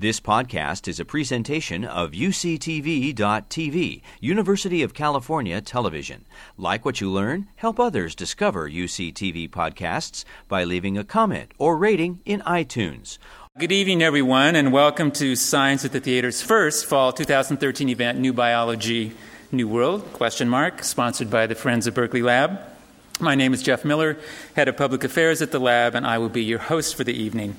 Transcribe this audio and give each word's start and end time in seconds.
This 0.00 0.20
podcast 0.20 0.86
is 0.86 1.00
a 1.00 1.04
presentation 1.04 1.84
of 1.84 2.12
UCTV.tv, 2.12 4.02
University 4.20 4.82
of 4.84 4.94
California 4.94 5.60
Television. 5.60 6.24
Like 6.56 6.84
what 6.84 7.00
you 7.00 7.10
learn, 7.10 7.48
help 7.56 7.80
others 7.80 8.14
discover 8.14 8.70
UCTV 8.70 9.50
podcasts 9.50 10.24
by 10.46 10.62
leaving 10.62 10.96
a 10.96 11.02
comment 11.02 11.50
or 11.58 11.76
rating 11.76 12.20
in 12.24 12.42
iTunes. 12.42 13.18
Good 13.58 13.72
evening, 13.72 14.00
everyone, 14.00 14.54
and 14.54 14.72
welcome 14.72 15.10
to 15.10 15.34
Science 15.34 15.84
at 15.84 15.90
the 15.90 15.98
Theater's 15.98 16.42
first 16.42 16.86
fall 16.86 17.12
2013 17.12 17.88
event, 17.88 18.20
New 18.20 18.32
Biology, 18.32 19.14
New 19.50 19.66
World, 19.66 20.12
question 20.12 20.48
mark, 20.48 20.84
sponsored 20.84 21.28
by 21.28 21.48
the 21.48 21.56
Friends 21.56 21.88
of 21.88 21.94
Berkeley 21.94 22.22
Lab. 22.22 22.60
My 23.18 23.34
name 23.34 23.52
is 23.52 23.64
Jeff 23.64 23.84
Miller, 23.84 24.16
Head 24.54 24.68
of 24.68 24.76
Public 24.76 25.02
Affairs 25.02 25.42
at 25.42 25.50
the 25.50 25.58
lab, 25.58 25.96
and 25.96 26.06
I 26.06 26.18
will 26.18 26.28
be 26.28 26.44
your 26.44 26.60
host 26.60 26.94
for 26.94 27.02
the 27.02 27.20
evening. 27.20 27.56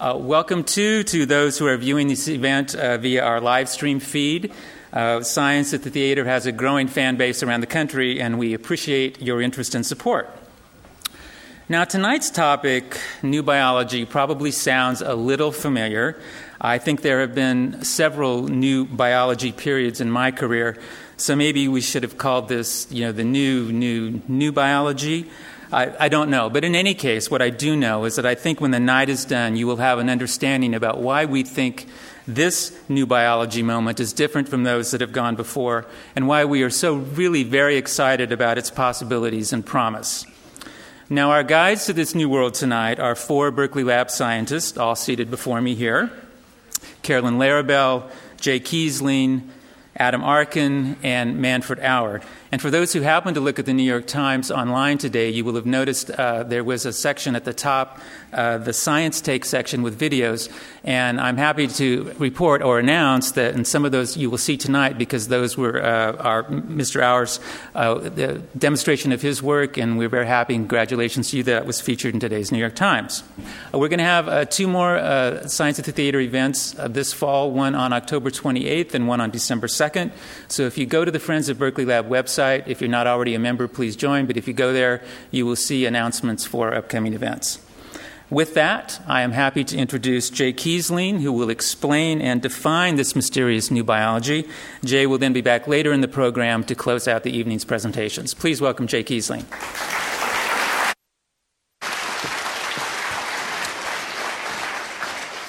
Uh, 0.00 0.16
welcome 0.16 0.62
to 0.62 1.02
to 1.02 1.26
those 1.26 1.58
who 1.58 1.66
are 1.66 1.76
viewing 1.76 2.06
this 2.06 2.28
event 2.28 2.72
uh, 2.72 2.96
via 2.98 3.20
our 3.20 3.40
live 3.40 3.68
stream 3.68 3.98
feed. 3.98 4.52
Uh, 4.92 5.20
Science 5.24 5.74
at 5.74 5.82
the 5.82 5.90
Theater 5.90 6.24
has 6.24 6.46
a 6.46 6.52
growing 6.52 6.86
fan 6.86 7.16
base 7.16 7.42
around 7.42 7.62
the 7.62 7.66
country, 7.66 8.20
and 8.20 8.38
we 8.38 8.54
appreciate 8.54 9.20
your 9.20 9.42
interest 9.42 9.74
and 9.74 9.84
support. 9.84 10.30
Now, 11.68 11.82
tonight's 11.82 12.30
topic, 12.30 13.00
new 13.24 13.42
biology, 13.42 14.04
probably 14.04 14.52
sounds 14.52 15.02
a 15.02 15.16
little 15.16 15.50
familiar. 15.50 16.16
I 16.60 16.78
think 16.78 17.02
there 17.02 17.20
have 17.20 17.34
been 17.34 17.82
several 17.82 18.46
new 18.46 18.84
biology 18.84 19.50
periods 19.50 20.00
in 20.00 20.12
my 20.12 20.30
career, 20.30 20.78
so 21.16 21.34
maybe 21.34 21.66
we 21.66 21.80
should 21.80 22.04
have 22.04 22.16
called 22.16 22.48
this, 22.48 22.86
you 22.92 23.04
know, 23.04 23.10
the 23.10 23.24
new, 23.24 23.72
new, 23.72 24.22
new 24.28 24.52
biology. 24.52 25.28
I, 25.72 26.06
I, 26.06 26.08
don't 26.08 26.30
know. 26.30 26.48
But 26.48 26.64
in 26.64 26.74
any 26.74 26.94
case, 26.94 27.30
what 27.30 27.42
I 27.42 27.50
do 27.50 27.76
know 27.76 28.04
is 28.04 28.16
that 28.16 28.24
I 28.24 28.34
think 28.34 28.60
when 28.60 28.70
the 28.70 28.80
night 28.80 29.08
is 29.08 29.24
done, 29.24 29.56
you 29.56 29.66
will 29.66 29.76
have 29.76 29.98
an 29.98 30.08
understanding 30.08 30.74
about 30.74 31.00
why 31.00 31.26
we 31.26 31.42
think 31.42 31.86
this 32.26 32.78
new 32.88 33.06
biology 33.06 33.62
moment 33.62 34.00
is 34.00 34.12
different 34.12 34.48
from 34.48 34.64
those 34.64 34.90
that 34.90 35.00
have 35.00 35.12
gone 35.12 35.34
before, 35.34 35.86
and 36.14 36.28
why 36.28 36.44
we 36.44 36.62
are 36.62 36.70
so 36.70 36.94
really 36.94 37.42
very 37.42 37.76
excited 37.76 38.32
about 38.32 38.58
its 38.58 38.70
possibilities 38.70 39.52
and 39.52 39.64
promise. 39.64 40.26
Now, 41.10 41.30
our 41.30 41.42
guides 41.42 41.86
to 41.86 41.94
this 41.94 42.14
new 42.14 42.28
world 42.28 42.52
tonight 42.52 43.00
are 43.00 43.14
four 43.14 43.50
Berkeley 43.50 43.82
Lab 43.82 44.10
scientists, 44.10 44.76
all 44.76 44.94
seated 44.94 45.30
before 45.30 45.60
me 45.60 45.74
here 45.74 46.10
Carolyn 47.02 47.38
Larabel, 47.38 48.10
Jay 48.38 48.60
Kiesling, 48.60 49.48
Adam 49.96 50.22
Arkin, 50.22 50.96
and 51.02 51.38
Manfred 51.40 51.80
Auer. 51.80 52.20
And 52.50 52.62
for 52.62 52.70
those 52.70 52.94
who 52.94 53.02
happen 53.02 53.34
to 53.34 53.40
look 53.40 53.58
at 53.58 53.66
the 53.66 53.74
New 53.74 53.82
York 53.82 54.06
Times 54.06 54.50
online 54.50 54.96
today, 54.96 55.28
you 55.28 55.44
will 55.44 55.56
have 55.56 55.66
noticed 55.66 56.10
uh, 56.10 56.44
there 56.44 56.64
was 56.64 56.86
a 56.86 56.94
section 56.94 57.36
at 57.36 57.44
the 57.44 57.52
top, 57.52 58.00
uh, 58.32 58.56
the 58.56 58.72
Science 58.72 59.20
Take 59.20 59.44
section 59.44 59.82
with 59.82 60.00
videos. 60.00 60.50
And 60.82 61.20
I'm 61.20 61.36
happy 61.36 61.66
to 61.66 62.14
report 62.18 62.62
or 62.62 62.78
announce 62.78 63.32
that 63.32 63.54
in 63.54 63.66
some 63.66 63.84
of 63.84 63.92
those 63.92 64.16
you 64.16 64.30
will 64.30 64.38
see 64.38 64.56
tonight 64.56 64.96
because 64.96 65.28
those 65.28 65.58
were 65.58 65.82
uh, 65.84 66.16
our 66.16 66.44
Mr. 66.44 67.02
Auer's 67.02 67.38
uh, 67.74 68.38
demonstration 68.56 69.12
of 69.12 69.20
his 69.20 69.42
work, 69.42 69.76
and 69.76 69.98
we're 69.98 70.08
very 70.08 70.26
happy. 70.26 70.54
Congratulations 70.54 71.30
to 71.30 71.36
you 71.36 71.42
that 71.42 71.66
was 71.66 71.82
featured 71.82 72.14
in 72.14 72.20
today's 72.20 72.50
New 72.50 72.58
York 72.58 72.74
Times. 72.74 73.22
Uh, 73.74 73.78
we're 73.78 73.88
going 73.88 73.98
to 73.98 74.04
have 74.04 74.28
uh, 74.28 74.44
two 74.46 74.68
more 74.68 74.98
Science 75.46 75.78
at 75.78 75.84
the 75.84 75.92
Theater 75.92 76.20
events 76.20 76.74
this 76.88 77.12
fall 77.12 77.50
one 77.50 77.74
on 77.74 77.92
October 77.92 78.30
28th 78.30 78.94
and 78.94 79.06
one 79.06 79.20
on 79.20 79.30
December 79.30 79.66
2nd. 79.66 80.12
So 80.48 80.62
if 80.62 80.78
you 80.78 80.86
go 80.86 81.04
to 81.04 81.10
the 81.10 81.18
Friends 81.18 81.50
of 81.50 81.58
Berkeley 81.58 81.84
Lab 81.84 82.08
website, 82.08 82.37
website. 82.38 82.66
If 82.66 82.80
you're 82.80 82.90
not 82.90 83.06
already 83.06 83.34
a 83.34 83.38
member, 83.38 83.68
please 83.68 83.96
join. 83.96 84.26
But 84.26 84.36
if 84.36 84.46
you 84.46 84.54
go 84.54 84.72
there, 84.72 85.02
you 85.30 85.46
will 85.46 85.56
see 85.56 85.86
announcements 85.86 86.44
for 86.44 86.74
upcoming 86.74 87.14
events. 87.14 87.60
With 88.30 88.52
that, 88.54 89.00
I 89.06 89.22
am 89.22 89.32
happy 89.32 89.64
to 89.64 89.76
introduce 89.76 90.28
Jay 90.28 90.52
Kiesling, 90.52 91.20
who 91.20 91.32
will 91.32 91.48
explain 91.48 92.20
and 92.20 92.42
define 92.42 92.96
this 92.96 93.16
mysterious 93.16 93.70
new 93.70 93.82
biology. 93.82 94.46
Jay 94.84 95.06
will 95.06 95.16
then 95.16 95.32
be 95.32 95.40
back 95.40 95.66
later 95.66 95.94
in 95.94 96.02
the 96.02 96.08
program 96.08 96.62
to 96.64 96.74
close 96.74 97.08
out 97.08 97.22
the 97.22 97.34
evening's 97.34 97.64
presentations. 97.64 98.34
Please 98.34 98.60
welcome 98.60 98.86
Jay 98.86 99.02
Kiesling. 99.02 99.44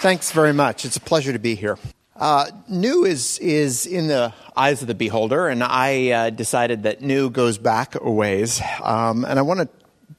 Thanks 0.02 0.32
very 0.32 0.54
much. 0.54 0.86
It's 0.86 0.96
a 0.96 1.02
pleasure 1.02 1.34
to 1.34 1.40
be 1.40 1.56
here. 1.56 1.78
Uh, 2.19 2.52
new 2.68 3.06
is 3.06 3.40
is 3.40 3.85
in 3.85 4.07
the 4.07 4.34
eyes 4.57 4.81
of 4.81 4.90
the 4.90 4.94
beholder, 4.94 5.47
and 5.47 5.63
I 5.63 6.09
uh, 6.09 6.30
decided 6.31 6.84
that 6.84 7.02
new 7.02 7.30
goes 7.30 7.57
back 7.57 7.96
a 7.96 8.12
ways, 8.12 8.62
um, 8.84 9.24
and 9.24 9.40
I 9.40 9.41
want 9.41 9.62
to 9.62 9.69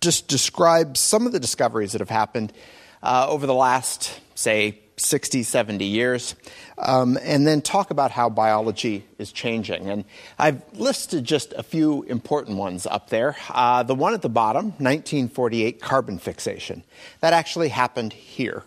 just 0.00 0.26
describe 0.26 0.96
some 0.96 1.26
of 1.26 1.32
the 1.32 1.38
discoveries 1.38 1.92
that 1.92 2.00
have 2.00 2.08
happened 2.08 2.54
uh, 3.02 3.26
over 3.28 3.46
the 3.46 3.52
last, 3.52 4.18
say, 4.34 4.78
60, 4.96 5.42
70 5.42 5.84
years, 5.84 6.36
um, 6.78 7.18
and 7.20 7.46
then 7.46 7.60
talk 7.60 7.90
about 7.90 8.12
how 8.12 8.30
biology 8.30 9.04
is 9.18 9.30
changing. 9.30 9.90
And 9.90 10.06
I've 10.38 10.62
listed 10.72 11.26
just 11.26 11.52
a 11.52 11.62
few 11.62 12.04
important 12.04 12.56
ones 12.56 12.86
up 12.86 13.10
there. 13.10 13.36
Uh, 13.50 13.82
the 13.82 13.94
one 13.94 14.14
at 14.14 14.22
the 14.22 14.30
bottom, 14.30 14.66
1948 14.78 15.82
carbon 15.82 16.18
fixation, 16.18 16.82
that 17.20 17.34
actually 17.34 17.68
happened 17.68 18.14
here 18.14 18.64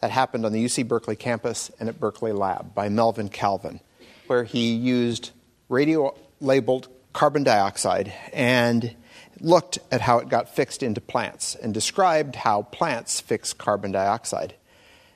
that 0.00 0.10
happened 0.10 0.46
on 0.46 0.52
the 0.52 0.64
UC 0.64 0.88
Berkeley 0.88 1.16
campus 1.16 1.70
and 1.78 1.88
at 1.88 2.00
Berkeley 2.00 2.32
Lab 2.32 2.74
by 2.74 2.88
Melvin 2.88 3.28
Calvin, 3.28 3.80
where 4.26 4.44
he 4.44 4.74
used 4.74 5.30
radio 5.68 6.14
labeled 6.40 6.88
carbon 7.12 7.42
dioxide 7.42 8.12
and 8.32 8.94
looked 9.40 9.78
at 9.90 10.00
how 10.00 10.18
it 10.18 10.28
got 10.28 10.54
fixed 10.54 10.82
into 10.82 11.00
plants 11.00 11.54
and 11.54 11.72
described 11.72 12.36
how 12.36 12.62
plants 12.62 13.20
fix 13.20 13.52
carbon 13.52 13.92
dioxide. 13.92 14.54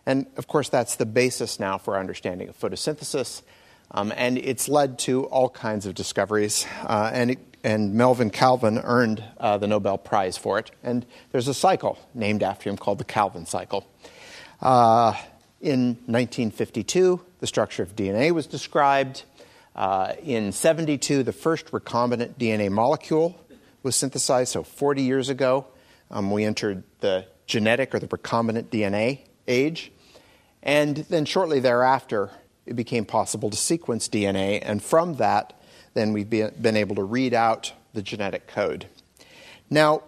And 0.06 0.26
of 0.36 0.46
course, 0.46 0.68
that's 0.68 0.96
the 0.96 1.06
basis 1.06 1.58
now 1.58 1.78
for 1.78 1.94
our 1.94 2.00
understanding 2.00 2.48
of 2.48 2.58
photosynthesis. 2.58 3.42
Um, 3.90 4.12
and 4.16 4.38
it's 4.38 4.68
led 4.68 4.98
to 5.00 5.24
all 5.26 5.48
kinds 5.48 5.86
of 5.86 5.94
discoveries. 5.94 6.66
Uh, 6.82 7.10
and, 7.12 7.32
it, 7.32 7.38
and 7.62 7.94
Melvin 7.94 8.30
Calvin 8.30 8.78
earned 8.78 9.22
uh, 9.38 9.58
the 9.58 9.66
Nobel 9.66 9.98
Prize 9.98 10.36
for 10.36 10.58
it. 10.58 10.70
And 10.82 11.06
there's 11.32 11.48
a 11.48 11.54
cycle 11.54 11.98
named 12.14 12.42
after 12.42 12.68
him 12.68 12.76
called 12.76 12.98
the 12.98 13.04
Calvin 13.04 13.46
cycle. 13.46 13.86
Uh, 14.64 15.12
in 15.60 15.88
1952, 16.06 17.20
the 17.40 17.46
structure 17.46 17.82
of 17.82 17.94
DNA 17.94 18.30
was 18.30 18.46
described. 18.46 19.24
Uh, 19.76 20.14
in 20.22 20.52
72, 20.52 21.22
the 21.22 21.32
first 21.32 21.66
recombinant 21.66 22.38
DNA 22.38 22.70
molecule 22.70 23.38
was 23.82 23.94
synthesized, 23.94 24.52
so 24.52 24.62
40 24.62 25.02
years 25.02 25.28
ago. 25.28 25.66
Um, 26.10 26.30
we 26.30 26.44
entered 26.44 26.82
the 27.00 27.26
genetic 27.46 27.94
or 27.94 27.98
the 27.98 28.08
recombinant 28.08 28.64
DNA 28.64 29.20
age. 29.46 29.92
And 30.62 30.96
then 30.96 31.26
shortly 31.26 31.60
thereafter, 31.60 32.30
it 32.64 32.74
became 32.74 33.04
possible 33.04 33.50
to 33.50 33.56
sequence 33.58 34.08
DNA, 34.08 34.60
and 34.62 34.82
from 34.82 35.16
that, 35.16 35.60
then 35.92 36.14
we've 36.14 36.30
been 36.30 36.76
able 36.76 36.96
to 36.96 37.04
read 37.04 37.34
out 37.34 37.74
the 37.92 38.00
genetic 38.00 38.46
code. 38.46 38.86
Now, 39.68 40.04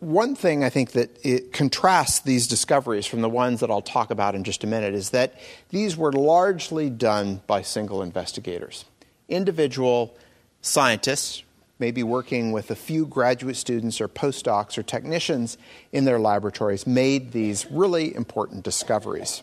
one 0.00 0.36
thing 0.36 0.62
I 0.62 0.70
think 0.70 0.92
that 0.92 1.18
it 1.24 1.52
contrasts 1.52 2.20
these 2.20 2.46
discoveries 2.46 3.06
from 3.06 3.20
the 3.20 3.28
ones 3.28 3.60
that 3.60 3.70
I'll 3.70 3.82
talk 3.82 4.10
about 4.10 4.34
in 4.34 4.44
just 4.44 4.62
a 4.62 4.66
minute 4.66 4.94
is 4.94 5.10
that 5.10 5.34
these 5.70 5.96
were 5.96 6.12
largely 6.12 6.88
done 6.88 7.42
by 7.46 7.62
single 7.62 8.02
investigators. 8.02 8.84
Individual 9.28 10.16
scientists, 10.62 11.42
maybe 11.80 12.02
working 12.02 12.52
with 12.52 12.70
a 12.70 12.76
few 12.76 13.06
graduate 13.06 13.56
students 13.56 14.00
or 14.00 14.08
postdocs 14.08 14.78
or 14.78 14.84
technicians 14.84 15.58
in 15.90 16.04
their 16.04 16.20
laboratories, 16.20 16.86
made 16.86 17.32
these 17.32 17.66
really 17.70 18.14
important 18.14 18.62
discoveries. 18.62 19.42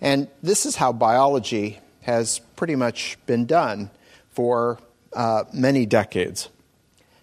And 0.00 0.28
this 0.42 0.66
is 0.66 0.76
how 0.76 0.92
biology 0.92 1.80
has 2.02 2.38
pretty 2.54 2.76
much 2.76 3.18
been 3.26 3.44
done 3.44 3.90
for 4.30 4.78
uh, 5.12 5.44
many 5.52 5.84
decades. 5.84 6.48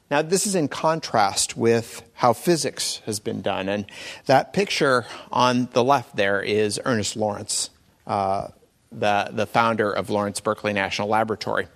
Now, 0.10 0.22
this 0.22 0.48
is 0.48 0.56
in 0.56 0.70
contrast 0.70 1.58
with 1.58 2.02
how 2.14 2.32
physics 2.32 3.02
has 3.06 3.20
been 3.20 3.42
done. 3.42 3.68
And 3.68 3.86
that 4.26 4.54
picture 4.54 5.06
on 5.32 5.68
the 5.74 5.84
left 5.84 6.16
there 6.16 6.42
is 6.42 6.80
Ernest 6.86 7.18
Lawrence, 7.18 7.70
uh, 8.06 8.48
the, 8.92 9.30
the 9.34 9.46
founder 9.46 9.92
of 9.92 10.10
Lawrence 10.10 10.40
Berkeley 10.40 10.72
National 10.72 11.10
Laboratory. 11.10 11.68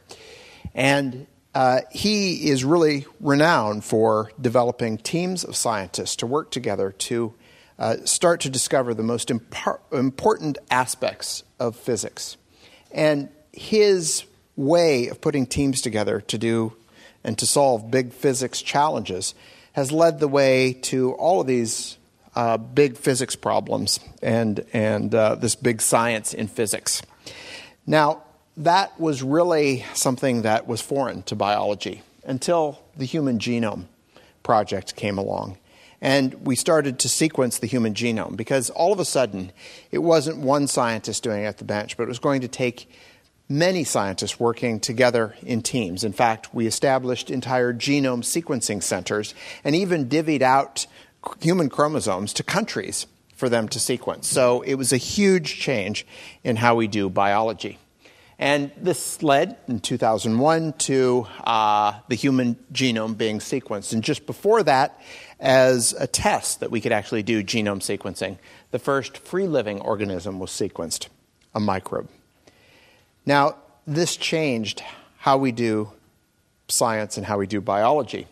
And 0.73 1.27
uh, 1.53 1.81
he 1.91 2.49
is 2.49 2.63
really 2.63 3.05
renowned 3.19 3.83
for 3.83 4.31
developing 4.39 4.97
teams 4.97 5.43
of 5.43 5.57
scientists 5.57 6.15
to 6.17 6.25
work 6.25 6.51
together 6.51 6.93
to 6.93 7.33
uh, 7.77 7.97
start 8.05 8.39
to 8.41 8.49
discover 8.49 8.93
the 8.93 9.03
most 9.03 9.27
impar- 9.27 9.79
important 9.91 10.57
aspects 10.69 11.43
of 11.59 11.75
physics. 11.75 12.37
And 12.93 13.27
his 13.51 14.23
way 14.55 15.07
of 15.07 15.19
putting 15.19 15.45
teams 15.45 15.81
together 15.81 16.21
to 16.21 16.37
do 16.37 16.73
and 17.23 17.37
to 17.37 17.47
solve 17.47 17.91
big 17.91 18.13
physics 18.13 18.61
challenges 18.61 19.33
has 19.73 19.91
led 19.91 20.19
the 20.19 20.27
way 20.27 20.73
to 20.73 21.13
all 21.13 21.41
of 21.41 21.47
these 21.47 21.97
uh, 22.35 22.57
big 22.57 22.97
physics 22.97 23.35
problems 23.35 23.99
and, 24.21 24.65
and 24.73 25.13
uh, 25.13 25.35
this 25.35 25.55
big 25.55 25.81
science 25.81 26.33
in 26.33 26.47
physics. 26.47 27.01
Now, 27.85 28.23
that 28.57 28.99
was 28.99 29.23
really 29.23 29.85
something 29.93 30.43
that 30.43 30.67
was 30.67 30.81
foreign 30.81 31.23
to 31.23 31.35
biology 31.35 32.03
until 32.25 32.81
the 32.95 33.05
Human 33.05 33.39
Genome 33.39 33.85
Project 34.43 34.95
came 34.95 35.17
along. 35.17 35.57
And 36.01 36.33
we 36.45 36.55
started 36.55 36.97
to 36.99 37.09
sequence 37.09 37.59
the 37.59 37.67
human 37.67 37.93
genome 37.93 38.35
because 38.35 38.71
all 38.71 38.91
of 38.91 38.99
a 38.99 39.05
sudden 39.05 39.51
it 39.91 39.99
wasn't 39.99 40.39
one 40.39 40.65
scientist 40.65 41.21
doing 41.21 41.43
it 41.43 41.45
at 41.45 41.59
the 41.59 41.63
bench, 41.63 41.95
but 41.95 42.03
it 42.03 42.09
was 42.09 42.17
going 42.17 42.41
to 42.41 42.47
take 42.47 42.89
many 43.51 43.83
scientists 43.83 44.39
working 44.39 44.79
together 44.79 45.35
in 45.43 45.61
teams. 45.61 46.03
In 46.03 46.13
fact, 46.13 46.53
we 46.53 46.65
established 46.65 47.29
entire 47.29 47.73
genome 47.73 48.23
sequencing 48.23 48.81
centers 48.81 49.35
and 49.63 49.75
even 49.75 50.07
divvied 50.07 50.41
out 50.41 50.87
human 51.41 51.69
chromosomes 51.69 52.33
to 52.33 52.43
countries 52.43 53.05
for 53.35 53.49
them 53.49 53.67
to 53.67 53.79
sequence. 53.79 54.27
So 54.27 54.61
it 54.61 54.75
was 54.75 54.93
a 54.93 54.97
huge 54.97 55.59
change 55.59 56.07
in 56.43 56.55
how 56.55 56.75
we 56.75 56.87
do 56.87 57.09
biology. 57.09 57.77
And 58.39 58.71
this 58.75 59.21
led 59.21 59.57
in 59.67 59.81
2001 59.81 60.73
to 60.73 61.27
uh, 61.43 61.99
the 62.07 62.15
human 62.15 62.55
genome 62.73 63.15
being 63.15 63.37
sequenced. 63.37 63.93
And 63.93 64.03
just 64.03 64.25
before 64.25 64.63
that, 64.63 64.99
as 65.39 65.93
a 65.93 66.07
test 66.07 66.61
that 66.61 66.71
we 66.71 66.81
could 66.81 66.91
actually 66.91 67.21
do 67.21 67.43
genome 67.43 67.81
sequencing, 67.81 68.37
the 68.71 68.79
first 68.79 69.17
free 69.17 69.47
living 69.47 69.79
organism 69.81 70.39
was 70.39 70.49
sequenced, 70.49 71.07
a 71.53 71.59
microbe. 71.59 72.09
Now, 73.25 73.57
this 73.85 74.15
changed 74.15 74.83
how 75.17 75.37
we 75.37 75.51
do 75.51 75.91
science 76.67 77.17
and 77.17 77.25
how 77.25 77.37
we 77.37 77.47
do 77.47 77.61
biology. 77.61 78.27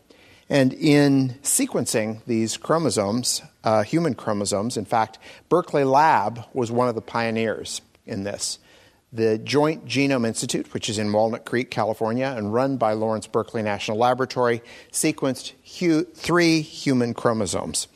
And 0.50 0.74
in 0.74 1.36
sequencing 1.44 2.21
these 2.25 2.57
chromosomes, 2.57 3.44
uh, 3.63 3.83
human 3.83 4.15
chromosomes, 4.15 4.77
in 4.77 4.86
fact, 4.86 5.19
Berkeley 5.47 5.83
Lab 5.83 6.44
was 6.53 6.71
one 6.71 6.88
of 6.88 6.95
the 6.95 7.01
pioneers 7.01 7.81
in 8.07 8.24
this. 8.24 8.57
The 9.13 9.38
Joint 9.38 9.86
Genome 9.86 10.25
Institute, 10.25 10.74
which 10.74 10.89
is 10.89 10.97
in 10.97 11.12
Walnut 11.12 11.45
Creek, 11.45 11.69
California, 11.69 12.33
and 12.36 12.53
run 12.53 12.77
by 12.77 12.94
Lawrence 12.94 13.27
Berkeley 13.27 13.62
National 13.62 13.97
Laboratory, 13.97 14.62
sequenced 14.91 15.53
hu- 15.80 16.03
three 16.03 16.62
human 16.62 17.13
chromosomes. 17.13 17.88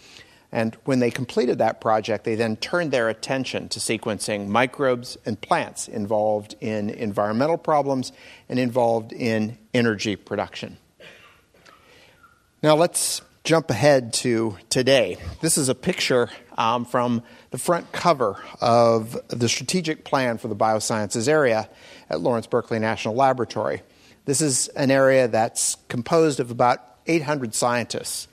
And 0.53 0.77
when 0.85 0.99
they 0.99 1.09
completed 1.09 1.57
that 1.57 1.81
project, 1.81 2.25
they 2.25 2.35
then 2.35 2.57
turned 2.57 2.91
their 2.91 3.09
attention 3.09 3.69
to 3.69 3.79
sequencing 3.79 4.47
microbes 4.47 5.17
and 5.25 5.41
plants 5.41 5.87
involved 5.87 6.55
in 6.61 6.91
environmental 6.91 7.57
problems 7.57 8.11
and 8.47 8.59
involved 8.59 9.13
in 9.13 9.57
energy 9.73 10.15
production. 10.15 10.77
Now 12.61 12.75
let's 12.75 13.23
jump 13.43 13.71
ahead 13.71 14.13
to 14.13 14.55
today. 14.69 15.17
This 15.41 15.57
is 15.57 15.69
a 15.69 15.75
picture 15.75 16.29
um, 16.55 16.85
from 16.85 17.23
the 17.49 17.57
front 17.57 17.91
cover 17.91 18.37
of 18.61 19.17
the 19.29 19.49
strategic 19.49 20.05
plan 20.05 20.37
for 20.37 20.49
the 20.49 20.55
biosciences 20.55 21.27
area 21.27 21.67
at 22.11 22.21
Lawrence 22.21 22.45
Berkeley 22.45 22.77
National 22.77 23.15
Laboratory. 23.15 23.81
This 24.25 24.39
is 24.39 24.67
an 24.69 24.91
area 24.91 25.27
that's 25.27 25.77
composed 25.89 26.39
of 26.39 26.51
about 26.51 26.79
800 27.07 27.55
scientists, 27.55 28.27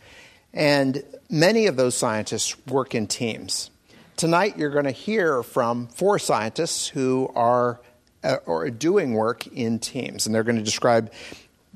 and 0.52 1.02
many 1.28 1.66
of 1.66 1.76
those 1.76 1.96
scientists 1.96 2.56
work 2.66 2.94
in 2.94 3.06
teams. 3.06 3.70
Tonight, 4.16 4.58
you're 4.58 4.70
going 4.70 4.84
to 4.84 4.90
hear 4.90 5.42
from 5.42 5.86
four 5.88 6.18
scientists 6.18 6.88
who 6.88 7.30
are, 7.34 7.80
uh, 8.22 8.36
doing 8.76 9.14
work 9.14 9.46
in 9.46 9.78
teams, 9.78 10.26
and 10.26 10.34
they're 10.34 10.44
going 10.44 10.58
to 10.58 10.62
describe 10.62 11.10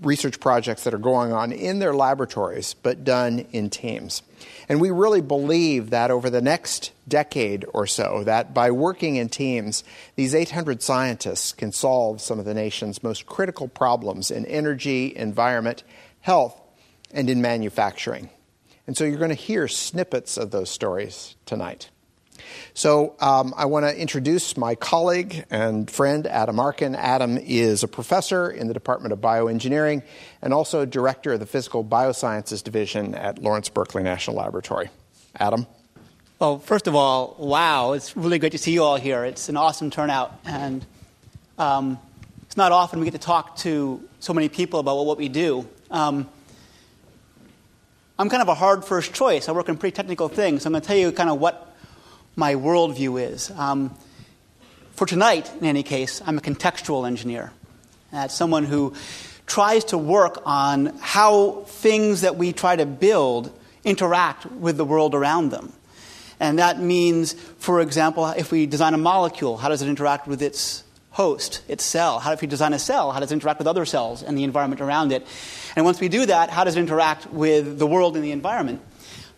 research 0.03 0.41
projects 0.41 0.85
that 0.85 0.93
are 0.93 0.99
going 0.99 1.33
on 1.33 1.53
in 1.53 1.79
their 1.79 1.95
laboratories, 1.95 2.75
but 2.75 3.05
done 3.05 3.47
in 3.53 3.71
teams. 3.71 4.23
And 4.69 4.81
we 4.81 4.91
really 4.91 5.21
believe 5.21 5.91
that 5.91 6.11
over 6.11 6.29
the 6.29 6.43
next 6.43 6.93
decade 7.07 7.65
or 7.73 7.87
so, 7.87 8.25
that 8.25 8.53
by 8.53 8.71
working 8.71 9.17
in 9.17 9.29
teams, 9.29 9.85
these 10.17 10.35
800 10.35 10.83
scientists 10.83 11.53
can 11.53 11.73
solve 11.73 12.21
some 12.21 12.39
of 12.39 12.45
the 12.45 12.55
nation's 12.55 13.03
most 13.03 13.27
critical 13.27 13.69
problems 13.69 14.31
in 14.31 14.45
energy, 14.47 15.15
environment, 15.17 15.85
health, 16.21 16.61
and 17.13 17.31
in 17.31 17.41
manufacturing. 17.41 18.31
And 18.87 18.97
so 18.97 19.05
you're 19.05 19.19
going 19.19 19.31
to 19.31 19.35
hear 19.35 19.67
snippets 19.69 20.37
of 20.37 20.51
those 20.51 20.71
stories 20.71 21.37
tonight. 21.47 21.91
So 22.75 23.15
um, 23.21 23.55
I 23.57 23.67
want 23.67 23.87
to 23.87 23.97
introduce 23.97 24.57
my 24.57 24.75
colleague 24.75 25.45
and 25.51 25.91
friend, 25.91 26.27
Adam 26.27 26.59
Arkin. 26.59 26.95
Adam 26.95 27.39
is 27.39 27.83
a 27.83 27.89
professor 27.89 28.51
in 28.51 28.67
the 28.67 28.75
Department 28.75 29.13
of 29.13 29.21
Bioengineering 29.21 30.03
and 30.43 30.53
also 30.53 30.85
director 30.85 31.35
of 31.35 31.41
the 31.41 31.47
Physical 31.47 31.85
Biosciences 31.85 32.63
Division 32.63 33.15
at 33.15 33.39
Lawrence 33.39 33.69
Berkeley 33.69 34.03
National 34.03 34.37
Laboratory. 34.37 34.91
Adam? 35.37 35.67
Well, 36.39 36.59
first 36.59 36.87
of 36.87 36.95
all, 36.95 37.37
wow, 37.39 37.93
it's 37.93 38.17
really 38.17 38.39
great 38.39 38.53
to 38.53 38.59
see 38.59 38.73
you 38.73 38.83
all 38.83 38.97
here. 38.97 39.25
It's 39.25 39.49
an 39.49 39.57
awesome 39.57 39.91
turnout. 39.91 40.39
And 40.45 40.85
um, 41.59 41.99
it's 42.43 42.57
not 42.57 42.73
often 42.73 42.99
we 42.99 43.05
get 43.05 43.13
to 43.13 43.19
talk 43.19 43.57
to 43.59 44.03
so 44.19 44.35
many 44.35 44.49
people 44.49 44.81
about 44.81 44.97
what 45.07 45.17
we 45.17 45.29
do. 45.29 45.67
Um, 45.91 46.29
I'm 48.17 48.31
kind 48.31 48.43
of 48.43 48.49
a 48.49 48.55
hard 48.55 48.85
first 48.85 49.13
choice. 49.13 49.49
I 49.49 49.53
work 49.53 49.69
in 49.69 49.77
pretty 49.77 49.97
technical 49.97 50.29
things. 50.29 50.63
So 50.63 50.69
I'm 50.69 50.73
going 50.73 50.83
to 50.83 50.87
tell 50.87 50.97
you 50.97 51.11
kind 51.11 51.29
of 51.29 51.41
what 51.41 51.75
my 52.37 52.55
worldview 52.55 53.21
is. 53.21 53.51
Um, 53.51 53.93
for 54.93 55.05
tonight, 55.05 55.51
in 55.61 55.67
any 55.67 55.83
case, 55.83 56.23
I'm 56.25 56.39
a 56.39 56.41
contextual 56.41 57.09
engineer. 57.09 57.51
That's 58.13 58.33
someone 58.33 58.63
who 58.65 58.95
tries 59.49 59.87
to 59.87 59.99
work 59.99 60.41
on 60.47 60.97
how 61.01 61.65
things 61.67 62.21
that 62.21 62.37
we 62.37 62.53
try 62.53 62.77
to 62.77 62.87
build 62.87 63.53
interact 63.83 64.47
with 64.47 64.77
the 64.77 64.85
world 64.85 65.17
around 65.17 65.51
them. 65.51 65.73
And 66.39 66.61
that 66.61 66.79
means, 66.79 67.33
for 67.33 67.81
example, 67.81 68.27
if 68.27 68.53
we 68.53 68.67
design 68.67 68.95
a 68.95 68.99
molecule, 68.99 69.57
how 69.57 69.69
does 69.69 69.83
it 69.83 69.89
interact 69.89 70.29
with 70.29 70.41
its 70.41 70.84
host, 71.15 71.63
its 71.69 71.85
cell? 71.85 72.19
How 72.19 72.33
if 72.33 72.41
we 72.41 72.49
design 72.49 72.73
a 72.73 72.79
cell, 72.79 73.13
how 73.13 73.21
does 73.21 73.31
it 73.31 73.35
interact 73.35 73.59
with 73.59 73.69
other 73.69 73.85
cells 73.87 74.23
and 74.23 74.37
the 74.37 74.43
environment 74.43 74.81
around 74.81 75.13
it? 75.13 75.25
And 75.77 75.85
once 75.85 76.01
we 76.01 76.09
do 76.09 76.27
that, 76.27 76.51
how 76.51 76.65
does 76.65 76.77
it 76.77 76.81
interact 76.81 77.31
with 77.31 77.79
the 77.79 77.87
world 77.87 78.17
and 78.17 78.25
the 78.25 78.33
environment? 78.33 78.83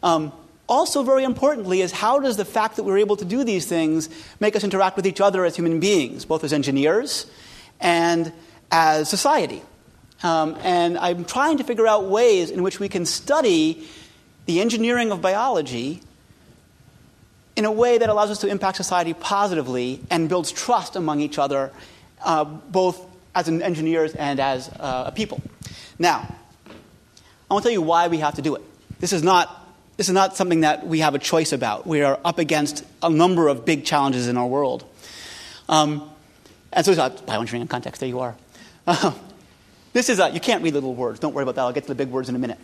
Um, 0.02 0.32
also, 0.68 1.02
very 1.02 1.22
importantly, 1.22 1.82
is 1.82 1.92
how 1.92 2.18
does 2.18 2.38
the 2.38 2.46
fact 2.46 2.76
that 2.76 2.84
we're 2.84 2.98
able 2.98 3.16
to 3.16 3.26
do 3.26 3.44
these 3.44 3.66
things 3.66 4.08
make 4.40 4.56
us 4.56 4.64
interact 4.64 4.96
with 4.96 5.06
each 5.06 5.20
other 5.20 5.44
as 5.44 5.54
human 5.54 5.78
beings, 5.78 6.24
both 6.24 6.44
as 6.44 6.52
engineers 6.52 7.26
and 7.78 8.32
as 8.72 9.08
society? 9.10 9.62
Um, 10.22 10.56
and 10.62 10.96
I'm 10.96 11.26
trying 11.26 11.58
to 11.58 11.64
figure 11.64 11.86
out 11.86 12.06
ways 12.06 12.50
in 12.50 12.62
which 12.62 12.80
we 12.80 12.88
can 12.88 13.04
study 13.04 13.86
the 14.46 14.60
engineering 14.62 15.12
of 15.12 15.20
biology 15.20 16.00
in 17.56 17.64
a 17.64 17.72
way 17.72 17.98
that 17.98 18.08
allows 18.08 18.30
us 18.30 18.38
to 18.40 18.46
impact 18.46 18.76
society 18.76 19.14
positively 19.14 20.00
and 20.10 20.28
builds 20.28 20.52
trust 20.52 20.94
among 20.94 21.20
each 21.20 21.38
other, 21.38 21.72
uh, 22.22 22.44
both 22.44 23.04
as 23.34 23.48
engineers 23.48 24.14
and 24.14 24.38
as 24.38 24.68
uh, 24.68 25.04
a 25.06 25.12
people. 25.12 25.40
Now, 25.98 26.34
I 27.50 27.54
want 27.54 27.62
to 27.62 27.68
tell 27.68 27.72
you 27.72 27.82
why 27.82 28.08
we 28.08 28.18
have 28.18 28.34
to 28.34 28.42
do 28.42 28.54
it. 28.54 28.62
This 29.00 29.12
is 29.12 29.22
not 29.22 29.62
this 29.96 30.08
is 30.08 30.14
not 30.14 30.36
something 30.36 30.60
that 30.60 30.86
we 30.86 30.98
have 30.98 31.14
a 31.14 31.18
choice 31.18 31.52
about. 31.52 31.86
We 31.86 32.02
are 32.02 32.20
up 32.22 32.38
against 32.38 32.84
a 33.02 33.08
number 33.08 33.48
of 33.48 33.64
big 33.64 33.86
challenges 33.86 34.28
in 34.28 34.36
our 34.36 34.46
world. 34.46 34.84
Um, 35.70 36.10
and 36.70 36.84
so, 36.84 36.92
uh, 36.92 37.08
bioengineering 37.08 37.62
in 37.62 37.68
context, 37.68 38.00
there 38.00 38.08
you 38.08 38.20
are. 38.20 38.36
Uh, 38.86 39.14
this 39.94 40.10
is 40.10 40.18
a, 40.18 40.28
you 40.30 40.40
can't 40.40 40.62
read 40.62 40.74
little 40.74 40.94
words. 40.94 41.18
Don't 41.18 41.32
worry 41.32 41.44
about 41.44 41.54
that. 41.54 41.62
I'll 41.62 41.72
get 41.72 41.84
to 41.84 41.88
the 41.88 41.94
big 41.94 42.10
words 42.10 42.28
in 42.28 42.34
a 42.34 42.38
minute. 42.38 42.58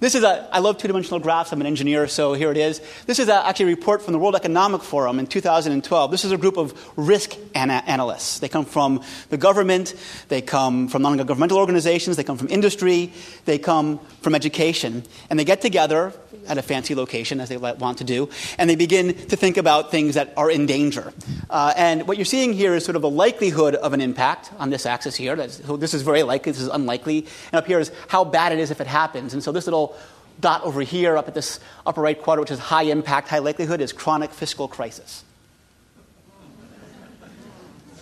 This 0.00 0.14
is 0.14 0.24
a, 0.24 0.48
I 0.50 0.60
love 0.60 0.78
two 0.78 0.88
dimensional 0.88 1.20
graphs. 1.20 1.52
I'm 1.52 1.60
an 1.60 1.66
engineer, 1.66 2.08
so 2.08 2.32
here 2.32 2.50
it 2.50 2.56
is. 2.56 2.80
This 3.04 3.18
is 3.18 3.28
a, 3.28 3.46
actually 3.46 3.66
a 3.66 3.76
report 3.76 4.00
from 4.00 4.14
the 4.14 4.18
World 4.18 4.34
Economic 4.34 4.82
Forum 4.82 5.18
in 5.18 5.26
2012. 5.26 6.10
This 6.10 6.24
is 6.24 6.32
a 6.32 6.38
group 6.38 6.56
of 6.56 6.72
risk 6.96 7.36
ana- 7.54 7.82
analysts. 7.86 8.38
They 8.38 8.48
come 8.48 8.64
from 8.64 9.02
the 9.28 9.36
government, 9.36 9.94
they 10.28 10.40
come 10.40 10.88
from 10.88 11.02
non 11.02 11.18
governmental 11.18 11.58
organizations, 11.58 12.16
they 12.16 12.24
come 12.24 12.38
from 12.38 12.48
industry, 12.48 13.12
they 13.44 13.58
come 13.58 14.00
from 14.22 14.34
education. 14.34 15.04
And 15.28 15.38
they 15.38 15.44
get 15.44 15.60
together 15.60 16.14
at 16.50 16.58
a 16.58 16.62
fancy 16.62 16.94
location, 16.94 17.40
as 17.40 17.48
they 17.48 17.56
want 17.56 17.98
to 17.98 18.04
do, 18.04 18.28
and 18.58 18.68
they 18.68 18.76
begin 18.76 19.14
to 19.28 19.36
think 19.36 19.56
about 19.56 19.90
things 19.90 20.16
that 20.16 20.34
are 20.36 20.50
in 20.50 20.66
danger. 20.66 21.12
Uh, 21.48 21.72
and 21.76 22.06
what 22.08 22.18
you're 22.18 22.24
seeing 22.24 22.52
here 22.52 22.74
is 22.74 22.84
sort 22.84 22.96
of 22.96 23.04
a 23.04 23.08
likelihood 23.08 23.74
of 23.76 23.92
an 23.92 24.00
impact 24.00 24.50
on 24.58 24.70
this 24.70 24.84
axis 24.84 25.14
here. 25.14 25.36
That's, 25.36 25.64
so 25.64 25.76
this 25.76 25.94
is 25.94 26.02
very 26.02 26.22
likely, 26.24 26.52
this 26.52 26.60
is 26.60 26.68
unlikely. 26.68 27.26
And 27.52 27.58
up 27.58 27.66
here 27.66 27.78
is 27.78 27.92
how 28.08 28.24
bad 28.24 28.52
it 28.52 28.58
is 28.58 28.70
if 28.70 28.80
it 28.80 28.86
happens. 28.86 29.32
And 29.32 29.42
so 29.42 29.52
this 29.52 29.66
little 29.66 29.96
dot 30.40 30.64
over 30.64 30.80
here, 30.80 31.16
up 31.16 31.28
at 31.28 31.34
this 31.34 31.60
upper 31.86 32.00
right 32.00 32.20
quadrant, 32.20 32.48
which 32.48 32.58
is 32.58 32.58
high 32.58 32.84
impact, 32.84 33.28
high 33.28 33.38
likelihood, 33.38 33.80
is 33.80 33.92
chronic 33.92 34.32
fiscal 34.32 34.66
crisis. 34.68 35.22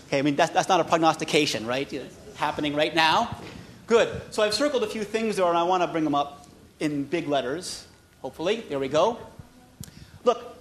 Okay, 0.06 0.20
I 0.20 0.22
mean, 0.22 0.36
that's, 0.36 0.52
that's 0.52 0.68
not 0.68 0.80
a 0.80 0.84
prognostication, 0.84 1.66
right? 1.66 1.92
It's 1.92 2.36
happening 2.36 2.74
right 2.74 2.94
now. 2.94 3.36
Good. 3.88 4.08
So 4.30 4.42
I've 4.42 4.54
circled 4.54 4.84
a 4.84 4.86
few 4.86 5.04
things 5.04 5.36
there, 5.36 5.46
and 5.46 5.58
I 5.58 5.64
want 5.64 5.82
to 5.82 5.86
bring 5.88 6.04
them 6.04 6.14
up 6.14 6.46
in 6.78 7.04
big 7.04 7.26
letters. 7.26 7.84
Hopefully. 8.22 8.64
There 8.68 8.78
we 8.78 8.88
go. 8.88 9.18
Look, 10.24 10.56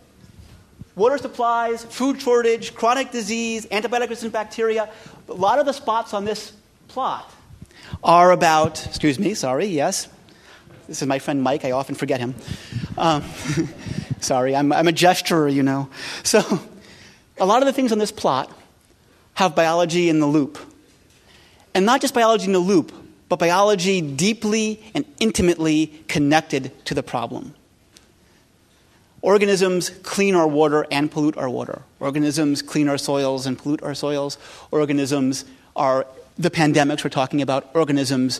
water 0.95 1.17
supplies, 1.17 1.83
food 1.83 2.21
shortage, 2.21 2.75
chronic 2.75 3.11
disease, 3.11 3.65
antibiotic 3.67 4.09
resistant 4.09 4.33
bacteria. 4.33 4.89
A 5.27 5.33
lot 5.33 5.59
of 5.59 5.65
the 5.65 5.73
spots 5.73 6.13
on 6.13 6.25
this 6.25 6.53
plot 6.87 7.31
are 8.03 8.31
about, 8.31 8.85
excuse 8.85 9.17
me, 9.17 9.33
sorry, 9.33 9.65
yes. 9.65 10.07
This 10.87 11.01
is 11.01 11.07
my 11.07 11.19
friend 11.19 11.41
Mike. 11.41 11.65
I 11.65 11.71
often 11.71 11.95
forget 11.95 12.19
him. 12.19 12.35
Um, 12.97 13.23
sorry, 14.19 14.55
I'm, 14.55 14.71
I'm 14.71 14.87
a 14.87 14.93
gesturer, 14.93 15.53
you 15.53 15.63
know. 15.63 15.89
So, 16.23 16.61
a 17.39 17.45
lot 17.45 17.61
of 17.61 17.65
the 17.65 17.73
things 17.73 17.91
on 17.91 17.99
this 17.99 18.11
plot 18.11 18.51
have 19.33 19.55
biology 19.55 20.09
in 20.09 20.19
the 20.19 20.27
loop. 20.27 20.57
And 21.73 21.85
not 21.85 22.01
just 22.01 22.13
biology 22.13 22.45
in 22.45 22.53
the 22.53 22.59
loop, 22.59 22.91
but 23.29 23.39
biology 23.39 24.01
deeply 24.01 24.81
and 24.93 25.05
intimately 25.19 25.87
connected 26.07 26.71
to 26.85 26.93
the 26.93 27.03
problem. 27.03 27.53
Organisms 29.21 29.89
clean 30.03 30.35
our 30.35 30.47
water 30.47 30.85
and 30.91 31.11
pollute 31.11 31.37
our 31.37 31.49
water. 31.49 31.81
Organisms 31.99 32.61
clean 32.61 32.87
our 32.87 32.97
soils 32.97 33.45
and 33.45 33.57
pollute 33.57 33.81
our 33.83 33.95
soils. 33.95 34.37
Organisms 34.71 35.43
are 35.75 36.05
the 36.37 36.51
pandemics 36.51 37.03
we're 37.03 37.09
talking 37.09 37.41
about. 37.41 37.69
Organisms 37.75 38.39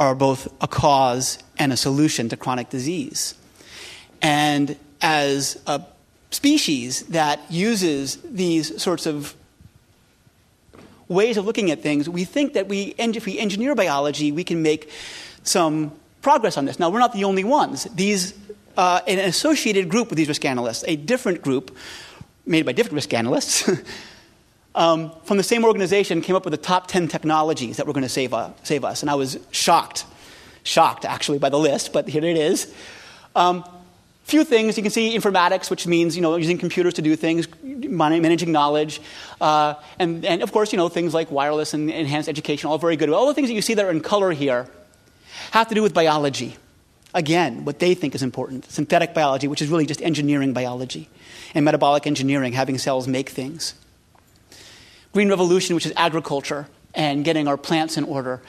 are 0.00 0.14
both 0.14 0.52
a 0.60 0.66
cause 0.66 1.38
and 1.58 1.72
a 1.72 1.76
solution 1.76 2.28
to 2.28 2.36
chronic 2.36 2.68
disease. 2.68 3.34
And 4.20 4.76
as 5.00 5.62
a 5.66 5.82
species 6.30 7.02
that 7.04 7.40
uses 7.50 8.16
these 8.24 8.82
sorts 8.82 9.06
of 9.06 9.34
ways 11.14 11.36
of 11.36 11.46
looking 11.46 11.70
at 11.70 11.82
things, 11.82 12.08
we 12.08 12.24
think 12.24 12.52
that 12.54 12.68
we, 12.68 12.94
if 12.98 13.26
we 13.26 13.38
engineer 13.38 13.74
biology, 13.74 14.32
we 14.32 14.44
can 14.44 14.62
make 14.62 14.90
some 15.42 15.92
progress 16.22 16.56
on 16.56 16.64
this. 16.64 16.78
Now, 16.78 16.90
we're 16.90 16.98
not 16.98 17.12
the 17.12 17.24
only 17.24 17.44
ones. 17.44 17.84
These, 17.94 18.34
uh, 18.76 19.00
an 19.06 19.18
associated 19.18 19.88
group 19.88 20.08
with 20.08 20.16
these 20.16 20.28
risk 20.28 20.44
analysts, 20.44 20.84
a 20.86 20.96
different 20.96 21.42
group 21.42 21.76
made 22.46 22.66
by 22.66 22.72
different 22.72 22.94
risk 22.94 23.14
analysts, 23.14 23.70
um, 24.74 25.12
from 25.24 25.36
the 25.36 25.42
same 25.42 25.64
organization 25.64 26.20
came 26.20 26.34
up 26.34 26.44
with 26.44 26.52
the 26.52 26.58
top 26.58 26.88
10 26.88 27.08
technologies 27.08 27.76
that 27.76 27.86
were 27.86 27.92
going 27.92 28.02
to 28.02 28.08
save, 28.08 28.34
uh, 28.34 28.50
save 28.62 28.84
us. 28.84 29.02
And 29.02 29.10
I 29.10 29.14
was 29.14 29.38
shocked, 29.50 30.04
shocked 30.62 31.04
actually 31.04 31.38
by 31.38 31.48
the 31.48 31.58
list, 31.58 31.92
but 31.92 32.08
here 32.08 32.24
it 32.24 32.36
is. 32.36 32.72
Um, 33.36 33.64
few 34.24 34.42
things. 34.44 34.76
You 34.76 34.82
can 34.82 34.90
see 34.90 35.16
informatics 35.16 35.70
which 35.70 35.86
means 35.86 36.16
you 36.16 36.22
know 36.22 36.36
using 36.36 36.58
computers 36.58 36.94
to 36.94 37.02
do 37.02 37.14
things 37.14 37.46
managing 37.62 38.52
knowledge 38.52 39.00
uh, 39.40 39.74
and, 39.98 40.24
and 40.24 40.42
of 40.42 40.50
course 40.50 40.72
you 40.72 40.78
know 40.78 40.88
things 40.88 41.14
like 41.14 41.30
wireless 41.30 41.74
and 41.74 41.90
enhanced 41.90 42.28
education 42.28 42.68
all 42.68 42.78
very 42.78 42.96
good. 42.96 43.10
All 43.10 43.26
the 43.26 43.34
things 43.34 43.48
that 43.48 43.54
you 43.54 43.62
see 43.62 43.74
that 43.74 43.84
are 43.84 43.90
in 43.90 44.00
color 44.00 44.32
here 44.32 44.66
have 45.52 45.68
to 45.68 45.74
do 45.74 45.82
with 45.82 45.94
biology. 45.94 46.56
Again 47.12 47.64
what 47.64 47.78
they 47.78 47.94
think 47.94 48.14
is 48.14 48.22
important 48.22 48.64
synthetic 48.70 49.14
biology 49.14 49.46
which 49.46 49.62
is 49.62 49.68
really 49.68 49.86
just 49.86 50.02
engineering 50.02 50.52
biology 50.52 51.08
and 51.54 51.64
metabolic 51.64 52.06
engineering 52.06 52.54
having 52.54 52.78
cells 52.78 53.06
make 53.06 53.28
things. 53.28 53.74
Green 55.12 55.28
revolution 55.28 55.74
which 55.74 55.86
is 55.86 55.92
agriculture 55.96 56.66
and 56.94 57.24
getting 57.24 57.46
our 57.48 57.56
plants 57.56 57.96
in 57.96 58.04
order. 58.04 58.40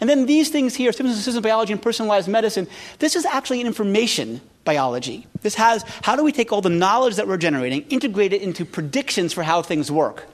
And 0.00 0.08
then 0.08 0.26
these 0.26 0.50
things 0.50 0.74
here 0.76 0.92
systems 0.92 1.40
biology 1.40 1.72
and 1.72 1.82
personalized 1.82 2.28
medicine 2.28 2.68
this 3.00 3.16
is 3.16 3.26
actually 3.26 3.60
information 3.60 4.40
biology. 4.64 5.26
This 5.42 5.54
has 5.56 5.84
how 6.02 6.16
do 6.16 6.24
we 6.24 6.32
take 6.32 6.52
all 6.52 6.60
the 6.60 6.70
knowledge 6.70 7.16
that 7.16 7.28
we're 7.28 7.36
generating, 7.36 7.82
integrate 7.90 8.32
it 8.32 8.42
into 8.42 8.64
predictions 8.64 9.32
for 9.32 9.42
how 9.42 9.62
things 9.62 9.90
work? 9.90 10.26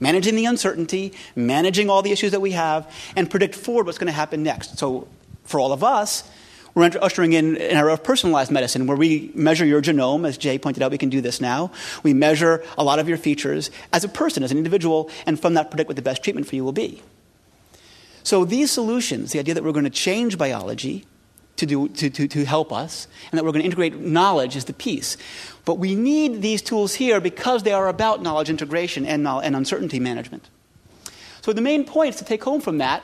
Managing 0.00 0.36
the 0.36 0.44
uncertainty, 0.44 1.12
managing 1.34 1.90
all 1.90 2.02
the 2.02 2.12
issues 2.12 2.30
that 2.32 2.40
we 2.40 2.52
have, 2.52 2.92
and 3.16 3.28
predict 3.28 3.54
forward 3.54 3.86
what's 3.86 3.98
going 3.98 4.06
to 4.06 4.12
happen 4.12 4.42
next. 4.42 4.78
So, 4.78 5.08
for 5.44 5.58
all 5.58 5.72
of 5.72 5.82
us, 5.82 6.28
we're 6.74 6.90
ushering 7.02 7.32
in 7.32 7.56
an 7.56 7.76
era 7.76 7.92
of 7.92 8.04
personalized 8.04 8.52
medicine 8.52 8.86
where 8.86 8.96
we 8.96 9.32
measure 9.34 9.64
your 9.64 9.82
genome, 9.82 10.28
as 10.28 10.38
Jay 10.38 10.58
pointed 10.58 10.82
out, 10.82 10.92
we 10.92 10.98
can 10.98 11.08
do 11.08 11.20
this 11.20 11.40
now. 11.40 11.72
We 12.04 12.14
measure 12.14 12.62
a 12.76 12.84
lot 12.84 13.00
of 13.00 13.08
your 13.08 13.18
features 13.18 13.72
as 13.92 14.04
a 14.04 14.08
person, 14.08 14.44
as 14.44 14.52
an 14.52 14.58
individual, 14.58 15.10
and 15.26 15.40
from 15.40 15.54
that 15.54 15.70
predict 15.70 15.88
what 15.88 15.96
the 15.96 16.02
best 16.02 16.22
treatment 16.22 16.46
for 16.46 16.54
you 16.54 16.62
will 16.62 16.72
be. 16.72 17.02
So, 18.22 18.44
these 18.44 18.70
solutions, 18.70 19.32
the 19.32 19.40
idea 19.40 19.54
that 19.54 19.64
we're 19.64 19.72
going 19.72 19.84
to 19.84 19.90
change 19.90 20.38
biology, 20.38 21.06
to, 21.58 21.66
do, 21.66 21.88
to, 21.88 22.08
to, 22.08 22.28
to 22.28 22.44
help 22.44 22.72
us, 22.72 23.06
and 23.30 23.38
that 23.38 23.44
we're 23.44 23.52
going 23.52 23.62
to 23.62 23.66
integrate 23.66 23.98
knowledge 23.98 24.56
is 24.56 24.64
the 24.64 24.72
piece. 24.72 25.16
But 25.64 25.74
we 25.74 25.94
need 25.94 26.40
these 26.40 26.62
tools 26.62 26.94
here 26.94 27.20
because 27.20 27.62
they 27.62 27.72
are 27.72 27.88
about 27.88 28.22
knowledge 28.22 28.48
integration 28.48 29.04
and, 29.04 29.26
and 29.26 29.54
uncertainty 29.54 30.00
management. 30.00 30.48
So, 31.42 31.52
the 31.52 31.60
main 31.60 31.84
points 31.84 32.18
to 32.18 32.24
take 32.24 32.42
home 32.42 32.60
from 32.60 32.78
that 32.78 33.02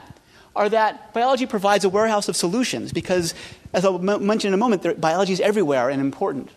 are 0.57 0.69
that 0.69 1.13
biology 1.13 1.47
provides 1.47 1.85
a 1.85 1.89
warehouse 1.89 2.29
of 2.29 2.37
solutions 2.37 2.93
because, 2.93 3.35
as 3.73 3.85
I'll 3.85 4.09
m- 4.09 4.27
mention 4.27 4.49
in 4.49 4.55
a 4.55 4.57
moment, 4.57 5.01
biology 5.01 5.33
is 5.33 5.41
everywhere 5.41 5.91
and 5.91 6.01
important. 6.01 6.51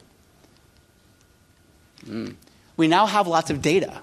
Mm. 2.06 2.36
We 2.78 2.88
now 2.88 3.08
have 3.08 3.28
lots 3.28 3.50
of 3.50 3.62
data. 3.62 4.02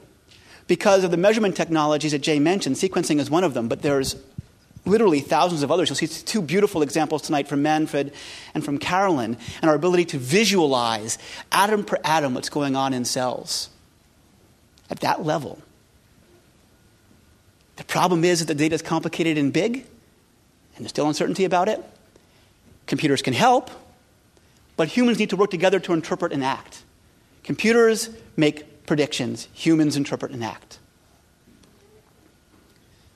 Because 0.67 1.05
of 1.05 1.11
the 1.11 1.17
measurement 1.17 1.57
technologies 1.57 2.13
that 2.13 2.21
Jay 2.21 2.39
mentioned, 2.39 2.77
sequencing 2.77 3.21
is 3.21 3.31
one 3.31 3.45
of 3.45 3.55
them, 3.55 3.69
but 3.69 3.83
there's 3.83 4.17
literally 4.87 5.21
thousands 5.21 5.63
of 5.63 5.71
others. 5.71 5.89
You'll 5.89 5.97
see 5.97 6.07
two 6.07 6.43
beautiful 6.43 6.83
examples 6.83 7.23
tonight 7.23 7.49
from 7.49 7.63
Manfred 7.63 8.13
and 8.55 8.65
from 8.65 8.79
Carolyn, 8.79 9.37
and 9.63 9.71
our 9.71 9.75
ability 9.77 10.05
to 10.07 10.19
visualize 10.19 11.19
atom 11.53 11.85
per 11.85 11.99
atom 12.05 12.35
what's 12.35 12.49
going 12.49 12.77
on 12.77 12.93
in 12.93 13.05
cells 13.05 13.71
at 14.91 15.01
that 15.01 15.25
level. 15.25 15.61
The 17.77 17.85
problem 17.85 18.25
is 18.25 18.41
that 18.41 18.47
the 18.47 18.55
data 18.55 18.75
is 18.75 18.83
complicated 18.83 19.39
and 19.39 19.53
big, 19.53 19.77
and 19.77 20.85
there's 20.85 20.91
still 20.91 21.09
uncertainty 21.09 21.45
about 21.45 21.69
it. 21.69 21.83
Computers 22.87 23.23
can 23.23 23.33
help, 23.33 23.71
but 24.77 24.89
humans 24.89 25.19
need 25.19 25.31
to 25.31 25.37
work 25.37 25.51
together 25.51 25.81
to 25.81 25.93
interpret 25.93 26.33
and 26.33 26.45
act. 26.45 26.83
Computers 27.43 28.11
make 28.37 28.87
predictions, 28.87 29.49
humans 29.53 29.97
interpret 29.97 30.33
and 30.33 30.45
act. 30.45 30.79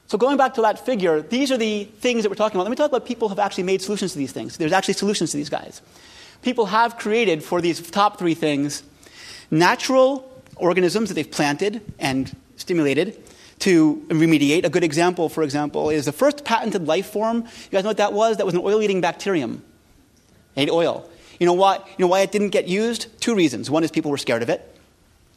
So 0.08 0.16
going 0.16 0.38
back 0.38 0.54
to 0.54 0.62
that 0.62 0.84
figure, 0.84 1.20
these 1.20 1.52
are 1.52 1.58
the 1.58 1.84
things 1.84 2.22
that 2.22 2.30
we're 2.30 2.36
talking 2.36 2.56
about. 2.56 2.64
Let 2.64 2.70
me 2.70 2.76
talk 2.76 2.90
about 2.90 3.04
people 3.04 3.28
who 3.28 3.32
have 3.34 3.38
actually 3.38 3.64
made 3.64 3.82
solutions 3.82 4.12
to 4.12 4.18
these 4.18 4.32
things. 4.32 4.56
There's 4.56 4.72
actually 4.72 4.94
solutions 4.94 5.32
to 5.32 5.36
these 5.36 5.50
guys. 5.50 5.82
People 6.40 6.66
have 6.66 6.96
created 6.96 7.44
for 7.44 7.60
these 7.60 7.90
top 7.90 8.18
three 8.18 8.34
things 8.34 8.82
natural 9.50 10.30
organisms 10.56 11.10
that 11.10 11.14
they've 11.14 11.30
planted 11.30 11.82
and 11.98 12.34
stimulated 12.56 13.22
to 13.60 13.96
remediate. 14.08 14.64
A 14.64 14.70
good 14.70 14.82
example, 14.82 15.28
for 15.28 15.42
example, 15.42 15.90
is 15.90 16.06
the 16.06 16.12
first 16.12 16.42
patented 16.42 16.86
life 16.86 17.06
form. 17.06 17.38
You 17.38 17.70
guys 17.70 17.84
know 17.84 17.90
what 17.90 17.98
that 17.98 18.14
was? 18.14 18.38
That 18.38 18.46
was 18.46 18.54
an 18.54 18.60
oil-eating 18.60 19.02
bacterium. 19.02 19.62
It 20.56 20.62
ate 20.62 20.70
oil. 20.70 21.08
You 21.38 21.46
know 21.46 21.52
what? 21.52 21.86
You 21.86 22.04
know 22.04 22.08
why 22.08 22.20
it 22.20 22.32
didn't 22.32 22.50
get 22.50 22.66
used? 22.66 23.20
Two 23.20 23.34
reasons. 23.34 23.70
One 23.70 23.84
is 23.84 23.90
people 23.90 24.10
were 24.10 24.18
scared 24.18 24.42
of 24.42 24.48
it. 24.48 24.74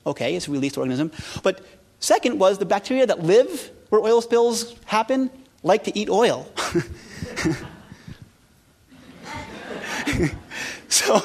Okay, 0.05 0.35
it's 0.35 0.47
a 0.47 0.51
released 0.51 0.77
organism. 0.77 1.11
But 1.43 1.63
second 1.99 2.39
was 2.39 2.57
the 2.57 2.65
bacteria 2.65 3.05
that 3.05 3.21
live 3.21 3.69
where 3.91 4.01
oil 4.01 4.21
spills 4.21 4.75
happen 4.85 5.29
like 5.63 5.83
to 5.83 5.95
eat 5.97 6.09
oil. 6.09 6.49
so 10.87 11.21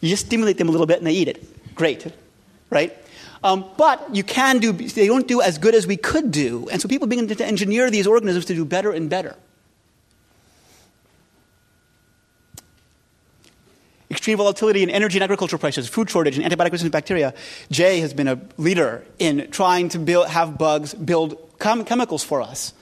you 0.00 0.08
just 0.08 0.26
stimulate 0.26 0.56
them 0.56 0.68
a 0.68 0.70
little 0.70 0.86
bit 0.86 0.98
and 0.98 1.06
they 1.06 1.12
eat 1.12 1.28
it. 1.28 1.44
Great, 1.74 2.06
right? 2.70 2.96
Um, 3.42 3.64
but 3.76 4.14
you 4.14 4.22
can 4.22 4.58
do, 4.60 4.72
they 4.72 5.08
don't 5.08 5.26
do 5.26 5.42
as 5.42 5.58
good 5.58 5.74
as 5.74 5.84
we 5.84 5.96
could 5.96 6.30
do. 6.30 6.68
And 6.70 6.80
so 6.80 6.88
people 6.88 7.08
begin 7.08 7.26
to 7.26 7.44
engineer 7.44 7.90
these 7.90 8.06
organisms 8.06 8.44
to 8.46 8.54
do 8.54 8.64
better 8.64 8.92
and 8.92 9.10
better. 9.10 9.34
Extreme 14.12 14.38
volatility 14.38 14.82
in 14.82 14.90
energy 14.90 15.18
and 15.18 15.24
agricultural 15.24 15.58
prices, 15.58 15.88
food 15.88 16.08
shortage, 16.08 16.38
and 16.38 16.44
antibiotic 16.44 16.70
resistant 16.70 16.92
bacteria, 16.92 17.34
Jay 17.70 18.00
has 18.00 18.14
been 18.14 18.28
a 18.28 18.40
leader 18.56 19.04
in 19.18 19.50
trying 19.50 19.88
to 19.88 19.98
build, 19.98 20.28
have 20.28 20.56
bugs 20.58 20.94
build 20.94 21.36
chem- 21.58 21.84
chemicals 21.84 22.22
for 22.22 22.40
us. 22.40 22.72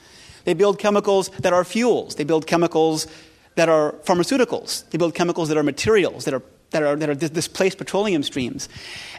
They 0.44 0.54
build 0.54 0.78
chemicals 0.78 1.28
that 1.40 1.52
are 1.52 1.64
fuels. 1.64 2.16
They 2.16 2.24
build 2.24 2.46
chemicals 2.46 3.06
that 3.54 3.68
are 3.68 3.92
pharmaceuticals. 4.04 4.88
They 4.90 4.98
build 4.98 5.14
chemicals 5.14 5.48
that 5.48 5.58
are 5.58 5.62
materials, 5.62 6.24
that 6.24 6.34
are, 6.34 6.42
that 6.70 6.82
are, 6.82 6.96
that 6.96 7.10
are 7.10 7.14
displaced 7.14 7.78
petroleum 7.78 8.22
streams. 8.22 8.68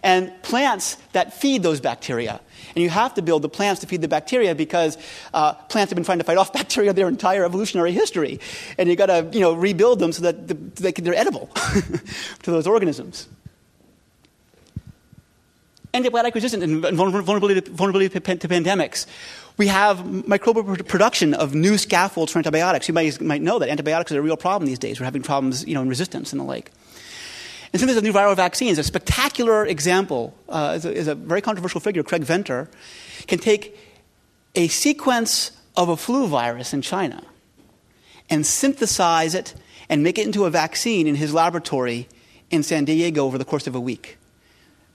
And 0.03 0.31
plants 0.43 0.97
that 1.13 1.33
feed 1.33 1.63
those 1.63 1.79
bacteria. 1.79 2.41
And 2.75 2.83
you 2.83 2.89
have 2.89 3.13
to 3.15 3.21
build 3.21 3.41
the 3.41 3.49
plants 3.49 3.81
to 3.81 3.87
feed 3.87 4.01
the 4.01 4.07
bacteria 4.07 4.55
because 4.55 4.97
uh, 5.33 5.53
plants 5.53 5.91
have 5.91 5.95
been 5.95 6.05
trying 6.05 6.19
to 6.19 6.23
fight 6.23 6.37
off 6.37 6.53
bacteria 6.61 6.93
their 6.93 7.07
entire 7.07 7.45
evolutionary 7.45 7.91
history. 7.91 8.39
And 8.77 8.89
you've 8.89 8.97
got 8.97 9.07
to 9.07 9.29
you 9.31 9.39
know, 9.39 9.53
rebuild 9.53 9.99
them 9.99 10.11
so 10.11 10.23
that 10.23 10.47
the, 10.47 10.91
they're 10.91 11.15
edible 11.15 11.47
to 12.43 12.51
those 12.51 12.67
organisms. 12.67 13.27
Antibiotic 15.93 16.33
resistance 16.33 16.63
and 16.63 16.81
vulnerability, 16.95 17.59
to, 17.59 17.71
vulnerability 17.71 18.07
to 18.09 18.21
pandemics. 18.21 19.05
We 19.57 19.67
have 19.67 19.97
microbial 19.99 20.87
production 20.87 21.33
of 21.33 21.53
new 21.53 21.77
scaffolds 21.77 22.31
for 22.31 22.39
antibiotics. 22.39 22.87
You 22.87 22.93
might, 22.93 23.19
might 23.19 23.41
know 23.41 23.59
that 23.59 23.67
antibiotics 23.67 24.11
are 24.13 24.19
a 24.19 24.21
real 24.21 24.37
problem 24.37 24.67
these 24.67 24.79
days. 24.79 24.99
We're 24.99 25.05
having 25.05 25.21
problems 25.21 25.67
you 25.67 25.73
know, 25.73 25.81
in 25.81 25.89
resistance 25.89 26.31
and 26.31 26.39
the 26.39 26.45
like. 26.45 26.71
And 27.73 27.79
synthesis 27.79 27.97
of 27.97 28.03
new 28.03 28.13
viral 28.13 28.35
vaccines, 28.35 28.77
a 28.77 28.83
spectacular 28.83 29.65
example, 29.65 30.33
uh, 30.49 30.73
is, 30.75 30.85
a, 30.85 30.93
is 30.93 31.07
a 31.07 31.15
very 31.15 31.41
controversial 31.41 31.79
figure, 31.79 32.03
Craig 32.03 32.23
Venter, 32.23 32.69
can 33.27 33.39
take 33.39 33.77
a 34.55 34.67
sequence 34.67 35.51
of 35.77 35.87
a 35.87 35.95
flu 35.95 36.27
virus 36.27 36.73
in 36.73 36.81
China 36.81 37.23
and 38.29 38.45
synthesize 38.45 39.33
it 39.35 39.53
and 39.87 40.03
make 40.03 40.17
it 40.17 40.25
into 40.25 40.45
a 40.45 40.49
vaccine 40.49 41.07
in 41.07 41.15
his 41.15 41.33
laboratory 41.33 42.07
in 42.49 42.63
San 42.63 42.85
Diego 42.85 43.25
over 43.25 43.37
the 43.37 43.45
course 43.45 43.67
of 43.67 43.75
a 43.75 43.79
week. 43.79 44.17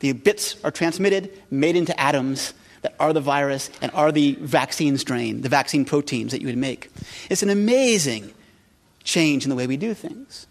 The 0.00 0.12
bits 0.12 0.62
are 0.62 0.70
transmitted, 0.70 1.30
made 1.50 1.76
into 1.76 1.98
atoms 1.98 2.52
that 2.82 2.94
are 3.00 3.14
the 3.14 3.20
virus 3.20 3.70
and 3.80 3.90
are 3.92 4.12
the 4.12 4.36
vaccine 4.40 4.98
strain, 4.98 5.40
the 5.40 5.48
vaccine 5.48 5.86
proteins 5.86 6.32
that 6.32 6.42
you 6.42 6.46
would 6.46 6.58
make. 6.58 6.90
It's 7.30 7.42
an 7.42 7.50
amazing 7.50 8.34
change 9.02 9.44
in 9.44 9.50
the 9.50 9.56
way 9.56 9.66
we 9.66 9.78
do 9.78 9.94
things. 9.94 10.45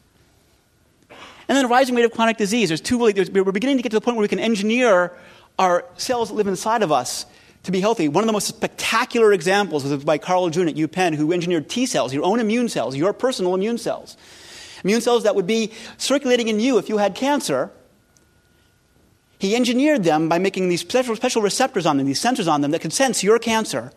And 1.48 1.56
then 1.56 1.66
a 1.66 1.68
rising 1.68 1.96
rate 1.96 2.06
of 2.06 2.12
chronic 2.12 2.38
disease. 2.38 2.70
There's 2.70 2.82
two 2.82 2.98
really, 2.98 3.14
there's, 3.14 3.30
we're 3.30 3.52
beginning 3.52 3.78
to 3.78 3.84
get 3.84 3.90
to 3.90 3.98
the 3.98 4.02
point 4.02 4.18
where 4.18 4.24
we 4.24 4.28
can 4.28 4.40
engineer 4.40 5.16
our 5.60 5.86
cells 5.96 6.30
that 6.30 6.36
live 6.36 6.48
inside 6.48 6.84
of 6.84 6.92
us 6.92 7.26
to 7.64 7.72
be 7.72 7.82
healthy. 7.82 8.08
One 8.08 8.24
of 8.24 8.28
the 8.28 8.34
most 8.34 8.48
spectacular 8.48 9.34
examples 9.34 9.84
was 9.84 10.04
by 10.04 10.18
Carl 10.18 10.50
June 10.50 10.68
at 10.68 10.76
UPenn, 10.76 11.16
who 11.16 11.32
engineered 11.32 11.70
T 11.70 11.86
cells, 11.86 12.14
your 12.14 12.24
own 12.24 12.40
immune 12.40 12.70
cells, 12.70 12.96
your 12.96 13.14
personal 13.14 13.56
immune 13.56 13.78
cells. 13.78 14.18
immune 14.84 15.02
cells 15.02 15.24
that 15.24 15.36
would 15.36 15.48
be 15.48 15.72
circulating 15.98 16.48
in 16.48 16.60
you 16.60 16.78
if 16.78 16.90
you 16.90 16.98
had 16.98 17.16
cancer. 17.16 17.72
He 19.40 19.56
engineered 19.56 20.04
them 20.04 20.30
by 20.30 20.40
making 20.40 20.70
these 20.70 20.82
special, 20.82 21.16
special 21.16 21.42
receptors 21.42 21.86
on 21.86 21.98
them, 21.98 22.06
these 22.06 22.22
sensors 22.22 22.52
on 22.52 22.62
them 22.62 22.72
that 22.72 22.82
could 22.82 22.94
sense 22.94 23.24
your 23.24 23.40
cancer 23.40 23.92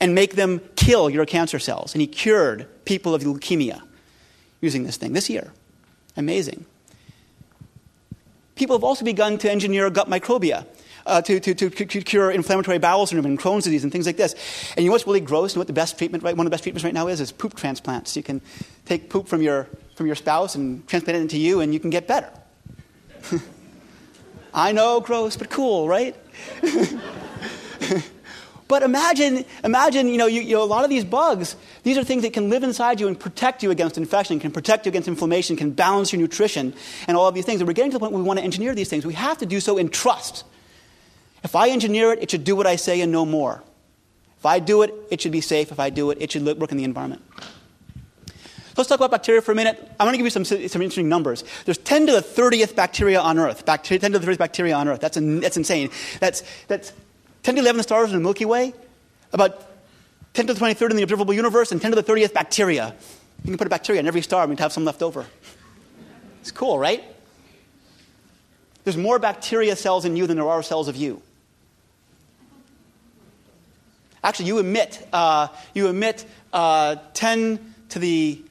and 0.00 0.14
make 0.14 0.36
them 0.36 0.60
kill 0.76 1.08
your 1.10 1.26
cancer 1.26 1.58
cells. 1.58 1.94
And 1.94 2.00
he 2.00 2.06
cured 2.06 2.68
people 2.84 3.14
of 3.14 3.22
leukemia 3.22 3.82
using 4.60 4.84
this 4.84 4.96
thing 4.96 5.12
this 5.12 5.28
year. 5.30 5.52
Amazing. 6.16 6.66
People 8.56 8.76
have 8.76 8.84
also 8.84 9.04
begun 9.04 9.38
to 9.38 9.50
engineer 9.50 9.88
gut 9.90 10.08
microbia 10.08 10.66
uh, 11.06 11.22
to, 11.22 11.38
to, 11.38 11.54
to, 11.54 11.70
cure 11.70 12.30
inflammatory 12.30 12.78
bowel 12.78 13.06
syndrome 13.06 13.26
and 13.26 13.38
Crohn's 13.38 13.64
disease 13.64 13.84
and 13.84 13.92
things 13.92 14.06
like 14.06 14.16
this. 14.16 14.34
And 14.76 14.82
you 14.82 14.90
know 14.90 14.92
what's 14.92 15.06
really 15.06 15.20
gross 15.20 15.52
and 15.52 15.60
what 15.60 15.66
the 15.66 15.72
best 15.72 15.96
treatment, 15.98 16.24
right, 16.24 16.36
one 16.36 16.46
of 16.46 16.50
the 16.50 16.54
best 16.54 16.64
treatments 16.64 16.84
right 16.84 16.94
now 16.94 17.06
is, 17.06 17.20
is 17.20 17.30
poop 17.32 17.54
transplants. 17.54 18.16
You 18.16 18.22
can 18.22 18.40
take 18.84 19.08
poop 19.08 19.28
from 19.28 19.40
your, 19.42 19.68
from 19.94 20.06
your 20.06 20.16
spouse 20.16 20.56
and 20.56 20.86
transplant 20.88 21.18
it 21.18 21.22
into 21.22 21.38
you 21.38 21.60
and 21.60 21.72
you 21.72 21.80
can 21.80 21.90
get 21.90 22.08
better. 22.08 22.30
I 24.54 24.72
know, 24.72 25.00
gross, 25.00 25.36
but 25.36 25.50
cool, 25.50 25.86
right? 25.86 26.16
But 28.68 28.82
imagine, 28.82 29.44
imagine, 29.62 30.08
you 30.08 30.18
know, 30.18 30.26
you, 30.26 30.42
you 30.42 30.54
know, 30.54 30.62
a 30.62 30.64
lot 30.64 30.82
of 30.82 30.90
these 30.90 31.04
bugs, 31.04 31.54
these 31.84 31.96
are 31.96 32.02
things 32.02 32.22
that 32.22 32.32
can 32.32 32.50
live 32.50 32.64
inside 32.64 32.98
you 32.98 33.06
and 33.06 33.18
protect 33.18 33.62
you 33.62 33.70
against 33.70 33.96
infection, 33.96 34.40
can 34.40 34.50
protect 34.50 34.86
you 34.86 34.90
against 34.90 35.06
inflammation, 35.06 35.56
can 35.56 35.70
balance 35.70 36.12
your 36.12 36.20
nutrition, 36.20 36.74
and 37.06 37.16
all 37.16 37.28
of 37.28 37.34
these 37.34 37.44
things. 37.44 37.60
And 37.60 37.68
we're 37.68 37.74
getting 37.74 37.92
to 37.92 37.96
the 37.96 38.00
point 38.00 38.12
where 38.12 38.22
we 38.22 38.26
want 38.26 38.40
to 38.40 38.44
engineer 38.44 38.74
these 38.74 38.88
things. 38.88 39.06
We 39.06 39.14
have 39.14 39.38
to 39.38 39.46
do 39.46 39.60
so 39.60 39.78
in 39.78 39.88
trust. 39.88 40.44
If 41.44 41.54
I 41.54 41.70
engineer 41.70 42.12
it, 42.12 42.22
it 42.22 42.30
should 42.30 42.42
do 42.42 42.56
what 42.56 42.66
I 42.66 42.74
say 42.74 43.00
and 43.00 43.12
no 43.12 43.24
more. 43.24 43.62
If 44.38 44.46
I 44.46 44.58
do 44.58 44.82
it, 44.82 44.92
it 45.10 45.20
should 45.20 45.32
be 45.32 45.40
safe. 45.40 45.70
If 45.70 45.78
I 45.78 45.90
do 45.90 46.10
it, 46.10 46.18
it 46.20 46.32
should 46.32 46.44
work 46.44 46.72
in 46.72 46.76
the 46.76 46.84
environment. 46.84 47.22
Let's 48.76 48.88
talk 48.88 48.98
about 48.98 49.10
bacteria 49.10 49.40
for 49.40 49.52
a 49.52 49.54
minute. 49.54 49.78
I'm 49.98 50.04
going 50.04 50.12
to 50.12 50.18
give 50.18 50.26
you 50.26 50.30
some, 50.30 50.44
some 50.44 50.60
interesting 50.60 51.08
numbers. 51.08 51.44
There's 51.64 51.78
10 51.78 52.08
to 52.08 52.12
the 52.12 52.20
30th 52.20 52.74
bacteria 52.74 53.20
on 53.20 53.38
Earth. 53.38 53.64
Bacteria, 53.64 54.00
10 54.00 54.12
to 54.12 54.18
the 54.18 54.26
30th 54.26 54.38
bacteria 54.38 54.74
on 54.74 54.86
Earth. 54.86 55.00
That's, 55.00 55.16
that's 55.18 55.56
insane. 55.56 55.90
That's, 56.20 56.42
that's 56.68 56.92
10 57.46 57.54
to 57.54 57.62
the 57.62 57.70
11th 57.70 57.82
stars 57.84 58.08
in 58.10 58.16
the 58.16 58.20
Milky 58.20 58.44
Way, 58.44 58.74
about 59.32 59.62
10 60.34 60.48
to 60.48 60.54
the 60.54 60.58
23rd 60.58 60.90
in 60.90 60.96
the 60.96 61.04
observable 61.04 61.32
universe, 61.32 61.70
and 61.70 61.80
10 61.80 61.92
to 61.92 61.94
the 61.94 62.02
30th 62.02 62.34
bacteria. 62.34 62.92
You 63.44 63.50
can 63.50 63.56
put 63.56 63.68
a 63.68 63.70
bacteria 63.70 64.00
in 64.00 64.08
every 64.08 64.22
star 64.22 64.42
and 64.42 64.50
we'd 64.50 64.58
have 64.58 64.72
some 64.72 64.84
left 64.84 65.00
over. 65.00 65.24
It's 66.40 66.50
cool, 66.50 66.76
right? 66.76 67.04
There's 68.82 68.96
more 68.96 69.20
bacteria 69.20 69.76
cells 69.76 70.04
in 70.04 70.16
you 70.16 70.26
than 70.26 70.38
there 70.38 70.48
are 70.48 70.60
cells 70.60 70.88
of 70.88 70.96
you. 70.96 71.22
Actually, 74.24 74.46
you 74.46 74.58
emit, 74.58 75.06
uh, 75.12 75.46
you 75.72 75.86
emit 75.86 76.24
uh, 76.52 76.96
10 77.14 77.74
to 77.90 78.00
the 78.00 78.42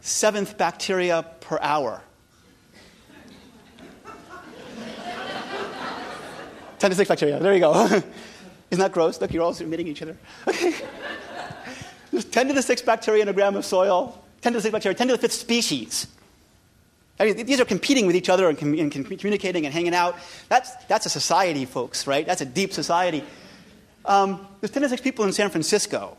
seventh 0.00 0.56
bacteria 0.56 1.22
per 1.40 1.58
hour. 1.60 2.00
10 6.82 6.90
to 6.90 6.96
6 6.96 7.08
bacteria. 7.08 7.38
There 7.38 7.54
you 7.54 7.60
go. 7.60 7.84
Isn't 8.72 8.80
that 8.80 8.90
gross? 8.90 9.20
Look, 9.20 9.32
you're 9.32 9.44
all 9.44 9.54
emitting 9.54 9.86
each 9.86 10.02
other. 10.02 10.16
Okay. 10.48 10.74
There's 12.10 12.24
10 12.24 12.48
to 12.48 12.54
the 12.54 12.62
6 12.62 12.82
bacteria 12.82 13.22
in 13.22 13.28
a 13.28 13.32
gram 13.32 13.54
of 13.54 13.64
soil, 13.64 14.20
10 14.40 14.52
to 14.52 14.58
the 14.58 14.62
6 14.62 14.72
bacteria, 14.72 14.96
10 14.96 15.06
to 15.06 15.16
the 15.16 15.28
5th 15.28 15.30
species. 15.30 16.08
I 17.20 17.26
mean, 17.26 17.46
these 17.46 17.60
are 17.60 17.64
competing 17.64 18.08
with 18.08 18.16
each 18.16 18.28
other 18.28 18.48
and, 18.48 18.58
com- 18.58 18.74
and 18.74 18.90
communicating 18.90 19.64
and 19.64 19.72
hanging 19.72 19.94
out. 19.94 20.18
That's, 20.48 20.74
that's 20.86 21.06
a 21.06 21.08
society, 21.08 21.66
folks, 21.66 22.08
right? 22.08 22.26
That's 22.26 22.40
a 22.40 22.44
deep 22.44 22.72
society. 22.72 23.22
Um, 24.04 24.44
there's 24.60 24.72
10 24.72 24.82
to 24.82 24.88
6 24.88 25.02
people 25.02 25.24
in 25.24 25.32
San 25.32 25.50
Francisco. 25.50 26.16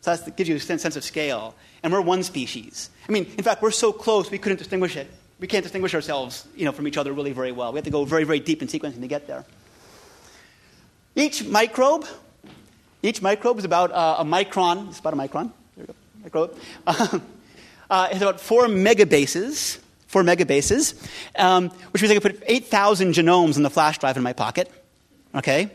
So 0.00 0.16
that 0.16 0.36
gives 0.36 0.48
you 0.48 0.56
a 0.56 0.60
sense 0.60 0.96
of 0.96 1.04
scale. 1.04 1.54
And 1.84 1.92
we're 1.92 2.00
one 2.00 2.24
species. 2.24 2.90
I 3.08 3.12
mean, 3.12 3.26
in 3.38 3.44
fact, 3.44 3.62
we're 3.62 3.70
so 3.70 3.92
close 3.92 4.28
we 4.28 4.38
couldn't 4.38 4.58
distinguish 4.58 4.96
it. 4.96 5.06
We 5.38 5.46
can't 5.46 5.62
distinguish 5.62 5.94
ourselves 5.94 6.48
you 6.56 6.64
know, 6.64 6.72
from 6.72 6.88
each 6.88 6.96
other 6.96 7.12
really 7.12 7.32
very 7.32 7.52
well. 7.52 7.72
We 7.72 7.78
have 7.78 7.84
to 7.84 7.92
go 7.92 8.04
very, 8.04 8.24
very 8.24 8.40
deep 8.40 8.60
in 8.60 8.66
sequencing 8.66 9.00
to 9.00 9.06
get 9.06 9.28
there. 9.28 9.44
Each 11.16 11.44
microbe, 11.44 12.06
each 13.02 13.22
microbe 13.22 13.58
is 13.58 13.64
about 13.64 13.92
uh, 13.92 14.16
a 14.18 14.24
micron. 14.24 14.88
It's 14.88 14.98
about 14.98 15.14
a 15.14 15.16
micron. 15.16 15.52
There 15.76 15.86
we 15.86 15.86
go. 15.86 15.94
Microbe. 16.22 16.58
uh, 17.90 18.08
it's 18.10 18.20
about 18.20 18.40
four 18.40 18.66
megabases. 18.66 19.78
Four 20.08 20.22
megabases, 20.22 20.94
um, 21.36 21.70
which 21.90 22.00
means 22.00 22.12
I 22.12 22.14
can 22.14 22.22
put 22.22 22.40
8,000 22.46 23.14
genomes 23.14 23.56
in 23.56 23.64
the 23.64 23.70
flash 23.70 23.98
drive 23.98 24.16
in 24.16 24.22
my 24.22 24.32
pocket. 24.32 24.70
Okay, 25.34 25.72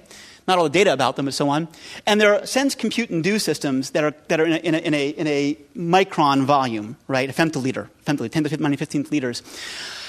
not 0.47 0.57
all 0.57 0.63
the 0.63 0.69
data 0.69 0.93
about 0.93 1.17
them 1.17 1.27
and 1.27 1.33
so 1.33 1.49
on. 1.49 1.67
And 2.05 2.21
there 2.21 2.35
are 2.35 2.45
sense, 2.45 2.73
compute, 2.73 3.09
and 3.09 3.21
do 3.21 3.37
systems 3.37 3.91
that 3.91 4.03
are, 4.05 4.13
that 4.29 4.39
are 4.39 4.45
in, 4.45 4.53
a, 4.53 4.57
in, 4.57 4.75
a, 4.75 4.77
in, 4.77 4.93
a, 4.93 5.09
in 5.09 5.27
a 5.27 5.57
micron 5.75 6.43
volume, 6.43 6.95
right? 7.09 7.29
A 7.29 7.33
femtoliter, 7.33 7.89
femtoliter 8.05 8.31
10 8.31 8.43
to 8.45 8.49
the 8.49 8.57
15th 8.57 9.11
liters. 9.11 9.43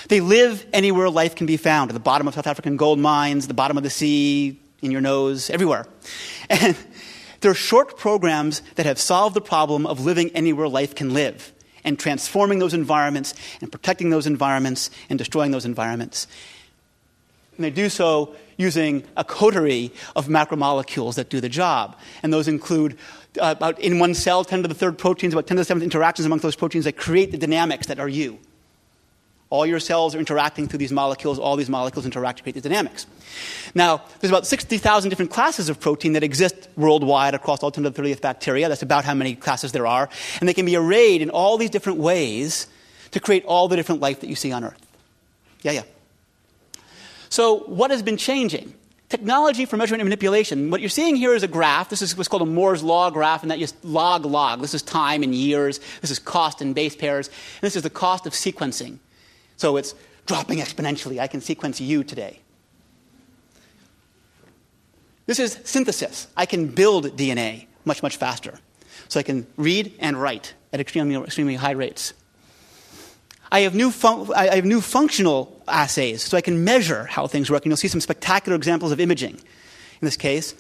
They 0.09 0.21
live 0.21 0.65
anywhere 0.73 1.11
life 1.11 1.35
can 1.35 1.47
be 1.47 1.57
found, 1.57 1.91
at 1.91 1.95
the 1.95 2.01
bottom 2.01 2.29
of 2.29 2.35
South 2.35 2.47
African 2.47 2.77
gold 2.77 3.01
mines, 3.01 3.49
the 3.49 3.55
bottom 3.55 3.77
of 3.77 3.83
the 3.83 3.91
sea, 3.91 4.61
in 4.83 4.91
your 4.91 5.01
nose, 5.01 5.51
everywhere. 5.51 5.87
And 6.51 6.77
there 7.41 7.51
are 7.51 7.55
short 7.55 7.97
programs 7.97 8.61
that 8.75 8.87
have 8.87 8.99
solved 8.99 9.35
the 9.35 9.41
problem 9.41 9.87
of 9.87 10.05
living 10.05 10.31
anywhere 10.35 10.69
life 10.69 10.95
can 10.95 11.15
live 11.15 11.53
and 11.85 11.99
transforming 11.99 12.59
those 12.59 12.75
environments 12.75 13.35
and 13.61 13.73
protecting 13.73 14.11
those 14.11 14.27
environments 14.27 14.91
and 15.09 15.19
destroying 15.19 15.51
those 15.51 15.65
environments. 15.65 16.27
And 17.57 17.65
they 17.65 17.71
do 17.71 17.89
so 17.89 18.35
using 18.57 19.05
a 19.17 19.25
coterie 19.25 19.91
of 20.15 20.29
macromolecules 20.29 21.15
that 21.15 21.31
do 21.31 21.41
the 21.41 21.49
job. 21.49 21.97
And 22.23 22.33
those 22.33 22.47
include 22.47 22.99
uh, 23.41 23.55
about 23.57 23.79
in 23.81 23.99
one 23.99 24.15
cell, 24.15 24.45
10 24.45 24.63
to 24.63 24.69
the 24.69 24.75
third 24.75 24.99
proteins, 24.99 25.33
about 25.33 25.47
10 25.47 25.57
to 25.57 25.61
the 25.61 25.65
seventh 25.65 25.85
interactions 25.85 26.27
among 26.27 26.41
those 26.41 26.57
proteins 26.57 26.85
that 26.85 26.97
create 26.97 27.31
the 27.31 27.39
dynamics 27.39 27.87
that 27.87 27.99
are 27.99 28.09
you. 28.09 28.39
All 29.51 29.67
your 29.67 29.81
cells 29.81 30.15
are 30.15 30.21
interacting 30.21 30.69
through 30.69 30.79
these 30.79 30.93
molecules. 30.93 31.41
All 31.41 31.57
these 31.57 31.69
molecules 31.69 32.07
interact 32.07 32.39
to 32.39 32.43
create 32.45 32.55
these 32.55 32.63
dynamics. 32.63 33.07
Now, 33.75 34.03
there's 34.21 34.31
about 34.31 34.47
60,000 34.47 35.11
different 35.11 35.33
classes 35.33 35.69
of 35.69 35.81
protein 35.81 36.13
that 36.13 36.23
exist 36.23 36.69
worldwide 36.77 37.35
across 37.35 37.63
all 37.63 37.73
10 37.73 37.83
to 37.83 37.91
the 37.91 38.03
30th 38.03 38.21
bacteria. 38.21 38.69
That's 38.69 38.83
about 38.83 39.05
how 39.05 39.15
many 39.15 39.35
classes 39.35 39.73
there 39.73 39.89
are. 39.89 40.09
And 40.39 40.49
they 40.49 40.55
can 40.55 40.67
be 40.67 40.77
arrayed 40.77 41.21
in 41.21 41.31
all 41.31 41.59
these 41.59 41.71
different 41.71 41.99
ways 41.99 42.69
to 43.11 43.19
create 43.19 43.45
all 43.45 43.67
the 43.67 43.75
different 43.75 44.01
life 44.01 44.21
that 44.21 44.29
you 44.29 44.37
see 44.37 44.53
on 44.53 44.63
Earth. 44.63 44.87
Yeah, 45.63 45.73
yeah. 45.73 45.83
So, 47.29 47.61
what 47.67 47.91
has 47.91 48.03
been 48.03 48.17
changing? 48.17 48.75
Technology 49.09 49.65
for 49.65 49.77
measurement 49.77 50.01
and 50.01 50.09
manipulation. 50.09 50.71
What 50.71 50.81
you're 50.81 50.89
seeing 50.89 51.17
here 51.17 51.35
is 51.35 51.43
a 51.43 51.49
graph. 51.49 51.89
This 51.89 52.03
is 52.03 52.17
what's 52.17 52.29
called 52.29 52.43
a 52.43 52.47
Moore's 52.47 52.85
Law 52.85 53.11
graph, 53.11 53.43
and 53.43 53.51
that 53.51 53.59
is 53.59 53.75
log 53.83 54.25
log. 54.25 54.61
This 54.61 54.75
is 54.75 54.83
time 54.83 55.25
in 55.25 55.33
years. 55.33 55.81
This 56.01 56.13
is 56.13 56.21
cost 56.21 56.63
in 56.63 56.73
base 56.73 56.95
pairs. 56.95 57.27
And 57.27 57.63
this 57.63 57.75
is 57.75 57.83
the 57.83 57.91
cost 57.91 58.27
of 58.27 58.33
sequencing. 58.33 59.01
So 59.61 59.77
it's 59.77 59.95
dropping 60.25 60.59
exponentially. 60.59 61.21
I 61.21 61.27
can 61.27 61.43
sequence 61.43 61.83
you 61.83 62.03
today. 62.03 62.41
This 65.27 65.39
is 65.39 65.59
synthesis. 65.65 66.29
I 66.35 66.47
can 66.47 66.69
build 66.69 67.05
DNA 67.19 67.67
much, 67.85 68.03
much 68.03 68.17
faster. 68.17 68.59
So 69.09 69.21
I 69.21 69.23
can 69.23 69.47
read 69.59 69.93
and 70.01 70.19
write 70.19 70.55
at 70.73 70.81
extremely, 70.81 71.15
extremely 71.15 71.57
high 71.57 71.73
rates. 71.73 72.15
I 73.53 73.61
have, 73.61 73.75
new 73.75 73.93
I 74.35 74.55
have 74.55 74.65
new 74.65 74.81
functional 74.81 75.63
assays, 75.69 76.23
so 76.23 76.39
I 76.39 76.41
can 76.41 76.65
measure 76.65 77.05
how 77.05 77.27
things 77.27 77.51
work. 77.51 77.63
And 77.67 77.71
you'll 77.71 77.77
see 77.77 77.89
some 77.89 78.01
spectacular 78.01 78.57
examples 78.57 78.93
of 78.93 78.99
imaging 78.99 79.35
in 79.35 80.07
this 80.07 80.17
case. 80.17 80.55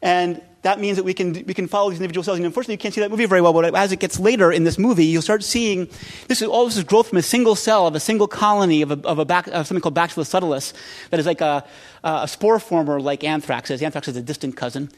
And 0.00 0.40
that 0.64 0.80
means 0.80 0.96
that 0.96 1.04
we 1.04 1.12
can, 1.12 1.32
we 1.46 1.52
can 1.52 1.68
follow 1.68 1.90
these 1.90 1.98
individual 1.98 2.24
cells. 2.24 2.38
And 2.38 2.46
unfortunately, 2.46 2.74
you 2.74 2.78
can't 2.78 2.94
see 2.94 3.02
that 3.02 3.10
movie 3.10 3.26
very 3.26 3.42
well, 3.42 3.52
but 3.52 3.74
as 3.74 3.92
it 3.92 4.00
gets 4.00 4.18
later 4.18 4.50
in 4.50 4.64
this 4.64 4.78
movie, 4.78 5.04
you'll 5.04 5.20
start 5.20 5.44
seeing 5.44 5.88
this 6.26 6.40
is, 6.40 6.48
all 6.48 6.64
this 6.64 6.78
is 6.78 6.84
growth 6.84 7.08
from 7.08 7.18
a 7.18 7.22
single 7.22 7.54
cell 7.54 7.86
of 7.86 7.94
a 7.94 8.00
single 8.00 8.26
colony 8.26 8.80
of, 8.80 8.90
a, 8.90 9.06
of, 9.06 9.18
a 9.18 9.26
bac, 9.26 9.46
of 9.48 9.66
something 9.66 9.82
called 9.82 9.94
Bacillus 9.94 10.32
subtilis 10.32 10.72
that 11.10 11.20
is 11.20 11.26
like 11.26 11.42
a, 11.42 11.64
a 12.02 12.26
spore 12.26 12.58
former 12.58 12.98
like 12.98 13.22
anthrax 13.24 13.70
is. 13.70 13.82
Anthrax 13.82 14.08
is 14.08 14.16
a 14.16 14.22
distant 14.22 14.56
cousin. 14.56 14.90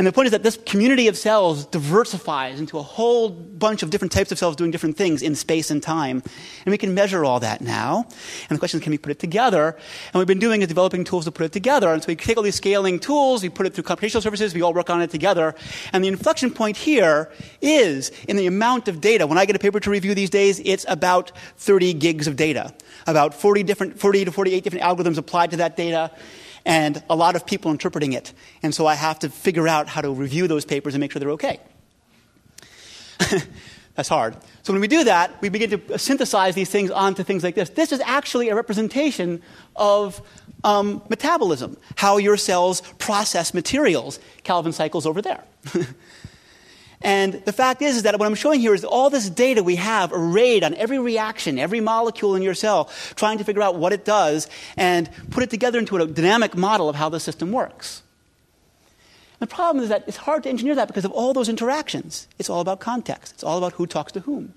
And 0.00 0.06
the 0.06 0.12
point 0.12 0.24
is 0.24 0.32
that 0.32 0.42
this 0.42 0.56
community 0.64 1.08
of 1.08 1.18
cells 1.18 1.66
diversifies 1.66 2.58
into 2.58 2.78
a 2.78 2.82
whole 2.82 3.28
bunch 3.28 3.82
of 3.82 3.90
different 3.90 4.12
types 4.12 4.32
of 4.32 4.38
cells 4.38 4.56
doing 4.56 4.70
different 4.70 4.96
things 4.96 5.20
in 5.20 5.34
space 5.34 5.70
and 5.70 5.82
time. 5.82 6.22
And 6.64 6.72
we 6.72 6.78
can 6.78 6.94
measure 6.94 7.22
all 7.22 7.38
that 7.40 7.60
now. 7.60 8.06
And 8.48 8.56
the 8.56 8.58
question 8.58 8.80
is, 8.80 8.82
can 8.82 8.92
we 8.92 8.96
put 8.96 9.12
it 9.12 9.18
together? 9.18 9.76
And 10.14 10.18
we've 10.18 10.26
been 10.26 10.38
doing 10.38 10.62
is 10.62 10.68
developing 10.68 11.04
tools 11.04 11.26
to 11.26 11.30
put 11.30 11.44
it 11.44 11.52
together. 11.52 11.92
And 11.92 12.02
so 12.02 12.06
we 12.06 12.16
take 12.16 12.38
all 12.38 12.42
these 12.42 12.54
scaling 12.54 12.98
tools, 12.98 13.42
we 13.42 13.50
put 13.50 13.66
it 13.66 13.74
through 13.74 13.84
computational 13.84 14.22
services, 14.22 14.54
we 14.54 14.62
all 14.62 14.72
work 14.72 14.88
on 14.88 15.02
it 15.02 15.10
together. 15.10 15.54
And 15.92 16.02
the 16.02 16.08
inflection 16.08 16.50
point 16.50 16.78
here 16.78 17.30
is 17.60 18.08
in 18.26 18.38
the 18.38 18.46
amount 18.46 18.88
of 18.88 19.02
data. 19.02 19.26
When 19.26 19.36
I 19.36 19.44
get 19.44 19.54
a 19.54 19.58
paper 19.58 19.80
to 19.80 19.90
review 19.90 20.14
these 20.14 20.30
days, 20.30 20.62
it's 20.64 20.86
about 20.88 21.30
30 21.58 21.92
gigs 21.92 22.26
of 22.26 22.36
data. 22.36 22.72
About 23.06 23.34
40 23.34 23.64
different, 23.64 24.00
40 24.00 24.24
to 24.24 24.32
48 24.32 24.64
different 24.64 24.82
algorithms 24.82 25.18
applied 25.18 25.50
to 25.50 25.58
that 25.58 25.76
data 25.76 26.10
and 26.64 27.02
a 27.08 27.16
lot 27.16 27.36
of 27.36 27.46
people 27.46 27.70
interpreting 27.70 28.12
it. 28.12 28.32
And 28.62 28.74
so 28.74 28.86
I 28.86 28.94
have 28.94 29.18
to 29.20 29.28
figure 29.28 29.68
out 29.68 29.88
how 29.88 30.00
to 30.00 30.10
review 30.12 30.48
those 30.48 30.64
papers 30.64 30.94
and 30.94 31.00
make 31.00 31.12
sure 31.12 31.20
they're 31.20 31.30
okay. 31.30 31.60
That's 33.94 34.08
hard. 34.08 34.36
So 34.62 34.72
when 34.72 34.80
we 34.80 34.88
do 34.88 35.04
that, 35.04 35.40
we 35.42 35.48
begin 35.48 35.70
to 35.70 35.98
synthesize 35.98 36.54
these 36.54 36.70
things 36.70 36.90
onto 36.90 37.22
things 37.22 37.42
like 37.42 37.54
this. 37.54 37.70
This 37.70 37.92
is 37.92 38.00
actually 38.00 38.48
a 38.48 38.54
representation 38.54 39.42
of 39.76 40.22
um, 40.64 41.02
metabolism, 41.08 41.76
how 41.96 42.16
your 42.16 42.36
cells 42.36 42.82
process 42.98 43.52
materials. 43.52 44.18
Calvin 44.44 44.72
cycles 44.72 45.06
over 45.06 45.20
there. 45.20 45.44
And 47.02 47.34
the 47.44 47.52
fact 47.52 47.80
is, 47.80 47.96
is 47.96 48.02
that 48.02 48.18
what 48.18 48.26
I'm 48.26 48.34
showing 48.34 48.60
here 48.60 48.74
is 48.74 48.84
all 48.84 49.08
this 49.08 49.30
data 49.30 49.62
we 49.62 49.76
have 49.76 50.12
arrayed 50.12 50.62
on 50.62 50.74
every 50.74 50.98
reaction, 50.98 51.58
every 51.58 51.80
molecule 51.80 52.36
in 52.36 52.42
your 52.42 52.54
cell, 52.54 52.90
trying 53.14 53.38
to 53.38 53.44
figure 53.44 53.62
out 53.62 53.76
what 53.76 53.92
it 53.92 54.04
does 54.04 54.48
and 54.76 55.08
put 55.30 55.42
it 55.42 55.48
together 55.48 55.78
into 55.78 55.96
a 55.96 56.06
dynamic 56.06 56.54
model 56.56 56.88
of 56.90 56.96
how 56.96 57.08
the 57.08 57.18
system 57.18 57.52
works. 57.52 58.02
The 59.38 59.46
problem 59.46 59.82
is 59.82 59.88
that 59.88 60.04
it's 60.06 60.18
hard 60.18 60.42
to 60.42 60.50
engineer 60.50 60.74
that 60.74 60.88
because 60.88 61.06
of 61.06 61.12
all 61.12 61.32
those 61.32 61.48
interactions. 61.48 62.28
It's 62.38 62.50
all 62.50 62.60
about 62.60 62.80
context. 62.80 63.32
It's 63.32 63.44
all 63.44 63.56
about 63.56 63.72
who 63.72 63.86
talks 63.86 64.12
to 64.12 64.20
whom. 64.20 64.52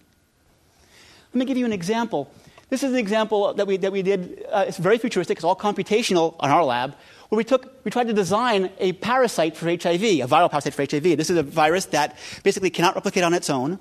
Let 1.34 1.40
me 1.40 1.46
give 1.46 1.58
you 1.58 1.66
an 1.66 1.72
example. 1.72 2.30
This 2.70 2.84
is 2.84 2.92
an 2.92 3.00
example 3.00 3.54
that 3.54 3.66
we, 3.66 3.78
that 3.78 3.94
we 3.94 4.02
did. 4.02 4.46
Uh, 4.52 4.66
it's 4.68 4.78
very 4.78 4.98
futuristic. 4.98 5.38
It's 5.38 5.46
all 5.46 5.56
computational 5.56 6.36
on 6.42 6.50
our 6.50 6.66
lab 6.66 6.96
where 7.34 7.38
we, 7.40 7.44
took, 7.44 7.84
we 7.84 7.90
tried 7.90 8.06
to 8.06 8.14
design 8.14 8.70
a 8.78 8.94
parasite 8.94 9.58
for 9.58 9.66
HIV, 9.66 10.04
a 10.04 10.28
viral 10.28 10.52
parasite 10.52 10.76
for 10.76 10.84
HIV. 10.84 11.18
This 11.18 11.32
is 11.32 11.38
a 11.38 11.42
virus 11.42 11.86
that 11.86 12.16
basically 12.44 12.70
cannot 12.70 12.94
replicate 12.94 13.24
on 13.24 13.34
its 13.34 13.50
own. 13.50 13.80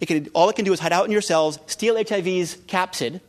It 0.00 0.06
can, 0.06 0.28
all 0.32 0.48
it 0.48 0.54
can 0.54 0.64
do 0.64 0.72
is 0.72 0.78
hide 0.78 0.92
out 0.92 1.04
in 1.04 1.10
your 1.10 1.20
cells, 1.20 1.58
steal 1.66 1.96
HIV's 1.96 2.56
capsid, 2.68 3.20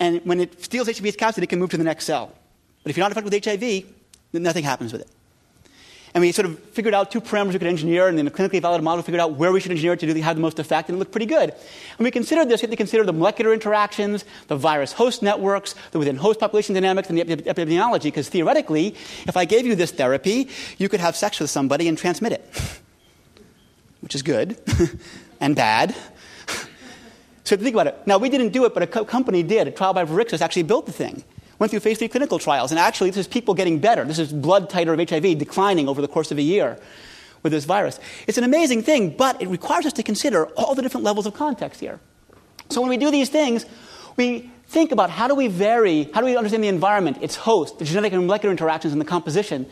and 0.00 0.22
when 0.24 0.40
it 0.40 0.64
steals 0.64 0.86
HIV's 0.88 1.16
capsid, 1.16 1.42
it 1.42 1.48
can 1.50 1.58
move 1.58 1.68
to 1.68 1.76
the 1.76 1.84
next 1.84 2.06
cell. 2.06 2.32
But 2.82 2.88
if 2.88 2.96
you're 2.96 3.04
not 3.04 3.10
infected 3.10 3.30
with 3.30 3.44
HIV, 3.44 3.84
then 4.32 4.42
nothing 4.42 4.64
happens 4.64 4.90
with 4.94 5.02
it. 5.02 5.10
And 6.14 6.22
we 6.22 6.32
sort 6.32 6.46
of 6.46 6.58
figured 6.70 6.94
out 6.94 7.10
two 7.10 7.20
parameters 7.20 7.52
we 7.52 7.58
could 7.58 7.68
engineer, 7.68 8.08
and 8.08 8.16
then 8.16 8.26
a 8.26 8.30
clinically 8.30 8.62
valid 8.62 8.82
model 8.82 9.02
figured 9.02 9.20
out 9.20 9.32
where 9.32 9.52
we 9.52 9.60
should 9.60 9.70
engineer 9.70 9.92
it 9.92 10.00
to 10.00 10.22
have 10.22 10.36
the 10.36 10.42
most 10.42 10.58
effect, 10.58 10.88
and 10.88 10.96
it 10.96 10.98
looked 10.98 11.12
pretty 11.12 11.26
good. 11.26 11.50
And 11.50 12.04
we 12.04 12.10
considered 12.10 12.48
this, 12.48 12.62
we 12.62 12.66
had 12.66 12.70
to 12.70 12.76
consider 12.76 13.04
the 13.04 13.12
molecular 13.12 13.52
interactions, 13.52 14.24
the 14.46 14.56
virus 14.56 14.92
host 14.92 15.22
networks, 15.22 15.74
the 15.90 15.98
within 15.98 16.16
host 16.16 16.40
population 16.40 16.74
dynamics, 16.74 17.10
and 17.10 17.18
the 17.18 17.24
epidemiology, 17.24 18.04
because 18.04 18.28
theoretically, 18.28 18.94
if 19.26 19.36
I 19.36 19.44
gave 19.44 19.66
you 19.66 19.74
this 19.74 19.90
therapy, 19.90 20.48
you 20.78 20.88
could 20.88 21.00
have 21.00 21.14
sex 21.14 21.40
with 21.40 21.50
somebody 21.50 21.88
and 21.88 21.98
transmit 21.98 22.32
it, 22.32 22.54
which 24.00 24.14
is 24.14 24.22
good 24.22 24.58
and 25.40 25.54
bad. 25.54 25.94
so 27.44 27.56
think 27.56 27.74
about 27.74 27.88
it. 27.88 28.06
Now, 28.06 28.18
we 28.18 28.30
didn't 28.30 28.50
do 28.50 28.64
it, 28.64 28.72
but 28.72 28.82
a 28.82 28.86
co- 28.86 29.04
company 29.04 29.42
did. 29.42 29.68
A 29.68 29.70
trial 29.70 29.92
by 29.92 30.04
Virixis 30.04 30.40
actually 30.40 30.62
built 30.62 30.86
the 30.86 30.92
thing 30.92 31.22
went 31.58 31.70
through 31.70 31.80
phase 31.80 31.98
three 31.98 32.08
clinical 32.08 32.38
trials. 32.38 32.70
And 32.70 32.78
actually, 32.78 33.10
this 33.10 33.18
is 33.18 33.28
people 33.28 33.54
getting 33.54 33.78
better. 33.78 34.04
This 34.04 34.18
is 34.18 34.32
blood 34.32 34.70
titer 34.70 34.92
of 34.92 35.08
HIV 35.08 35.38
declining 35.38 35.88
over 35.88 36.00
the 36.00 36.08
course 36.08 36.30
of 36.30 36.38
a 36.38 36.42
year 36.42 36.78
with 37.42 37.52
this 37.52 37.64
virus. 37.64 37.98
It's 38.26 38.38
an 38.38 38.44
amazing 38.44 38.82
thing, 38.82 39.16
but 39.16 39.40
it 39.40 39.48
requires 39.48 39.86
us 39.86 39.92
to 39.94 40.02
consider 40.02 40.46
all 40.56 40.74
the 40.74 40.82
different 40.82 41.04
levels 41.04 41.26
of 41.26 41.34
context 41.34 41.80
here. 41.80 42.00
So 42.70 42.80
when 42.80 42.90
we 42.90 42.96
do 42.96 43.10
these 43.10 43.28
things, 43.28 43.64
we 44.16 44.50
think 44.66 44.92
about 44.92 45.10
how 45.10 45.28
do 45.28 45.34
we 45.34 45.48
vary, 45.48 46.04
how 46.12 46.20
do 46.20 46.26
we 46.26 46.36
understand 46.36 46.62
the 46.62 46.68
environment, 46.68 47.18
its 47.22 47.36
host, 47.36 47.78
the 47.78 47.84
genetic 47.84 48.12
and 48.12 48.26
molecular 48.26 48.50
interactions, 48.50 48.92
and 48.92 49.00
the 49.00 49.06
composition. 49.06 49.66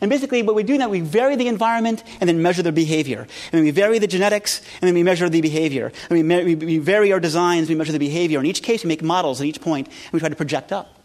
And 0.00 0.08
basically, 0.08 0.42
what 0.42 0.54
we 0.54 0.62
do 0.62 0.78
now, 0.78 0.88
we 0.88 1.00
vary 1.00 1.36
the 1.36 1.48
environment 1.48 2.02
and 2.20 2.28
then 2.28 2.40
measure 2.40 2.62
their 2.62 2.72
behavior. 2.72 3.20
And 3.20 3.52
then 3.52 3.64
we 3.64 3.70
vary 3.70 3.98
the 3.98 4.06
genetics 4.06 4.62
and 4.80 4.88
then 4.88 4.94
we 4.94 5.02
measure 5.02 5.28
the 5.28 5.42
behavior. 5.42 5.92
And 6.08 6.28
we, 6.28 6.54
we 6.54 6.78
vary 6.78 7.12
our 7.12 7.20
designs, 7.20 7.68
we 7.68 7.74
measure 7.74 7.92
the 7.92 7.98
behavior. 7.98 8.40
In 8.40 8.46
each 8.46 8.62
case, 8.62 8.82
we 8.82 8.88
make 8.88 9.02
models 9.02 9.42
at 9.42 9.46
each 9.46 9.60
point 9.60 9.88
and 9.88 10.12
we 10.12 10.20
try 10.20 10.30
to 10.30 10.36
project 10.36 10.72
up. 10.72 10.99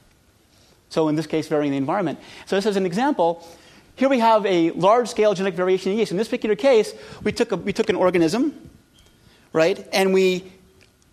So 0.95 1.09
in 1.09 1.15
this 1.15 1.27
case, 1.27 1.49
varying 1.49 1.71
the 1.71 1.77
environment. 1.77 2.19
So 2.45 2.55
this 2.55 2.65
is 2.65 2.77
an 2.77 2.85
example. 2.85 3.45
Here 3.97 4.07
we 4.07 4.19
have 4.19 4.45
a 4.45 4.71
large-scale 4.71 5.33
genetic 5.33 5.57
variation 5.57 5.91
in 5.91 5.97
yeast. 5.97 6.11
In 6.11 6.17
this 6.17 6.29
particular 6.29 6.55
case, 6.55 6.93
we 7.21 7.33
took, 7.33 7.51
a, 7.51 7.57
we 7.57 7.73
took 7.73 7.89
an 7.89 7.97
organism, 7.97 8.69
right, 9.51 9.85
and 9.91 10.13
we 10.13 10.49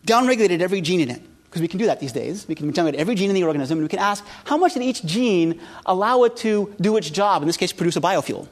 downregulated 0.07 0.61
every 0.61 0.81
gene 0.83 1.01
in 1.01 1.11
it. 1.11 1.21
Because 1.47 1.62
we 1.62 1.66
can 1.66 1.81
do 1.81 1.87
that 1.87 1.99
these 1.99 2.12
days. 2.12 2.47
We 2.47 2.55
can 2.55 2.73
downregulate 2.73 2.95
every 2.95 3.16
gene 3.16 3.29
in 3.29 3.35
the 3.35 3.42
organism, 3.42 3.79
and 3.79 3.85
we 3.85 3.88
can 3.88 3.99
ask 3.99 4.25
how 4.45 4.57
much 4.57 4.75
did 4.75 4.85
each 4.85 5.05
gene 5.05 5.61
allow 5.85 6.23
it 6.23 6.37
to 6.37 6.73
do 6.81 6.97
its 6.97 7.11
job, 7.11 7.42
in 7.42 7.49
this 7.49 7.57
case, 7.57 7.73
produce 7.73 7.97
a 7.97 8.01
biofuel. 8.01 8.47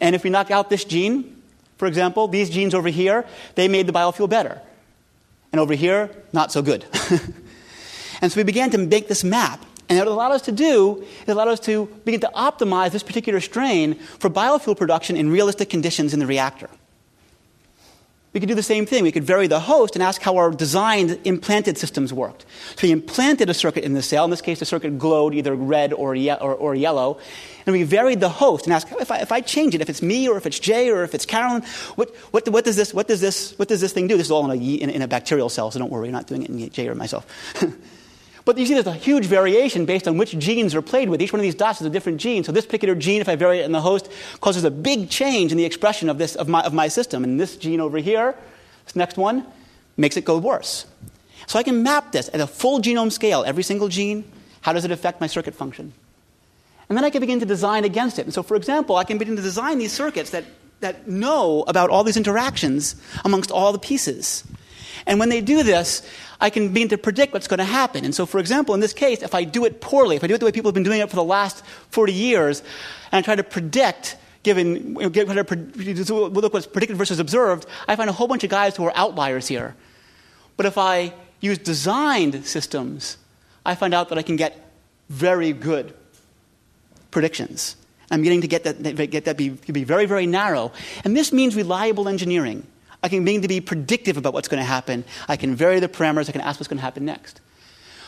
And 0.00 0.16
if 0.16 0.24
we 0.24 0.30
knock 0.30 0.50
out 0.50 0.68
this 0.68 0.84
gene, 0.84 1.40
for 1.76 1.86
example, 1.86 2.26
these 2.26 2.50
genes 2.50 2.74
over 2.74 2.88
here, 2.88 3.24
they 3.54 3.68
made 3.68 3.86
the 3.86 3.92
biofuel 3.92 4.28
better. 4.28 4.60
And 5.52 5.60
over 5.60 5.74
here, 5.74 6.10
not 6.32 6.50
so 6.50 6.60
good. 6.60 6.84
and 8.20 8.32
so 8.32 8.40
we 8.40 8.42
began 8.42 8.70
to 8.70 8.78
make 8.78 9.06
this 9.06 9.22
map. 9.22 9.64
And 9.88 9.98
what 9.98 10.06
it 10.06 10.10
allowed 10.10 10.32
us 10.32 10.42
to 10.42 10.52
do 10.52 11.04
is 11.22 11.28
allowed 11.28 11.48
us 11.48 11.60
to 11.60 11.86
begin 12.04 12.20
to 12.20 12.30
optimize 12.34 12.90
this 12.90 13.02
particular 13.02 13.40
strain 13.40 13.94
for 13.94 14.28
biofuel 14.28 14.76
production 14.76 15.16
in 15.16 15.30
realistic 15.30 15.70
conditions 15.70 16.12
in 16.12 16.20
the 16.20 16.26
reactor. 16.26 16.68
We 18.34 18.40
could 18.40 18.48
do 18.50 18.54
the 18.54 18.62
same 18.62 18.84
thing. 18.84 19.04
We 19.04 19.12
could 19.12 19.24
vary 19.24 19.46
the 19.46 19.58
host 19.58 19.96
and 19.96 20.02
ask 20.02 20.20
how 20.20 20.36
our 20.36 20.50
designed 20.50 21.18
implanted 21.24 21.78
systems 21.78 22.12
worked. 22.12 22.44
So 22.76 22.86
we 22.86 22.92
implanted 22.92 23.48
a 23.48 23.54
circuit 23.54 23.84
in 23.84 23.94
the 23.94 24.02
cell. 24.02 24.26
In 24.26 24.30
this 24.30 24.42
case, 24.42 24.58
the 24.58 24.66
circuit 24.66 24.98
glowed 24.98 25.32
either 25.32 25.54
red 25.54 25.94
or, 25.94 26.14
ye- 26.14 26.30
or, 26.30 26.54
or 26.54 26.74
yellow. 26.74 27.18
And 27.64 27.72
we 27.72 27.84
varied 27.84 28.20
the 28.20 28.28
host 28.28 28.66
and 28.66 28.74
asked 28.74 28.92
if 29.00 29.10
I, 29.10 29.18
if 29.20 29.32
I 29.32 29.40
change 29.40 29.74
it, 29.74 29.80
if 29.80 29.88
it's 29.88 30.02
me 30.02 30.28
or 30.28 30.36
if 30.36 30.44
it's 30.44 30.58
Jay 30.58 30.90
or 30.90 31.04
if 31.04 31.14
it's 31.14 31.24
Carolyn, 31.24 31.62
what, 31.94 32.14
what, 32.30 32.46
what, 32.50 32.66
does, 32.66 32.76
this, 32.76 32.92
what, 32.92 33.08
does, 33.08 33.22
this, 33.22 33.58
what 33.58 33.68
does 33.68 33.80
this 33.80 33.94
thing 33.94 34.06
do? 34.06 34.18
This 34.18 34.26
is 34.26 34.30
all 34.30 34.48
in 34.50 34.58
a, 34.58 34.62
in, 34.62 34.90
in 34.90 35.02
a 35.02 35.08
bacterial 35.08 35.48
cell, 35.48 35.70
so 35.70 35.78
don't 35.78 35.90
worry, 35.90 36.08
you're 36.08 36.12
not 36.12 36.26
doing 36.26 36.42
it 36.42 36.50
in 36.50 36.70
Jay 36.70 36.86
or 36.86 36.94
myself. 36.94 37.26
But 38.48 38.56
you 38.56 38.64
see 38.64 38.72
there's 38.72 38.86
a 38.86 38.94
huge 38.94 39.26
variation 39.26 39.84
based 39.84 40.08
on 40.08 40.16
which 40.16 40.38
genes 40.38 40.74
are 40.74 40.80
played 40.80 41.10
with. 41.10 41.20
Each 41.20 41.34
one 41.34 41.38
of 41.38 41.42
these 41.42 41.54
dots 41.54 41.82
is 41.82 41.86
a 41.86 41.90
different 41.90 42.18
gene. 42.18 42.44
So 42.44 42.50
this 42.50 42.64
particular 42.64 42.94
gene, 42.94 43.20
if 43.20 43.28
I 43.28 43.36
vary 43.36 43.58
it 43.58 43.66
in 43.66 43.72
the 43.72 43.82
host, 43.82 44.10
causes 44.40 44.64
a 44.64 44.70
big 44.70 45.10
change 45.10 45.52
in 45.52 45.58
the 45.58 45.66
expression 45.66 46.08
of, 46.08 46.16
this, 46.16 46.34
of, 46.34 46.48
my, 46.48 46.62
of 46.62 46.72
my 46.72 46.88
system. 46.88 47.24
And 47.24 47.38
this 47.38 47.58
gene 47.58 47.78
over 47.78 47.98
here, 47.98 48.34
this 48.86 48.96
next 48.96 49.18
one, 49.18 49.44
makes 49.98 50.16
it 50.16 50.24
go 50.24 50.38
worse. 50.38 50.86
So 51.46 51.58
I 51.58 51.62
can 51.62 51.82
map 51.82 52.12
this 52.12 52.30
at 52.32 52.40
a 52.40 52.46
full 52.46 52.80
genome 52.80 53.12
scale, 53.12 53.44
every 53.46 53.62
single 53.62 53.88
gene. 53.88 54.24
How 54.62 54.72
does 54.72 54.86
it 54.86 54.90
affect 54.90 55.20
my 55.20 55.26
circuit 55.26 55.54
function? 55.54 55.92
And 56.88 56.96
then 56.96 57.04
I 57.04 57.10
can 57.10 57.20
begin 57.20 57.40
to 57.40 57.46
design 57.46 57.84
against 57.84 58.18
it. 58.18 58.22
And 58.22 58.32
so, 58.32 58.42
for 58.42 58.56
example, 58.56 58.96
I 58.96 59.04
can 59.04 59.18
begin 59.18 59.36
to 59.36 59.42
design 59.42 59.76
these 59.76 59.92
circuits 59.92 60.30
that, 60.30 60.44
that 60.80 61.06
know 61.06 61.64
about 61.68 61.90
all 61.90 62.02
these 62.02 62.16
interactions 62.16 62.96
amongst 63.26 63.50
all 63.50 63.74
the 63.74 63.78
pieces. 63.78 64.42
And 65.08 65.18
when 65.18 65.30
they 65.30 65.40
do 65.40 65.62
this, 65.62 66.02
I 66.38 66.50
can 66.50 66.72
begin 66.72 66.90
to 66.90 66.98
predict 66.98 67.32
what's 67.32 67.48
going 67.48 67.58
to 67.58 67.64
happen. 67.64 68.04
And 68.04 68.14
so, 68.14 68.26
for 68.26 68.38
example, 68.38 68.74
in 68.74 68.80
this 68.80 68.92
case, 68.92 69.22
if 69.22 69.34
I 69.34 69.42
do 69.42 69.64
it 69.64 69.80
poorly, 69.80 70.16
if 70.16 70.22
I 70.22 70.26
do 70.26 70.34
it 70.34 70.38
the 70.38 70.44
way 70.44 70.52
people 70.52 70.68
have 70.68 70.74
been 70.74 70.84
doing 70.84 71.00
it 71.00 71.08
for 71.08 71.16
the 71.16 71.24
last 71.24 71.64
40 71.90 72.12
years, 72.12 72.60
and 73.10 73.18
I 73.18 73.22
try 73.22 73.34
to 73.34 73.42
predict, 73.42 74.18
given, 74.42 74.94
look 74.94 76.52
what's 76.52 76.66
predicted 76.66 76.98
versus 76.98 77.18
observed, 77.18 77.66
I 77.88 77.96
find 77.96 78.10
a 78.10 78.12
whole 78.12 78.28
bunch 78.28 78.44
of 78.44 78.50
guys 78.50 78.76
who 78.76 78.84
are 78.84 78.92
outliers 78.94 79.48
here. 79.48 79.74
But 80.58 80.66
if 80.66 80.76
I 80.76 81.14
use 81.40 81.56
designed 81.56 82.44
systems, 82.44 83.16
I 83.64 83.74
find 83.76 83.94
out 83.94 84.10
that 84.10 84.18
I 84.18 84.22
can 84.22 84.36
get 84.36 84.72
very 85.08 85.54
good 85.54 85.94
predictions. 87.10 87.76
I'm 88.10 88.22
getting 88.22 88.42
to 88.42 88.48
get 88.48 88.64
that, 88.64 89.10
get 89.10 89.24
that 89.24 89.38
be, 89.38 89.48
be 89.48 89.84
very, 89.84 90.04
very 90.04 90.26
narrow. 90.26 90.70
And 91.02 91.16
this 91.16 91.32
means 91.32 91.56
reliable 91.56 92.08
engineering. 92.08 92.66
I 93.02 93.08
can 93.08 93.24
begin 93.24 93.42
to 93.42 93.48
be 93.48 93.60
predictive 93.60 94.16
about 94.16 94.32
what's 94.32 94.48
going 94.48 94.60
to 94.60 94.66
happen. 94.66 95.04
I 95.28 95.36
can 95.36 95.54
vary 95.54 95.80
the 95.80 95.88
parameters. 95.88 96.28
I 96.28 96.32
can 96.32 96.40
ask 96.40 96.58
what's 96.58 96.68
going 96.68 96.78
to 96.78 96.82
happen 96.82 97.04
next. 97.04 97.40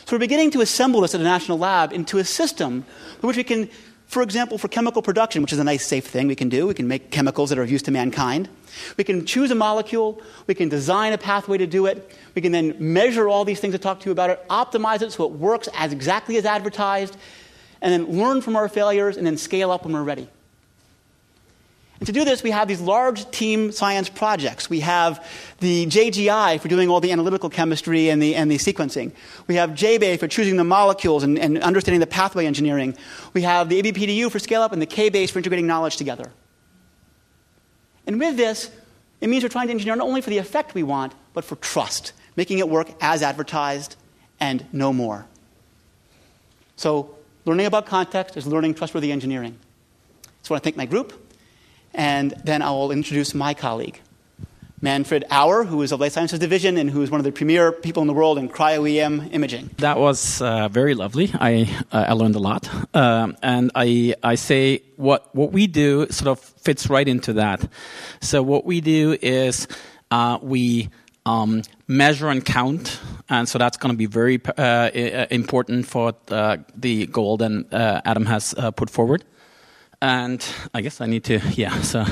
So 0.06 0.16
we're 0.16 0.20
beginning 0.20 0.50
to 0.52 0.60
assemble 0.60 1.02
this 1.02 1.14
at 1.14 1.20
a 1.20 1.24
national 1.24 1.58
lab 1.58 1.92
into 1.92 2.18
a 2.18 2.24
system 2.24 2.84
in 3.22 3.26
which 3.28 3.36
we 3.36 3.44
can, 3.44 3.70
for 4.06 4.22
example, 4.22 4.58
for 4.58 4.66
chemical 4.66 5.02
production, 5.02 5.42
which 5.42 5.52
is 5.52 5.60
a 5.60 5.64
nice, 5.64 5.86
safe 5.86 6.06
thing 6.06 6.26
we 6.26 6.34
can 6.34 6.48
do, 6.48 6.66
we 6.66 6.74
can 6.74 6.88
make 6.88 7.12
chemicals 7.12 7.50
that 7.50 7.58
are 7.58 7.62
of 7.62 7.70
use 7.70 7.82
to 7.82 7.92
mankind. 7.92 8.48
We 8.96 9.04
can 9.04 9.24
choose 9.24 9.52
a 9.52 9.54
molecule. 9.54 10.20
We 10.48 10.54
can 10.56 10.68
design 10.68 11.12
a 11.12 11.18
pathway 11.18 11.58
to 11.58 11.66
do 11.66 11.86
it. 11.86 12.10
We 12.34 12.42
can 12.42 12.50
then 12.50 12.74
measure 12.80 13.28
all 13.28 13.44
these 13.44 13.60
things 13.60 13.74
to 13.74 13.78
talk 13.78 14.00
to 14.00 14.06
you 14.06 14.12
about 14.12 14.30
it, 14.30 14.44
optimize 14.48 15.02
it 15.02 15.12
so 15.12 15.24
it 15.24 15.32
works 15.32 15.68
as 15.74 15.92
exactly 15.92 16.36
as 16.38 16.44
advertised, 16.44 17.16
and 17.80 17.92
then 17.92 18.18
learn 18.18 18.40
from 18.40 18.56
our 18.56 18.68
failures 18.68 19.16
and 19.16 19.24
then 19.24 19.36
scale 19.36 19.70
up 19.70 19.84
when 19.84 19.92
we're 19.92 20.02
ready. 20.02 20.28
And 22.00 22.06
to 22.06 22.12
do 22.12 22.24
this, 22.24 22.42
we 22.42 22.50
have 22.50 22.66
these 22.66 22.80
large 22.80 23.30
team 23.30 23.72
science 23.72 24.08
projects. 24.08 24.70
We 24.70 24.80
have 24.80 25.22
the 25.58 25.84
JGI 25.84 26.58
for 26.58 26.68
doing 26.68 26.88
all 26.88 26.98
the 26.98 27.12
analytical 27.12 27.50
chemistry 27.50 28.08
and 28.08 28.22
the, 28.22 28.34
and 28.36 28.50
the 28.50 28.56
sequencing. 28.56 29.12
We 29.46 29.56
have 29.56 29.70
JBay 29.70 30.18
for 30.18 30.26
choosing 30.26 30.56
the 30.56 30.64
molecules 30.64 31.22
and, 31.22 31.38
and 31.38 31.58
understanding 31.62 32.00
the 32.00 32.06
pathway 32.06 32.46
engineering. 32.46 32.96
We 33.34 33.42
have 33.42 33.68
the 33.68 33.82
ABPDU 33.82 34.30
for 34.30 34.38
scale 34.38 34.62
up 34.62 34.72
and 34.72 34.80
the 34.80 34.86
KBase 34.86 35.30
for 35.30 35.40
integrating 35.40 35.66
knowledge 35.66 35.98
together. 35.98 36.32
And 38.06 38.18
with 38.18 38.38
this, 38.38 38.70
it 39.20 39.28
means 39.28 39.42
we're 39.42 39.50
trying 39.50 39.66
to 39.66 39.72
engineer 39.72 39.94
not 39.94 40.08
only 40.08 40.22
for 40.22 40.30
the 40.30 40.38
effect 40.38 40.74
we 40.74 40.82
want, 40.82 41.12
but 41.34 41.44
for 41.44 41.56
trust, 41.56 42.14
making 42.34 42.60
it 42.60 42.68
work 42.70 42.88
as 43.02 43.22
advertised 43.22 43.96
and 44.40 44.64
no 44.72 44.94
more. 44.94 45.26
So, 46.76 47.14
learning 47.44 47.66
about 47.66 47.84
context 47.84 48.38
is 48.38 48.46
learning 48.46 48.72
trustworthy 48.72 49.12
engineering. 49.12 49.58
So, 50.42 50.54
I 50.54 50.56
want 50.56 50.62
to 50.62 50.64
thank 50.64 50.78
my 50.78 50.86
group. 50.86 51.19
And 51.94 52.32
then 52.44 52.62
I 52.62 52.70
will 52.70 52.92
introduce 52.92 53.34
my 53.34 53.54
colleague, 53.54 54.00
Manfred 54.80 55.24
Auer, 55.30 55.64
who 55.64 55.82
is 55.82 55.92
of 55.92 56.00
Life 56.00 56.12
Sciences 56.12 56.38
Division 56.38 56.76
and 56.76 56.88
who 56.88 57.02
is 57.02 57.10
one 57.10 57.20
of 57.20 57.24
the 57.24 57.32
premier 57.32 57.72
people 57.72 58.00
in 58.00 58.06
the 58.06 58.14
world 58.14 58.38
in 58.38 58.48
cryo-EM 58.48 59.28
imaging. 59.32 59.70
That 59.78 59.98
was 59.98 60.40
uh, 60.40 60.68
very 60.68 60.94
lovely. 60.94 61.30
I, 61.34 61.68
uh, 61.92 62.06
I 62.08 62.12
learned 62.12 62.36
a 62.36 62.38
lot. 62.38 62.70
Um, 62.94 63.36
and 63.42 63.70
I, 63.74 64.14
I 64.22 64.36
say 64.36 64.82
what, 64.96 65.34
what 65.34 65.52
we 65.52 65.66
do 65.66 66.06
sort 66.10 66.28
of 66.28 66.38
fits 66.40 66.88
right 66.88 67.06
into 67.06 67.34
that. 67.34 67.68
So 68.20 68.42
what 68.42 68.64
we 68.64 68.80
do 68.80 69.18
is 69.20 69.68
uh, 70.10 70.38
we 70.40 70.88
um, 71.26 71.62
measure 71.86 72.28
and 72.28 72.44
count, 72.44 72.98
and 73.28 73.48
so 73.48 73.58
that's 73.58 73.76
going 73.76 73.92
to 73.92 73.98
be 73.98 74.06
very 74.06 74.40
uh, 74.56 74.90
important 75.30 75.86
for 75.86 76.14
uh, 76.28 76.56
the 76.74 77.06
goal 77.06 77.36
that 77.36 77.66
uh, 77.72 78.00
Adam 78.04 78.26
has 78.26 78.54
put 78.76 78.88
forward 78.90 79.24
and 80.02 80.44
I 80.74 80.80
guess 80.80 81.00
I 81.00 81.06
need 81.06 81.24
to, 81.24 81.38
yeah. 81.54 81.80
So, 81.82 82.04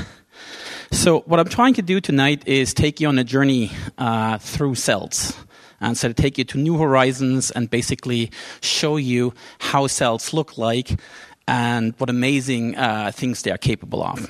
So, 0.91 1.19
what 1.21 1.39
I'm 1.39 1.47
trying 1.47 1.75
to 1.75 1.83
do 1.83 2.01
tonight 2.01 2.47
is 2.47 2.73
take 2.73 2.99
you 2.99 3.07
on 3.07 3.19
a 3.19 3.23
journey 3.23 3.71
uh, 3.99 4.39
through 4.39 4.73
cells. 4.73 5.37
And 5.79 5.95
so, 5.95 6.07
to 6.07 6.13
take 6.15 6.39
you 6.39 6.43
to 6.45 6.57
new 6.57 6.77
horizons 6.77 7.51
and 7.51 7.69
basically 7.69 8.31
show 8.61 8.97
you 8.97 9.33
how 9.59 9.85
cells 9.85 10.33
look 10.33 10.57
like 10.57 10.99
and 11.47 11.93
what 11.99 12.09
amazing 12.09 12.75
uh, 12.75 13.11
things 13.13 13.43
they 13.43 13.51
are 13.51 13.57
capable 13.57 14.03
of. 14.03 14.27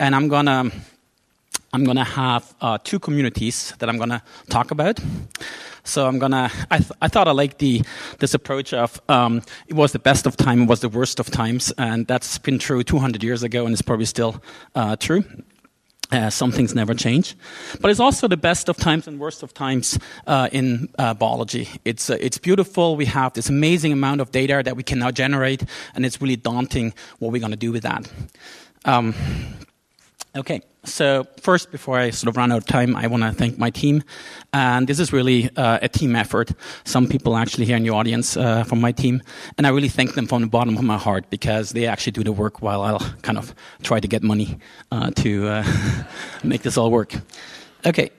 And 0.00 0.14
I'm 0.14 0.28
to 0.46 0.72
I'm 1.72 1.84
to 1.96 2.04
have 2.04 2.54
uh, 2.60 2.78
two 2.82 2.98
communities 2.98 3.72
that 3.78 3.88
I'm 3.88 3.96
to 4.10 4.22
talk 4.50 4.72
about. 4.72 5.00
So 5.84 6.06
I'm 6.06 6.18
gonna. 6.18 6.50
I, 6.70 6.78
th- 6.78 6.92
I 7.00 7.08
thought 7.08 7.28
I 7.28 7.32
liked 7.32 7.58
the 7.58 7.82
this 8.18 8.34
approach 8.34 8.72
of 8.72 9.00
um, 9.08 9.42
it 9.66 9.74
was 9.74 9.92
the 9.92 9.98
best 9.98 10.26
of 10.26 10.36
time, 10.36 10.62
it 10.62 10.68
was 10.68 10.80
the 10.80 10.88
worst 10.88 11.18
of 11.20 11.30
times, 11.30 11.72
and 11.76 12.06
that's 12.06 12.38
been 12.38 12.58
true 12.58 12.82
200 12.82 13.22
years 13.22 13.42
ago, 13.42 13.64
and 13.64 13.72
it's 13.72 13.82
probably 13.82 14.06
still 14.06 14.42
uh, 14.74 14.96
true. 14.96 15.24
Uh, 16.12 16.28
some 16.28 16.52
things 16.52 16.74
never 16.74 16.92
change, 16.94 17.34
but 17.80 17.90
it's 17.90 17.98
also 18.00 18.28
the 18.28 18.36
best 18.36 18.68
of 18.68 18.76
times 18.76 19.08
and 19.08 19.18
worst 19.18 19.42
of 19.42 19.54
times 19.54 19.98
uh, 20.26 20.46
in 20.52 20.88
uh, 20.98 21.14
biology. 21.14 21.68
It's 21.84 22.10
uh, 22.10 22.18
it's 22.20 22.38
beautiful. 22.38 22.96
We 22.96 23.06
have 23.06 23.32
this 23.32 23.48
amazing 23.48 23.92
amount 23.92 24.20
of 24.20 24.30
data 24.30 24.62
that 24.62 24.76
we 24.76 24.82
can 24.82 24.98
now 24.98 25.10
generate, 25.10 25.64
and 25.94 26.04
it's 26.04 26.20
really 26.20 26.36
daunting 26.36 26.92
what 27.18 27.32
we're 27.32 27.40
going 27.40 27.52
to 27.52 27.56
do 27.56 27.72
with 27.72 27.82
that. 27.82 28.10
Um, 28.84 29.14
Okay, 30.34 30.62
so 30.84 31.26
first, 31.40 31.70
before 31.70 31.98
I 31.98 32.10
sort 32.10 32.28
of 32.28 32.36
run 32.36 32.50
out 32.50 32.58
of 32.58 32.66
time, 32.66 32.96
I 32.96 33.06
want 33.06 33.22
to 33.22 33.32
thank 33.32 33.56
my 33.56 33.70
team. 33.70 34.02
And 34.52 34.88
this 34.88 34.98
is 34.98 35.12
really 35.12 35.48
uh, 35.56 35.78
a 35.80 35.88
team 35.88 36.16
effort. 36.16 36.52
Some 36.84 37.06
people 37.06 37.36
actually 37.36 37.66
here 37.66 37.76
in 37.76 37.84
the 37.84 37.90
audience 37.90 38.36
uh, 38.36 38.64
from 38.64 38.80
my 38.80 38.90
team. 38.90 39.22
And 39.56 39.66
I 39.66 39.70
really 39.70 39.88
thank 39.88 40.14
them 40.14 40.26
from 40.26 40.42
the 40.42 40.48
bottom 40.48 40.76
of 40.76 40.82
my 40.82 40.98
heart 40.98 41.30
because 41.30 41.70
they 41.70 41.86
actually 41.86 42.12
do 42.12 42.24
the 42.24 42.32
work 42.32 42.62
while 42.62 42.82
I'll 42.82 43.14
kind 43.22 43.38
of 43.38 43.54
try 43.82 44.00
to 44.00 44.08
get 44.08 44.24
money 44.24 44.58
uh, 44.90 45.10
to 45.16 45.48
uh, 45.48 45.64
make 46.42 46.62
this 46.62 46.76
all 46.76 46.90
work. 46.90 47.14
Okay, 47.86 48.10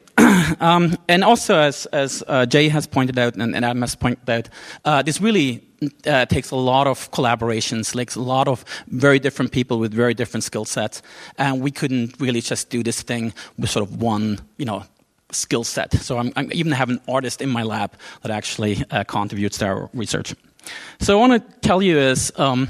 um, 0.59 0.97
and 1.07 1.23
also, 1.23 1.57
as, 1.57 1.85
as 1.87 2.23
uh, 2.27 2.45
Jay 2.45 2.69
has 2.69 2.87
pointed 2.87 3.17
out 3.19 3.35
and, 3.35 3.55
and 3.55 3.65
Adam 3.65 3.81
has 3.81 3.95
pointed 3.95 4.29
out, 4.29 4.49
uh, 4.85 5.01
this 5.01 5.21
really 5.21 5.63
uh, 6.05 6.25
takes 6.25 6.51
a 6.51 6.55
lot 6.55 6.87
of 6.87 7.11
collaborations, 7.11 7.95
like 7.95 8.15
a 8.15 8.19
lot 8.19 8.47
of 8.47 8.63
very 8.87 9.19
different 9.19 9.51
people 9.51 9.79
with 9.79 9.93
very 9.93 10.13
different 10.13 10.43
skill 10.43 10.65
sets, 10.65 11.01
and 11.37 11.61
we 11.61 11.71
couldn't 11.71 12.19
really 12.19 12.41
just 12.41 12.69
do 12.69 12.83
this 12.83 13.01
thing 13.01 13.33
with 13.57 13.69
sort 13.69 13.87
of 13.87 14.01
one, 14.01 14.39
you 14.57 14.65
know, 14.65 14.83
skill 15.31 15.63
set. 15.63 15.93
So 15.93 16.17
I'm, 16.17 16.31
I'm 16.35 16.51
even 16.53 16.71
have 16.71 16.89
an 16.89 17.01
artist 17.07 17.41
in 17.41 17.49
my 17.49 17.63
lab 17.63 17.93
that 18.21 18.31
actually 18.31 18.83
uh, 18.91 19.03
contributes 19.03 19.57
to 19.59 19.65
our 19.65 19.89
research. 19.93 20.35
So 20.99 21.17
I 21.17 21.27
want 21.27 21.51
to 21.51 21.59
tell 21.59 21.81
you 21.81 21.97
is. 21.97 22.31
Um, 22.37 22.67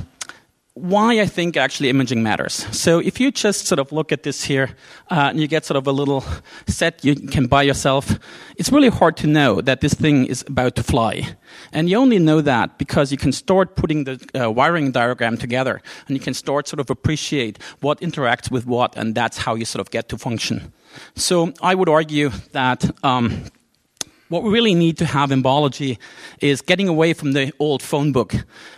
why 0.75 1.21
I 1.21 1.27
think 1.27 1.55
actually 1.55 1.89
imaging 1.89 2.23
matters. 2.23 2.65
So 2.71 2.97
if 2.97 3.19
you 3.19 3.31
just 3.31 3.67
sort 3.67 3.77
of 3.77 3.91
look 3.91 4.11
at 4.11 4.23
this 4.23 4.43
here 4.43 4.75
uh, 5.11 5.29
and 5.29 5.39
you 5.39 5.47
get 5.47 5.65
sort 5.65 5.77
of 5.77 5.85
a 5.85 5.91
little 5.91 6.23
set 6.67 7.05
you 7.05 7.15
can 7.15 7.45
buy 7.45 7.61
yourself, 7.61 8.17
it's 8.57 8.71
really 8.71 8.89
hard 8.89 9.15
to 9.17 9.27
know 9.27 9.61
that 9.61 9.81
this 9.81 9.93
thing 9.93 10.25
is 10.25 10.43
about 10.47 10.75
to 10.75 10.83
fly. 10.83 11.35
And 11.71 11.89
you 11.89 11.97
only 11.97 12.17
know 12.17 12.41
that 12.41 12.79
because 12.79 13.11
you 13.11 13.19
can 13.19 13.31
start 13.31 13.75
putting 13.75 14.05
the 14.05 14.19
uh, 14.33 14.49
wiring 14.49 14.91
diagram 14.91 15.37
together 15.37 15.79
and 16.07 16.17
you 16.17 16.21
can 16.21 16.33
start 16.33 16.67
sort 16.67 16.79
of 16.79 16.89
appreciate 16.89 17.61
what 17.81 18.01
interacts 18.01 18.49
with 18.49 18.65
what 18.65 18.97
and 18.97 19.13
that's 19.13 19.37
how 19.37 19.53
you 19.53 19.65
sort 19.65 19.81
of 19.81 19.91
get 19.91 20.09
to 20.09 20.17
function. 20.17 20.73
So 21.15 21.53
I 21.61 21.75
would 21.75 21.89
argue 21.89 22.31
that 22.51 22.89
um, 23.03 23.43
what 24.29 24.43
we 24.43 24.51
really 24.51 24.75
need 24.75 24.97
to 24.97 25.05
have 25.05 25.31
in 25.31 25.41
biology 25.41 25.99
is 26.39 26.61
getting 26.61 26.87
away 26.87 27.13
from 27.13 27.33
the 27.33 27.51
old 27.59 27.81
phone 27.81 28.11
book 28.11 28.33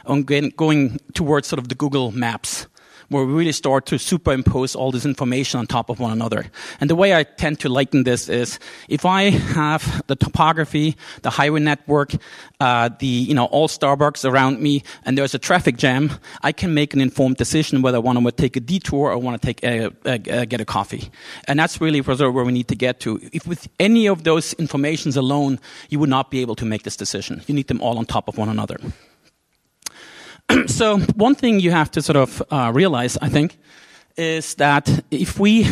and 0.05 0.25
going 0.25 0.99
towards 1.13 1.47
sort 1.47 1.59
of 1.59 1.69
the 1.69 1.75
Google 1.75 2.11
Maps 2.11 2.67
where 3.09 3.25
we 3.25 3.33
really 3.33 3.51
start 3.51 3.85
to 3.87 3.97
superimpose 3.97 4.75
all 4.75 4.91
this 4.91 5.05
information 5.05 5.59
on 5.59 5.67
top 5.67 5.89
of 5.89 5.99
one 5.99 6.11
another. 6.11 6.45
And 6.79 6.89
the 6.89 6.95
way 6.95 7.15
I 7.15 7.23
tend 7.23 7.59
to 7.61 7.69
liken 7.69 8.03
this 8.03 8.29
is 8.29 8.59
if 8.89 9.05
I 9.05 9.29
have 9.29 10.03
the 10.07 10.15
topography, 10.15 10.95
the 11.21 11.29
highway 11.29 11.59
network, 11.59 12.13
uh, 12.59 12.89
the 12.99 13.07
you 13.07 13.33
know 13.33 13.45
all 13.45 13.67
Starbucks 13.67 14.29
around 14.29 14.61
me, 14.61 14.83
and 15.05 15.17
there's 15.17 15.33
a 15.33 15.39
traffic 15.39 15.77
jam, 15.77 16.11
I 16.41 16.51
can 16.51 16.73
make 16.73 16.93
an 16.93 17.01
informed 17.01 17.37
decision 17.37 17.81
whether 17.81 17.97
I 17.97 17.99
want 17.99 18.23
to 18.23 18.31
take 18.31 18.55
a 18.55 18.59
detour 18.59 19.11
or 19.11 19.17
want 19.17 19.41
to 19.41 19.45
take 19.45 19.63
a, 19.63 19.91
a, 20.05 20.41
a, 20.41 20.45
get 20.45 20.61
a 20.61 20.65
coffee. 20.65 21.09
And 21.47 21.59
that's 21.59 21.81
really 21.81 22.01
where 22.01 22.31
we 22.31 22.51
need 22.51 22.67
to 22.67 22.75
get 22.75 22.99
to. 23.01 23.19
If 23.31 23.47
with 23.47 23.67
any 23.79 24.07
of 24.07 24.23
those 24.23 24.53
informations 24.53 25.17
alone, 25.17 25.59
you 25.89 25.99
would 25.99 26.09
not 26.09 26.31
be 26.31 26.41
able 26.41 26.55
to 26.55 26.65
make 26.65 26.83
this 26.83 26.95
decision. 26.95 27.41
You 27.47 27.55
need 27.55 27.67
them 27.67 27.81
all 27.81 27.97
on 27.97 28.05
top 28.05 28.27
of 28.27 28.37
one 28.37 28.49
another. 28.49 28.77
so 30.67 30.99
one 31.15 31.35
thing 31.35 31.59
you 31.59 31.71
have 31.71 31.91
to 31.91 32.01
sort 32.01 32.17
of 32.17 32.41
uh, 32.51 32.71
realize, 32.73 33.17
I 33.21 33.29
think, 33.29 33.57
is 34.17 34.55
that 34.55 35.03
if 35.11 35.39
we 35.39 35.67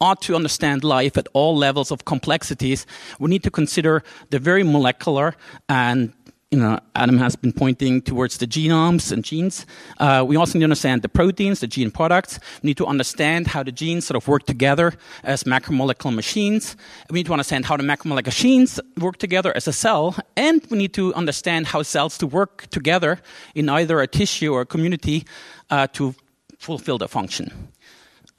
ought 0.00 0.20
to 0.22 0.34
understand 0.34 0.84
life 0.84 1.16
at 1.16 1.28
all 1.32 1.56
levels 1.56 1.90
of 1.90 2.04
complexities, 2.04 2.86
we 3.18 3.30
need 3.30 3.42
to 3.42 3.50
consider 3.50 4.02
the 4.30 4.38
very 4.38 4.62
molecular 4.62 5.34
and 5.68 6.12
you 6.54 6.60
know, 6.60 6.78
Adam 6.94 7.18
has 7.18 7.34
been 7.34 7.52
pointing 7.52 8.00
towards 8.00 8.38
the 8.38 8.46
genomes 8.46 9.10
and 9.10 9.24
genes. 9.24 9.66
Uh, 9.98 10.24
we 10.24 10.36
also 10.36 10.52
need 10.56 10.60
to 10.60 10.66
understand 10.66 11.02
the 11.02 11.08
proteins, 11.08 11.58
the 11.58 11.66
gene 11.66 11.90
products. 11.90 12.38
We 12.62 12.68
need 12.68 12.76
to 12.76 12.86
understand 12.86 13.48
how 13.48 13.64
the 13.64 13.72
genes 13.72 14.06
sort 14.06 14.16
of 14.16 14.28
work 14.28 14.46
together 14.46 14.92
as 15.24 15.42
macromolecular 15.42 16.14
machines. 16.14 16.76
We 17.10 17.18
need 17.18 17.26
to 17.26 17.32
understand 17.32 17.66
how 17.66 17.76
the 17.76 17.82
macromolecular 17.82 18.26
machines 18.26 18.78
work 19.00 19.16
together 19.16 19.52
as 19.56 19.66
a 19.66 19.72
cell. 19.72 20.14
And 20.36 20.64
we 20.70 20.78
need 20.78 20.94
to 20.94 21.12
understand 21.14 21.66
how 21.66 21.82
cells 21.82 22.16
to 22.18 22.26
work 22.28 22.68
together 22.70 23.18
in 23.56 23.68
either 23.68 24.00
a 24.00 24.06
tissue 24.06 24.52
or 24.52 24.60
a 24.60 24.66
community 24.66 25.24
uh, 25.70 25.88
to 25.94 26.14
fulfill 26.58 26.98
their 26.98 27.08
function. 27.08 27.50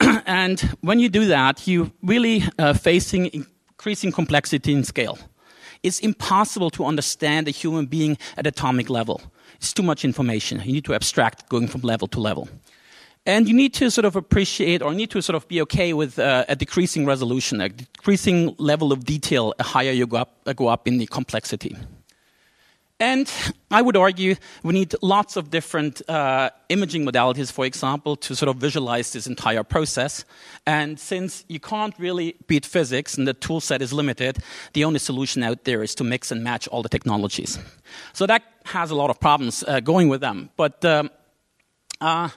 and 0.26 0.60
when 0.80 1.00
you 1.00 1.10
do 1.10 1.26
that, 1.26 1.68
you're 1.68 1.90
really 2.02 2.44
uh, 2.58 2.72
facing 2.72 3.26
increasing 3.26 4.10
complexity 4.10 4.72
in 4.72 4.84
scale. 4.84 5.18
It's 5.86 6.00
impossible 6.00 6.70
to 6.70 6.84
understand 6.84 7.46
a 7.46 7.52
human 7.52 7.86
being 7.86 8.18
at 8.36 8.44
atomic 8.44 8.90
level. 8.90 9.22
It's 9.58 9.72
too 9.72 9.84
much 9.84 10.04
information. 10.04 10.60
You 10.64 10.72
need 10.72 10.84
to 10.86 10.94
abstract 10.94 11.48
going 11.48 11.68
from 11.68 11.82
level 11.82 12.08
to 12.08 12.18
level. 12.18 12.48
And 13.24 13.46
you 13.46 13.54
need 13.54 13.72
to 13.74 13.88
sort 13.90 14.04
of 14.04 14.16
appreciate 14.16 14.82
or 14.82 14.92
need 14.94 15.10
to 15.10 15.22
sort 15.22 15.36
of 15.36 15.46
be 15.46 15.60
okay 15.62 15.92
with 15.92 16.18
uh, 16.18 16.44
a 16.48 16.56
decreasing 16.56 17.06
resolution, 17.06 17.60
a 17.60 17.68
decreasing 17.68 18.56
level 18.58 18.90
of 18.90 19.04
detail, 19.04 19.54
a 19.60 19.62
higher 19.62 19.92
you 19.92 20.08
go 20.08 20.16
up, 20.16 20.56
go 20.56 20.66
up 20.66 20.88
in 20.88 20.98
the 20.98 21.06
complexity. 21.06 21.76
And 22.98 23.30
I 23.70 23.82
would 23.82 23.96
argue 23.96 24.36
we 24.62 24.72
need 24.72 24.94
lots 25.02 25.36
of 25.36 25.50
different 25.50 26.00
uh, 26.08 26.48
imaging 26.70 27.04
modalities, 27.04 27.52
for 27.52 27.66
example, 27.66 28.16
to 28.16 28.34
sort 28.34 28.48
of 28.48 28.56
visualize 28.56 29.12
this 29.12 29.26
entire 29.26 29.62
process. 29.62 30.24
And 30.66 30.98
since 30.98 31.44
you 31.46 31.60
can't 31.60 31.94
really 31.98 32.36
beat 32.46 32.64
physics 32.64 33.18
and 33.18 33.28
the 33.28 33.34
tool 33.34 33.60
set 33.60 33.82
is 33.82 33.92
limited, 33.92 34.38
the 34.72 34.84
only 34.84 34.98
solution 34.98 35.42
out 35.42 35.64
there 35.64 35.82
is 35.82 35.94
to 35.96 36.04
mix 36.04 36.30
and 36.30 36.42
match 36.42 36.68
all 36.68 36.82
the 36.82 36.88
technologies. 36.88 37.58
So 38.14 38.26
that 38.26 38.42
has 38.64 38.90
a 38.90 38.94
lot 38.94 39.10
of 39.10 39.20
problems 39.20 39.62
uh, 39.62 39.80
going 39.80 40.08
with 40.08 40.22
them. 40.22 40.48
But 40.56 40.82
um, 40.86 41.10
uh, 42.00 42.30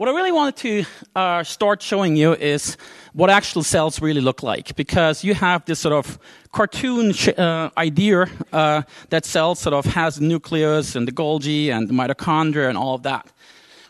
what 0.00 0.08
I 0.08 0.12
really 0.12 0.32
wanted 0.32 0.56
to 0.56 0.84
uh, 1.14 1.44
start 1.44 1.82
showing 1.82 2.16
you 2.16 2.32
is 2.32 2.78
what 3.12 3.28
actual 3.28 3.62
cells 3.62 4.00
really 4.00 4.22
look 4.22 4.42
like, 4.42 4.74
because 4.74 5.22
you 5.22 5.34
have 5.34 5.62
this 5.66 5.78
sort 5.78 5.92
of 5.92 6.18
cartoon 6.52 7.12
uh, 7.36 7.68
idea 7.76 8.24
uh, 8.50 8.80
that 9.10 9.26
cells 9.26 9.58
sort 9.58 9.74
of 9.74 9.84
has 9.84 10.18
nucleus 10.18 10.96
and 10.96 11.06
the 11.06 11.12
Golgi 11.12 11.68
and 11.68 11.86
the 11.86 11.92
mitochondria 11.92 12.70
and 12.70 12.78
all 12.78 12.94
of 12.94 13.02
that. 13.02 13.30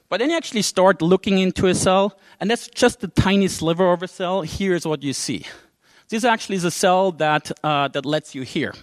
But 0.09 0.18
then 0.18 0.31
you 0.31 0.37
actually 0.37 0.62
start 0.62 1.01
looking 1.01 1.38
into 1.38 1.68
a 1.68 1.77
cell, 1.77 2.18
and 2.40 2.51
that's 2.51 2.66
just 2.66 2.99
the 2.99 3.07
tiny 3.07 3.46
sliver 3.46 3.92
of 3.92 4.03
a 4.03 4.09
cell. 4.09 4.42
Here's 4.42 4.85
what 4.85 5.05
you 5.05 5.12
see. 5.12 5.46
This 6.09 6.25
actually 6.25 6.57
is 6.57 6.64
a 6.64 6.73
cell 6.73 7.12
that, 7.12 7.53
uh, 7.62 7.87
that 7.87 8.05
lets 8.05 8.35
you 8.35 8.42
hear. 8.42 8.75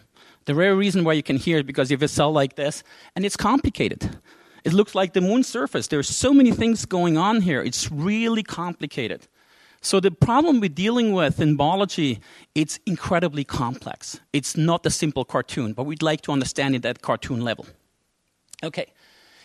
The 0.46 0.56
rare 0.56 0.78
reason 0.78 1.04
why 1.04 1.12
you 1.12 1.24
can 1.24 1.36
hear 1.36 1.58
is 1.58 1.64
because 1.64 1.92
you 1.92 1.98
have 1.98 2.04
a 2.04 2.08
cell 2.08 2.32
like 2.32 2.56
this, 2.56 2.84
and 3.18 3.26
it's 3.26 3.36
complicated. 3.36 4.18
It 4.68 4.74
looks 4.74 4.94
like 4.94 5.14
the 5.14 5.22
moon's 5.22 5.48
surface. 5.48 5.88
There's 5.88 6.10
so 6.10 6.34
many 6.34 6.52
things 6.52 6.86
going 6.86 7.18
on 7.18 7.40
here. 7.40 7.62
It's 7.64 7.90
really 7.90 8.44
complicated. 8.44 9.26
So 9.80 10.02
the 10.02 10.12
problem 10.12 10.60
we're 10.60 10.68
dealing 10.86 11.14
with 11.14 11.40
in 11.40 11.56
biology, 11.56 12.20
it's 12.54 12.78
incredibly 12.86 13.46
complex. 13.46 14.20
It's 14.34 14.58
not 14.58 14.86
a 14.86 14.90
simple 14.90 15.24
cartoon, 15.24 15.72
but 15.72 15.86
we'd 15.86 16.02
like 16.02 16.20
to 16.24 16.34
understand 16.34 16.76
it 16.76 16.86
at 16.86 17.02
cartoon 17.02 17.46
level. 17.46 17.66
Okay. 18.62 18.88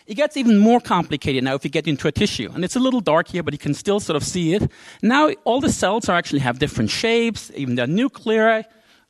It 0.09 0.15
gets 0.15 0.37
even 0.37 0.59
more 0.59 0.81
complicated 0.81 1.45
now 1.45 1.55
if 1.55 1.63
you 1.65 1.71
get 1.71 1.87
into 1.87 2.09
a 2.09 2.13
tissue. 2.13 2.51
And 2.53 2.65
it's 2.65 2.75
a 2.75 2.81
little 2.81 3.01
dark 3.01 3.29
here, 3.29 3.45
but 3.45 3.55
you 3.55 3.59
can 3.59 3.75
still 3.75 4.01
sort 4.01 4.17
of 4.17 4.25
see 4.25 4.55
it. 4.55 4.73
Now 5.03 5.31
all 5.45 5.61
the 5.61 5.71
cells 5.71 6.09
are 6.09 6.17
actually 6.17 6.41
have 6.41 6.59
different 6.59 6.91
shapes, 6.91 7.53
even 7.55 7.77
their 7.77 7.87
nuclei 7.87 8.63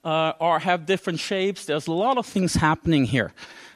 uh, 0.05 0.33
are 0.41 0.59
have 0.59 0.85
different 0.87 1.21
shapes. 1.21 1.65
There's 1.65 1.87
a 1.87 1.93
lot 1.93 2.19
of 2.19 2.27
things 2.27 2.55
happening 2.55 3.05
here. 3.05 3.33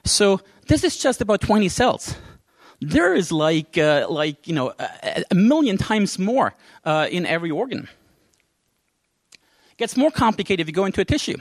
So 0.07 0.40
this 0.66 0.85
is 0.85 0.97
just 0.97 1.21
about 1.21 1.40
20 1.40 1.69
cells. 1.69 2.16
There 2.81 3.14
is 3.14 3.33
like, 3.33 3.79
uh, 3.79 4.07
like 4.09 4.47
you 4.47 4.55
know, 4.55 4.73
a, 4.79 5.25
a, 5.31 5.35
million 5.35 5.79
times 5.79 6.19
more 6.19 6.55
uh, 6.85 7.09
in 7.11 7.25
every 7.27 7.51
organ. 7.51 7.88
It 9.33 9.79
gets 9.79 9.97
more 9.97 10.11
complicated 10.11 10.61
if 10.61 10.66
you 10.69 10.75
go 10.75 10.85
into 10.85 11.01
a 11.01 11.05
tissue. 11.05 11.38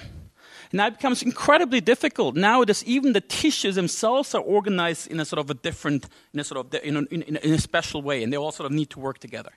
Now 0.72 0.88
it 0.88 0.96
becomes 0.98 1.22
incredibly 1.22 1.80
difficult. 1.82 2.36
Now 2.36 2.62
it 2.62 2.70
is 2.70 2.84
even 2.86 3.14
the 3.14 3.22
tissues 3.22 3.76
themselves 3.76 4.34
are 4.34 4.42
organized 4.42 5.12
in 5.12 5.20
a 5.20 5.26
sort 5.26 5.40
of 5.40 5.50
a 5.50 5.54
different, 5.54 6.08
in 6.34 6.40
a 6.40 6.44
sort 6.44 6.66
of, 6.66 6.82
in 6.84 6.98
a, 6.98 7.02
in 7.14 7.22
in 7.22 7.54
a 7.54 7.60
special 7.60 8.02
way, 8.02 8.24
and 8.24 8.34
they 8.34 8.38
all 8.38 8.52
sort 8.52 8.66
of 8.66 8.72
need 8.72 8.90
to 8.90 9.00
work 9.00 9.20
together. 9.20 9.52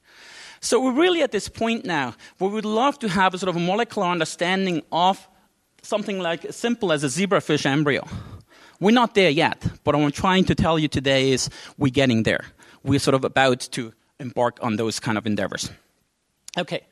So 0.61 0.81
we're 0.81 0.93
really 0.93 1.23
at 1.23 1.33
this 1.33 1.49
point 1.49 1.85
now 1.85 2.15
where 2.39 2.51
we'd 2.51 2.65
love 2.65 2.99
to 3.01 3.09
have 3.09 3.35
a 3.35 3.39
sort 3.39 3.49
of 3.49 3.57
a 3.57 3.61
molecular 3.61 4.09
understanding 4.09 4.83
of 4.93 5.27
something 5.83 6.19
like 6.19 6.45
as 6.45 6.57
simple 6.57 6.93
as 6.93 7.05
a 7.05 7.09
zebrafish 7.09 7.65
embryo. 7.65 8.07
We're 8.81 8.93
not 8.93 9.15
there 9.15 9.31
yet, 9.31 9.61
but 9.83 9.97
what 9.97 10.05
I'm 10.05 10.13
trying 10.13 10.45
to 10.45 10.55
tell 10.55 10.79
you 10.79 10.87
today 10.87 11.33
is 11.33 11.51
we're 11.79 11.93
getting 11.93 12.23
there. 12.23 12.45
We're 12.85 13.01
sort 13.01 13.15
of 13.17 13.25
about 13.25 13.61
to 13.73 13.93
embark 14.21 14.59
on 14.63 14.77
those 14.77 15.01
kind 15.01 15.19
of 15.19 15.27
endeavors. 15.27 15.71
Okay, 16.57 16.83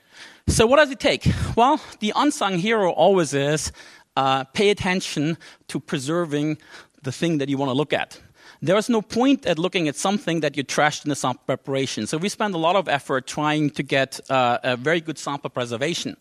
so 0.49 0.67
what 0.67 0.77
does 0.77 0.91
it 0.91 0.99
take? 0.99 1.27
Well, 1.57 1.81
the 2.01 2.13
unsung 2.17 2.59
hero 2.59 2.91
always 2.91 3.35
is 3.35 3.71
uh, 4.17 4.45
pay 4.45 4.71
attention 4.71 5.39
to 5.69 5.79
preserving 5.79 6.59
the 7.03 7.13
thing 7.13 7.39
that 7.39 7.49
you 7.49 7.57
want 7.57 7.71
to 7.71 7.75
look 7.75 7.93
at. 7.93 8.21
There 8.63 8.77
is 8.77 8.89
no 8.89 9.01
point 9.01 9.47
at 9.47 9.59
looking 9.59 9.87
at 9.87 9.97
something 9.97 10.41
that 10.41 10.57
you 10.57 10.65
trashed 10.65 11.05
in 11.05 11.11
the 11.11 11.17
sample 11.17 11.43
preparation. 11.47 12.07
So 12.07 12.19
we 12.19 12.29
spend 12.29 12.55
a 12.55 12.59
lot 12.59 12.75
of 12.75 12.89
effort 12.89 13.27
trying 13.27 13.71
to 13.71 13.83
get 13.83 14.19
uh, 14.29 14.59
a 14.63 14.77
very 14.77 15.01
good 15.01 15.19
sample 15.19 15.51
preservation. 15.51 16.17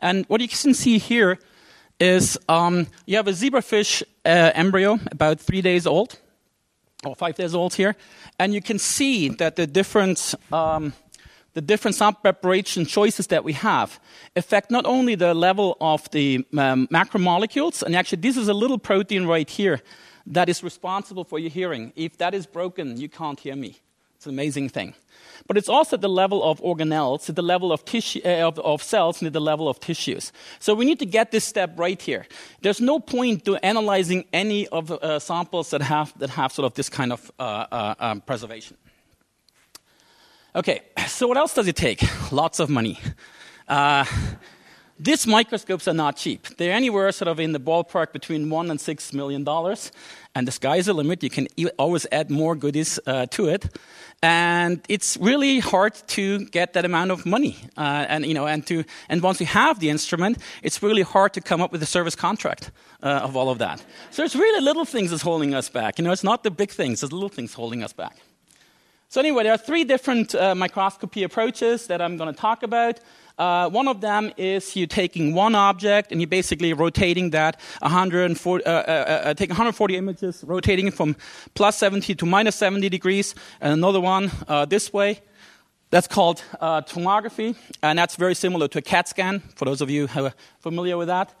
And 0.00 0.26
what 0.26 0.40
you 0.40 0.48
can 0.48 0.74
see 0.74 0.98
here 0.98 1.38
is 1.98 2.38
um, 2.48 2.86
you 3.06 3.16
have 3.16 3.28
a 3.28 3.32
zebrafish 3.32 4.02
uh, 4.24 4.52
embryo 4.54 4.98
about 5.10 5.40
three 5.40 5.62
days 5.62 5.86
old, 5.86 6.18
or 7.04 7.14
five 7.14 7.34
days 7.34 7.54
old 7.54 7.74
here, 7.74 7.94
and 8.38 8.54
you 8.54 8.60
can 8.60 8.78
see 8.78 9.28
that 9.28 9.56
the 9.56 9.66
different 9.66 10.34
um, 10.52 10.92
the 11.54 11.62
different 11.62 11.94
sample 11.94 12.20
preparation 12.20 12.84
choices 12.84 13.28
that 13.28 13.42
we 13.42 13.54
have 13.54 13.98
affect 14.36 14.70
not 14.70 14.84
only 14.84 15.14
the 15.14 15.32
level 15.32 15.76
of 15.80 16.10
the 16.10 16.44
um, 16.58 16.86
macromolecules, 16.88 17.82
and 17.82 17.96
actually 17.96 18.20
this 18.20 18.36
is 18.36 18.48
a 18.48 18.54
little 18.54 18.78
protein 18.78 19.26
right 19.26 19.48
here 19.48 19.80
that 20.26 20.48
is 20.48 20.62
responsible 20.62 21.24
for 21.24 21.38
your 21.38 21.50
hearing. 21.50 21.92
If 21.96 22.18
that 22.18 22.34
is 22.34 22.46
broken, 22.46 22.98
you 22.98 23.08
can't 23.08 23.40
hear 23.40 23.56
me. 23.56 23.80
It's 24.16 24.26
an 24.26 24.32
amazing 24.32 24.68
thing. 24.70 24.94
But 25.46 25.56
it's 25.56 25.68
also 25.68 25.96
at 25.96 26.00
the 26.00 26.08
level 26.08 26.42
of 26.42 26.60
organelles, 26.60 27.28
at 27.28 27.36
the 27.36 27.42
level 27.42 27.72
of, 27.72 27.84
tissue, 27.84 28.20
uh, 28.24 28.48
of, 28.48 28.58
of, 28.58 28.82
cells, 28.82 29.20
and 29.20 29.26
at 29.26 29.32
the 29.32 29.40
level 29.40 29.68
of 29.68 29.78
tissues. 29.78 30.32
So 30.58 30.74
we 30.74 30.84
need 30.84 30.98
to 30.98 31.06
get 31.06 31.30
this 31.30 31.44
step 31.44 31.78
right 31.78 32.00
here. 32.00 32.26
There's 32.62 32.80
no 32.80 32.98
point 32.98 33.44
to 33.44 33.56
analyzing 33.64 34.24
any 34.32 34.66
of 34.68 34.90
uh, 34.90 35.18
samples 35.18 35.70
that 35.70 35.82
have, 35.82 36.18
that 36.18 36.30
have 36.30 36.52
sort 36.52 36.66
of 36.66 36.74
this 36.74 36.88
kind 36.88 37.12
of 37.12 37.30
uh, 37.38 37.66
uh 37.70 37.94
um, 37.98 38.20
preservation. 38.20 38.76
Okay, 40.54 40.80
so 41.06 41.26
what 41.26 41.36
else 41.36 41.54
does 41.54 41.68
it 41.68 41.76
take? 41.76 42.02
Lots 42.32 42.60
of 42.60 42.70
money. 42.70 42.98
These 44.98 45.26
microscopes 45.26 45.86
are 45.88 45.94
not 45.94 46.16
cheap. 46.16 46.46
They're 46.56 46.72
anywhere 46.72 47.12
sort 47.12 47.28
of 47.28 47.38
in 47.38 47.52
the 47.52 47.60
ballpark 47.60 48.12
between 48.12 48.48
one 48.48 48.70
and 48.70 48.80
six 48.80 49.12
million 49.12 49.44
dollars, 49.44 49.92
and 50.34 50.48
the 50.48 50.52
sky's 50.52 50.86
the 50.86 50.94
limit. 50.94 51.22
You 51.22 51.28
can 51.28 51.48
always 51.78 52.06
add 52.10 52.30
more 52.30 52.56
goodies 52.56 52.98
uh, 53.06 53.26
to 53.26 53.48
it, 53.48 53.76
and 54.22 54.80
it's 54.88 55.18
really 55.18 55.60
hard 55.60 55.94
to 56.08 56.46
get 56.46 56.72
that 56.72 56.86
amount 56.86 57.10
of 57.10 57.26
money. 57.26 57.58
Uh, 57.76 58.06
and 58.08 58.24
you 58.24 58.32
know, 58.32 58.46
and 58.46 58.66
to 58.68 58.84
and 59.10 59.22
once 59.22 59.38
you 59.38 59.46
have 59.46 59.80
the 59.80 59.90
instrument, 59.90 60.38
it's 60.62 60.82
really 60.82 61.02
hard 61.02 61.34
to 61.34 61.42
come 61.42 61.60
up 61.60 61.72
with 61.72 61.82
a 61.82 61.86
service 61.86 62.16
contract 62.16 62.70
uh, 63.02 63.20
of 63.22 63.36
all 63.36 63.50
of 63.50 63.58
that. 63.58 63.84
So 64.10 64.24
it's 64.24 64.34
really 64.34 64.64
little 64.64 64.86
things 64.86 65.10
that's 65.10 65.22
holding 65.22 65.54
us 65.54 65.68
back. 65.68 65.98
You 65.98 66.04
know, 66.04 66.12
it's 66.12 66.24
not 66.24 66.42
the 66.42 66.50
big 66.50 66.70
things; 66.70 67.02
it's 67.02 67.12
little 67.12 67.28
things 67.28 67.52
holding 67.52 67.82
us 67.82 67.92
back. 67.92 68.16
So 69.08 69.20
anyway, 69.20 69.44
there 69.44 69.52
are 69.52 69.58
three 69.58 69.84
different 69.84 70.34
uh, 70.34 70.54
microscopy 70.54 71.22
approaches 71.22 71.86
that 71.86 72.02
I'm 72.02 72.16
going 72.16 72.32
to 72.32 72.38
talk 72.38 72.64
about. 72.64 72.98
Uh, 73.38 73.68
one 73.68 73.86
of 73.86 74.00
them 74.00 74.32
is 74.36 74.74
you 74.74 74.86
taking 74.86 75.32
one 75.32 75.54
object 75.54 76.10
and 76.10 76.20
you're 76.20 76.28
basically 76.28 76.72
rotating 76.72 77.30
that 77.30 77.60
140, 77.80 78.64
uh, 78.64 78.70
uh, 78.70 78.72
uh, 78.72 79.34
taking 79.34 79.52
140 79.52 79.96
images, 79.96 80.42
rotating 80.44 80.88
it 80.88 80.94
from 80.94 81.14
plus 81.54 81.76
70 81.78 82.14
to 82.16 82.26
minus 82.26 82.56
70 82.56 82.88
degrees, 82.88 83.34
and 83.60 83.72
another 83.72 84.00
one 84.00 84.30
uh, 84.48 84.64
this 84.64 84.92
way. 84.92 85.20
That's 85.90 86.08
called 86.08 86.42
uh, 86.60 86.82
tomography, 86.82 87.54
and 87.82 87.98
that's 87.98 88.16
very 88.16 88.34
similar 88.34 88.66
to 88.68 88.78
a 88.78 88.82
CAT 88.82 89.06
scan, 89.06 89.40
for 89.54 89.66
those 89.66 89.80
of 89.80 89.88
you 89.88 90.08
who 90.08 90.24
are 90.24 90.34
familiar 90.58 90.96
with 90.96 91.06
that. 91.06 91.32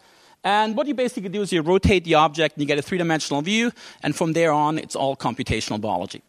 And 0.44 0.76
what 0.76 0.86
you 0.86 0.94
basically 0.94 1.30
do 1.30 1.42
is 1.42 1.52
you 1.52 1.62
rotate 1.62 2.04
the 2.04 2.14
object 2.14 2.54
and 2.54 2.62
you 2.62 2.66
get 2.68 2.78
a 2.78 2.82
three 2.82 2.98
dimensional 2.98 3.42
view, 3.42 3.72
and 4.04 4.14
from 4.14 4.34
there 4.34 4.52
on, 4.52 4.78
it's 4.78 4.94
all 4.94 5.16
computational 5.16 5.80
biology. 5.80 6.22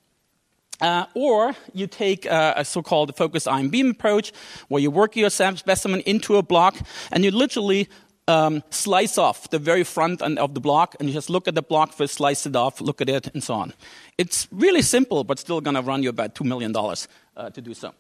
Uh, 0.80 1.06
or 1.16 1.56
you 1.74 1.88
take 1.88 2.28
uh, 2.28 2.54
a 2.56 2.64
so-called 2.64 3.16
focused 3.16 3.48
ion 3.48 3.70
beam 3.70 3.90
approach, 3.92 4.32
where 4.68 4.82
you 4.82 4.92
work 4.92 5.16
your 5.16 5.30
sample 5.30 5.58
specimen 5.58 6.02
into 6.02 6.36
a 6.36 6.44
block, 6.44 6.78
and 7.12 7.24
you 7.26 7.32
literally 7.32 7.90
um, 8.28 8.62
slice 8.70 9.18
off 9.18 9.50
the 9.50 9.58
very 9.58 9.84
front 9.84 10.22
end 10.22 10.38
of 10.38 10.54
the 10.54 10.60
block, 10.60 10.96
and 11.00 11.10
you 11.10 11.16
just 11.16 11.30
look 11.30 11.48
at 11.48 11.56
the 11.56 11.62
block 11.62 11.94
first, 11.94 12.16
slice 12.16 12.46
it 12.46 12.56
off, 12.56 12.80
look 12.82 13.02
at 13.02 13.10
it, 13.10 13.28
and 13.34 13.44
so 13.44 13.56
on. 13.56 13.74
It's 14.18 14.48
really 14.52 14.82
simple, 14.82 15.24
but 15.24 15.40
still 15.40 15.62
going 15.62 15.76
to 15.76 15.82
run 15.82 16.04
you 16.04 16.10
about 16.10 16.36
two 16.36 16.44
million 16.44 16.72
dollars 16.74 17.08
uh, 17.36 17.50
to 17.50 17.62
do 17.62 17.74
so. 17.74 17.94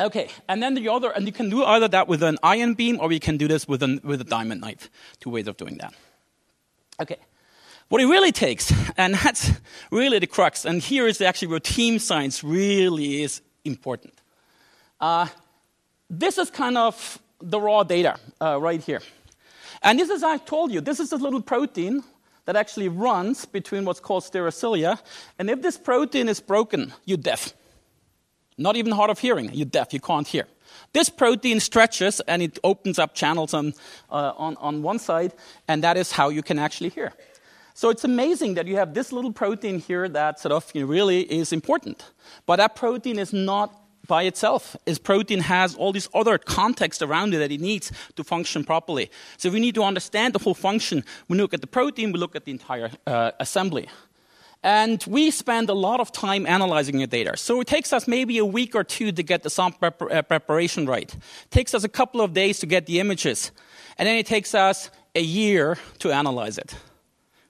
Okay, 0.00 0.28
and 0.48 0.62
then 0.62 0.74
the 0.74 0.88
other, 0.88 1.10
and 1.10 1.26
you 1.26 1.32
can 1.32 1.50
do 1.50 1.64
either 1.64 1.88
that 1.88 2.06
with 2.06 2.22
an 2.22 2.38
ion 2.42 2.74
beam, 2.74 2.98
or 3.00 3.10
you 3.12 3.20
can 3.20 3.36
do 3.36 3.48
this 3.48 3.66
with, 3.66 3.82
an, 3.82 4.00
with 4.04 4.20
a 4.20 4.24
diamond 4.24 4.60
knife. 4.60 4.90
Two 5.20 5.30
ways 5.30 5.48
of 5.48 5.56
doing 5.56 5.78
that. 5.78 5.94
Okay. 7.00 7.16
What 7.88 8.02
it 8.02 8.06
really 8.06 8.32
takes, 8.32 8.72
and 8.96 9.14
that's 9.14 9.50
really 9.90 10.18
the 10.18 10.26
crux, 10.26 10.64
and 10.64 10.82
here 10.82 11.06
is 11.06 11.20
actually 11.20 11.48
where 11.48 11.60
team 11.60 11.98
science 11.98 12.44
really 12.44 13.22
is 13.22 13.40
important. 13.64 14.14
Uh, 15.00 15.26
this 16.10 16.38
is 16.38 16.50
kind 16.50 16.76
of 16.76 17.18
the 17.40 17.60
raw 17.60 17.82
data 17.82 18.18
uh, 18.40 18.60
right 18.60 18.82
here. 18.82 19.00
And 19.82 19.98
this 19.98 20.10
is, 20.10 20.22
I 20.22 20.38
told 20.38 20.72
you, 20.72 20.80
this 20.80 21.00
is 21.00 21.12
a 21.12 21.16
little 21.16 21.40
protein 21.40 22.02
that 22.46 22.56
actually 22.56 22.88
runs 22.88 23.44
between 23.44 23.84
what's 23.84 24.00
called 24.00 24.24
stereocilia. 24.24 24.98
And 25.38 25.50
if 25.50 25.62
this 25.62 25.76
protein 25.76 26.28
is 26.28 26.40
broken, 26.40 26.92
you're 27.04 27.18
deaf. 27.18 27.52
Not 28.56 28.76
even 28.76 28.92
hard 28.92 29.10
of 29.10 29.18
hearing, 29.18 29.52
you're 29.52 29.66
deaf, 29.66 29.92
you 29.92 30.00
can't 30.00 30.26
hear. 30.26 30.46
This 30.92 31.08
protein 31.08 31.60
stretches 31.60 32.20
and 32.20 32.42
it 32.42 32.58
opens 32.64 32.98
up 32.98 33.14
channels 33.14 33.54
on, 33.54 33.74
uh, 34.10 34.32
on, 34.36 34.56
on 34.56 34.82
one 34.82 34.98
side, 34.98 35.32
and 35.68 35.84
that 35.84 35.96
is 35.96 36.10
how 36.10 36.28
you 36.30 36.42
can 36.42 36.58
actually 36.58 36.88
hear. 36.88 37.12
So 37.78 37.90
it's 37.90 38.02
amazing 38.02 38.54
that 38.54 38.66
you 38.66 38.74
have 38.74 38.92
this 38.92 39.12
little 39.12 39.32
protein 39.32 39.78
here 39.78 40.08
that 40.08 40.40
sort 40.40 40.50
of 40.50 40.68
really 40.74 41.20
is 41.20 41.52
important. 41.52 42.04
But 42.44 42.56
that 42.56 42.74
protein 42.74 43.20
is 43.20 43.32
not 43.32 43.72
by 44.08 44.24
itself. 44.24 44.76
Its 44.84 44.98
protein 44.98 45.38
has 45.38 45.76
all 45.76 45.92
these 45.92 46.08
other 46.12 46.38
context 46.38 47.02
around 47.02 47.34
it 47.34 47.38
that 47.38 47.52
it 47.52 47.60
needs 47.60 47.92
to 48.16 48.24
function 48.24 48.64
properly. 48.64 49.12
So 49.36 49.48
we 49.50 49.60
need 49.60 49.76
to 49.76 49.84
understand 49.84 50.34
the 50.34 50.40
whole 50.40 50.54
function. 50.54 51.04
We 51.28 51.36
look 51.36 51.54
at 51.54 51.60
the 51.60 51.68
protein, 51.68 52.10
we 52.10 52.18
look 52.18 52.34
at 52.34 52.46
the 52.46 52.50
entire 52.50 52.90
uh, 53.06 53.30
assembly. 53.38 53.86
And 54.64 55.04
we 55.06 55.30
spend 55.30 55.70
a 55.70 55.74
lot 55.74 56.00
of 56.00 56.10
time 56.10 56.46
analyzing 56.48 56.98
the 56.98 57.06
data. 57.06 57.36
So 57.36 57.60
it 57.60 57.68
takes 57.68 57.92
us 57.92 58.08
maybe 58.08 58.38
a 58.38 58.44
week 58.44 58.74
or 58.74 58.82
two 58.82 59.12
to 59.12 59.22
get 59.22 59.44
the 59.44 59.50
sample 59.50 59.78
prep- 59.78 60.10
uh, 60.10 60.22
preparation 60.22 60.84
right. 60.84 61.14
It 61.14 61.50
takes 61.50 61.74
us 61.74 61.84
a 61.84 61.88
couple 61.88 62.22
of 62.22 62.32
days 62.32 62.58
to 62.58 62.66
get 62.66 62.86
the 62.86 62.98
images. 62.98 63.52
And 63.98 64.08
then 64.08 64.16
it 64.16 64.26
takes 64.26 64.52
us 64.52 64.90
a 65.14 65.22
year 65.22 65.78
to 66.00 66.10
analyze 66.10 66.58
it. 66.58 66.74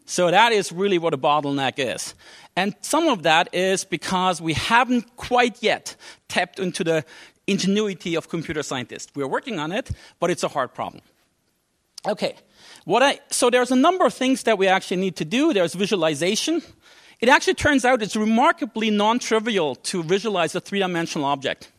So 0.08 0.30
that 0.30 0.52
is 0.52 0.72
really 0.72 0.98
what 0.98 1.12
a 1.12 1.18
bottleneck 1.18 1.74
is. 1.76 2.14
And 2.56 2.74
some 2.80 3.08
of 3.08 3.24
that 3.24 3.54
is 3.54 3.84
because 3.84 4.40
we 4.40 4.54
haven't 4.54 5.16
quite 5.16 5.62
yet 5.62 5.96
tapped 6.28 6.58
into 6.58 6.82
the 6.82 7.04
ingenuity 7.46 8.14
of 8.14 8.30
computer 8.30 8.62
scientists. 8.62 9.12
We're 9.14 9.28
working 9.28 9.58
on 9.58 9.70
it, 9.70 9.90
but 10.18 10.30
it's 10.30 10.42
a 10.42 10.48
hard 10.48 10.72
problem. 10.72 11.02
Okay. 12.06 12.36
What 12.86 13.02
I, 13.02 13.20
so 13.30 13.50
there's 13.50 13.70
a 13.70 13.76
number 13.76 14.06
of 14.06 14.14
things 14.14 14.44
that 14.44 14.56
we 14.56 14.66
actually 14.66 14.96
need 14.96 15.16
to 15.16 15.26
do. 15.26 15.52
There's 15.52 15.74
visualization. 15.74 16.62
It 17.20 17.28
actually 17.28 17.54
turns 17.54 17.84
out 17.84 18.00
it's 18.00 18.16
remarkably 18.16 18.88
non-trivial 18.88 19.74
to 19.74 20.02
visualize 20.02 20.54
a 20.54 20.60
three-dimensional 20.60 21.26
object. 21.26 21.70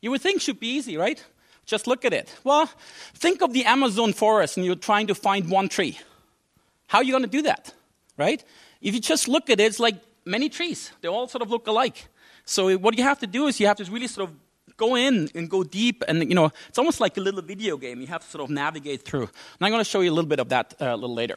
You 0.00 0.10
would 0.12 0.22
think 0.22 0.40
should 0.40 0.60
be 0.60 0.68
easy, 0.68 0.96
right? 0.96 1.22
Just 1.66 1.86
look 1.86 2.06
at 2.06 2.14
it. 2.14 2.34
Well, 2.42 2.70
think 3.12 3.42
of 3.42 3.52
the 3.52 3.66
Amazon 3.66 4.14
forest 4.14 4.56
and 4.56 4.64
you're 4.64 4.76
trying 4.76 5.08
to 5.08 5.14
find 5.14 5.50
one 5.50 5.68
tree. 5.68 5.98
How 6.86 6.98
are 6.98 7.04
you 7.04 7.12
going 7.12 7.24
to 7.24 7.28
do 7.28 7.42
that, 7.42 7.72
right? 8.16 8.42
If 8.80 8.94
you 8.94 9.00
just 9.00 9.28
look 9.28 9.50
at 9.50 9.60
it, 9.60 9.64
it's 9.64 9.80
like 9.80 9.96
many 10.24 10.48
trees. 10.48 10.92
They 11.00 11.08
all 11.08 11.28
sort 11.28 11.42
of 11.42 11.50
look 11.50 11.66
alike. 11.66 12.08
So 12.44 12.76
what 12.76 12.96
you 12.96 13.04
have 13.04 13.18
to 13.20 13.26
do 13.26 13.46
is 13.46 13.58
you 13.58 13.66
have 13.66 13.78
to 13.78 13.84
really 13.90 14.06
sort 14.06 14.28
of 14.28 14.36
go 14.76 14.96
in 14.96 15.30
and 15.34 15.48
go 15.48 15.62
deep 15.62 16.02
and 16.08 16.28
you 16.28 16.34
know 16.34 16.50
it's 16.68 16.78
almost 16.78 17.00
like 17.00 17.16
a 17.16 17.20
little 17.20 17.42
video 17.42 17.76
game 17.76 18.00
you 18.00 18.06
have 18.06 18.22
to 18.22 18.28
sort 18.28 18.42
of 18.42 18.50
navigate 18.50 19.04
through 19.04 19.22
and 19.22 19.60
i'm 19.60 19.70
going 19.70 19.80
to 19.80 19.88
show 19.88 20.00
you 20.00 20.10
a 20.10 20.14
little 20.14 20.28
bit 20.28 20.40
of 20.40 20.48
that 20.48 20.74
uh, 20.80 20.86
a 20.86 20.96
little 20.96 21.14
later 21.14 21.36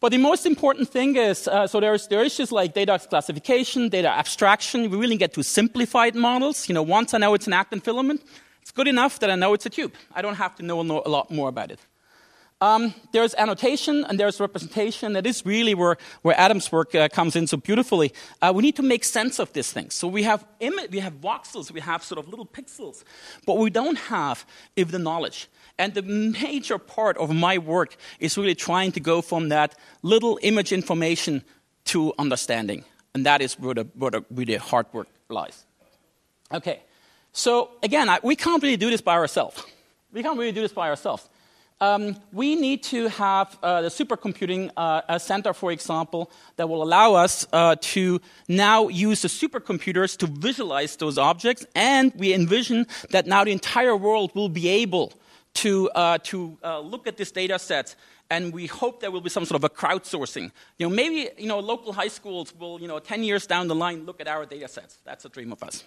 but 0.00 0.10
the 0.10 0.18
most 0.18 0.44
important 0.44 0.88
thing 0.88 1.14
is 1.16 1.46
uh, 1.46 1.66
so 1.66 1.78
there's 1.80 2.08
there 2.08 2.24
issues 2.24 2.50
like 2.50 2.74
data 2.74 2.98
classification 3.08 3.88
data 3.88 4.08
abstraction 4.08 4.90
we 4.90 4.96
really 4.96 5.16
get 5.16 5.32
to 5.32 5.42
simplified 5.42 6.16
models 6.16 6.68
you 6.68 6.74
know 6.74 6.82
once 6.82 7.14
i 7.14 7.18
know 7.18 7.34
it's 7.34 7.46
an 7.46 7.52
actin 7.52 7.80
filament 7.80 8.20
it's 8.60 8.72
good 8.72 8.88
enough 8.88 9.20
that 9.20 9.30
i 9.30 9.36
know 9.36 9.54
it's 9.54 9.66
a 9.66 9.70
tube 9.70 9.92
i 10.12 10.20
don't 10.20 10.34
have 10.34 10.56
to 10.56 10.64
know 10.64 10.80
a 10.80 11.08
lot 11.08 11.30
more 11.30 11.48
about 11.48 11.70
it 11.70 11.78
um, 12.60 12.94
there's 13.12 13.34
annotation 13.34 14.04
and 14.04 14.18
there's 14.18 14.40
representation. 14.40 15.12
That 15.14 15.26
is 15.26 15.44
really 15.44 15.74
where, 15.74 15.96
where 16.22 16.38
Adam's 16.38 16.70
work 16.72 16.94
uh, 16.94 17.08
comes 17.08 17.36
in 17.36 17.46
so 17.46 17.56
beautifully. 17.56 18.12
Uh, 18.40 18.52
we 18.54 18.62
need 18.62 18.76
to 18.76 18.82
make 18.82 19.04
sense 19.04 19.38
of 19.38 19.52
these 19.52 19.72
things. 19.72 19.94
So 19.94 20.08
we 20.08 20.22
have 20.22 20.46
Im- 20.60 20.90
we 20.90 21.00
have 21.00 21.14
voxels, 21.20 21.70
we 21.70 21.80
have 21.80 22.02
sort 22.02 22.18
of 22.18 22.28
little 22.28 22.46
pixels, 22.46 23.04
but 23.46 23.58
we 23.58 23.70
don't 23.70 23.98
have 23.98 24.46
if 24.76 24.90
the 24.90 24.98
knowledge. 24.98 25.48
And 25.78 25.92
the 25.94 26.02
major 26.02 26.78
part 26.78 27.18
of 27.18 27.34
my 27.34 27.58
work 27.58 27.96
is 28.20 28.38
really 28.38 28.54
trying 28.54 28.92
to 28.92 29.00
go 29.00 29.20
from 29.20 29.48
that 29.48 29.74
little 30.02 30.38
image 30.42 30.72
information 30.72 31.42
to 31.86 32.14
understanding. 32.18 32.84
And 33.14 33.26
that 33.26 33.42
is 33.42 33.58
where 33.58 33.74
the, 33.74 33.86
where 33.94 34.12
the, 34.12 34.24
where 34.28 34.46
the 34.46 34.56
hard 34.56 34.86
work 34.92 35.08
lies. 35.28 35.64
Okay. 36.52 36.80
So 37.32 37.70
again, 37.82 38.08
I, 38.08 38.20
we 38.22 38.36
can't 38.36 38.62
really 38.62 38.76
do 38.76 38.90
this 38.90 39.00
by 39.00 39.14
ourselves. 39.14 39.62
We 40.12 40.22
can't 40.22 40.38
really 40.38 40.52
do 40.52 40.62
this 40.62 40.72
by 40.72 40.88
ourselves. 40.88 41.28
Um, 41.84 42.16
we 42.32 42.56
need 42.56 42.82
to 42.84 43.08
have 43.08 43.58
uh, 43.62 43.82
the 43.82 43.88
supercomputing 43.88 44.70
uh, 44.76 45.18
center, 45.18 45.52
for 45.52 45.70
example, 45.70 46.30
that 46.56 46.66
will 46.68 46.82
allow 46.82 47.14
us 47.14 47.46
uh, 47.52 47.76
to 47.94 48.20
now 48.48 48.88
use 48.88 49.20
the 49.22 49.28
supercomputers 49.28 50.16
to 50.18 50.26
visualize 50.26 50.96
those 50.96 51.18
objects, 51.18 51.66
and 51.74 52.12
we 52.16 52.32
envision 52.32 52.86
that 53.10 53.26
now 53.26 53.44
the 53.44 53.52
entire 53.52 53.96
world 53.96 54.34
will 54.34 54.48
be 54.48 54.66
able 54.68 55.12
to, 55.54 55.90
uh, 55.90 56.18
to 56.24 56.56
uh, 56.64 56.80
look 56.80 57.06
at 57.06 57.16
this 57.16 57.30
data 57.30 57.58
set 57.58 57.94
and 58.30 58.54
we 58.54 58.66
hope 58.66 59.00
there 59.00 59.10
will 59.10 59.20
be 59.20 59.28
some 59.28 59.44
sort 59.44 59.62
of 59.62 59.64
a 59.64 59.68
crowdsourcing. 59.68 60.50
You 60.78 60.88
know, 60.88 60.94
maybe 60.94 61.28
you 61.36 61.46
know, 61.46 61.60
local 61.60 61.92
high 61.92 62.08
schools 62.08 62.54
will, 62.58 62.80
you 62.80 62.88
know, 62.88 62.98
10 62.98 63.22
years 63.22 63.46
down 63.46 63.68
the 63.68 63.74
line, 63.74 64.06
look 64.06 64.18
at 64.18 64.26
our 64.26 64.46
data 64.46 64.66
sets. 64.66 64.98
That's 65.04 65.26
a 65.26 65.28
dream 65.28 65.52
of 65.52 65.62
us. 65.62 65.84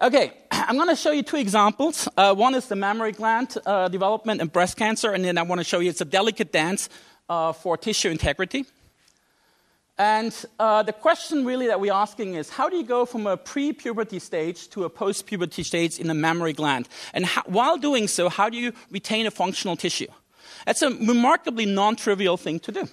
Okay, 0.00 0.32
I'm 0.52 0.76
going 0.76 0.88
to 0.88 0.96
show 0.96 1.10
you 1.10 1.24
two 1.24 1.38
examples. 1.38 2.08
Uh, 2.16 2.32
one 2.32 2.54
is 2.54 2.68
the 2.68 2.76
mammary 2.76 3.10
gland 3.10 3.56
uh, 3.66 3.88
development 3.88 4.40
in 4.40 4.46
breast 4.46 4.76
cancer, 4.76 5.12
and 5.12 5.24
then 5.24 5.36
I 5.36 5.42
want 5.42 5.60
to 5.60 5.64
show 5.64 5.80
you 5.80 5.90
it's 5.90 6.00
a 6.00 6.04
delicate 6.04 6.52
dance 6.52 6.88
uh, 7.28 7.52
for 7.52 7.76
tissue 7.76 8.08
integrity. 8.08 8.64
And 9.98 10.32
uh, 10.60 10.84
the 10.84 10.92
question 10.92 11.44
really 11.44 11.66
that 11.66 11.80
we're 11.80 11.92
asking 11.92 12.34
is 12.34 12.48
how 12.48 12.68
do 12.68 12.76
you 12.76 12.84
go 12.84 13.04
from 13.04 13.26
a 13.26 13.36
pre 13.36 13.72
puberty 13.72 14.20
stage 14.20 14.68
to 14.68 14.84
a 14.84 14.90
post 14.90 15.26
puberty 15.26 15.64
stage 15.64 15.98
in 15.98 16.06
the 16.06 16.14
mammary 16.14 16.52
gland? 16.52 16.88
And 17.12 17.26
how, 17.26 17.42
while 17.46 17.76
doing 17.76 18.06
so, 18.06 18.28
how 18.28 18.48
do 18.48 18.56
you 18.56 18.72
retain 18.92 19.26
a 19.26 19.32
functional 19.32 19.74
tissue? 19.74 20.06
That's 20.64 20.82
a 20.82 20.90
remarkably 20.90 21.66
non 21.66 21.96
trivial 21.96 22.36
thing 22.36 22.60
to 22.60 22.70
do. 22.70 22.88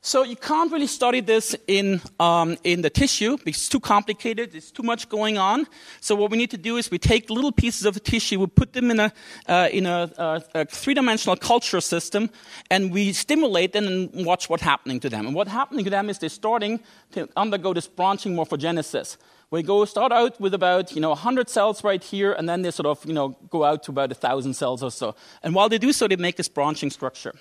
So 0.00 0.22
you 0.22 0.36
can't 0.36 0.70
really 0.70 0.86
study 0.86 1.20
this 1.20 1.56
in, 1.66 2.00
um, 2.20 2.56
in 2.62 2.82
the 2.82 2.90
tissue 2.90 3.36
because 3.36 3.56
it's 3.56 3.68
too 3.68 3.80
complicated. 3.80 4.52
There's 4.52 4.70
too 4.70 4.84
much 4.84 5.08
going 5.08 5.38
on. 5.38 5.66
So 6.00 6.14
what 6.14 6.30
we 6.30 6.38
need 6.38 6.52
to 6.52 6.56
do 6.56 6.76
is 6.76 6.88
we 6.88 6.98
take 6.98 7.28
little 7.30 7.50
pieces 7.50 7.84
of 7.84 7.94
the 7.94 8.00
tissue, 8.00 8.38
we 8.38 8.46
put 8.46 8.72
them 8.72 8.92
in 8.92 9.00
a, 9.00 9.12
uh, 9.48 9.68
in 9.72 9.86
a, 9.86 10.10
uh, 10.16 10.40
a 10.54 10.64
three-dimensional 10.66 11.36
culture 11.36 11.80
system, 11.80 12.30
and 12.70 12.92
we 12.92 13.12
stimulate 13.12 13.72
them 13.72 13.86
and 13.86 14.24
watch 14.24 14.48
what's 14.48 14.62
happening 14.62 15.00
to 15.00 15.08
them. 15.08 15.26
And 15.26 15.34
what's 15.34 15.50
happening 15.50 15.84
to 15.84 15.90
them 15.90 16.08
is 16.08 16.18
they're 16.18 16.28
starting 16.28 16.78
to 17.12 17.28
undergo 17.36 17.74
this 17.74 17.88
branching 17.88 18.36
morphogenesis. 18.36 19.16
We 19.50 19.62
go 19.62 19.84
start 19.86 20.12
out 20.12 20.38
with 20.40 20.54
about 20.54 20.94
you 20.94 21.00
know 21.00 21.08
100 21.08 21.48
cells 21.48 21.82
right 21.82 22.04
here, 22.04 22.32
and 22.32 22.46
then 22.48 22.62
they 22.62 22.70
sort 22.70 22.86
of 22.86 23.04
you 23.04 23.14
know 23.14 23.30
go 23.50 23.64
out 23.64 23.82
to 23.84 23.90
about 23.90 24.10
1,000 24.10 24.54
cells 24.54 24.82
or 24.82 24.90
so. 24.90 25.16
And 25.42 25.54
while 25.54 25.68
they 25.68 25.78
do 25.78 25.92
so, 25.92 26.06
they 26.06 26.16
make 26.16 26.36
this 26.36 26.48
branching 26.48 26.90
structure. 26.90 27.32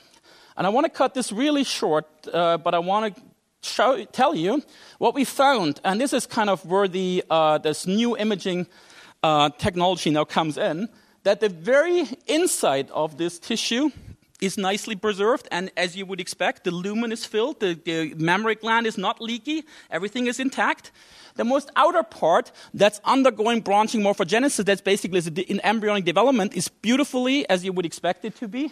And 0.58 0.66
I 0.66 0.72
want 0.72 0.86
to 0.86 0.90
cut 0.90 1.14
this 1.14 1.32
really 1.32 1.64
short, 1.64 2.08
uh, 2.34 2.58
but 2.58 2.74
I 2.74 2.80
want 2.80 3.16
to 3.16 3.22
show, 3.62 4.04
tell 4.06 4.34
you 4.34 4.64
what 4.98 5.14
we 5.14 5.24
found. 5.24 5.80
And 5.84 6.02
this 6.02 6.14
is 6.14 6.26
kind 6.26 6.50
of 6.50 6.66
where 6.66 6.88
the, 6.88 7.24
uh, 7.30 7.60
this 7.60 7.86
new 7.86 8.18
imaging 8.18 8.68
uh, 9.22 9.52
technology 9.58 10.10
now 10.10 10.26
comes 10.26 10.58
in 10.58 10.90
that 11.24 11.40
the 11.42 11.50
very 11.50 12.08
inside 12.26 12.90
of 12.92 13.18
this 13.18 13.38
tissue 13.38 13.92
is 14.40 14.58
nicely 14.58 14.96
preserved, 14.96 15.48
and 15.52 15.72
as 15.76 15.98
you 15.98 16.06
would 16.06 16.20
expect, 16.20 16.64
the 16.64 16.72
lumen 16.72 17.12
is 17.12 17.26
filled, 17.26 17.60
the, 17.60 17.74
the, 17.74 18.14
mammary 18.16 18.54
gland 18.54 18.86
is 18.86 18.98
not 18.98 19.20
leaky, 19.20 19.64
everything 19.90 20.28
is 20.28 20.40
intact. 20.40 20.92
The 21.36 21.44
most 21.44 21.72
outer 21.76 22.04
part 22.04 22.52
that's 22.74 23.02
undergoing 23.04 23.62
branching 23.62 24.02
morphogenesis, 24.02 24.64
that's 24.64 24.82
basically 24.82 25.20
in 25.44 25.60
embryonic 25.64 26.06
development, 26.06 26.56
is 26.56 26.68
beautifully 26.68 27.50
as 27.50 27.66
you 27.66 27.74
would 27.74 27.86
expect 27.86 28.26
it 28.26 28.36
to 28.36 28.48
be, 28.48 28.72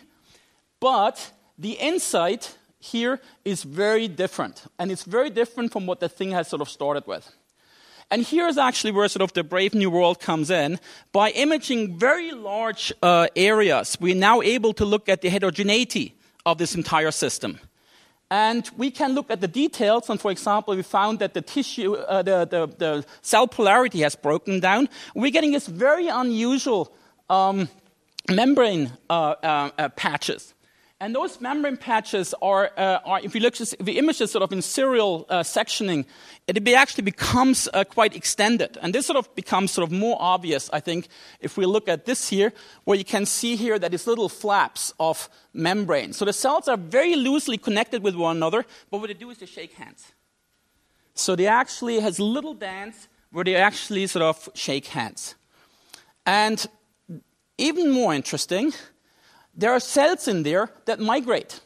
but 0.80 1.32
the 1.58 1.74
insight 1.74 2.58
here 2.80 3.20
is 3.44 3.64
very 3.64 4.08
different. 4.08 4.64
And 4.78 4.92
it's 4.92 5.04
very 5.04 5.30
different 5.30 5.72
from 5.72 5.86
what 5.86 6.00
the 6.00 6.10
thing 6.10 6.32
has 6.32 6.48
sort 6.48 6.62
of 6.62 6.70
started 6.70 7.08
with. 7.08 7.32
And 8.12 8.24
here's 8.24 8.58
actually 8.58 8.92
where 8.92 9.08
sort 9.08 9.24
of 9.24 9.34
the 9.34 9.44
Brave 9.44 9.74
New 9.74 9.90
World 9.90 10.20
comes 10.20 10.52
in. 10.52 10.80
By 11.12 11.32
imaging 11.32 11.98
very 11.98 12.32
large 12.32 12.94
uh, 13.02 13.28
areas, 13.36 13.98
we're 14.00 14.16
now 14.16 14.42
able 14.42 14.74
to 14.74 14.86
look 14.86 15.10
at 15.10 15.22
the 15.22 15.30
heterogeneity 15.30 16.14
of 16.46 16.60
this 16.60 16.76
entire 16.76 17.12
system. 17.12 17.60
And 18.30 18.70
we 18.78 18.92
can 18.92 19.14
look 19.14 19.32
at 19.32 19.42
the 19.42 19.48
details. 19.48 20.10
And 20.10 20.20
for 20.20 20.32
example, 20.32 20.76
we 20.76 20.84
found 20.84 21.20
that 21.20 21.34
the 21.34 21.42
tissue, 21.42 21.96
uh, 21.96 22.22
the, 22.22 22.46
the, 22.46 22.68
the, 22.78 23.06
cell 23.22 23.48
polarity 23.48 24.02
has 24.02 24.16
broken 24.16 24.60
down. 24.60 24.90
We're 25.16 25.32
getting 25.32 25.52
this 25.52 25.68
very 25.68 26.08
unusual 26.08 26.94
um, 27.30 27.70
membrane 28.30 28.92
uh, 29.10 29.36
uh, 29.42 29.70
uh 29.78 29.90
patches. 29.90 30.55
And 31.02 31.14
those 31.14 31.42
membrane 31.42 31.76
patches 31.76 32.34
are, 32.42 32.72
uh, 32.78 33.00
are 33.04 33.20
if 33.20 33.36
you 33.36 33.42
look 33.42 33.60
at 33.60 33.74
the 33.82 33.98
images 33.98 34.32
sort 34.32 34.44
of 34.44 34.54
in 34.54 34.62
serial 34.62 35.26
uh, 35.28 35.42
sectioning, 35.42 36.06
it 36.48 36.66
actually 36.70 37.04
becomes 37.04 37.68
uh, 37.74 37.84
quite 37.84 38.16
extended. 38.16 38.78
And 38.82 38.96
this 38.96 39.06
sort 39.06 39.18
of 39.18 39.34
becomes 39.36 39.72
sort 39.72 39.86
of 39.86 39.92
more 39.92 40.16
obvious, 40.18 40.70
I 40.72 40.80
think, 40.80 41.10
if 41.42 41.58
we 41.58 41.66
look 41.66 41.90
at 41.90 42.06
this 42.06 42.30
here, 42.30 42.54
where 42.86 42.98
you 42.98 43.04
can 43.04 43.26
see 43.26 43.58
here 43.58 43.78
that 43.78 43.94
it's 43.94 44.08
little 44.08 44.30
flaps 44.30 44.94
of 44.98 45.28
membrane. 45.54 46.14
So 46.14 46.24
the 46.24 46.32
cells 46.32 46.70
are 46.70 46.78
very 46.78 47.18
loosely 47.18 47.58
connected 47.58 48.02
with 48.02 48.16
one 48.16 48.38
another, 48.38 48.66
but 48.90 49.00
what 49.00 49.08
they 49.08 49.16
do 49.16 49.30
is 49.32 49.40
they 49.40 49.46
shake 49.48 49.74
hands. 49.74 50.14
So 51.14 51.36
they 51.36 51.48
actually 51.48 52.00
has 52.00 52.22
little 52.22 52.54
dance 52.54 53.10
where 53.32 53.44
they 53.44 53.58
actually 53.58 54.08
sort 54.08 54.24
of 54.24 54.50
shake 54.54 54.88
hands. 54.88 55.36
And 56.26 56.66
even 57.58 57.92
more 57.92 58.14
interesting, 58.14 58.72
there 59.56 59.72
are 59.72 59.80
cells 59.80 60.28
in 60.28 60.44
there 60.44 60.70
that 60.86 61.00
migrate. 61.00 61.62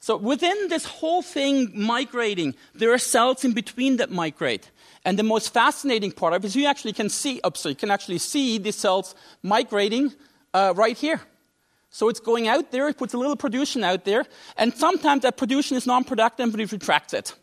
So 0.00 0.16
within 0.16 0.68
this 0.68 0.84
whole 0.84 1.22
thing 1.22 1.70
migrating, 1.74 2.56
there 2.74 2.92
are 2.92 2.98
cells 2.98 3.44
in 3.44 3.52
between 3.52 3.98
that 3.98 4.10
migrate. 4.10 4.70
And 5.04 5.18
the 5.18 5.22
most 5.22 5.52
fascinating 5.52 6.10
part 6.12 6.34
of 6.34 6.44
it 6.44 6.48
is 6.48 6.56
you 6.56 6.66
actually 6.66 6.92
can 6.92 7.08
see, 7.08 7.40
oh, 7.44 7.52
so 7.54 7.68
you 7.68 7.76
can 7.76 7.90
actually 7.90 8.18
see 8.18 8.58
these 8.58 8.76
cells 8.76 9.14
migrating 9.42 10.12
uh, 10.54 10.72
right 10.76 10.96
here. 10.96 11.20
So 11.90 12.08
it's 12.08 12.20
going 12.20 12.48
out 12.48 12.72
there, 12.72 12.88
it 12.88 12.96
puts 12.96 13.14
a 13.14 13.18
little 13.18 13.36
production 13.36 13.84
out 13.84 14.04
there, 14.04 14.24
and 14.56 14.72
sometimes 14.74 15.22
that 15.22 15.36
production 15.36 15.76
is 15.76 15.86
non-productive, 15.86 16.50
but 16.50 16.60
it 16.60 16.72
retracts 16.72 17.12
it. 17.12 17.34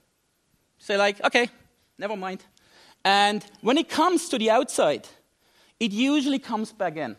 Say 0.79 0.97
like, 0.97 1.23
okay, 1.23 1.49
never 1.97 2.17
mind. 2.17 2.43
And 3.05 3.45
when 3.61 3.77
it 3.77 3.89
comes 3.89 4.27
to 4.29 4.37
the 4.37 4.49
outside, 4.49 5.07
it 5.79 5.91
usually 5.91 6.39
comes 6.39 6.73
back 6.73 6.97
in. 6.97 7.15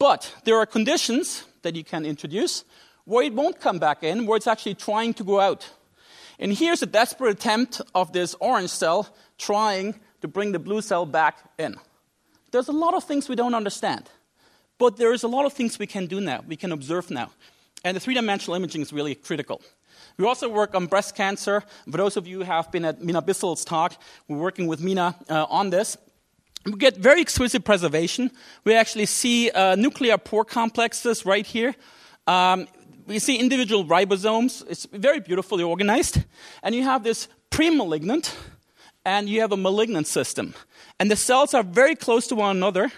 But 0.00 0.34
there 0.44 0.56
are 0.56 0.64
conditions 0.64 1.44
that 1.60 1.76
you 1.76 1.84
can 1.84 2.06
introduce 2.06 2.64
where 3.04 3.22
it 3.22 3.34
won't 3.34 3.60
come 3.60 3.78
back 3.78 4.02
in, 4.02 4.24
where 4.24 4.38
it's 4.38 4.46
actually 4.46 4.74
trying 4.74 5.12
to 5.14 5.24
go 5.24 5.38
out. 5.40 5.68
And 6.38 6.54
here's 6.54 6.82
a 6.82 6.86
desperate 6.86 7.32
attempt 7.32 7.82
of 7.94 8.10
this 8.12 8.34
orange 8.40 8.70
cell 8.70 9.14
trying 9.36 10.00
to 10.22 10.28
bring 10.28 10.52
the 10.52 10.58
blue 10.58 10.80
cell 10.80 11.04
back 11.04 11.36
in. 11.58 11.76
There's 12.50 12.68
a 12.68 12.72
lot 12.72 12.94
of 12.94 13.04
things 13.04 13.28
we 13.28 13.36
don't 13.36 13.54
understand, 13.54 14.08
but 14.78 14.96
there's 14.96 15.22
a 15.22 15.28
lot 15.28 15.44
of 15.44 15.52
things 15.52 15.78
we 15.78 15.86
can 15.86 16.06
do 16.06 16.18
now, 16.18 16.42
we 16.48 16.56
can 16.56 16.72
observe 16.72 17.10
now. 17.10 17.30
And 17.84 17.94
the 17.94 18.00
three 18.00 18.14
dimensional 18.14 18.56
imaging 18.56 18.80
is 18.80 18.94
really 18.94 19.14
critical. 19.14 19.60
We 20.16 20.24
also 20.24 20.48
work 20.48 20.74
on 20.74 20.86
breast 20.86 21.14
cancer. 21.14 21.62
For 21.90 21.98
those 21.98 22.16
of 22.16 22.26
you 22.26 22.38
who 22.38 22.44
have 22.44 22.72
been 22.72 22.86
at 22.86 23.02
Mina 23.02 23.20
Bissell's 23.20 23.66
talk, 23.66 24.00
we're 24.28 24.38
working 24.38 24.66
with 24.66 24.80
Mina 24.80 25.14
uh, 25.28 25.44
on 25.50 25.68
this. 25.68 25.98
We 26.66 26.72
get 26.72 26.96
very 26.96 27.20
exquisite 27.20 27.64
preservation. 27.64 28.30
We 28.64 28.74
actually 28.74 29.06
see 29.06 29.50
uh, 29.50 29.76
nuclear 29.76 30.18
pore 30.18 30.44
complexes 30.44 31.24
right 31.24 31.46
here. 31.46 31.74
Um, 32.26 32.68
we 33.06 33.18
see 33.18 33.36
individual 33.36 33.84
ribosomes. 33.84 34.62
It's 34.68 34.86
very 34.86 35.20
beautifully 35.20 35.64
organized. 35.64 36.22
And 36.62 36.74
you 36.74 36.82
have 36.82 37.02
this 37.02 37.28
pre-malignant, 37.48 38.36
and 39.04 39.28
you 39.28 39.40
have 39.40 39.52
a 39.52 39.56
malignant 39.56 40.06
system. 40.06 40.54
And 40.98 41.10
the 41.10 41.16
cells 41.16 41.54
are 41.54 41.62
very 41.62 41.96
close 41.96 42.26
to 42.28 42.34
one 42.34 42.56
another, 42.56 42.92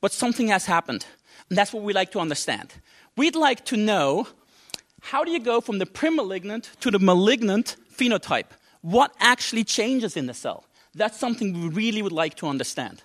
but 0.00 0.12
something 0.12 0.48
has 0.48 0.66
happened. 0.66 1.06
And 1.48 1.56
that's 1.56 1.72
what 1.72 1.82
we 1.82 1.94
like 1.94 2.12
to 2.12 2.20
understand. 2.20 2.74
We'd 3.16 3.34
like 3.36 3.64
to 3.66 3.76
know 3.76 4.28
how 5.00 5.24
do 5.24 5.30
you 5.30 5.40
go 5.40 5.60
from 5.60 5.78
the 5.78 5.86
pre-malignant 5.86 6.70
to 6.80 6.90
the 6.90 6.98
malignant 6.98 7.76
phenotype? 7.96 8.52
What 8.82 9.14
actually 9.18 9.64
changes 9.64 10.16
in 10.16 10.26
the 10.26 10.34
cell? 10.34 10.64
That's 10.98 11.18
something 11.18 11.52
we 11.52 11.68
really 11.68 12.02
would 12.02 12.12
like 12.12 12.34
to 12.36 12.48
understand. 12.48 13.02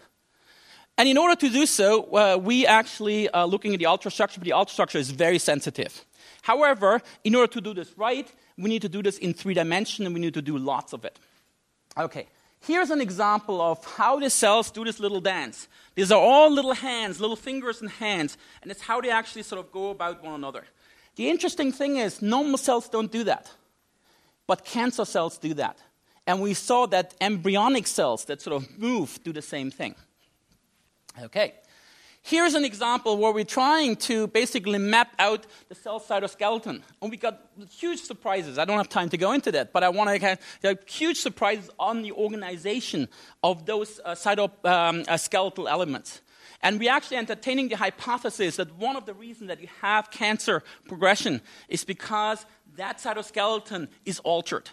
And 0.97 1.09
in 1.09 1.17
order 1.17 1.35
to 1.35 1.49
do 1.49 1.65
so, 1.65 2.03
uh, 2.13 2.37
we 2.37 2.67
actually 2.67 3.29
are 3.29 3.47
looking 3.47 3.73
at 3.73 3.79
the 3.79 3.85
ultrastructure, 3.85 4.35
but 4.35 4.43
the 4.43 4.51
ultrastructure 4.51 4.99
is 4.99 5.09
very 5.09 5.39
sensitive. 5.39 6.05
However, 6.43 7.01
in 7.23 7.35
order 7.35 7.51
to 7.53 7.61
do 7.61 7.73
this 7.73 7.97
right, 7.97 8.31
we 8.57 8.69
need 8.69 8.81
to 8.83 8.89
do 8.89 9.01
this 9.01 9.17
in 9.17 9.33
three 9.33 9.53
dimensions, 9.53 10.05
and 10.05 10.13
we 10.13 10.21
need 10.21 10.33
to 10.35 10.41
do 10.41 10.57
lots 10.57 10.93
of 10.93 11.05
it. 11.05 11.17
Okay, 11.97 12.27
here's 12.61 12.91
an 12.91 13.01
example 13.01 13.59
of 13.61 13.83
how 13.85 14.19
the 14.19 14.29
cells 14.29 14.69
do 14.69 14.83
this 14.83 14.99
little 14.99 15.21
dance. 15.21 15.67
These 15.95 16.11
are 16.11 16.19
all 16.19 16.51
little 16.51 16.73
hands, 16.73 17.19
little 17.19 17.35
fingers 17.35 17.81
and 17.81 17.89
hands, 17.89 18.37
and 18.61 18.69
it's 18.69 18.81
how 18.81 19.01
they 19.01 19.09
actually 19.09 19.43
sort 19.43 19.59
of 19.65 19.71
go 19.71 19.89
about 19.89 20.23
one 20.23 20.33
another. 20.33 20.65
The 21.15 21.29
interesting 21.29 21.71
thing 21.71 21.97
is, 21.97 22.21
normal 22.21 22.57
cells 22.57 22.89
don't 22.89 23.11
do 23.11 23.23
that, 23.23 23.51
but 24.47 24.65
cancer 24.65 25.05
cells 25.05 25.37
do 25.37 25.53
that. 25.55 25.77
And 26.25 26.41
we 26.41 26.53
saw 26.53 26.85
that 26.87 27.13
embryonic 27.19 27.87
cells 27.87 28.25
that 28.25 28.41
sort 28.41 28.61
of 28.61 28.77
move 28.77 29.19
do 29.23 29.33
the 29.33 29.41
same 29.41 29.71
thing. 29.71 29.95
Okay. 31.21 31.53
Here's 32.25 32.53
an 32.53 32.63
example 32.63 33.17
where 33.17 33.33
we're 33.33 33.43
trying 33.43 33.97
to 33.97 34.27
basically 34.27 34.79
map 34.79 35.13
out 35.19 35.45
the 35.67 35.75
cell 35.75 35.99
cytoskeleton. 35.99 36.81
And 37.01 37.11
we 37.11 37.17
got 37.17 37.41
huge 37.69 37.99
surprises. 37.99 38.57
I 38.57 38.63
don't 38.63 38.77
have 38.77 38.87
time 38.87 39.09
to 39.09 39.17
go 39.17 39.33
into 39.33 39.51
that, 39.51 39.73
but 39.73 39.83
I 39.83 39.89
want 39.89 40.09
to 40.21 40.37
have 40.63 40.79
huge 40.85 41.19
surprises 41.19 41.69
on 41.77 42.01
the 42.01 42.13
organization 42.13 43.09
of 43.43 43.65
those 43.65 43.99
uh, 44.05 44.11
cytoskeletal 44.13 45.59
um, 45.59 45.65
uh, 45.65 45.69
elements. 45.69 46.21
And 46.61 46.79
we're 46.79 46.93
actually 46.93 47.17
entertaining 47.17 47.67
the 47.67 47.75
hypothesis 47.75 48.55
that 48.55 48.73
one 48.77 48.95
of 48.95 49.05
the 49.05 49.13
reasons 49.13 49.49
that 49.49 49.59
you 49.59 49.67
have 49.81 50.09
cancer 50.09 50.63
progression 50.87 51.41
is 51.67 51.83
because 51.83 52.45
that 52.77 52.99
cytoskeleton 52.99 53.89
is 54.05 54.19
altered. 54.19 54.69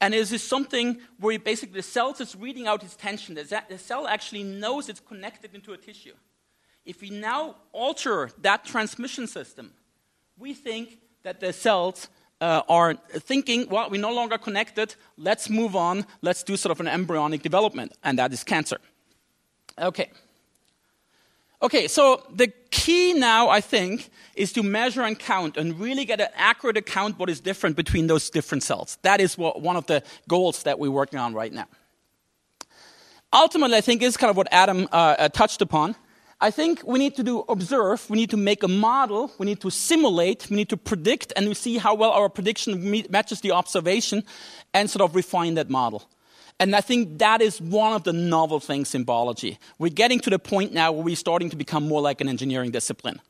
And 0.00 0.14
this 0.14 0.32
is 0.32 0.42
something 0.42 1.00
where 1.18 1.38
basically 1.38 1.74
the 1.74 1.82
cell 1.82 2.14
is 2.18 2.36
reading 2.36 2.68
out 2.68 2.84
its 2.84 2.94
tension? 2.94 3.34
The 3.34 3.78
cell 3.78 4.06
actually 4.06 4.44
knows 4.44 4.88
it's 4.88 5.00
connected 5.00 5.54
into 5.54 5.72
a 5.72 5.76
tissue. 5.76 6.14
If 6.84 7.00
we 7.00 7.10
now 7.10 7.56
alter 7.72 8.30
that 8.42 8.64
transmission 8.64 9.26
system, 9.26 9.72
we 10.38 10.54
think 10.54 10.98
that 11.24 11.40
the 11.40 11.52
cells 11.52 12.08
uh, 12.40 12.62
are 12.68 12.94
thinking, 12.94 13.68
well, 13.68 13.90
we're 13.90 14.00
no 14.00 14.14
longer 14.14 14.38
connected, 14.38 14.94
let's 15.16 15.50
move 15.50 15.74
on, 15.74 16.06
let's 16.22 16.42
do 16.44 16.56
sort 16.56 16.70
of 16.70 16.80
an 16.80 16.86
embryonic 16.86 17.42
development, 17.42 17.92
and 18.04 18.18
that 18.18 18.32
is 18.32 18.44
cancer. 18.44 18.78
Okay. 19.78 20.10
Okay, 21.60 21.88
so 21.88 22.22
the 22.32 22.52
key 22.70 23.12
now, 23.12 23.48
I 23.48 23.60
think, 23.60 24.10
is 24.34 24.52
to 24.52 24.62
measure 24.62 25.02
and 25.02 25.18
count 25.18 25.56
and 25.56 25.78
really 25.78 26.04
get 26.04 26.20
an 26.20 26.28
accurate 26.34 26.76
account 26.76 27.18
what 27.18 27.28
is 27.28 27.40
different 27.40 27.76
between 27.76 28.06
those 28.06 28.30
different 28.30 28.62
cells. 28.62 28.98
That 29.02 29.20
is 29.20 29.36
what, 29.36 29.60
one 29.60 29.76
of 29.76 29.86
the 29.86 30.02
goals 30.28 30.62
that 30.62 30.78
we're 30.78 30.90
working 30.90 31.18
on 31.18 31.34
right 31.34 31.52
now. 31.52 31.66
Ultimately, 33.32 33.76
I 33.76 33.80
think 33.80 34.02
is 34.02 34.16
kind 34.16 34.30
of 34.30 34.36
what 34.36 34.48
Adam 34.50 34.88
uh, 34.90 35.16
uh, 35.18 35.28
touched 35.28 35.60
upon. 35.60 35.94
I 36.40 36.50
think 36.52 36.82
we 36.86 37.00
need 37.00 37.16
to 37.16 37.24
do 37.24 37.40
observe, 37.48 38.08
we 38.08 38.16
need 38.16 38.30
to 38.30 38.36
make 38.36 38.62
a 38.62 38.68
model, 38.68 39.32
we 39.38 39.46
need 39.46 39.60
to 39.60 39.70
simulate, 39.70 40.48
we 40.48 40.56
need 40.56 40.68
to 40.68 40.76
predict, 40.76 41.32
and 41.34 41.48
we 41.48 41.54
see 41.54 41.78
how 41.78 41.94
well 41.94 42.12
our 42.12 42.28
prediction 42.28 43.04
matches 43.10 43.40
the 43.40 43.50
observation 43.50 44.22
and 44.72 44.88
sort 44.88 45.02
of 45.02 45.16
refine 45.16 45.54
that 45.54 45.68
model. 45.68 46.08
And 46.60 46.74
I 46.74 46.80
think 46.80 47.18
that 47.18 47.40
is 47.40 47.60
one 47.60 47.92
of 47.92 48.02
the 48.02 48.12
novel 48.12 48.60
things 48.60 48.94
in 48.94 49.04
biology. 49.04 49.58
We're 49.78 49.90
getting 49.90 50.20
to 50.20 50.30
the 50.30 50.38
point 50.38 50.72
now 50.72 50.92
where 50.92 51.04
we're 51.04 51.16
starting 51.16 51.50
to 51.50 51.56
become 51.56 51.86
more 51.86 52.00
like 52.00 52.20
an 52.20 52.28
engineering 52.28 52.72
discipline, 52.72 53.20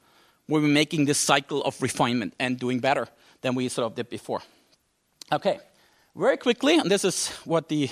where 0.47 0.63
we're 0.63 0.69
making 0.69 1.05
this 1.05 1.19
cycle 1.19 1.63
of 1.63 1.81
refinement 1.83 2.35
and 2.39 2.59
doing 2.59 2.81
better 2.81 3.07
than 3.43 3.55
we 3.55 3.69
sort 3.69 3.87
of 3.87 3.95
did 3.95 4.09
before. 4.09 4.41
Okay, 5.31 5.59
very 6.17 6.39
quickly, 6.39 6.79
and 6.79 6.91
this 6.91 7.05
is 7.05 7.29
what 7.45 7.69
the 7.69 7.91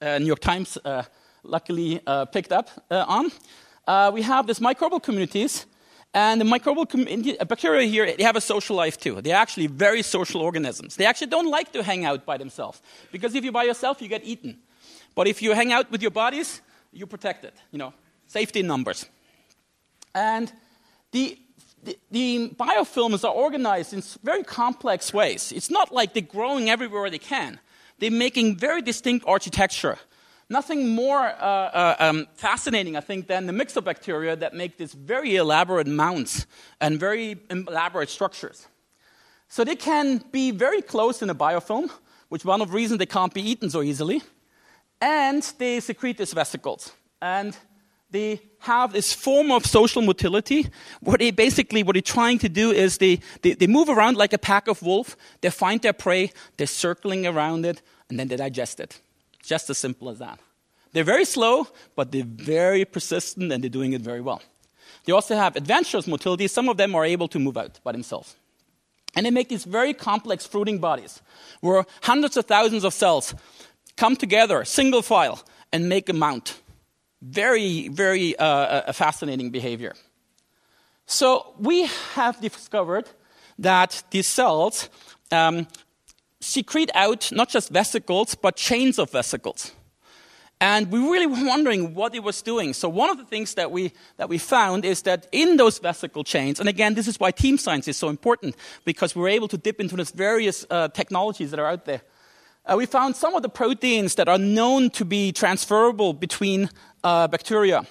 uh, 0.00 0.18
New 0.18 0.26
York 0.26 0.40
Times 0.40 0.78
uh, 0.84 1.02
luckily 1.42 2.00
uh, 2.06 2.24
picked 2.26 2.52
up 2.52 2.70
uh, 2.90 3.04
on 3.08 3.32
uh, 3.86 4.10
we 4.12 4.22
have 4.22 4.46
these 4.46 4.60
microbial 4.60 5.02
communities. 5.02 5.66
And 6.14 6.40
the 6.40 6.44
microbial 6.44 6.88
com- 6.88 7.46
bacteria 7.46 7.86
here, 7.86 8.16
they 8.16 8.22
have 8.22 8.36
a 8.36 8.40
social 8.40 8.74
life 8.74 8.96
too. 8.98 9.20
They're 9.20 9.36
actually 9.36 9.66
very 9.66 10.02
social 10.02 10.40
organisms. 10.40 10.96
They 10.96 11.04
actually 11.04 11.26
don't 11.26 11.50
like 11.50 11.72
to 11.72 11.82
hang 11.82 12.06
out 12.06 12.24
by 12.24 12.38
themselves. 12.38 12.80
Because 13.12 13.34
if 13.34 13.44
you're 13.44 13.52
by 13.52 13.64
yourself, 13.64 14.00
you 14.00 14.08
get 14.08 14.24
eaten. 14.24 14.56
But 15.16 15.26
if 15.26 15.42
you 15.42 15.52
hang 15.52 15.72
out 15.72 15.90
with 15.90 16.00
your 16.00 16.12
bodies, 16.12 16.62
you're 16.92 17.08
protected. 17.08 17.52
You 17.72 17.78
know, 17.78 17.92
safety 18.28 18.60
in 18.60 18.68
numbers. 18.68 19.06
And 20.14 20.52
the, 21.10 21.36
the, 21.82 21.98
the 22.12 22.50
biofilms 22.50 23.24
are 23.24 23.34
organized 23.34 23.92
in 23.92 24.02
very 24.22 24.44
complex 24.44 25.12
ways. 25.12 25.50
It's 25.50 25.70
not 25.70 25.92
like 25.92 26.14
they're 26.14 26.22
growing 26.22 26.70
everywhere 26.70 27.10
they 27.10 27.18
can. 27.18 27.58
They're 27.98 28.12
making 28.12 28.58
very 28.58 28.82
distinct 28.82 29.26
architecture 29.26 29.98
Nothing 30.48 30.94
more 30.94 31.18
uh, 31.18 31.32
uh, 31.32 31.96
um, 31.98 32.26
fascinating, 32.34 32.96
I 32.96 33.00
think, 33.00 33.26
than 33.26 33.46
the 33.46 33.52
myxobacteria 33.52 34.38
that 34.38 34.54
make 34.54 34.76
these 34.76 34.92
very 34.92 35.34
elaborate 35.34 35.88
mounts 35.88 36.46
and 36.80 37.00
very 37.00 37.36
elaborate 37.50 38.08
structures. 38.08 38.68
So 39.48 39.64
they 39.64 39.74
can 39.74 40.18
be 40.30 40.52
very 40.52 40.82
close 40.82 41.20
in 41.20 41.30
a 41.30 41.34
biofilm, 41.34 41.90
which 42.28 42.44
one 42.44 42.62
of 42.62 42.68
the 42.68 42.74
reasons 42.74 42.98
they 42.98 43.06
can't 43.06 43.34
be 43.34 43.42
eaten 43.42 43.70
so 43.70 43.82
easily. 43.82 44.22
And 45.00 45.42
they 45.58 45.80
secrete 45.80 46.18
these 46.18 46.32
vesicles. 46.32 46.92
And 47.20 47.56
they 48.10 48.40
have 48.60 48.92
this 48.92 49.12
form 49.12 49.50
of 49.50 49.66
social 49.66 50.02
motility 50.02 50.68
where 51.00 51.18
they 51.18 51.30
basically, 51.30 51.82
what 51.82 51.94
they're 51.94 52.02
trying 52.02 52.38
to 52.38 52.48
do 52.48 52.70
is 52.70 52.98
they, 52.98 53.20
they, 53.42 53.54
they 53.54 53.66
move 53.66 53.88
around 53.88 54.16
like 54.16 54.32
a 54.32 54.38
pack 54.38 54.68
of 54.68 54.82
wolves. 54.82 55.16
They 55.40 55.50
find 55.50 55.80
their 55.82 55.92
prey, 55.92 56.32
they're 56.56 56.66
circling 56.66 57.26
around 57.26 57.66
it, 57.66 57.82
and 58.08 58.18
then 58.18 58.28
they 58.28 58.36
digest 58.36 58.80
it. 58.80 59.00
Just 59.42 59.70
as 59.70 59.78
simple 59.78 60.08
as 60.08 60.18
that. 60.18 60.38
They're 60.92 61.04
very 61.04 61.24
slow, 61.24 61.66
but 61.94 62.10
they're 62.10 62.24
very 62.24 62.84
persistent 62.84 63.52
and 63.52 63.62
they're 63.62 63.68
doing 63.68 63.92
it 63.92 64.00
very 64.00 64.20
well. 64.20 64.40
They 65.04 65.12
also 65.12 65.36
have 65.36 65.56
adventurous 65.56 66.06
motility. 66.06 66.48
Some 66.48 66.68
of 66.68 66.76
them 66.76 66.94
are 66.94 67.04
able 67.04 67.28
to 67.28 67.38
move 67.38 67.56
out 67.56 67.80
by 67.84 67.92
themselves. 67.92 68.34
And 69.14 69.24
they 69.24 69.30
make 69.30 69.48
these 69.48 69.64
very 69.64 69.94
complex 69.94 70.46
fruiting 70.46 70.78
bodies 70.78 71.22
where 71.60 71.84
hundreds 72.02 72.36
of 72.36 72.46
thousands 72.46 72.84
of 72.84 72.92
cells 72.92 73.34
come 73.96 74.16
together, 74.16 74.64
single 74.64 75.02
file, 75.02 75.42
and 75.72 75.88
make 75.88 76.08
a 76.08 76.12
mount. 76.12 76.60
Very, 77.22 77.88
very 77.88 78.36
uh, 78.36 78.44
uh 78.46 78.92
fascinating 78.92 79.50
behavior. 79.50 79.94
So 81.06 81.54
we 81.58 81.86
have 82.14 82.40
discovered 82.40 83.08
that 83.58 84.02
these 84.10 84.26
cells 84.26 84.90
um, 85.30 85.66
secrete 86.40 86.90
out 86.94 87.32
not 87.32 87.48
just 87.48 87.70
vesicles, 87.70 88.34
but 88.34 88.56
chains 88.56 88.98
of 88.98 89.10
vesicles. 89.10 89.72
And 90.60 90.90
we 90.90 90.98
really 90.98 91.26
were 91.26 91.46
wondering 91.46 91.94
what 91.94 92.14
it 92.14 92.22
was 92.22 92.40
doing. 92.40 92.72
So 92.72 92.88
one 92.88 93.10
of 93.10 93.18
the 93.18 93.24
things 93.24 93.54
that 93.54 93.70
we, 93.70 93.92
that 94.16 94.28
we 94.30 94.38
found 94.38 94.84
is 94.84 95.02
that 95.02 95.26
in 95.30 95.58
those 95.58 95.78
vesicle 95.78 96.24
chains, 96.24 96.60
and 96.60 96.68
again, 96.68 96.94
this 96.94 97.06
is 97.06 97.20
why 97.20 97.30
team 97.30 97.58
science 97.58 97.88
is 97.88 97.98
so 97.98 98.08
important, 98.08 98.56
because 98.84 99.14
we're 99.14 99.28
able 99.28 99.48
to 99.48 99.58
dip 99.58 99.80
into 99.80 99.96
these 99.96 100.12
various 100.12 100.64
uh, 100.70 100.88
technologies 100.88 101.50
that 101.50 101.60
are 101.60 101.66
out 101.66 101.84
there. 101.84 102.00
Uh, 102.66 102.76
we 102.76 102.84
found 102.84 103.14
some 103.14 103.34
of 103.34 103.42
the 103.42 103.48
proteins 103.48 104.16
that 104.16 104.28
are 104.28 104.38
known 104.38 104.90
to 104.90 105.04
be 105.04 105.30
transferable 105.30 106.12
between 106.12 106.68
uh, 107.04 107.28
bacteria 107.28 107.86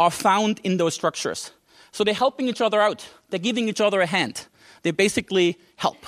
are 0.00 0.10
found 0.10 0.60
in 0.64 0.76
those 0.78 0.94
structures. 0.94 1.52
So 1.92 2.02
they're 2.02 2.12
helping 2.12 2.48
each 2.48 2.60
other 2.60 2.80
out. 2.80 3.08
They're 3.30 3.38
giving 3.38 3.68
each 3.68 3.80
other 3.80 4.00
a 4.00 4.06
hand. 4.06 4.48
They 4.82 4.90
basically 4.90 5.56
help. 5.76 6.04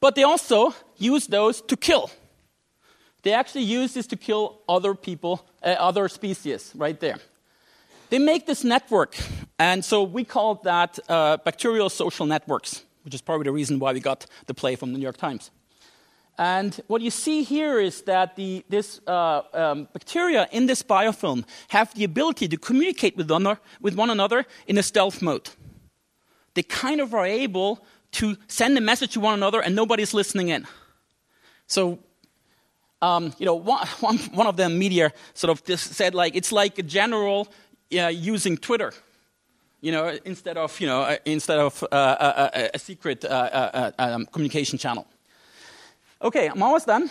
But 0.00 0.16
they 0.16 0.24
also 0.24 0.74
use 0.96 1.28
those 1.28 1.60
to 1.62 1.76
kill. 1.76 2.10
They 3.22 3.32
actually 3.32 3.62
use 3.62 3.94
this 3.94 4.08
to 4.08 4.16
kill 4.16 4.60
other 4.68 4.96
people, 4.96 5.46
uh, 5.62 5.76
other 5.78 6.08
species, 6.08 6.72
right 6.74 6.98
there. 6.98 7.18
They 8.10 8.18
make 8.18 8.46
this 8.46 8.64
network, 8.64 9.16
and 9.58 9.84
so 9.84 10.02
we 10.02 10.24
call 10.24 10.56
that 10.64 10.98
uh, 11.08 11.36
bacterial 11.44 11.88
social 11.88 12.26
networks, 12.26 12.84
which 13.04 13.14
is 13.14 13.22
probably 13.22 13.44
the 13.44 13.52
reason 13.52 13.78
why 13.78 13.92
we 13.92 14.00
got 14.00 14.26
the 14.46 14.54
play 14.54 14.74
from 14.74 14.92
the 14.92 14.98
New 14.98 15.04
York 15.04 15.16
Times. 15.16 15.52
And 16.38 16.80
what 16.86 17.02
you 17.02 17.10
see 17.10 17.42
here 17.42 17.78
is 17.78 18.02
that 18.02 18.36
the, 18.36 18.64
this 18.68 19.00
uh, 19.06 19.42
um, 19.52 19.88
bacteria 19.92 20.48
in 20.50 20.66
this 20.66 20.82
biofilm 20.82 21.44
have 21.68 21.94
the 21.94 22.04
ability 22.04 22.48
to 22.48 22.56
communicate 22.56 23.16
with, 23.16 23.30
one, 23.30 23.58
with 23.80 23.94
one 23.94 24.10
another 24.10 24.46
in 24.66 24.78
a 24.78 24.82
stealth 24.82 25.20
mode. 25.20 25.50
They 26.54 26.62
kind 26.62 27.00
of 27.00 27.14
are 27.14 27.26
able 27.26 27.84
to 28.12 28.36
send 28.46 28.76
a 28.78 28.80
message 28.80 29.12
to 29.12 29.20
one 29.20 29.34
another 29.34 29.60
and 29.60 29.74
nobody's 29.74 30.14
listening 30.14 30.48
in. 30.48 30.66
So, 31.66 31.98
um, 33.00 33.34
you 33.38 33.46
know, 33.46 33.54
one, 33.54 33.86
one, 34.00 34.18
one 34.34 34.46
of 34.46 34.56
them, 34.56 34.78
media, 34.78 35.12
sort 35.34 35.50
of 35.50 35.64
just 35.64 35.94
said, 35.94 36.14
like, 36.14 36.34
it's 36.34 36.52
like 36.52 36.78
a 36.78 36.82
general 36.82 37.48
uh, 37.94 38.08
using 38.08 38.56
Twitter, 38.56 38.92
you 39.80 39.92
know, 39.92 40.18
instead 40.24 40.56
of, 40.56 40.80
you 40.80 40.86
know, 40.86 41.02
uh, 41.02 41.16
instead 41.24 41.58
of 41.58 41.82
uh, 41.84 41.86
a, 41.90 41.96
uh, 41.96 41.96
uh, 41.96 42.50
a, 42.54 42.70
a, 42.74 42.78
secret 42.78 43.24
uh, 43.24 43.90
um, 43.98 44.26
communication 44.26 44.78
channel. 44.78 45.06
Okay, 46.22 46.46
I'm 46.46 46.62
almost 46.62 46.86
done. 46.86 47.10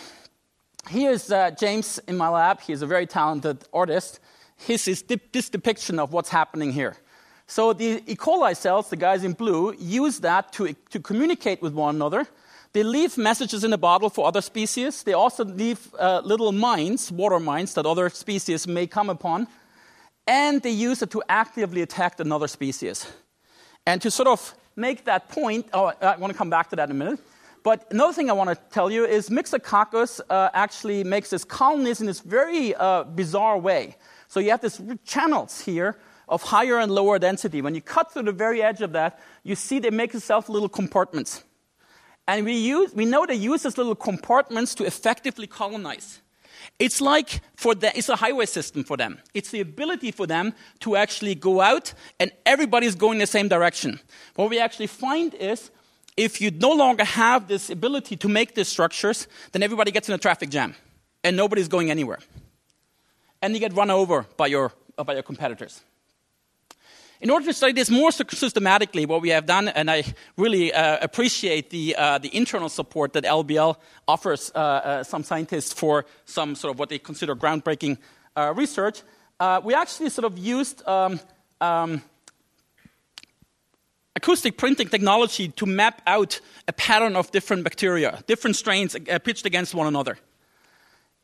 Here's 0.88 1.30
James 1.60 2.00
in 2.08 2.16
my 2.16 2.28
lab. 2.28 2.62
He's 2.62 2.80
a 2.80 2.86
very 2.86 3.06
talented 3.06 3.62
artist. 3.70 4.20
His 4.56 4.88
is 4.88 5.04
this 5.32 5.50
depiction 5.50 5.98
of 5.98 6.14
what's 6.14 6.30
happening 6.30 6.72
here. 6.72 6.96
So 7.46 7.74
the 7.74 8.02
E. 8.06 8.16
coli 8.16 8.56
cells, 8.56 8.88
the 8.88 8.96
guys 8.96 9.22
in 9.22 9.34
blue, 9.34 9.74
use 9.78 10.20
that 10.20 10.50
to, 10.54 10.74
to 10.88 10.98
communicate 10.98 11.60
with 11.60 11.74
one 11.74 11.94
another. 11.94 12.26
They 12.72 12.82
leave 12.82 13.18
messages 13.18 13.64
in 13.64 13.74
a 13.74 13.76
bottle 13.76 14.08
for 14.08 14.26
other 14.26 14.40
species. 14.40 15.02
They 15.02 15.12
also 15.12 15.44
leave 15.44 15.94
uh, 15.98 16.22
little 16.24 16.50
mines, 16.50 17.12
water 17.12 17.38
mines, 17.38 17.74
that 17.74 17.84
other 17.84 18.08
species 18.08 18.66
may 18.66 18.86
come 18.86 19.10
upon. 19.10 19.46
And 20.26 20.62
they 20.62 20.70
use 20.70 21.02
it 21.02 21.10
to 21.10 21.22
actively 21.28 21.82
attack 21.82 22.18
another 22.18 22.48
species. 22.48 23.12
And 23.84 24.00
to 24.00 24.10
sort 24.10 24.28
of 24.28 24.54
make 24.74 25.04
that 25.04 25.28
point, 25.28 25.66
oh, 25.74 25.92
I 26.00 26.16
want 26.16 26.32
to 26.32 26.38
come 26.38 26.48
back 26.48 26.70
to 26.70 26.76
that 26.76 26.88
in 26.88 26.96
a 26.96 26.98
minute. 26.98 27.20
But 27.62 27.86
another 27.90 28.12
thing 28.12 28.28
I 28.28 28.32
want 28.32 28.50
to 28.50 28.56
tell 28.70 28.90
you 28.90 29.04
is 29.04 29.28
Myxococcus 29.28 30.20
uh, 30.28 30.50
actually 30.52 31.04
makes 31.04 31.30
this 31.30 31.44
colonies 31.44 32.00
in 32.00 32.06
this 32.06 32.20
very 32.20 32.74
uh, 32.74 33.04
bizarre 33.04 33.58
way. 33.58 33.96
So 34.26 34.40
you 34.40 34.50
have 34.50 34.62
these 34.62 34.80
channels 35.04 35.60
here 35.60 35.96
of 36.28 36.42
higher 36.42 36.78
and 36.78 36.90
lower 36.90 37.18
density. 37.18 37.62
When 37.62 37.74
you 37.74 37.80
cut 37.82 38.12
through 38.12 38.24
the 38.24 38.32
very 38.32 38.62
edge 38.62 38.80
of 38.80 38.92
that, 38.92 39.20
you 39.44 39.54
see 39.54 39.78
they 39.78 39.90
make 39.90 40.12
themselves 40.12 40.48
little 40.48 40.68
compartments. 40.68 41.44
And 42.26 42.44
we, 42.44 42.54
use, 42.54 42.94
we 42.94 43.04
know 43.04 43.26
they 43.26 43.34
use 43.34 43.64
these 43.64 43.76
little 43.76 43.94
compartments 43.94 44.74
to 44.76 44.84
effectively 44.84 45.46
colonize. 45.46 46.20
It's 46.78 47.00
like 47.00 47.40
for 47.56 47.74
the, 47.74 47.96
it's 47.96 48.08
a 48.08 48.16
highway 48.16 48.46
system 48.46 48.84
for 48.84 48.96
them. 48.96 49.18
It's 49.34 49.50
the 49.50 49.60
ability 49.60 50.12
for 50.12 50.26
them 50.26 50.54
to 50.80 50.96
actually 50.96 51.34
go 51.34 51.60
out 51.60 51.92
and 52.18 52.30
everybody's 52.46 52.94
going 52.94 53.18
the 53.18 53.26
same 53.26 53.48
direction. 53.48 54.00
What 54.36 54.50
we 54.50 54.58
actually 54.58 54.86
find 54.86 55.34
is 55.34 55.70
if 56.16 56.40
you 56.40 56.50
no 56.50 56.72
longer 56.72 57.04
have 57.04 57.48
this 57.48 57.70
ability 57.70 58.16
to 58.16 58.28
make 58.28 58.54
these 58.54 58.68
structures, 58.68 59.26
then 59.52 59.62
everybody 59.62 59.90
gets 59.90 60.08
in 60.08 60.14
a 60.14 60.18
traffic 60.18 60.50
jam 60.50 60.74
and 61.24 61.36
nobody's 61.36 61.68
going 61.68 61.90
anywhere. 61.90 62.18
And 63.40 63.54
you 63.54 63.60
get 63.60 63.72
run 63.74 63.90
over 63.90 64.26
by 64.36 64.48
your, 64.48 64.72
by 64.96 65.14
your 65.14 65.22
competitors. 65.22 65.80
In 67.20 67.30
order 67.30 67.46
to 67.46 67.52
study 67.52 67.72
this 67.72 67.88
more 67.88 68.10
systematically, 68.10 69.06
what 69.06 69.22
we 69.22 69.28
have 69.28 69.46
done, 69.46 69.68
and 69.68 69.88
I 69.88 70.02
really 70.36 70.72
uh, 70.72 70.98
appreciate 71.00 71.70
the, 71.70 71.94
uh, 71.96 72.18
the 72.18 72.36
internal 72.36 72.68
support 72.68 73.12
that 73.12 73.22
LBL 73.22 73.76
offers 74.08 74.50
uh, 74.54 74.58
uh, 74.58 75.04
some 75.04 75.22
scientists 75.22 75.72
for 75.72 76.04
some 76.24 76.56
sort 76.56 76.74
of 76.74 76.80
what 76.80 76.88
they 76.88 76.98
consider 76.98 77.36
groundbreaking 77.36 77.98
uh, 78.34 78.52
research, 78.56 79.02
uh, 79.38 79.60
we 79.62 79.72
actually 79.72 80.10
sort 80.10 80.24
of 80.24 80.36
used 80.36 80.86
um, 80.88 81.20
um, 81.60 82.02
acoustic 84.14 84.56
printing 84.56 84.88
technology 84.88 85.48
to 85.48 85.66
map 85.66 86.02
out 86.06 86.40
a 86.68 86.72
pattern 86.72 87.16
of 87.16 87.30
different 87.30 87.64
bacteria, 87.64 88.22
different 88.26 88.56
strains 88.56 88.96
pitched 89.24 89.46
against 89.46 89.74
one 89.74 89.86
another. 89.86 90.18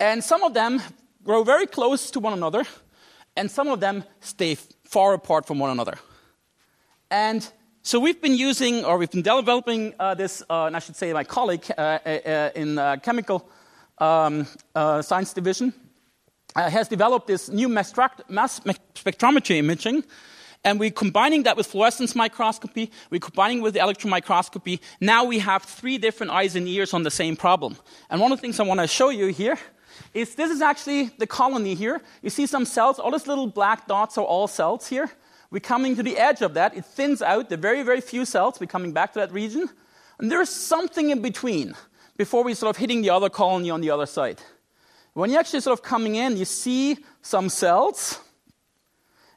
And 0.00 0.22
some 0.22 0.42
of 0.42 0.54
them 0.54 0.80
grow 1.24 1.44
very 1.44 1.66
close 1.66 2.10
to 2.12 2.20
one 2.20 2.32
another, 2.32 2.64
and 3.36 3.50
some 3.50 3.68
of 3.68 3.80
them 3.80 4.04
stay 4.20 4.56
far 4.84 5.14
apart 5.14 5.46
from 5.46 5.58
one 5.58 5.70
another. 5.70 5.98
And 7.10 7.46
so 7.82 7.98
we've 7.98 8.20
been 8.20 8.36
using, 8.36 8.84
or 8.84 8.98
we've 8.98 9.10
been 9.10 9.22
developing 9.22 9.94
uh, 9.98 10.14
this, 10.14 10.42
uh, 10.50 10.64
and 10.66 10.76
I 10.76 10.78
should 10.78 10.96
say 10.96 11.12
my 11.12 11.24
colleague 11.24 11.64
uh, 11.76 11.80
uh, 11.80 12.08
uh 12.08 12.50
in 12.54 12.78
uh, 12.78 12.96
chemical 13.02 13.48
um, 13.98 14.46
science 15.02 15.32
division 15.32 15.72
has 16.54 16.88
developed 16.88 17.26
this 17.26 17.48
new 17.48 17.68
mass 17.68 17.92
spectrometry 17.92 19.56
imaging. 19.56 20.04
And 20.64 20.80
we're 20.80 20.90
combining 20.90 21.44
that 21.44 21.56
with 21.56 21.68
fluorescence 21.68 22.14
microscopy, 22.14 22.90
we're 23.10 23.20
combining 23.20 23.62
with 23.62 23.76
electron 23.76 24.10
microscopy. 24.10 24.80
Now 25.00 25.24
we 25.24 25.38
have 25.38 25.62
three 25.62 25.98
different 25.98 26.32
eyes 26.32 26.56
and 26.56 26.66
ears 26.66 26.92
on 26.92 27.04
the 27.04 27.10
same 27.10 27.36
problem. 27.36 27.76
And 28.10 28.20
one 28.20 28.32
of 28.32 28.38
the 28.38 28.42
things 28.42 28.58
I 28.58 28.64
want 28.64 28.80
to 28.80 28.86
show 28.86 29.10
you 29.10 29.28
here 29.28 29.58
is 30.14 30.34
this 30.34 30.50
is 30.50 30.60
actually 30.60 31.10
the 31.18 31.26
colony 31.26 31.74
here. 31.74 32.00
You 32.22 32.30
see 32.30 32.46
some 32.46 32.64
cells, 32.64 32.98
all 32.98 33.10
these 33.10 33.26
little 33.26 33.46
black 33.46 33.86
dots 33.86 34.18
are 34.18 34.24
all 34.24 34.48
cells 34.48 34.88
here. 34.88 35.10
We're 35.50 35.60
coming 35.60 35.96
to 35.96 36.02
the 36.02 36.18
edge 36.18 36.42
of 36.42 36.54
that. 36.54 36.76
It 36.76 36.84
thins 36.84 37.22
out, 37.22 37.48
the 37.48 37.56
very, 37.56 37.82
very 37.82 38.00
few 38.00 38.24
cells. 38.24 38.60
We're 38.60 38.66
coming 38.66 38.92
back 38.92 39.14
to 39.14 39.20
that 39.20 39.32
region. 39.32 39.68
And 40.18 40.30
there's 40.30 40.50
something 40.50 41.10
in 41.10 41.22
between 41.22 41.74
before 42.16 42.44
we 42.44 42.52
sort 42.54 42.70
of 42.70 42.76
hitting 42.76 43.00
the 43.02 43.10
other 43.10 43.30
colony 43.30 43.70
on 43.70 43.80
the 43.80 43.90
other 43.90 44.06
side. 44.06 44.40
When 45.14 45.30
you're 45.30 45.40
actually 45.40 45.60
sort 45.60 45.78
of 45.78 45.82
coming 45.82 46.16
in, 46.16 46.36
you 46.36 46.44
see 46.44 46.98
some 47.22 47.48
cells, 47.48 48.20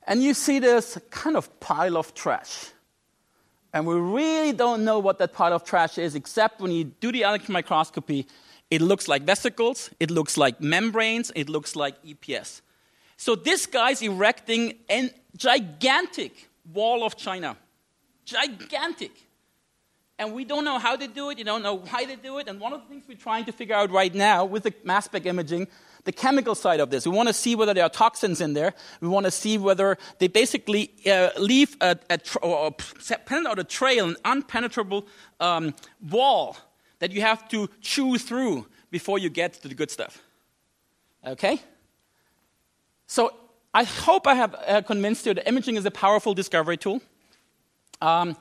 and 0.08 0.22
you 0.24 0.34
see 0.34 0.60
this 0.60 0.98
kind 1.10 1.38
of 1.38 1.60
pile 1.60 1.98
of 1.98 2.14
trash. 2.14 2.72
And 3.74 3.88
we 3.88 3.96
really 3.96 4.52
don't 4.52 4.84
know 4.84 5.00
what 5.00 5.20
that 5.20 5.34
pile 5.34 5.54
of 5.54 5.64
trash 5.64 5.98
is, 5.98 6.16
except 6.16 6.60
when 6.60 6.72
you 6.72 6.86
do 6.86 7.12
the 7.12 7.22
electron 7.22 7.54
microscopy, 7.54 8.28
it 8.70 8.82
looks 8.82 9.08
like 9.08 9.24
vesicles, 9.24 9.90
it 10.00 10.12
looks 10.12 10.38
like 10.38 10.60
membranes, 10.60 11.32
it 11.36 11.50
looks 11.50 11.76
like 11.76 12.02
EPS. 12.04 12.62
So 13.18 13.36
this 13.36 13.66
guy's 13.66 14.02
erecting 14.02 14.76
a 14.90 15.12
gigantic 15.38 16.50
wall 16.74 17.04
of 17.04 17.16
China. 17.16 17.56
Gigantic. 18.26 19.12
And 20.18 20.34
we 20.34 20.46
don't 20.46 20.66
know 20.66 20.80
how 20.80 20.96
they 20.96 21.08
do 21.08 21.30
it, 21.30 21.38
you 21.38 21.46
don't 21.46 21.64
know 21.64 21.76
why 21.76 22.06
they 22.06 22.16
do 22.16 22.40
it. 22.40 22.48
And 22.48 22.60
one 22.60 22.74
of 22.74 22.82
the 22.82 22.88
things 22.88 23.06
we're 23.08 23.18
trying 23.18 23.46
to 23.46 23.52
figure 23.52 23.76
out 23.76 23.92
right 23.92 24.14
now 24.14 24.46
with 24.46 24.64
the 24.64 24.74
mass 24.84 25.06
spec 25.06 25.26
imaging, 25.26 25.68
the 26.04 26.12
chemical 26.12 26.56
side 26.56 26.80
of 26.80 26.90
this. 26.90 27.06
We 27.06 27.16
want 27.16 27.28
to 27.28 27.34
see 27.34 27.56
whether 27.56 27.74
there 27.74 27.84
are 27.84 27.90
toxins 27.90 28.42
in 28.42 28.54
there. 28.54 28.74
We 29.02 29.08
want 29.08 29.26
to 29.26 29.32
see 29.32 29.58
whether 29.58 29.98
they 30.20 30.28
basically 30.28 30.92
uh, 31.06 31.30
leave 31.38 31.76
a, 31.82 31.98
a 32.10 32.18
tra- 32.18 32.42
or 32.42 32.72
pen 33.26 33.48
out 33.48 33.60
a 33.60 33.64
trail, 33.64 34.10
an 34.10 34.16
unpenetrable 34.26 35.06
um, 35.40 35.74
wall 36.10 36.58
that 37.00 37.12
you 37.12 37.22
have 37.22 37.48
to 37.50 37.70
chew 37.82 38.18
through 38.18 38.68
before 38.90 39.20
you 39.20 39.30
get 39.30 39.54
to 39.54 39.68
the 39.68 39.76
good 39.76 39.92
stuff. 39.92 40.22
Okay? 41.26 41.62
So 43.08 43.34
I 43.74 43.84
hope 43.84 44.28
I 44.28 44.36
have 44.36 44.56
uh, 44.68 44.82
convinced 44.82 45.26
you 45.26 45.34
that 45.34 45.48
imaging 45.48 45.76
is 45.76 45.86
a 45.86 45.92
powerful 45.92 46.34
discovery 46.34 46.78
tool. 46.78 47.02
Um, 48.02 48.36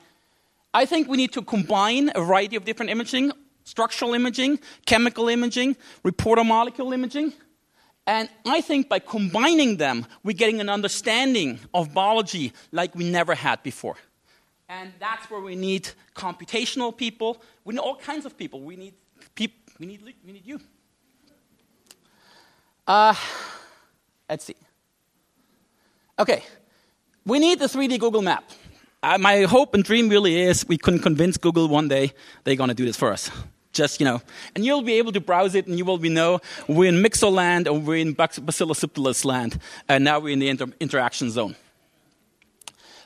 I 0.73 0.85
think 0.85 1.07
we 1.07 1.17
need 1.17 1.33
to 1.33 1.41
combine 1.41 2.11
a 2.15 2.21
variety 2.21 2.55
of 2.55 2.65
different 2.65 2.91
imaging 2.91 3.33
structural 3.63 4.13
imaging, 4.13 4.59
chemical 4.85 5.29
imaging, 5.29 5.75
reporter 6.03 6.43
molecule 6.43 6.93
imaging. 6.93 7.33
And 8.07 8.29
I 8.45 8.61
think 8.61 8.89
by 8.89 8.99
combining 8.99 9.77
them, 9.77 10.05
we're 10.23 10.33
getting 10.35 10.59
an 10.59 10.69
understanding 10.69 11.59
of 11.73 11.93
biology 11.93 12.53
like 12.71 12.95
we 12.95 13.09
never 13.09 13.35
had 13.35 13.61
before. 13.63 13.95
And 14.67 14.93
that's 14.99 15.29
where 15.29 15.41
we 15.41 15.55
need 15.55 15.89
computational 16.15 16.95
people. 16.95 17.41
We 17.63 17.73
need 17.75 17.79
all 17.81 17.97
kinds 17.97 18.25
of 18.25 18.37
people. 18.37 18.61
We 18.61 18.75
need, 18.75 18.93
peop- 19.35 19.69
we 19.79 19.85
need, 19.85 20.01
we 20.25 20.31
need 20.31 20.45
you. 20.45 20.59
Uh, 22.87 23.13
let's 24.29 24.45
see. 24.45 24.55
Okay, 26.17 26.43
we 27.25 27.39
need 27.39 27.59
the 27.59 27.67
3D 27.67 27.99
Google 27.99 28.21
map. 28.21 28.43
Uh, 29.03 29.17
my 29.17 29.41
hope 29.43 29.73
and 29.73 29.83
dream 29.83 30.09
really 30.09 30.41
is 30.41 30.67
we 30.67 30.77
can 30.77 30.99
convince 30.99 31.37
Google 31.37 31.67
one 31.67 31.87
day 31.87 32.13
they're 32.43 32.55
going 32.55 32.69
to 32.69 32.75
do 32.75 32.85
this 32.85 32.97
for 32.97 33.11
us. 33.11 33.31
Just, 33.73 33.99
you 34.01 34.05
know, 34.05 34.21
and 34.53 34.65
you'll 34.65 34.81
be 34.81 34.93
able 34.93 35.13
to 35.13 35.21
browse 35.21 35.55
it 35.55 35.65
and 35.65 35.77
you 35.77 35.85
will 35.85 35.97
be 35.97 36.09
know 36.09 36.41
we're 36.67 36.89
in 36.89 37.01
Myxo 37.01 37.31
land 37.31 37.67
or 37.67 37.79
we're 37.79 38.01
in 38.01 38.13
Bacillus 38.13 38.81
subtilis 38.81 39.23
land, 39.23 39.59
and 39.87 40.03
now 40.03 40.19
we're 40.19 40.33
in 40.33 40.39
the 40.39 40.49
inter- 40.49 40.73
interaction 40.79 41.31
zone. 41.31 41.55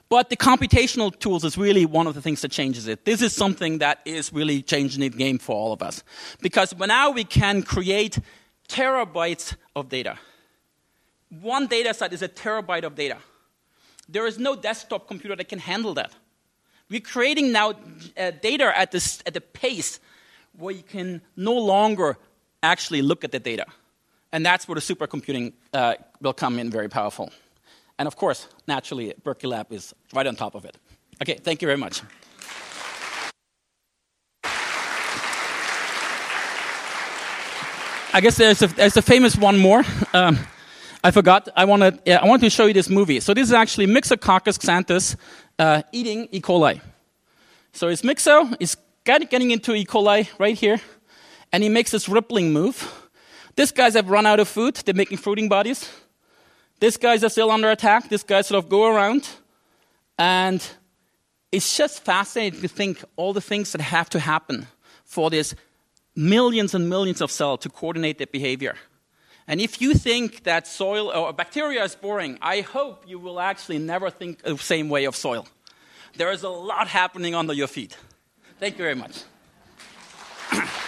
But 0.08 0.30
the 0.30 0.38
computational 0.38 1.18
tools 1.18 1.44
is 1.44 1.58
really 1.58 1.86
one 1.86 2.08
of 2.08 2.14
the 2.14 2.22
things 2.22 2.42
that 2.42 2.52
changes 2.52 2.88
it. 2.88 3.06
This 3.06 3.22
is 3.22 3.34
something 3.34 3.80
that 3.80 4.00
is 4.06 4.32
really 4.32 4.62
changing 4.62 5.02
the 5.02 5.10
game 5.10 5.40
for 5.40 5.56
all 5.56 5.74
of 5.74 5.82
us. 5.82 6.04
Because 6.42 6.76
now 6.78 7.10
we 7.12 7.24
can 7.24 7.64
create 7.64 8.20
terabytes 8.70 9.56
of 9.76 9.90
data. 9.90 10.18
One 11.42 11.68
data 11.68 11.94
set 11.94 12.14
is 12.14 12.22
a 12.22 12.30
terabyte 12.30 12.84
of 12.84 12.96
data. 12.96 13.18
There 14.08 14.28
is 14.28 14.38
no 14.38 14.56
desktop 14.56 15.08
computer 15.08 15.36
that 15.36 15.50
can 15.50 15.60
handle 15.60 15.96
that. 15.96 16.14
We're 16.88 17.02
creating 17.02 17.52
now 17.52 17.74
uh, 18.16 18.32
data 18.42 18.72
at, 18.78 18.92
this, 18.92 19.24
at 19.26 19.34
the 19.34 19.42
pace 19.42 20.00
where 20.58 20.74
you 20.74 20.84
can 20.84 21.22
no 21.36 21.54
longer 21.54 22.18
actually 22.64 23.02
look 23.02 23.24
at 23.24 23.32
the 23.32 23.40
data. 23.40 23.66
And 24.32 24.46
that's 24.46 24.68
where 24.68 24.76
the 24.76 24.82
supercomputing 24.82 25.54
uh, 25.74 25.96
will 26.22 26.34
come 26.34 26.60
in 26.60 26.70
very 26.70 26.90
powerful. 26.90 27.32
And 27.98 28.08
of 28.08 28.16
course, 28.16 28.48
naturally, 28.68 29.14
Berkeley 29.24 29.50
Lab 29.50 29.72
is 29.72 29.94
right 30.14 30.28
on 30.28 30.36
top 30.36 30.56
of 30.56 30.66
it. 30.66 30.78
Okay, 31.22 31.36
thank 31.36 31.62
you 31.62 31.68
very 31.68 31.78
much. 31.78 32.02
I 38.14 38.22
guess 38.22 38.38
there's 38.38 38.62
a, 38.62 38.68
there's 38.68 38.98
a 38.98 39.02
famous 39.02 39.36
one 39.36 39.58
more. 39.58 39.84
Um, 40.14 40.40
I 41.04 41.12
forgot. 41.12 41.50
I 41.56 41.66
want 41.66 41.82
to 41.84 42.00
yeah, 42.06 42.18
I 42.22 42.26
want 42.26 42.42
to 42.42 42.50
show 42.50 42.66
you 42.66 42.74
this 42.74 42.90
movie. 42.90 43.20
So 43.20 43.34
this 43.34 43.48
is 43.48 43.54
actually 43.54 43.88
Myxococcus 43.88 44.58
xanthus 44.58 45.16
uh, 45.60 45.84
eating 45.92 46.28
E. 46.32 46.42
coli. 46.42 46.82
So 47.74 47.90
it's 47.90 48.02
Myxo. 48.02 48.56
He's 48.58 48.76
getting 49.06 49.52
into 49.52 49.74
E. 49.74 49.86
coli 49.86 50.28
right 50.40 50.58
here, 50.58 50.82
and 51.52 51.64
he 51.64 51.70
makes 51.70 51.92
this 51.92 52.10
rippling 52.10 52.52
move. 52.52 52.92
These 53.56 53.72
guys 53.72 53.94
have 53.94 54.10
run 54.10 54.26
out 54.26 54.40
of 54.40 54.48
food. 54.48 54.76
They're 54.76 54.94
making 54.94 55.20
fruiting 55.20 55.48
bodies. 55.48 55.90
These 56.80 56.98
guys 56.98 57.24
are 57.24 57.30
still 57.30 57.52
under 57.52 57.72
attack. 57.72 58.10
These 58.10 58.24
guys 58.24 58.48
sort 58.48 58.64
of 58.64 58.70
go 58.70 58.86
around. 58.86 59.30
And 60.18 60.66
it's 61.52 61.78
just 61.78 62.04
fascinating 62.04 62.62
to 62.62 62.68
think 62.68 63.04
all 63.16 63.32
the 63.32 63.42
things 63.42 63.72
that 63.72 63.82
have 63.82 64.10
to 64.10 64.20
happen 64.20 64.68
for 65.06 65.30
these 65.30 65.56
millions 66.16 66.74
and 66.74 66.90
millions 66.90 67.22
of 67.22 67.32
cells 67.32 67.62
to 67.62 67.70
coordinate 67.70 68.18
their 68.18 68.28
behavior. 68.28 68.76
And 69.48 69.62
if 69.62 69.80
you 69.80 69.94
think 69.94 70.44
that 70.44 70.68
soil 70.68 71.12
or 71.12 71.32
bacteria 71.32 71.84
is 71.84 71.96
boring, 71.96 72.38
I 72.42 72.62
hope 72.62 73.06
you 73.08 73.20
will 73.20 73.40
actually 73.40 73.78
never 73.78 74.10
think 74.10 74.42
the 74.42 74.58
same 74.58 74.90
way 74.90 75.06
of 75.06 75.16
soil. 75.16 75.48
There 76.18 76.32
is 76.32 76.44
a 76.44 76.50
lot 76.50 76.88
happening 76.88 77.36
under 77.36 77.54
your 77.54 77.68
feet. 77.68 77.96
Thank 78.60 78.78
you 78.78 78.84
very 78.84 78.96
much. 78.96 79.24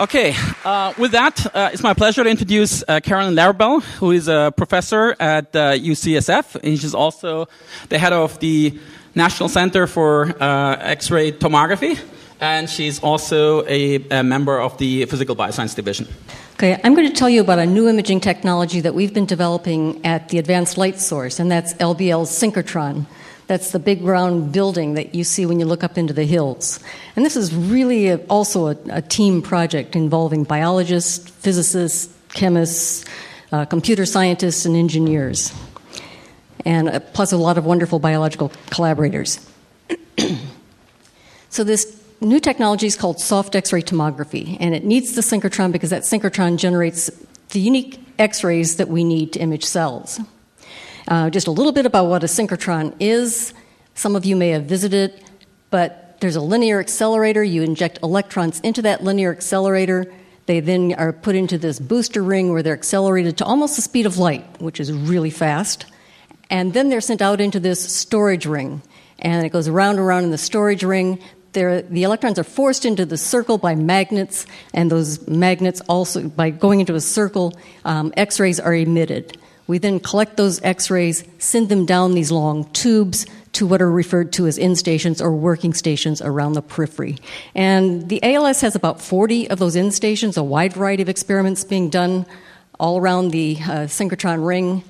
Okay, 0.00 0.32
uh, 0.64 0.94
with 0.96 1.10
that, 1.10 1.44
uh, 1.52 1.70
it's 1.72 1.82
my 1.82 1.92
pleasure 1.92 2.22
to 2.22 2.30
introduce 2.30 2.84
uh, 2.86 3.00
Carolyn 3.00 3.34
Larabell, 3.34 3.82
who 3.98 4.12
is 4.12 4.28
a 4.28 4.54
professor 4.56 5.16
at 5.18 5.52
UCSF, 5.52 6.54
uh, 6.54 6.60
and 6.62 6.78
she's 6.78 6.94
also 6.94 7.48
the 7.88 7.98
head 7.98 8.12
of 8.12 8.38
the 8.38 8.78
National 9.16 9.48
Center 9.48 9.88
for 9.88 10.40
uh, 10.40 10.76
X-ray 10.78 11.32
Tomography, 11.32 11.98
and 12.40 12.68
she's 12.70 13.00
also 13.00 13.66
a, 13.66 13.96
a, 14.10 14.22
member 14.22 14.60
of 14.60 14.78
the 14.78 15.04
Physical 15.06 15.34
Bioscience 15.34 15.74
Division. 15.74 16.06
Okay, 16.54 16.80
I'm 16.82 16.94
going 16.94 17.08
to 17.08 17.14
tell 17.14 17.28
you 17.28 17.40
about 17.40 17.58
a 17.58 17.66
new 17.66 17.88
imaging 17.88 18.20
technology 18.20 18.80
that 18.80 18.94
we've 18.94 19.14
been 19.14 19.26
developing 19.26 20.04
at 20.04 20.28
the 20.28 20.38
Advanced 20.38 20.78
Light 20.78 20.98
Source, 20.98 21.38
and 21.38 21.50
that's 21.50 21.74
LBL's 21.74 22.30
synchrotron. 22.30 23.06
That's 23.48 23.72
the 23.72 23.78
big 23.78 24.02
round 24.02 24.52
building 24.52 24.94
that 24.94 25.14
you 25.14 25.24
see 25.24 25.46
when 25.46 25.58
you 25.58 25.66
look 25.66 25.82
up 25.82 25.96
into 25.96 26.12
the 26.12 26.24
hills. 26.24 26.80
And 27.16 27.24
this 27.24 27.34
is 27.36 27.54
really 27.54 28.08
a, 28.08 28.18
also 28.26 28.68
a, 28.68 28.76
a, 28.90 29.02
team 29.02 29.40
project 29.40 29.96
involving 29.96 30.44
biologists, 30.44 31.30
physicists, 31.30 32.14
chemists, 32.34 33.06
uh, 33.50 33.64
computer 33.64 34.04
scientists, 34.04 34.66
and 34.66 34.76
engineers, 34.76 35.52
and 36.66 36.88
uh, 36.88 37.00
plus 37.00 37.32
a 37.32 37.38
lot 37.38 37.56
of 37.56 37.64
wonderful 37.64 37.98
biological 37.98 38.52
collaborators. 38.70 39.40
so 41.48 41.64
this 41.64 41.97
new 42.20 42.40
technology 42.40 42.86
is 42.86 42.96
called 42.96 43.20
soft 43.20 43.54
X-ray 43.54 43.82
tomography, 43.82 44.56
and 44.60 44.74
it 44.74 44.84
needs 44.84 45.14
the 45.14 45.20
synchrotron 45.20 45.72
because 45.72 45.90
that 45.90 46.02
synchrotron 46.02 46.56
generates 46.56 47.10
the 47.50 47.60
unique 47.60 48.00
X-rays 48.18 48.76
that 48.76 48.88
we 48.88 49.04
need 49.04 49.32
to 49.34 49.40
image 49.40 49.64
cells. 49.64 50.20
Uh, 51.06 51.30
just 51.30 51.46
a 51.46 51.50
little 51.50 51.72
bit 51.72 51.86
about 51.86 52.06
what 52.06 52.22
a 52.22 52.26
synchrotron 52.26 52.94
is. 53.00 53.54
Some 53.94 54.14
of 54.16 54.24
you 54.24 54.36
may 54.36 54.50
have 54.50 54.64
visited, 54.64 55.24
but 55.70 56.20
there's 56.20 56.36
a 56.36 56.40
linear 56.40 56.80
accelerator. 56.80 57.42
You 57.42 57.62
inject 57.62 58.00
electrons 58.02 58.60
into 58.60 58.82
that 58.82 59.02
linear 59.02 59.30
accelerator. 59.30 60.12
They 60.46 60.60
then 60.60 60.94
are 60.94 61.12
put 61.12 61.34
into 61.34 61.58
this 61.58 61.78
booster 61.78 62.22
ring 62.22 62.52
where 62.52 62.62
they're 62.62 62.74
accelerated 62.74 63.38
to 63.38 63.44
almost 63.44 63.76
the 63.76 63.82
speed 63.82 64.06
of 64.06 64.18
light, 64.18 64.60
which 64.60 64.80
is 64.80 64.92
really 64.92 65.30
fast. 65.30 65.86
And 66.50 66.72
then 66.72 66.88
they're 66.88 67.00
sent 67.00 67.22
out 67.22 67.40
into 67.40 67.60
this 67.60 67.94
storage 67.94 68.46
ring. 68.46 68.82
And 69.18 69.44
it 69.44 69.50
goes 69.50 69.68
around 69.68 69.96
and 69.96 70.00
around 70.00 70.24
in 70.24 70.30
the 70.30 70.38
storage 70.38 70.82
ring. 70.82 71.20
The 71.52 72.02
electrons 72.02 72.38
are 72.38 72.44
forced 72.44 72.84
into 72.84 73.06
the 73.06 73.16
circle 73.16 73.58
by 73.58 73.74
magnets, 73.74 74.46
and 74.74 74.90
those 74.90 75.26
magnets 75.26 75.80
also, 75.88 76.28
by 76.28 76.50
going 76.50 76.80
into 76.80 76.94
a 76.94 77.00
circle, 77.00 77.58
um, 77.84 78.12
X 78.16 78.38
rays 78.38 78.60
are 78.60 78.74
emitted. 78.74 79.38
We 79.68 79.76
then 79.76 80.00
collect 80.00 80.38
those 80.38 80.60
x 80.62 80.90
rays, 80.90 81.24
send 81.38 81.68
them 81.68 81.84
down 81.84 82.14
these 82.14 82.32
long 82.32 82.64
tubes 82.72 83.26
to 83.52 83.66
what 83.66 83.82
are 83.82 83.90
referred 83.90 84.32
to 84.32 84.46
as 84.46 84.58
end 84.58 84.78
stations 84.78 85.20
or 85.20 85.32
working 85.32 85.74
stations 85.74 86.22
around 86.22 86.54
the 86.54 86.62
periphery. 86.62 87.18
And 87.54 88.08
the 88.08 88.22
ALS 88.22 88.62
has 88.62 88.74
about 88.74 89.00
40 89.00 89.50
of 89.50 89.58
those 89.58 89.76
end 89.76 89.92
stations, 89.92 90.38
a 90.38 90.42
wide 90.42 90.72
variety 90.72 91.02
of 91.02 91.10
experiments 91.10 91.64
being 91.64 91.90
done 91.90 92.24
all 92.80 92.98
around 92.98 93.30
the 93.30 93.58
uh, 93.60 93.86
synchrotron 93.86 94.46
ring. 94.46 94.82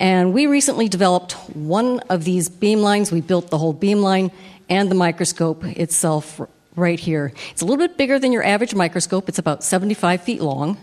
And 0.00 0.34
we 0.34 0.48
recently 0.48 0.88
developed 0.88 1.32
one 1.54 2.00
of 2.08 2.24
these 2.24 2.48
beamlines. 2.48 3.12
We 3.12 3.20
built 3.20 3.50
the 3.50 3.58
whole 3.58 3.74
beamline 3.74 4.32
and 4.68 4.90
the 4.90 4.94
microscope 4.94 5.64
itself 5.64 6.40
right 6.76 6.98
here. 6.98 7.32
It's 7.50 7.62
a 7.62 7.64
little 7.64 7.86
bit 7.86 7.96
bigger 7.96 8.18
than 8.18 8.32
your 8.32 8.44
average 8.44 8.74
microscope, 8.74 9.28
it's 9.28 9.38
about 9.38 9.62
75 9.62 10.22
feet 10.22 10.40
long. 10.40 10.78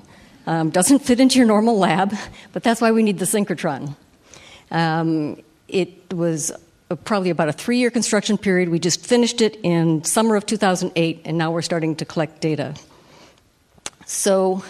Um, 0.48 0.70
doesn't 0.72 1.00
fit 1.00 1.20
into 1.20 1.38
your 1.38 1.46
normal 1.46 1.78
lab, 1.78 2.14
but 2.52 2.64
that's 2.64 2.82
why 2.82 2.92
we 2.92 3.04
need 3.04 3.20
the 3.20 3.26
synchrotron. 3.26 3.96
Um, 4.72 5.42
it 5.68 6.14
was 6.14 6.52
probably 7.04 7.30
about 7.30 7.50
a 7.50 7.54
three 7.54 7.78
year 7.78 7.92
construction 7.92 8.38
period. 8.38 8.70
We 8.70 8.80
just 8.80 9.06
finished 9.06 9.42
it 9.42 9.58
in 9.64 10.04
summer 10.04 10.36
of 10.36 10.46
2008, 10.46 11.22
and 11.26 11.38
now 11.38 11.52
we're 11.52 11.62
starting 11.62 11.96
to 11.98 12.06
collect 12.06 12.42
data. 12.42 12.74
So, 14.06 14.64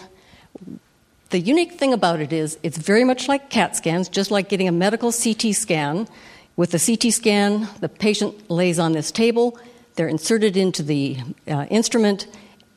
the 1.30 1.40
unique 1.40 1.74
thing 1.74 1.94
about 1.94 2.20
it 2.20 2.34
is 2.34 2.60
it's 2.62 2.78
very 2.78 3.06
much 3.06 3.28
like 3.28 3.50
CAT 3.50 3.76
scans, 3.76 4.10
just 4.10 4.32
like 4.32 4.50
getting 4.50 4.68
a 4.68 4.72
medical 4.72 5.12
CT 5.12 5.56
scan. 5.56 6.08
With 6.56 6.72
the 6.72 6.80
CT 6.80 7.14
scan, 7.14 7.68
the 7.80 7.90
patient 7.90 8.50
lays 8.50 8.78
on 8.78 8.92
this 8.92 9.12
table, 9.12 9.58
they're 9.96 10.08
inserted 10.08 10.58
into 10.58 10.84
the 10.84 11.18
uh, 11.48 11.66
instrument, 11.70 12.28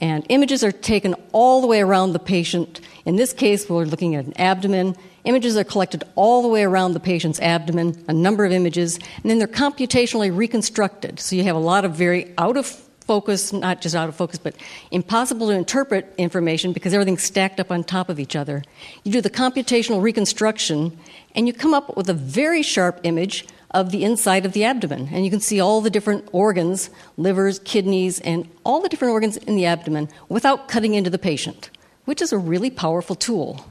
and 0.00 0.24
images 0.28 0.64
are 0.64 0.72
taken 0.72 1.14
all 1.32 1.60
the 1.60 1.66
way 1.66 1.80
around 1.80 2.12
the 2.12 2.18
patient. 2.18 2.80
In 3.04 3.16
this 3.16 3.32
case, 3.32 3.68
we're 3.68 3.84
looking 3.84 4.14
at 4.14 4.24
an 4.24 4.38
abdomen. 4.38 4.96
Images 5.24 5.56
are 5.56 5.64
collected 5.64 6.04
all 6.14 6.42
the 6.42 6.48
way 6.48 6.64
around 6.64 6.92
the 6.92 7.00
patient's 7.00 7.40
abdomen, 7.40 8.04
a 8.08 8.12
number 8.12 8.44
of 8.44 8.52
images, 8.52 8.96
and 8.96 9.30
then 9.30 9.38
they're 9.38 9.48
computationally 9.48 10.34
reconstructed. 10.36 11.20
So 11.20 11.36
you 11.36 11.44
have 11.44 11.56
a 11.56 11.60
lot 11.60 11.84
of 11.84 11.94
very 11.94 12.32
out 12.38 12.56
of 12.56 12.66
focus, 13.06 13.52
not 13.52 13.80
just 13.80 13.94
out 13.94 14.08
of 14.08 14.16
focus, 14.16 14.38
but 14.38 14.56
impossible 14.90 15.48
to 15.48 15.52
interpret 15.52 16.12
information 16.16 16.72
because 16.72 16.94
everything's 16.94 17.22
stacked 17.22 17.60
up 17.60 17.70
on 17.70 17.84
top 17.84 18.08
of 18.08 18.18
each 18.18 18.34
other. 18.34 18.62
You 19.04 19.12
do 19.12 19.20
the 19.20 19.30
computational 19.30 20.02
reconstruction, 20.02 20.98
and 21.34 21.46
you 21.46 21.52
come 21.52 21.74
up 21.74 21.96
with 21.96 22.08
a 22.08 22.14
very 22.14 22.62
sharp 22.62 23.00
image 23.04 23.46
of 23.74 23.90
the 23.90 24.04
inside 24.04 24.46
of 24.46 24.52
the 24.52 24.64
abdomen. 24.64 25.10
And 25.12 25.24
you 25.24 25.30
can 25.30 25.40
see 25.40 25.60
all 25.60 25.80
the 25.80 25.90
different 25.90 26.26
organs 26.32 26.88
livers, 27.18 27.58
kidneys, 27.58 28.20
and 28.20 28.48
all 28.64 28.80
the 28.80 28.88
different 28.88 29.12
organs 29.12 29.36
in 29.36 29.56
the 29.56 29.66
abdomen 29.66 30.08
without 30.28 30.68
cutting 30.68 30.94
into 30.94 31.10
the 31.10 31.18
patient, 31.18 31.70
which 32.06 32.22
is 32.22 32.32
a 32.32 32.38
really 32.38 32.70
powerful 32.70 33.16
tool. 33.16 33.66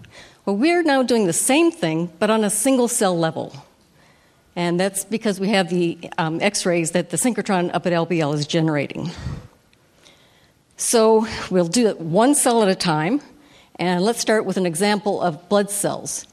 Well, 0.46 0.58
we're 0.58 0.84
now 0.84 1.04
doing 1.04 1.26
the 1.26 1.34
same 1.34 1.72
thing, 1.72 2.12
but 2.20 2.30
on 2.30 2.44
a 2.44 2.50
single 2.50 2.90
cell 2.90 3.18
level. 3.18 3.56
And 4.56 4.80
that's 4.80 5.06
because 5.06 5.40
we 5.40 5.50
have 5.50 5.70
the 5.70 5.98
um, 6.18 6.40
x 6.42 6.66
rays 6.66 6.92
that 6.92 7.10
the 7.10 7.18
synchrotron 7.18 7.74
up 7.74 7.88
at 7.88 7.94
LBL 7.94 8.36
is 8.36 8.46
generating. 8.46 9.10
So 10.78 11.26
we'll 11.50 11.68
do 11.68 11.88
it 11.88 12.00
one 12.00 12.36
cell 12.36 12.62
at 12.62 12.68
a 12.68 12.76
time. 12.76 13.22
And 13.78 14.04
let's 14.04 14.20
start 14.20 14.46
with 14.46 14.58
an 14.58 14.66
example 14.66 15.22
of 15.22 15.50
blood 15.50 15.72
cells. 15.72 16.28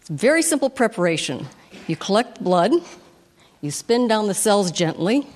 It's 0.00 0.10
very 0.10 0.42
simple 0.42 0.68
preparation. 0.68 1.46
You 1.86 1.96
collect 1.96 2.42
blood, 2.42 2.72
you 3.64 3.70
spin 3.70 4.06
down 4.06 4.26
the 4.26 4.34
cells 4.34 4.70
gently. 4.70 5.26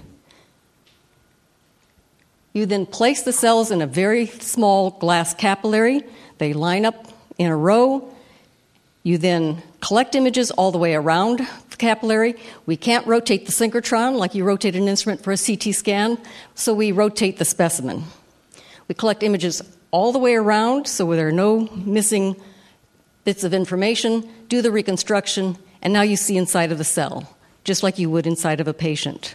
You 2.52 2.66
then 2.66 2.84
place 2.84 3.22
the 3.22 3.32
cells 3.32 3.70
in 3.70 3.80
a 3.80 3.86
very 3.86 4.26
small 4.26 4.90
glass 4.90 5.32
capillary. 5.32 6.02
They 6.36 6.52
line 6.52 6.84
up 6.84 7.06
in 7.38 7.50
a 7.50 7.56
row. 7.56 8.12
You 9.02 9.16
then 9.16 9.62
collect 9.80 10.14
images 10.14 10.50
all 10.50 10.70
the 10.72 10.76
way 10.76 10.94
around 10.94 11.38
the 11.70 11.76
capillary. 11.78 12.34
We 12.66 12.76
can't 12.76 13.06
rotate 13.06 13.46
the 13.46 13.52
synchrotron 13.52 14.18
like 14.18 14.34
you 14.34 14.44
rotate 14.44 14.76
an 14.76 14.88
instrument 14.88 15.24
for 15.24 15.32
a 15.32 15.38
CT 15.38 15.74
scan, 15.74 16.18
so 16.54 16.74
we 16.74 16.92
rotate 16.92 17.38
the 17.38 17.46
specimen. 17.46 18.04
We 18.88 18.94
collect 18.94 19.22
images 19.22 19.62
all 19.90 20.12
the 20.12 20.18
way 20.18 20.34
around 20.34 20.86
so 20.86 21.10
there 21.14 21.28
are 21.28 21.32
no 21.32 21.60
missing 21.74 22.36
bits 23.24 23.42
of 23.42 23.54
information, 23.54 24.28
do 24.48 24.60
the 24.60 24.70
reconstruction, 24.70 25.56
and 25.80 25.94
now 25.94 26.02
you 26.02 26.16
see 26.16 26.36
inside 26.36 26.72
of 26.72 26.76
the 26.76 26.84
cell 26.84 27.37
just 27.68 27.82
like 27.82 27.98
you 27.98 28.08
would 28.08 28.26
inside 28.26 28.60
of 28.60 28.66
a 28.66 28.72
patient. 28.72 29.34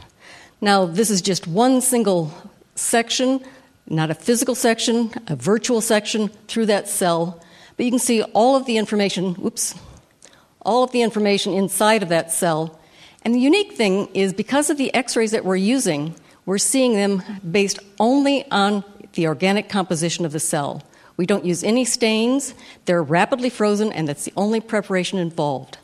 Now, 0.59 0.85
this 0.85 1.11
is 1.11 1.21
just 1.21 1.47
one 1.47 1.81
single 1.81 2.33
section, 2.73 3.39
not 3.87 4.09
a 4.09 4.15
physical 4.15 4.55
section, 4.55 5.13
a 5.27 5.35
virtual 5.35 5.81
section 5.81 6.29
through 6.47 6.65
that 6.65 6.89
cell, 6.89 7.39
but 7.77 7.85
you 7.85 7.91
can 7.91 7.99
see 7.99 8.23
all 8.33 8.55
of 8.55 8.65
the 8.65 8.77
information, 8.77 9.35
whoops, 9.35 9.75
all 10.63 10.83
of 10.83 10.91
the 10.91 11.03
information 11.03 11.53
inside 11.53 12.01
of 12.01 12.09
that 12.09 12.31
cell. 12.31 12.79
And 13.21 13.35
the 13.35 13.39
unique 13.39 13.73
thing 13.73 14.07
is 14.15 14.33
because 14.33 14.71
of 14.71 14.77
the 14.77 14.91
x 14.95 15.15
rays 15.15 15.29
that 15.29 15.45
we're 15.45 15.55
using, 15.55 16.15
we're 16.47 16.57
seeing 16.57 16.93
them 16.95 17.21
based 17.51 17.77
only 17.99 18.49
on 18.49 18.83
the 19.13 19.27
organic 19.27 19.69
composition 19.69 20.25
of 20.25 20.31
the 20.31 20.39
cell. 20.39 20.81
We 21.17 21.27
don't 21.27 21.45
use 21.45 21.63
any 21.63 21.85
stains, 21.85 22.55
they're 22.85 23.03
rapidly 23.03 23.51
frozen, 23.51 23.93
and 23.93 24.07
that's 24.07 24.25
the 24.25 24.33
only 24.35 24.59
preparation 24.59 25.19
involved. 25.19 25.77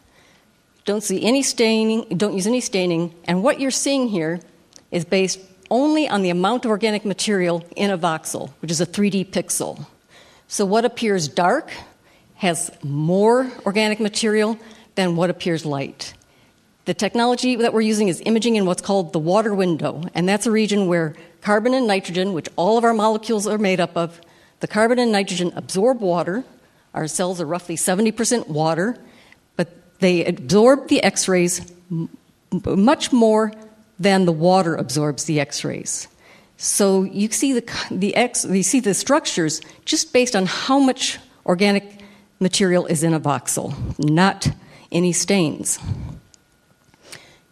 Don't 0.89 1.03
see 1.03 1.23
any 1.23 1.43
staining, 1.43 2.17
don't 2.17 2.33
use 2.33 2.47
any 2.47 2.61
staining, 2.61 3.13
and 3.25 3.43
what 3.43 3.59
you're 3.59 3.69
seeing 3.69 4.07
here 4.07 4.39
is 4.89 5.05
based 5.05 5.39
only 5.69 6.09
on 6.09 6.23
the 6.23 6.31
amount 6.31 6.65
of 6.65 6.71
organic 6.71 7.05
material 7.05 7.63
in 7.75 7.91
a 7.91 7.97
voxel, 7.99 8.49
which 8.59 8.71
is 8.71 8.81
a 8.81 8.87
3D 8.87 9.27
pixel. 9.27 9.85
So 10.47 10.65
what 10.65 10.85
appears 10.85 11.27
dark 11.27 11.71
has 12.37 12.71
more 12.81 13.51
organic 13.67 13.99
material 13.99 14.57
than 14.95 15.15
what 15.15 15.29
appears 15.29 15.63
light. 15.63 16.15
The 16.85 16.95
technology 16.95 17.55
that 17.57 17.71
we're 17.71 17.81
using 17.81 18.07
is 18.07 18.19
imaging 18.25 18.55
in 18.55 18.65
what's 18.65 18.81
called 18.81 19.13
the 19.13 19.19
water 19.19 19.53
window, 19.53 20.01
and 20.15 20.27
that's 20.27 20.47
a 20.47 20.51
region 20.51 20.87
where 20.87 21.13
carbon 21.41 21.75
and 21.75 21.85
nitrogen, 21.85 22.33
which 22.33 22.49
all 22.55 22.79
of 22.79 22.83
our 22.83 22.95
molecules 22.95 23.45
are 23.45 23.59
made 23.59 23.79
up 23.79 23.95
of, 23.95 24.19
the 24.59 24.67
carbon 24.67 24.97
and 24.97 25.11
nitrogen 25.11 25.53
absorb 25.55 26.01
water. 26.01 26.43
Our 26.95 27.07
cells 27.07 27.39
are 27.39 27.45
roughly 27.45 27.75
70% 27.75 28.47
water, 28.47 28.97
they 29.99 30.25
absorb 30.25 30.87
the 30.87 31.03
X 31.03 31.27
rays 31.27 31.71
m- 31.91 32.09
much 32.65 33.11
more 33.11 33.51
than 33.99 34.25
the 34.25 34.31
water 34.31 34.75
absorbs 34.75 35.25
the 35.25 35.39
X 35.39 35.63
rays. 35.63 36.07
So 36.57 37.03
you 37.03 37.29
see 37.31 37.53
the, 37.53 37.63
the 37.91 38.15
X, 38.15 38.45
you 38.45 38.63
see 38.63 38.79
the 38.79 38.93
structures 38.93 39.61
just 39.85 40.11
based 40.11 40.35
on 40.35 40.45
how 40.45 40.79
much 40.79 41.19
organic 41.45 42.01
material 42.39 42.85
is 42.85 43.03
in 43.03 43.13
a 43.13 43.19
voxel, 43.19 43.73
not 43.97 44.49
any 44.91 45.11
stains. 45.11 45.79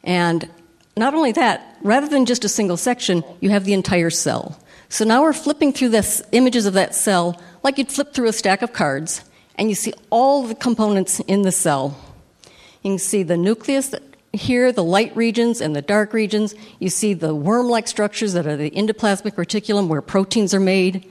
And 0.04 0.50
not 0.96 1.14
only 1.14 1.32
that, 1.34 1.78
rather 1.84 2.08
than 2.08 2.26
just 2.26 2.44
a 2.44 2.50
single 2.50 2.78
section, 2.78 3.24
you 3.40 3.50
have 3.50 3.66
the 3.66 3.74
entire 3.74 4.10
cell. 4.10 4.60
So 4.90 5.06
now 5.06 5.22
we're 5.22 5.34
flipping 5.34 5.74
through 5.74 5.90
the 5.90 6.26
images 6.32 6.66
of 6.66 6.74
that 6.74 6.96
cell 6.96 7.42
like 7.64 7.78
you'd 7.78 7.92
flip 7.92 8.14
through 8.14 8.28
a 8.28 8.34
stack 8.34 8.62
of 8.62 8.72
cards, 8.72 9.22
and 9.56 9.70
you 9.70 9.76
see 9.76 9.94
all 10.10 10.44
the 10.44 10.56
components 10.56 11.20
in 11.22 11.42
the 11.42 11.52
cell 11.52 11.98
you 12.84 12.92
can 12.92 13.00
see 13.00 13.24
the 13.24 13.38
nucleus 13.38 13.94
here, 14.34 14.72
the 14.72 14.84
light 14.84 15.16
regions 15.16 15.62
and 15.62 15.76
the 15.76 15.82
dark 15.82 16.14
regions. 16.14 16.56
You 16.80 16.90
see 16.90 17.14
the 17.14 17.34
worm 17.34 17.70
like 17.70 17.88
structures 17.88 18.34
that 18.34 18.48
are 18.48 18.58
the 18.58 18.70
endoplasmic 18.72 19.34
reticulum 19.36 19.88
where 19.88 20.02
proteins 20.02 20.54
are 20.54 20.60
made. 20.60 21.10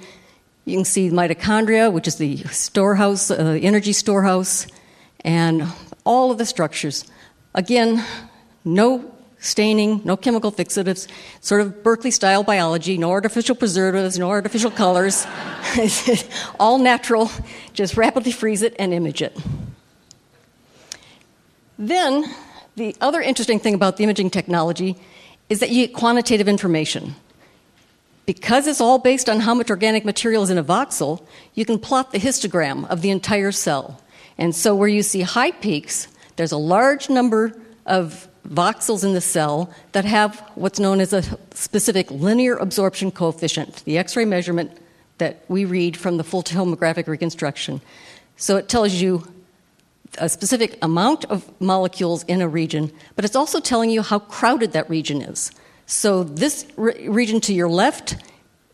You 0.64 0.76
can 0.76 0.84
see 0.84 1.10
mitochondria, 1.10 1.92
which 1.92 2.08
is 2.08 2.16
the 2.16 2.38
storehouse, 2.44 3.30
uh, 3.30 3.58
energy 3.60 3.92
storehouse, 3.92 4.66
and 5.20 5.64
all 6.04 6.30
of 6.30 6.38
the 6.38 6.46
structures. 6.46 7.04
Again, 7.54 8.04
no 8.64 9.12
staining, 9.38 10.00
no 10.04 10.16
chemical 10.16 10.50
fixatives, 10.50 11.08
sort 11.40 11.60
of 11.60 11.82
Berkeley 11.82 12.10
style 12.10 12.42
biology, 12.42 12.98
no 12.98 13.10
artificial 13.10 13.54
preservatives, 13.54 14.18
no 14.18 14.28
artificial 14.30 14.70
colors, 14.70 15.26
all 16.60 16.78
natural. 16.78 17.30
Just 17.72 17.96
rapidly 17.96 18.32
freeze 18.32 18.62
it 18.62 18.74
and 18.78 18.92
image 18.92 19.22
it. 19.22 19.36
Then, 21.78 22.24
the 22.76 22.96
other 23.00 23.20
interesting 23.20 23.58
thing 23.58 23.74
about 23.74 23.96
the 23.96 24.04
imaging 24.04 24.30
technology 24.30 24.96
is 25.48 25.60
that 25.60 25.70
you 25.70 25.86
get 25.86 25.94
quantitative 25.94 26.48
information. 26.48 27.14
Because 28.24 28.66
it's 28.66 28.80
all 28.80 28.98
based 28.98 29.28
on 29.28 29.40
how 29.40 29.54
much 29.54 29.70
organic 29.70 30.04
material 30.04 30.42
is 30.42 30.50
in 30.50 30.58
a 30.58 30.64
voxel, 30.64 31.22
you 31.54 31.64
can 31.64 31.78
plot 31.78 32.12
the 32.12 32.18
histogram 32.18 32.88
of 32.88 33.00
the 33.00 33.10
entire 33.10 33.52
cell. 33.52 34.00
And 34.36 34.54
so, 34.54 34.74
where 34.74 34.88
you 34.88 35.02
see 35.02 35.20
high 35.20 35.52
peaks, 35.52 36.08
there's 36.34 36.52
a 36.52 36.58
large 36.58 37.08
number 37.08 37.56
of 37.86 38.28
voxels 38.48 39.04
in 39.04 39.14
the 39.14 39.20
cell 39.20 39.72
that 39.92 40.04
have 40.04 40.40
what's 40.54 40.78
known 40.78 41.00
as 41.00 41.12
a 41.12 41.22
specific 41.54 42.10
linear 42.10 42.56
absorption 42.56 43.10
coefficient, 43.10 43.84
the 43.84 43.96
X 43.96 44.16
ray 44.16 44.24
measurement 44.24 44.72
that 45.18 45.44
we 45.48 45.64
read 45.64 45.96
from 45.96 46.16
the 46.16 46.24
full 46.24 46.42
tomographic 46.42 47.06
reconstruction. 47.06 47.80
So, 48.36 48.56
it 48.56 48.68
tells 48.68 48.94
you 48.94 49.26
a 50.18 50.28
specific 50.28 50.78
amount 50.82 51.24
of 51.26 51.48
molecules 51.60 52.22
in 52.24 52.40
a 52.40 52.48
region, 52.48 52.92
but 53.14 53.24
it's 53.24 53.36
also 53.36 53.60
telling 53.60 53.90
you 53.90 54.02
how 54.02 54.18
crowded 54.18 54.72
that 54.72 54.88
region 54.88 55.22
is. 55.22 55.50
So, 55.86 56.24
this 56.24 56.66
re- 56.76 57.08
region 57.08 57.40
to 57.42 57.54
your 57.54 57.68
left 57.68 58.16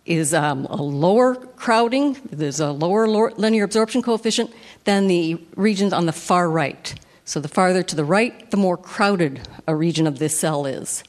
is 0.06 0.34
um, 0.34 0.66
a 0.66 0.82
lower 0.82 1.34
crowding, 1.34 2.16
there's 2.30 2.60
a 2.60 2.72
lower 2.72 3.06
linear 3.06 3.64
absorption 3.64 4.02
coefficient 4.02 4.50
than 4.84 5.06
the 5.06 5.40
regions 5.54 5.92
on 5.92 6.06
the 6.06 6.12
far 6.12 6.50
right. 6.50 6.94
So, 7.24 7.40
the 7.40 7.48
farther 7.48 7.82
to 7.82 7.96
the 7.96 8.04
right, 8.04 8.50
the 8.50 8.56
more 8.56 8.76
crowded 8.76 9.46
a 9.66 9.74
region 9.74 10.06
of 10.06 10.18
this 10.18 10.38
cell 10.38 10.66
is. 10.66 11.04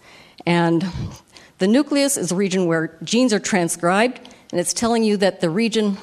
And 0.46 0.86
the 1.60 1.68
nucleus 1.68 2.18
is 2.18 2.32
a 2.32 2.36
region 2.36 2.66
where 2.66 2.98
genes 3.04 3.34
are 3.34 3.40
transcribed, 3.40 4.20
and 4.52 4.60
it's 4.60 4.74
telling 4.74 5.04
you 5.04 5.18
that 5.18 5.40
the 5.40 5.50
region 5.50 5.98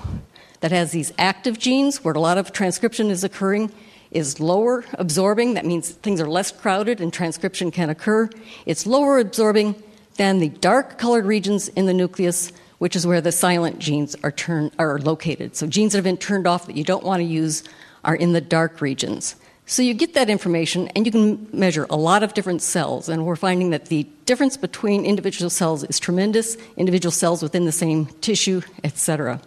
that 0.61 0.73
has 0.73 0.93
these 0.93 1.13
active 1.19 1.59
genes, 1.59 2.05
where 2.05 2.15
a 2.15 2.21
lot 2.21 2.39
of 2.39 2.53
transcription 2.53 3.11
is 3.11 3.25
occurring, 3.25 3.73
is 4.11 4.41
lower 4.41 4.85
absorbing. 4.95 5.55
That 5.55 5.67
means 5.67 5.91
things 5.91 6.21
are 6.21 6.29
less 6.29 6.51
crowded 6.51 7.01
and 7.01 7.13
transcription 7.13 7.71
can 7.71 7.91
occur. 7.91 8.29
It's 8.67 8.87
lower 8.87 9.19
absorbing 9.19 9.81
than 10.17 10.39
the 10.39 10.49
dark 10.49 10.99
colored 10.99 11.25
regions 11.25 11.69
in 11.69 11.87
the 11.87 11.95
nucleus, 11.95 12.53
which 12.79 12.97
is 12.97 13.07
where 13.07 13.21
the 13.21 13.33
silent 13.33 13.79
genes 13.79 14.17
are, 14.23 14.33
turn, 14.33 14.71
are 14.79 14.99
located. 14.99 15.57
So, 15.57 15.67
genes 15.67 15.93
that 15.93 15.99
have 15.99 16.05
been 16.05 16.17
turned 16.17 16.47
off 16.47 16.67
that 16.67 16.77
you 16.77 16.85
don't 16.85 17.05
want 17.05 17.21
to 17.21 17.25
use 17.25 17.65
are 18.05 18.15
in 18.15 18.33
the 18.33 18.41
dark 18.41 18.81
regions. 18.81 19.37
So, 19.67 19.83
you 19.83 19.95
get 19.95 20.15
that 20.15 20.29
information 20.29 20.89
and 20.89 21.07
you 21.07 21.13
can 21.13 21.49
measure 21.53 21.87
a 21.89 21.97
lot 21.97 22.23
of 22.23 22.35
different 22.35 22.63
cells. 22.63 23.09
And 23.09 23.25
we're 23.25 23.37
finding 23.37 23.71
that 23.71 23.87
the 23.87 24.05
difference 24.27 24.57
between 24.57 25.05
individual 25.05 25.51
cells 25.51 25.85
is 25.85 26.01
tremendous, 26.01 26.57
individual 26.77 27.13
cells 27.13 27.43
within 27.43 27.65
the 27.65 27.73
same 27.73 28.07
tissue, 28.21 28.63
etc. 28.83 29.41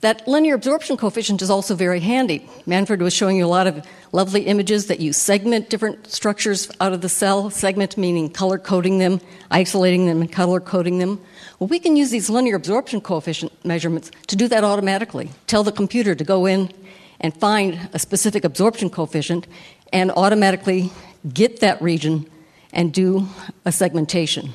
That 0.00 0.28
linear 0.28 0.54
absorption 0.54 0.96
coefficient 0.96 1.42
is 1.42 1.50
also 1.50 1.74
very 1.74 1.98
handy. 1.98 2.48
Manfred 2.66 3.02
was 3.02 3.12
showing 3.12 3.36
you 3.36 3.44
a 3.44 3.48
lot 3.48 3.66
of 3.66 3.84
lovely 4.12 4.42
images 4.42 4.86
that 4.86 5.00
you 5.00 5.12
segment 5.12 5.70
different 5.70 6.06
structures 6.06 6.70
out 6.80 6.92
of 6.92 7.00
the 7.00 7.08
cell, 7.08 7.50
segment 7.50 7.98
meaning 7.98 8.30
color 8.30 8.58
coding 8.58 8.98
them, 8.98 9.20
isolating 9.50 10.06
them, 10.06 10.20
and 10.20 10.30
color 10.30 10.60
coding 10.60 10.98
them. 10.98 11.20
Well, 11.58 11.66
we 11.66 11.80
can 11.80 11.96
use 11.96 12.10
these 12.10 12.30
linear 12.30 12.54
absorption 12.54 13.00
coefficient 13.00 13.52
measurements 13.64 14.12
to 14.28 14.36
do 14.36 14.46
that 14.46 14.62
automatically. 14.62 15.30
Tell 15.48 15.64
the 15.64 15.72
computer 15.72 16.14
to 16.14 16.22
go 16.22 16.46
in 16.46 16.72
and 17.18 17.36
find 17.36 17.88
a 17.92 17.98
specific 17.98 18.44
absorption 18.44 18.90
coefficient 18.90 19.48
and 19.92 20.12
automatically 20.12 20.92
get 21.34 21.58
that 21.58 21.82
region 21.82 22.30
and 22.72 22.92
do 22.92 23.26
a 23.64 23.72
segmentation. 23.72 24.54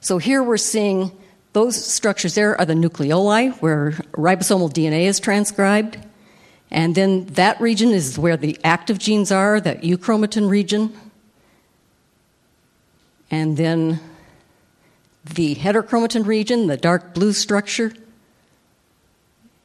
So 0.00 0.18
here 0.18 0.42
we're 0.42 0.56
seeing 0.56 1.12
those 1.52 1.82
structures 1.84 2.34
there 2.34 2.58
are 2.60 2.64
the 2.64 2.74
nucleoli, 2.74 3.52
where 3.60 3.92
ribosomal 4.12 4.72
DNA 4.72 5.02
is 5.06 5.18
transcribed. 5.18 5.98
And 6.70 6.94
then 6.94 7.26
that 7.26 7.60
region 7.60 7.90
is 7.90 8.18
where 8.18 8.36
the 8.36 8.56
active 8.62 8.98
genes 8.98 9.32
are, 9.32 9.60
that 9.60 9.82
euchromatin 9.82 10.48
region. 10.48 10.96
And 13.30 13.56
then 13.56 13.98
the 15.24 15.56
heterochromatin 15.56 16.26
region, 16.26 16.68
the 16.68 16.76
dark 16.76 17.14
blue 17.14 17.32
structure. 17.32 17.92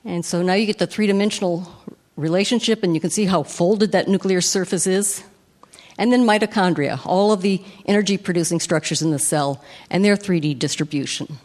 And 0.03 0.25
so 0.25 0.41
now 0.41 0.53
you 0.53 0.65
get 0.65 0.79
the 0.79 0.88
three 0.88 1.07
dimensional 1.07 1.71
relationship, 2.15 2.83
and 2.83 2.95
you 2.95 3.01
can 3.01 3.09
see 3.09 3.25
how 3.25 3.43
folded 3.43 3.91
that 3.91 4.07
nuclear 4.07 4.41
surface 4.41 4.88
is. 4.88 5.23
And 5.97 6.11
then 6.11 6.23
mitochondria, 6.23 6.99
all 7.05 7.31
of 7.31 7.41
the 7.41 7.63
energy 7.86 8.17
producing 8.17 8.59
structures 8.59 9.01
in 9.01 9.11
the 9.11 9.19
cell, 9.19 9.63
and 9.89 10.03
their 10.03 10.17
3D 10.17 10.57
distribution. 10.57 11.38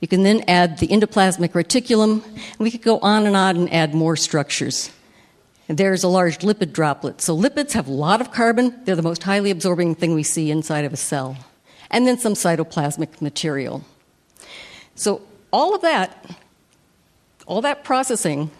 You 0.00 0.08
can 0.08 0.22
then 0.22 0.44
add 0.46 0.78
the 0.78 0.88
endoplasmic 0.88 1.52
reticulum, 1.52 2.22
and 2.24 2.58
we 2.58 2.70
could 2.70 2.82
go 2.82 2.98
on 2.98 3.26
and 3.26 3.36
on 3.36 3.56
and 3.56 3.72
add 3.72 3.94
more 3.94 4.16
structures. 4.16 4.90
And 5.68 5.78
there's 5.78 6.04
a 6.04 6.08
large 6.08 6.38
lipid 6.38 6.72
droplet. 6.72 7.20
So 7.20 7.36
lipids 7.36 7.72
have 7.72 7.88
a 7.88 7.92
lot 7.92 8.20
of 8.20 8.30
carbon. 8.30 8.78
They're 8.84 8.94
the 8.94 9.02
most 9.02 9.22
highly 9.22 9.50
absorbing 9.50 9.94
thing 9.94 10.14
we 10.14 10.22
see 10.22 10.50
inside 10.50 10.84
of 10.84 10.92
a 10.92 10.96
cell. 10.96 11.36
And 11.90 12.06
then 12.06 12.18
some 12.18 12.34
cytoplasmic 12.34 13.20
material. 13.20 13.84
So 14.94 15.22
all 15.52 15.74
of 15.74 15.82
that, 15.82 16.30
all 17.46 17.62
that 17.62 17.84
processing 17.84 18.50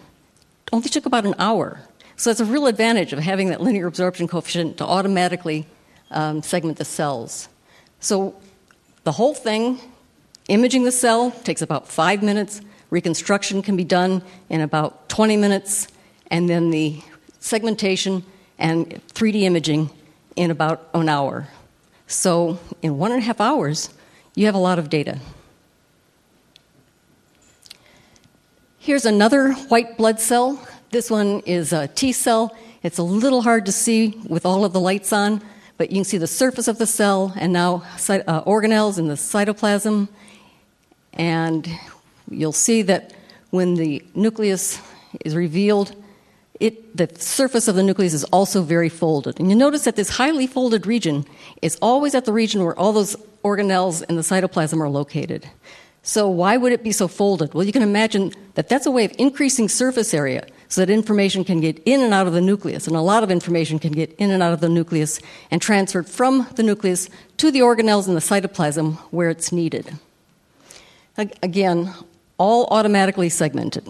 only 0.73 0.89
took 0.89 1.05
about 1.05 1.25
an 1.25 1.35
hour. 1.37 1.79
So 2.15 2.31
it's 2.31 2.39
a 2.39 2.45
real 2.45 2.67
advantage 2.67 3.13
of 3.13 3.19
having 3.19 3.49
that 3.49 3.61
linear 3.61 3.87
absorption 3.87 4.27
coefficient 4.27 4.77
to 4.77 4.85
automatically 4.85 5.67
um, 6.11 6.41
segment 6.41 6.77
the 6.77 6.85
cells. 6.85 7.47
So 7.99 8.35
the 9.03 9.11
whole 9.11 9.33
thing 9.33 9.79
Imaging 10.47 10.85
the 10.85 10.93
cell 10.93 11.31
takes 11.31 11.61
about 11.61 11.89
five 11.89 12.23
minutes. 12.23 12.61
Reconstruction 12.89 13.61
can 13.61 13.75
be 13.75 13.83
done 13.83 14.23
in 14.49 14.61
about 14.61 15.09
20 15.09 15.35
minutes, 15.35 15.89
and 16.31 16.49
then 16.49 16.69
the 16.69 17.01
segmentation 17.41 18.23
and 18.57 19.01
3D 19.09 19.41
imaging 19.41 19.89
in 20.37 20.49
about 20.49 20.87
an 20.93 21.09
hour. 21.09 21.49
So, 22.07 22.59
in 22.81 22.97
one 22.97 23.11
and 23.11 23.21
a 23.21 23.25
half 23.25 23.41
hours, 23.41 23.89
you 24.35 24.45
have 24.45 24.55
a 24.55 24.59
lot 24.59 24.79
of 24.79 24.89
data. 24.89 25.19
Here's 28.79 29.05
another 29.05 29.51
white 29.51 29.97
blood 29.97 30.21
cell. 30.21 30.65
This 30.91 31.11
one 31.11 31.41
is 31.41 31.73
a 31.73 31.89
T 31.89 32.13
cell. 32.13 32.55
It's 32.83 32.97
a 32.97 33.03
little 33.03 33.41
hard 33.41 33.65
to 33.65 33.73
see 33.73 34.17
with 34.29 34.45
all 34.45 34.63
of 34.63 34.71
the 34.71 34.79
lights 34.79 35.11
on, 35.11 35.41
but 35.75 35.91
you 35.91 35.97
can 35.97 36.03
see 36.05 36.17
the 36.17 36.25
surface 36.25 36.69
of 36.69 36.77
the 36.77 36.87
cell 36.87 37.33
and 37.35 37.51
now 37.51 37.83
uh, 38.07 38.43
organelles 38.43 38.97
in 38.97 39.09
the 39.09 39.15
cytoplasm 39.15 40.07
and 41.17 41.67
you'll 42.29 42.51
see 42.51 42.81
that 42.83 43.13
when 43.49 43.75
the 43.75 44.03
nucleus 44.13 44.79
is 45.25 45.35
revealed, 45.35 45.95
it, 46.59 46.95
the 46.97 47.09
surface 47.19 47.67
of 47.67 47.75
the 47.75 47.83
nucleus 47.83 48.13
is 48.13 48.23
also 48.25 48.61
very 48.61 48.89
folded. 48.89 49.39
And 49.39 49.49
you 49.49 49.55
notice 49.55 49.83
that 49.85 49.95
this 49.95 50.09
highly 50.09 50.47
folded 50.47 50.87
region 50.87 51.25
is 51.61 51.77
always 51.81 52.15
at 52.15 52.25
the 52.25 52.33
region 52.33 52.63
where 52.63 52.77
all 52.77 52.93
those 52.93 53.15
organelles 53.43 54.03
in 54.09 54.15
the 54.15 54.21
cytoplasm 54.21 54.79
are 54.79 54.89
located. 54.89 55.47
So, 56.03 56.29
why 56.29 56.55
would 56.55 56.71
it 56.71 56.83
be 56.83 56.93
so 56.93 57.07
folded? 57.07 57.53
Well, 57.53 57.65
you 57.65 57.73
can 57.73 57.81
imagine 57.81 58.31
that 58.53 58.69
that's 58.69 58.85
a 58.85 58.91
way 58.91 59.03
of 59.03 59.13
increasing 59.17 59.67
surface 59.67 60.13
area 60.13 60.47
so 60.69 60.81
that 60.81 60.89
information 60.89 61.43
can 61.43 61.59
get 61.59 61.81
in 61.85 62.01
and 62.01 62.13
out 62.13 62.27
of 62.27 62.33
the 62.33 62.41
nucleus. 62.41 62.87
And 62.87 62.95
a 62.95 63.01
lot 63.01 63.23
of 63.23 63.31
information 63.31 63.77
can 63.77 63.91
get 63.91 64.13
in 64.13 64.31
and 64.31 64.41
out 64.41 64.53
of 64.53 64.61
the 64.61 64.69
nucleus 64.69 65.19
and 65.51 65.61
transferred 65.61 66.07
from 66.07 66.47
the 66.55 66.63
nucleus 66.63 67.09
to 67.37 67.51
the 67.51 67.59
organelles 67.59 68.07
in 68.07 68.13
the 68.13 68.21
cytoplasm 68.21 68.95
where 69.11 69.29
it's 69.29 69.51
needed. 69.51 69.97
Again, 71.17 71.93
all 72.37 72.67
automatically 72.69 73.29
segmented. 73.29 73.87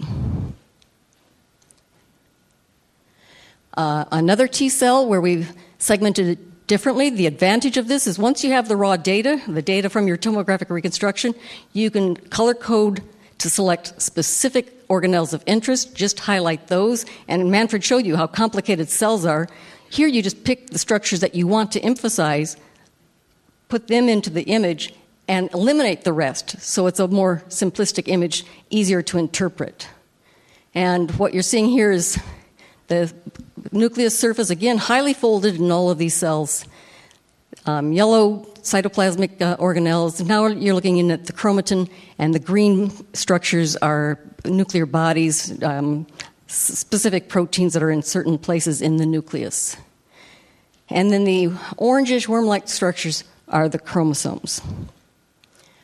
Uh, 3.74 4.06
another 4.10 4.48
T 4.48 4.70
cell 4.70 5.06
where 5.06 5.20
we've 5.20 5.52
segmented 5.78 6.26
it 6.26 6.66
differently. 6.66 7.10
The 7.10 7.26
advantage 7.26 7.76
of 7.76 7.86
this 7.86 8.06
is 8.06 8.18
once 8.18 8.42
you 8.42 8.52
have 8.52 8.68
the 8.68 8.76
raw 8.76 8.96
data, 8.96 9.42
the 9.46 9.62
data 9.62 9.90
from 9.90 10.06
your 10.06 10.16
tomographic 10.16 10.70
reconstruction, 10.70 11.34
you 11.74 11.90
can 11.90 12.16
color 12.16 12.54
code 12.54 13.02
to 13.38 13.50
select 13.50 14.00
specific 14.00 14.86
organelles 14.88 15.32
of 15.32 15.42
interest, 15.46 15.94
just 15.94 16.20
highlight 16.20 16.68
those. 16.68 17.04
And 17.28 17.50
Manfred 17.50 17.84
showed 17.84 18.06
you 18.06 18.16
how 18.16 18.26
complicated 18.26 18.88
cells 18.88 19.26
are. 19.26 19.48
Here 19.90 20.08
you 20.08 20.22
just 20.22 20.44
pick 20.44 20.70
the 20.70 20.78
structures 20.78 21.20
that 21.20 21.34
you 21.34 21.46
want 21.46 21.72
to 21.72 21.80
emphasize, 21.80 22.56
put 23.68 23.88
them 23.88 24.08
into 24.08 24.30
the 24.30 24.42
image, 24.44 24.94
and 25.28 25.52
eliminate 25.52 26.02
the 26.02 26.12
rest 26.12 26.60
so 26.60 26.86
it's 26.86 26.98
a 26.98 27.06
more 27.06 27.42
simplistic 27.48 28.08
image, 28.08 28.44
easier 28.70 29.02
to 29.02 29.18
interpret. 29.18 29.88
And 30.74 31.10
what 31.12 31.34
you're 31.34 31.42
seeing 31.42 31.68
here 31.68 31.92
is 31.92 32.18
the 32.88 33.12
nucleus 33.70 34.18
surface, 34.18 34.50
again, 34.50 34.78
highly 34.78 35.12
folded 35.12 35.56
in 35.56 35.70
all 35.70 35.90
of 35.90 35.98
these 35.98 36.14
cells. 36.14 36.64
Um, 37.66 37.92
yellow 37.92 38.46
cytoplasmic 38.62 39.42
uh, 39.42 39.56
organelles. 39.58 40.24
Now 40.26 40.46
you're 40.46 40.74
looking 40.74 40.96
in 40.96 41.10
at 41.10 41.26
the 41.26 41.32
chromatin, 41.32 41.90
and 42.18 42.34
the 42.34 42.38
green 42.38 42.90
structures 43.14 43.76
are 43.76 44.18
nuclear 44.44 44.86
bodies, 44.86 45.62
um, 45.62 46.06
specific 46.46 47.28
proteins 47.28 47.74
that 47.74 47.82
are 47.82 47.90
in 47.90 48.02
certain 48.02 48.38
places 48.38 48.80
in 48.80 48.96
the 48.96 49.06
nucleus. 49.06 49.76
And 50.88 51.10
then 51.12 51.24
the 51.24 51.48
orangish 51.76 52.28
worm 52.28 52.46
like 52.46 52.68
structures 52.68 53.24
are 53.48 53.68
the 53.68 53.78
chromosomes. 53.78 54.62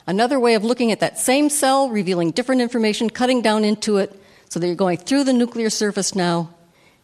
Another 0.07 0.39
way 0.39 0.55
of 0.55 0.65
looking 0.65 0.93
at 0.93 1.01
that 1.01 1.19
same 1.19 1.49
cell, 1.49 1.89
revealing 1.89 2.31
different 2.31 2.61
information, 2.61 3.09
cutting 3.09 3.41
down 3.41 3.65
into 3.65 3.97
it, 3.97 4.21
so 4.51 4.61
that 4.61 4.67
you're 4.67 4.77
going 4.77 4.99
through 4.99 5.25
the 5.25 5.33
nuclear 5.33 5.71
surface 5.71 6.15
now 6.15 6.51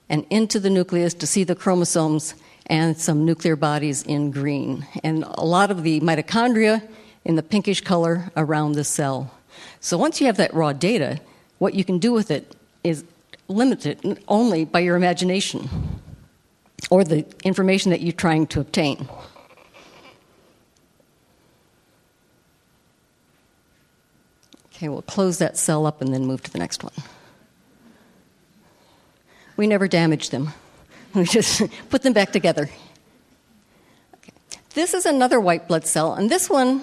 and 0.09 0.27
into 0.29 0.61
the 0.61 0.71
nucleus 0.71 1.15
to 1.15 1.27
see 1.27 1.45
the 1.45 1.55
chromosomes 1.55 2.35
and 2.67 2.99
some 2.99 3.25
nuclear 3.25 3.57
bodies 3.57 4.03
in 4.03 4.31
green. 4.31 4.87
And 5.03 5.25
a 5.25 5.45
lot 5.45 5.71
of 5.71 5.83
the 5.83 6.01
mitochondria 6.01 6.87
in 7.25 7.37
the 7.37 7.43
pinkish 7.43 7.81
color 7.81 8.31
around 8.37 8.73
the 8.73 8.85
cell. 8.85 9.33
So 9.81 9.97
once 9.97 10.21
you 10.21 10.27
have 10.27 10.37
that 10.37 10.53
raw 10.53 10.73
data, 10.73 11.21
what 11.59 11.75
you 11.75 11.85
can 11.85 11.99
do 11.99 12.13
with 12.13 12.31
it 12.31 12.55
is 12.85 13.05
limited 13.49 14.23
only 14.29 14.65
by 14.65 14.81
your 14.81 14.97
imagination 14.97 15.69
or 16.91 17.05
the 17.05 17.27
information 17.45 17.91
that 17.91 18.01
you're 18.01 18.13
trying 18.13 18.47
to 18.49 18.61
obtain. 18.61 19.09
Okay, 24.81 24.89
we'll 24.89 25.03
close 25.03 25.37
that 25.37 25.59
cell 25.59 25.85
up 25.85 26.01
and 26.01 26.15
then 26.15 26.25
move 26.25 26.43
to 26.43 26.51
the 26.51 26.59
next 26.59 26.83
one. 26.83 26.95
We 29.59 29.67
never 29.67 29.87
damage 29.87 30.31
them, 30.31 30.55
we 31.15 31.25
just 31.25 31.61
put 31.91 32.01
them 32.01 32.15
back 32.15 32.33
together. 32.33 32.71
Okay. 34.15 34.33
This 34.73 34.95
is 34.95 35.05
another 35.05 35.39
white 35.39 35.69
blood 35.69 35.87
cell, 35.87 36.15
and 36.15 36.31
this 36.31 36.49
one 36.49 36.83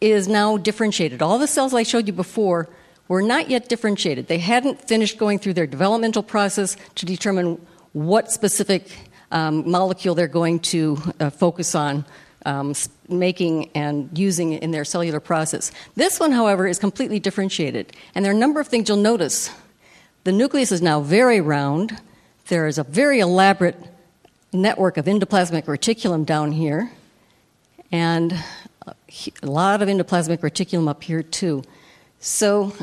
is 0.00 0.26
now 0.26 0.56
differentiated. 0.56 1.22
All 1.22 1.38
the 1.38 1.46
cells 1.46 1.72
I 1.72 1.84
showed 1.84 2.08
you 2.08 2.12
before 2.12 2.68
were 3.06 3.22
not 3.22 3.48
yet 3.48 3.68
differentiated. 3.68 4.26
They 4.26 4.38
hadn't 4.38 4.88
finished 4.88 5.16
going 5.16 5.38
through 5.38 5.54
their 5.54 5.68
developmental 5.68 6.24
process 6.24 6.76
to 6.96 7.06
determine 7.06 7.64
what 7.92 8.32
specific 8.32 8.90
um, 9.30 9.70
molecule 9.70 10.16
they're 10.16 10.26
going 10.26 10.58
to 10.58 10.98
uh, 11.20 11.30
focus 11.30 11.76
on 11.76 12.04
um, 12.44 12.74
making 13.10 13.70
and 13.74 14.08
using 14.18 14.52
in 14.52 14.70
their 14.70 14.84
cellular 14.84 15.20
process. 15.20 15.72
This 15.96 16.20
one, 16.20 16.32
however, 16.32 16.66
is 16.66 16.78
completely 16.78 17.20
differentiated. 17.20 17.92
And 18.14 18.24
there 18.24 18.32
are 18.32 18.36
a 18.36 18.38
number 18.38 18.60
of 18.60 18.68
things 18.68 18.88
you'll 18.88 18.98
notice. 18.98 19.50
The 20.24 20.32
nucleus 20.32 20.72
is 20.72 20.82
now 20.82 21.00
very 21.00 21.40
round. 21.40 21.98
There 22.48 22.66
is 22.66 22.78
a 22.78 22.84
very 22.84 23.20
elaborate 23.20 23.76
network 24.52 24.96
of 24.96 25.06
endoplasmic 25.06 25.64
reticulum 25.64 26.26
down 26.26 26.52
here, 26.52 26.90
and 27.92 28.32
uh, 28.86 28.92
a 29.42 29.46
lot 29.46 29.80
of 29.80 29.88
endoplasmic 29.88 30.38
reticulum 30.38 30.88
up 30.88 31.02
here, 31.04 31.22
too. 31.22 31.62
So, 32.18 32.74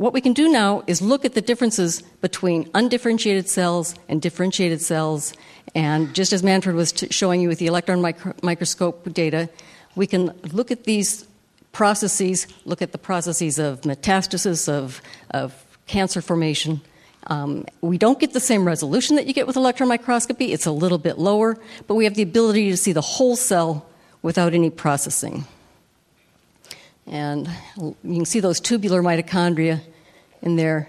what 0.00 0.14
we 0.14 0.22
can 0.22 0.32
do 0.32 0.48
now 0.48 0.82
is 0.86 1.02
look 1.02 1.26
at 1.26 1.34
the 1.34 1.42
differences 1.42 2.00
between 2.22 2.70
undifferentiated 2.72 3.46
cells 3.50 3.94
and 4.08 4.22
differentiated 4.22 4.80
cells 4.80 5.34
and 5.74 6.14
just 6.14 6.32
as 6.32 6.42
Manfred 6.42 6.74
was 6.74 6.90
t- 6.90 7.08
showing 7.10 7.42
you 7.42 7.48
with 7.48 7.58
the 7.58 7.66
electron 7.66 8.00
micro- 8.00 8.32
microscope 8.42 9.12
data, 9.12 9.50
we 9.96 10.06
can 10.06 10.32
look 10.54 10.70
at 10.70 10.84
these 10.84 11.26
processes, 11.72 12.46
look 12.64 12.80
at 12.80 12.92
the 12.92 12.98
processes 12.98 13.58
of 13.58 13.82
metastasis, 13.82 14.70
of, 14.70 15.02
of 15.32 15.52
cancer 15.86 16.22
formation. 16.22 16.80
Um, 17.26 17.66
we 17.82 17.98
don't 17.98 18.18
get 18.18 18.32
the 18.32 18.40
same 18.40 18.64
resolution 18.64 19.16
that 19.16 19.26
you 19.26 19.34
get 19.34 19.46
with 19.46 19.56
electron 19.56 19.90
microscopy, 19.90 20.54
it's 20.54 20.64
a 20.64 20.72
little 20.72 20.96
bit 20.96 21.18
lower, 21.18 21.58
but 21.86 21.94
we 21.94 22.04
have 22.04 22.14
the 22.14 22.22
ability 22.22 22.70
to 22.70 22.76
see 22.78 22.92
the 22.92 23.02
whole 23.02 23.36
cell 23.36 23.86
without 24.22 24.54
any 24.54 24.70
processing. 24.70 25.44
And 27.06 27.50
you 27.76 27.94
can 28.02 28.24
see 28.24 28.40
those 28.40 28.60
tubular 28.60 29.02
mitochondria 29.02 29.82
in 30.42 30.56
there. 30.56 30.88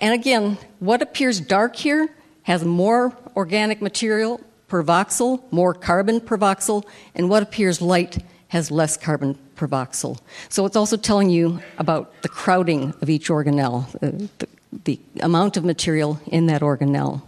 And 0.00 0.14
again, 0.14 0.58
what 0.78 1.02
appears 1.02 1.40
dark 1.40 1.76
here 1.76 2.08
has 2.42 2.64
more 2.64 3.16
organic 3.34 3.80
material 3.80 4.40
per 4.68 4.82
voxel, 4.82 5.42
more 5.50 5.74
carbon 5.74 6.20
per 6.20 6.36
voxel, 6.36 6.84
and 7.14 7.28
what 7.30 7.42
appears 7.42 7.80
light 7.80 8.22
has 8.48 8.70
less 8.70 8.96
carbon 8.96 9.38
per 9.54 9.66
voxel. 9.66 10.18
So 10.48 10.66
it's 10.66 10.76
also 10.76 10.96
telling 10.96 11.30
you 11.30 11.60
about 11.78 12.22
the 12.22 12.28
crowding 12.28 12.94
of 13.00 13.10
each 13.10 13.28
organelle, 13.28 13.90
the, 14.00 14.28
the, 14.38 14.48
the 14.84 15.00
amount 15.20 15.56
of 15.56 15.64
material 15.64 16.20
in 16.26 16.46
that 16.46 16.62
organelle. 16.62 17.22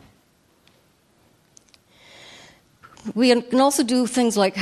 We 3.15 3.29
can 3.29 3.61
also 3.61 3.83
do 3.83 4.07
things 4.07 4.37
like 4.37 4.57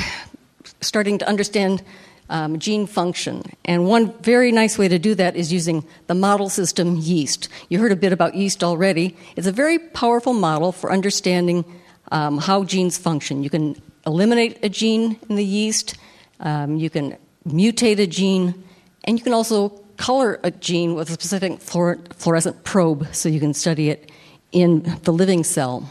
starting 0.80 1.18
to 1.18 1.28
understand 1.28 1.82
um, 2.28 2.58
gene 2.58 2.86
function. 2.86 3.42
And 3.64 3.86
one 3.86 4.12
very 4.22 4.52
nice 4.52 4.78
way 4.78 4.88
to 4.88 4.98
do 4.98 5.14
that 5.14 5.36
is 5.36 5.52
using 5.52 5.84
the 6.06 6.14
model 6.14 6.48
system 6.48 6.96
yeast. 6.96 7.48
You 7.68 7.78
heard 7.78 7.92
a 7.92 7.96
bit 7.96 8.12
about 8.12 8.34
yeast 8.34 8.64
already. 8.64 9.16
It's 9.36 9.46
a 9.46 9.52
very 9.52 9.78
powerful 9.78 10.32
model 10.32 10.72
for 10.72 10.92
understanding 10.92 11.64
um, 12.10 12.38
how 12.38 12.64
genes 12.64 12.98
function. 12.98 13.42
You 13.42 13.50
can 13.50 13.80
eliminate 14.06 14.58
a 14.62 14.68
gene 14.68 15.18
in 15.28 15.36
the 15.36 15.44
yeast, 15.44 15.96
um, 16.40 16.76
you 16.76 16.90
can 16.90 17.16
mutate 17.46 17.98
a 17.98 18.06
gene, 18.06 18.64
and 19.04 19.18
you 19.18 19.24
can 19.24 19.32
also 19.32 19.68
color 19.96 20.38
a 20.42 20.50
gene 20.50 20.94
with 20.94 21.08
a 21.10 21.12
specific 21.12 21.60
fluorescent 21.60 22.62
probe 22.64 23.06
so 23.12 23.28
you 23.28 23.40
can 23.40 23.54
study 23.54 23.90
it 23.90 24.10
in 24.52 24.98
the 25.02 25.12
living 25.12 25.42
cell. 25.42 25.90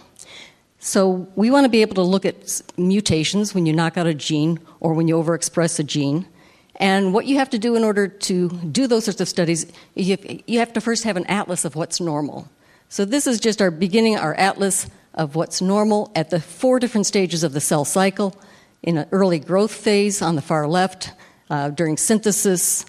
So 0.79 1.27
we 1.35 1.49
want 1.49 1.65
to 1.65 1.69
be 1.69 1.81
able 1.81 1.95
to 1.95 2.01
look 2.03 2.25
at 2.25 2.61
mutations 2.77 3.53
when 3.55 3.65
you 3.65 3.73
knock 3.73 3.97
out 3.97 4.07
a 4.07 4.13
gene 4.13 4.59
or 4.79 4.93
when 4.93 5.07
you 5.07 5.15
overexpress 5.15 5.79
a 5.79 5.83
gene. 5.83 6.27
And 6.77 7.13
what 7.13 7.25
you 7.25 7.37
have 7.37 7.49
to 7.51 7.59
do 7.59 7.75
in 7.75 7.83
order 7.83 8.07
to 8.07 8.49
do 8.49 8.85
those 8.85 9.05
sorts 9.05 9.21
of 9.21 9.29
studies, 9.29 9.65
you 9.95 10.59
have 10.59 10.73
to 10.73 10.81
first 10.81 11.03
have 11.05 11.17
an 11.17 11.25
atlas 11.27 11.65
of 11.65 11.75
what's 11.75 12.01
normal. 12.01 12.49
So 12.89 13.05
this 13.05 13.27
is 13.27 13.39
just 13.39 13.61
our 13.61 13.71
beginning, 13.71 14.17
our 14.17 14.35
atlas 14.35 14.87
of 15.13 15.35
what's 15.35 15.61
normal 15.61 16.11
at 16.15 16.29
the 16.29 16.41
four 16.41 16.79
different 16.79 17.07
stages 17.07 17.43
of 17.43 17.53
the 17.53 17.61
cell 17.61 17.85
cycle 17.85 18.35
in 18.83 18.97
an 18.97 19.07
early 19.11 19.39
growth 19.39 19.73
phase 19.73 20.21
on 20.21 20.35
the 20.35 20.41
far 20.41 20.67
left, 20.67 21.11
uh, 21.49 21.69
during 21.69 21.97
synthesis, 21.97 22.85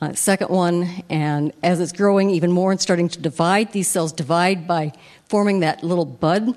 uh, 0.00 0.12
second 0.12 0.50
one, 0.50 0.88
and 1.08 1.52
as 1.62 1.80
it's 1.80 1.92
growing 1.92 2.30
even 2.30 2.52
more 2.52 2.70
and 2.70 2.80
starting 2.80 3.08
to 3.08 3.20
divide, 3.20 3.72
these 3.72 3.88
cells 3.88 4.12
divide 4.12 4.66
by 4.66 4.92
forming 5.28 5.60
that 5.60 5.82
little 5.82 6.04
bud 6.04 6.56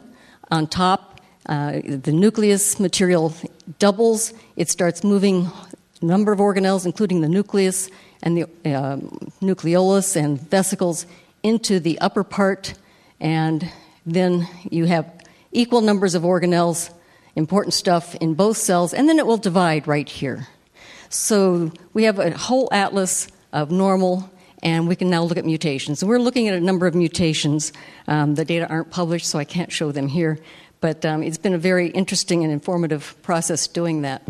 on 0.52 0.68
top. 0.68 1.22
Uh, 1.48 1.80
the 1.86 2.12
nucleus 2.12 2.80
material 2.80 3.34
doubles. 3.80 4.34
It 4.56 4.70
starts 4.70 5.04
moving 5.04 5.50
a 6.02 6.06
number 6.06 6.32
of 6.32 6.40
organelles, 6.40 6.86
including 6.86 7.22
the 7.22 7.30
nucleus 7.30 7.90
and 8.22 8.38
the 8.38 8.44
uh, 8.44 8.98
nucleolus 9.42 10.16
and 10.16 10.42
vesicles, 10.42 11.06
into 11.44 11.80
the 11.80 12.00
upper 12.00 12.24
part, 12.24 12.74
and 13.20 13.72
then 14.06 14.48
you 14.70 14.86
have 14.86 15.06
equal 15.52 15.82
numbers 15.82 16.16
of 16.16 16.24
organelles, 16.24 16.90
important 17.36 17.74
stuff 17.74 18.16
in 18.16 18.34
both 18.34 18.58
cells, 18.58 18.94
and 18.94 19.08
then 19.08 19.20
it 19.20 19.26
will 19.26 19.38
divide 19.38 19.88
right 19.88 20.10
here. 20.10 20.48
So 21.10 21.72
we 21.94 22.04
have 22.04 22.20
a 22.20 22.32
whole 22.32 22.68
atlas 22.72 23.28
of 23.54 23.72
normal 23.72 24.30
and 24.64 24.88
we 24.88 24.96
can 24.96 25.10
now 25.10 25.24
look 25.24 25.38
at 25.38 25.46
mutations. 25.46 26.02
And 26.02 26.10
we're 26.10 26.20
looking 26.20 26.48
at 26.48 26.56
a 26.56 26.60
number 26.60 26.88
of 26.88 26.96
mutations. 26.96 27.74
Um, 28.08 28.36
the 28.36 28.46
data 28.46 28.68
aren't 28.68 28.90
published, 28.90 29.28
so 29.28 29.38
I 29.40 29.46
can't 29.46 29.72
show 29.72 29.92
them 29.92 30.08
here. 30.08 30.40
But 30.82 31.06
um, 31.06 31.24
it's 31.24 31.38
been 31.38 31.54
a 31.54 31.60
very 31.60 31.90
interesting 31.90 32.44
and 32.44 32.52
informative 32.52 33.16
process 33.24 33.68
doing 33.68 34.02
that. 34.02 34.22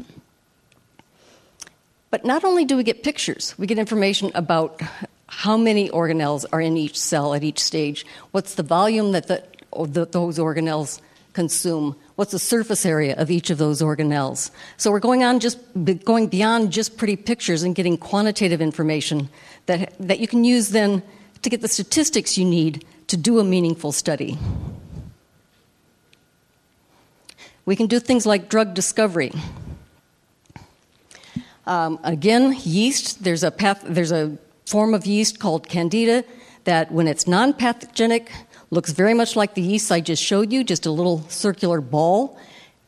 But 2.10 2.26
not 2.26 2.44
only 2.44 2.66
do 2.66 2.78
we 2.78 2.84
get 2.84 3.04
pictures, 3.04 3.54
we 3.58 3.68
get 3.68 3.78
information 3.78 4.32
about 4.34 4.82
how 5.28 5.58
many 5.58 5.90
organelles 5.90 6.46
are 6.52 6.62
in 6.62 6.78
each 6.78 6.98
cell 6.98 7.34
at 7.34 7.44
each 7.44 7.60
stage, 7.60 8.06
what's 8.32 8.56
the 8.56 8.64
volume 8.64 9.12
that 9.12 9.28
the, 9.28 9.44
the, 9.74 10.06
those 10.06 10.40
organelles 10.40 11.02
consume, 11.34 11.96
what's 12.16 12.32
the 12.32 12.40
surface 12.40 12.86
area 12.86 13.14
of 13.16 13.30
each 13.30 13.50
of 13.50 13.58
those 13.60 13.82
organelles. 13.82 14.50
So 14.78 14.90
we're 14.90 15.00
going 15.00 15.24
on 15.24 15.40
just 15.40 15.60
going 16.04 16.28
beyond 16.28 16.72
just 16.72 16.98
pretty 16.98 17.16
pictures 17.16 17.62
and 17.62 17.76
getting 17.76 17.98
quantitative 17.98 18.62
information 18.62 19.30
that, 19.68 19.94
that 20.00 20.20
you 20.20 20.28
can 20.28 20.44
use 20.44 20.70
then 20.70 21.04
to 21.44 21.50
get 21.50 21.62
the 21.62 21.68
statistics 21.68 22.38
you 22.38 22.46
need 22.46 22.86
to 23.08 23.16
do 23.16 23.40
a 23.40 23.44
meaningful 23.44 23.92
study. 23.92 24.38
We 27.66 27.76
can 27.76 27.88
do 27.88 28.00
things 28.00 28.26
like 28.26 28.50
drug 28.50 28.74
discovery. 28.74 29.32
Um, 31.66 32.00
again, 32.04 32.56
yeast, 32.64 33.24
there's 33.24 33.44
a, 33.44 33.52
path, 33.52 33.84
there's 33.86 34.12
a 34.12 34.38
form 34.66 34.94
of 34.94 35.06
yeast 35.06 35.40
called 35.40 35.68
candida 35.68 36.24
that, 36.64 36.92
when 36.92 37.08
it's 37.08 37.28
non 37.28 37.54
pathogenic, 37.54 38.32
looks 38.72 38.92
very 38.92 39.14
much 39.14 39.36
like 39.36 39.54
the 39.54 39.62
yeast 39.62 39.92
I 39.92 40.00
just 40.00 40.24
showed 40.24 40.52
you, 40.52 40.64
just 40.64 40.86
a 40.86 40.92
little 40.92 41.28
circular 41.30 41.82
ball. 41.82 42.38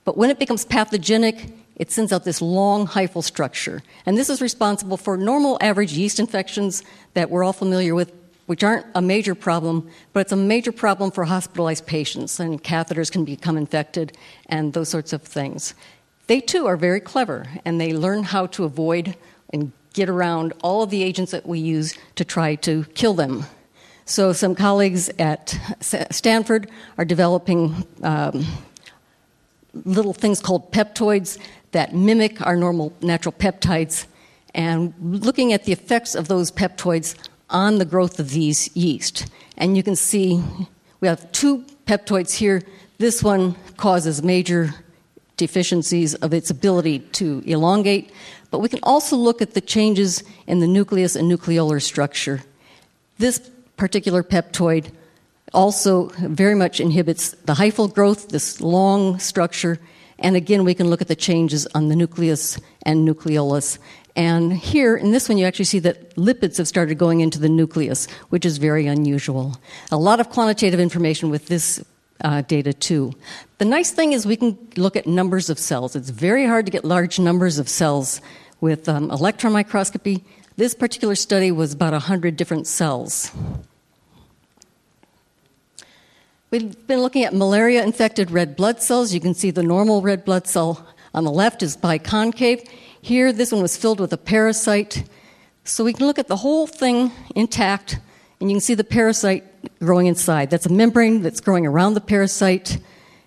But 0.05 0.17
when 0.17 0.29
it 0.29 0.39
becomes 0.39 0.65
pathogenic, 0.65 1.51
it 1.79 1.89
sends 1.89 2.11
out 2.11 2.25
this 2.25 2.41
long 2.41 2.85
hyphal 2.85 3.23
structure. 3.23 3.81
And 4.05 4.17
this 4.17 4.29
is 4.29 4.41
responsible 4.41 4.97
for 4.97 5.17
normal 5.17 5.57
average 5.61 5.93
yeast 5.93 6.19
infections 6.19 6.83
that 7.13 7.29
we're 7.29 7.43
all 7.43 7.53
familiar 7.53 7.95
with, 7.95 8.13
which 8.47 8.63
aren't 8.63 8.85
a 8.93 9.01
major 9.01 9.33
problem, 9.33 9.89
but 10.11 10.19
it's 10.19 10.33
a 10.33 10.35
major 10.35 10.73
problem 10.73 11.09
for 11.09 11.23
hospitalized 11.23 11.85
patients, 11.87 12.39
and 12.39 12.61
catheters 12.61 13.09
can 13.09 13.23
become 13.23 13.57
infected 13.57 14.17
and 14.47 14.73
those 14.73 14.89
sorts 14.89 15.13
of 15.13 15.21
things. 15.23 15.73
They 16.27 16.41
too 16.41 16.67
are 16.67 16.77
very 16.77 16.99
clever, 16.99 17.47
and 17.63 17.79
they 17.79 17.93
learn 17.93 18.23
how 18.23 18.47
to 18.47 18.65
avoid 18.65 19.15
and 19.51 19.71
get 19.93 20.09
around 20.09 20.53
all 20.61 20.83
of 20.83 20.89
the 20.89 21.01
agents 21.01 21.31
that 21.31 21.47
we 21.47 21.59
use 21.59 21.97
to 22.15 22.25
try 22.25 22.55
to 22.55 22.83
kill 22.93 23.13
them. 23.13 23.45
So, 24.05 24.33
some 24.33 24.53
colleagues 24.55 25.09
at 25.19 25.57
Stanford 25.81 26.69
are 26.97 27.05
developing 27.05 27.85
um, 28.03 28.45
little 29.85 30.13
things 30.13 30.39
called 30.39 30.71
peptoids 30.71 31.37
that 31.71 31.93
mimic 31.93 32.41
our 32.41 32.55
normal 32.55 32.93
natural 33.01 33.33
peptides, 33.33 34.05
and 34.53 34.93
looking 34.99 35.53
at 35.53 35.65
the 35.65 35.71
effects 35.71 36.15
of 36.15 36.27
those 36.27 36.51
peptoids 36.51 37.15
on 37.49 37.77
the 37.77 37.85
growth 37.85 38.19
of 38.19 38.31
these 38.31 38.75
yeast. 38.75 39.27
And 39.57 39.75
you 39.75 39.83
can 39.83 39.95
see 39.95 40.43
we 40.99 41.07
have 41.07 41.31
two 41.31 41.65
peptoids 41.85 42.33
here. 42.33 42.61
This 42.97 43.23
one 43.23 43.55
causes 43.77 44.21
major 44.23 44.73
deficiencies 45.37 46.15
of 46.15 46.33
its 46.33 46.49
ability 46.49 46.99
to 46.99 47.41
elongate, 47.45 48.11
but 48.51 48.59
we 48.59 48.69
can 48.69 48.79
also 48.83 49.15
look 49.15 49.41
at 49.41 49.53
the 49.53 49.61
changes 49.61 50.23
in 50.47 50.59
the 50.59 50.67
nucleus 50.67 51.15
and 51.15 51.31
nucleolar 51.31 51.81
structure. 51.81 52.41
This 53.17 53.39
particular 53.77 54.23
peptoid 54.23 54.91
also 55.53 56.09
very 56.19 56.55
much 56.55 56.79
inhibits 56.79 57.31
the 57.31 57.53
hyphal 57.53 57.91
growth, 57.93 58.29
this 58.29 58.59
long 58.61 59.17
structure, 59.19 59.79
and 60.19 60.35
again, 60.35 60.63
we 60.63 60.73
can 60.73 60.89
look 60.89 61.01
at 61.01 61.07
the 61.07 61.15
changes 61.15 61.65
on 61.67 61.87
the 61.89 61.95
nucleus 61.95 62.59
and 62.83 63.07
nucleolus. 63.07 63.79
And 64.15 64.51
here, 64.51 64.97
in 64.97 65.11
this 65.11 65.29
one, 65.29 65.37
you 65.37 65.45
actually 65.45 65.65
see 65.65 65.79
that 65.79 66.15
lipids 66.15 66.57
have 66.57 66.67
started 66.67 66.97
going 66.97 67.21
into 67.21 67.39
the 67.39 67.49
nucleus, 67.49 68.09
which 68.29 68.45
is 68.45 68.57
very 68.57 68.85
unusual. 68.85 69.57
A 69.91 69.97
lot 69.97 70.19
of 70.19 70.29
quantitative 70.29 70.79
information 70.79 71.29
with 71.29 71.47
this 71.47 71.83
uh, 72.21 72.41
data, 72.41 72.73
too. 72.73 73.13
The 73.59 73.65
nice 73.65 73.91
thing 73.91 74.11
is 74.11 74.25
we 74.25 74.35
can 74.35 74.57
look 74.75 74.97
at 74.97 75.07
numbers 75.07 75.49
of 75.49 75.57
cells. 75.57 75.95
It's 75.95 76.09
very 76.09 76.45
hard 76.45 76.65
to 76.65 76.71
get 76.71 76.83
large 76.83 77.17
numbers 77.17 77.59
of 77.59 77.69
cells 77.69 78.19
with 78.59 78.89
um, 78.89 79.09
electron 79.11 79.53
microscopy. 79.53 80.23
This 80.57 80.75
particular 80.75 81.15
study 81.15 81.51
was 81.51 81.73
about 81.73 81.93
100 81.93 82.35
different 82.35 82.67
cells. 82.67 83.31
We've 86.51 86.87
been 86.87 87.01
looking 87.03 87.25
at 87.25 87.35
malaria 87.35 87.83
infected 87.83 88.31
red 88.31 88.55
blood 88.55 88.81
cells. 88.81 89.13
You 89.13 89.19
can 89.19 89.35
see 89.35 89.51
the 89.51 89.61
normal 89.61 90.01
red 90.01 90.25
blood 90.25 90.47
cell 90.47 90.83
on 91.13 91.23
the 91.23 91.29
left 91.29 91.61
is 91.61 91.77
biconcave. 91.77 92.67
Here, 93.03 93.31
this 93.31 93.51
one 93.51 93.61
was 93.61 93.77
filled 93.77 93.99
with 93.99 94.11
a 94.13 94.17
parasite. 94.17 95.07
So 95.63 95.83
we 95.83 95.93
can 95.93 96.07
look 96.07 96.17
at 96.17 96.27
the 96.27 96.37
whole 96.37 96.65
thing 96.65 97.11
intact, 97.35 97.99
and 98.41 98.49
you 98.49 98.55
can 98.55 98.61
see 98.61 98.73
the 98.73 98.83
parasite 98.83 99.43
growing 99.79 100.07
inside. 100.07 100.49
That's 100.49 100.65
a 100.65 100.73
membrane 100.73 101.21
that's 101.21 101.39
growing 101.39 101.67
around 101.67 101.93
the 101.93 102.01
parasite, 102.01 102.79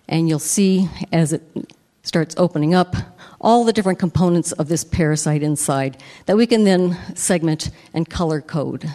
and 0.09 0.27
you'll 0.27 0.39
see 0.39 0.89
as 1.13 1.31
it 1.31 1.43
starts 2.01 2.35
opening 2.37 2.73
up 2.73 2.93
all 3.39 3.63
the 3.63 3.71
different 3.71 3.99
components 3.99 4.51
of 4.51 4.67
this 4.67 4.83
parasite 4.83 5.43
inside 5.43 6.03
that 6.25 6.35
we 6.35 6.45
can 6.45 6.65
then 6.65 6.97
segment 7.15 7.71
and 7.93 8.09
color 8.09 8.41
code. 8.41 8.91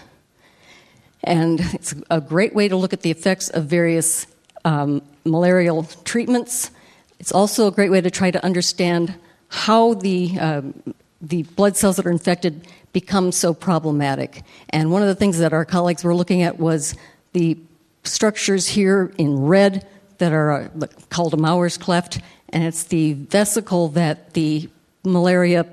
And 1.25 1.61
it's 1.75 1.95
a 2.11 2.21
great 2.21 2.55
way 2.55 2.69
to 2.69 2.77
look 2.77 2.93
at 2.93 3.03
the 3.03 3.11
effects 3.11 3.49
of 3.51 3.65
various 3.65 4.27
um, 4.65 5.03
malarial 5.25 5.85
treatments. 6.05 6.71
It's 7.19 7.33
also 7.33 7.67
a 7.67 7.71
great 7.71 7.91
way 7.91 8.01
to 8.01 8.11
try 8.11 8.31
to 8.31 8.45
understand 8.45 9.15
how 9.49 9.95
the, 9.95 10.39
um, 10.39 10.95
the 11.21 11.43
blood 11.43 11.77
cells 11.77 11.97
that 11.97 12.07
are 12.07 12.11
infected 12.11 12.67
become 12.93 13.33
so 13.33 13.53
problematic. 13.55 14.43
And 14.71 14.91
one 14.91 15.03
of 15.03 15.09
the 15.09 15.15
things 15.15 15.39
that 15.39 15.53
our 15.53 15.65
colleagues 15.65 16.05
were 16.05 16.15
looking 16.15 16.43
at 16.43 16.59
was 16.59 16.95
the 17.33 17.59
structures 18.05 18.69
here 18.69 19.13
in 19.19 19.47
red 19.47 19.87
that 20.19 20.33
are 20.33 20.53
uh, 20.53 20.87
called 21.11 21.35
a 21.35 21.37
Maurer's 21.37 21.79
cleft, 21.79 22.21
and 22.51 22.65
it's 22.65 22.85
the 22.85 23.13
vesicle 23.13 23.89
that 23.89 24.35
the 24.35 24.69
malaria 25.05 25.67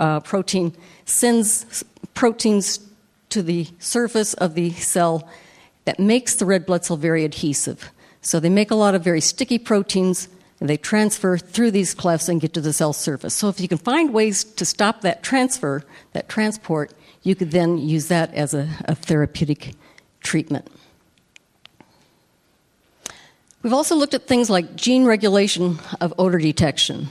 uh, 0.00 0.20
protein 0.20 0.74
sends 1.04 1.84
proteins 2.14 2.80
to 3.34 3.42
the 3.42 3.66
surface 3.80 4.32
of 4.34 4.54
the 4.54 4.70
cell 4.70 5.28
that 5.86 5.98
makes 5.98 6.36
the 6.36 6.46
red 6.46 6.64
blood 6.64 6.84
cell 6.84 6.96
very 6.96 7.24
adhesive. 7.24 7.90
So 8.20 8.38
they 8.38 8.48
make 8.48 8.70
a 8.70 8.76
lot 8.76 8.94
of 8.94 9.02
very 9.02 9.20
sticky 9.20 9.58
proteins 9.58 10.28
and 10.60 10.68
they 10.68 10.76
transfer 10.76 11.36
through 11.36 11.72
these 11.72 11.94
clefts 11.94 12.28
and 12.28 12.40
get 12.40 12.54
to 12.54 12.60
the 12.60 12.72
cell 12.72 12.92
surface. 12.92 13.34
So 13.34 13.48
if 13.48 13.60
you 13.60 13.66
can 13.66 13.78
find 13.78 14.14
ways 14.14 14.44
to 14.44 14.64
stop 14.64 15.00
that 15.00 15.24
transfer, 15.24 15.82
that 16.12 16.28
transport, 16.28 16.92
you 17.24 17.34
could 17.34 17.50
then 17.50 17.76
use 17.76 18.06
that 18.06 18.32
as 18.34 18.54
a, 18.54 18.68
a 18.84 18.94
therapeutic 18.94 19.74
treatment. 20.20 20.68
We've 23.64 23.72
also 23.72 23.96
looked 23.96 24.14
at 24.14 24.28
things 24.28 24.48
like 24.48 24.76
gene 24.76 25.06
regulation 25.06 25.80
of 26.00 26.14
odor 26.18 26.38
detection. 26.38 27.08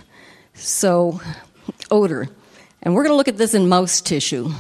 So, 0.54 1.20
odor. 1.92 2.30
And 2.82 2.96
we're 2.96 3.04
going 3.04 3.12
to 3.12 3.18
look 3.18 3.28
at 3.28 3.38
this 3.38 3.54
in 3.54 3.68
mouse 3.68 4.00
tissue. 4.00 4.52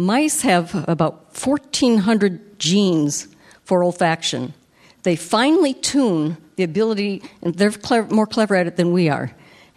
Mice 0.00 0.42
have 0.42 0.88
about 0.88 1.36
1,400 1.36 2.58
genes 2.58 3.28
for 3.64 3.80
olfaction. 3.80 4.52
They 5.02 5.14
finely 5.14 5.74
tune 5.74 6.36
the 6.56 6.62
ability, 6.62 7.22
and 7.42 7.54
they're 7.54 7.70
clever, 7.70 8.12
more 8.12 8.26
clever 8.26 8.54
at 8.54 8.66
it 8.66 8.76
than 8.76 8.92
we 8.92 9.08
are. 9.08 9.30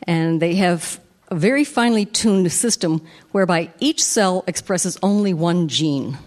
And 0.04 0.42
they 0.42 0.56
have 0.56 1.00
a 1.30 1.36
very 1.36 1.64
finely 1.64 2.06
tuned 2.06 2.52
system 2.52 3.02
whereby 3.32 3.72
each 3.80 4.04
cell 4.04 4.44
expresses 4.48 4.98
only 5.04 5.34
one 5.34 5.68
gene. 5.68 6.18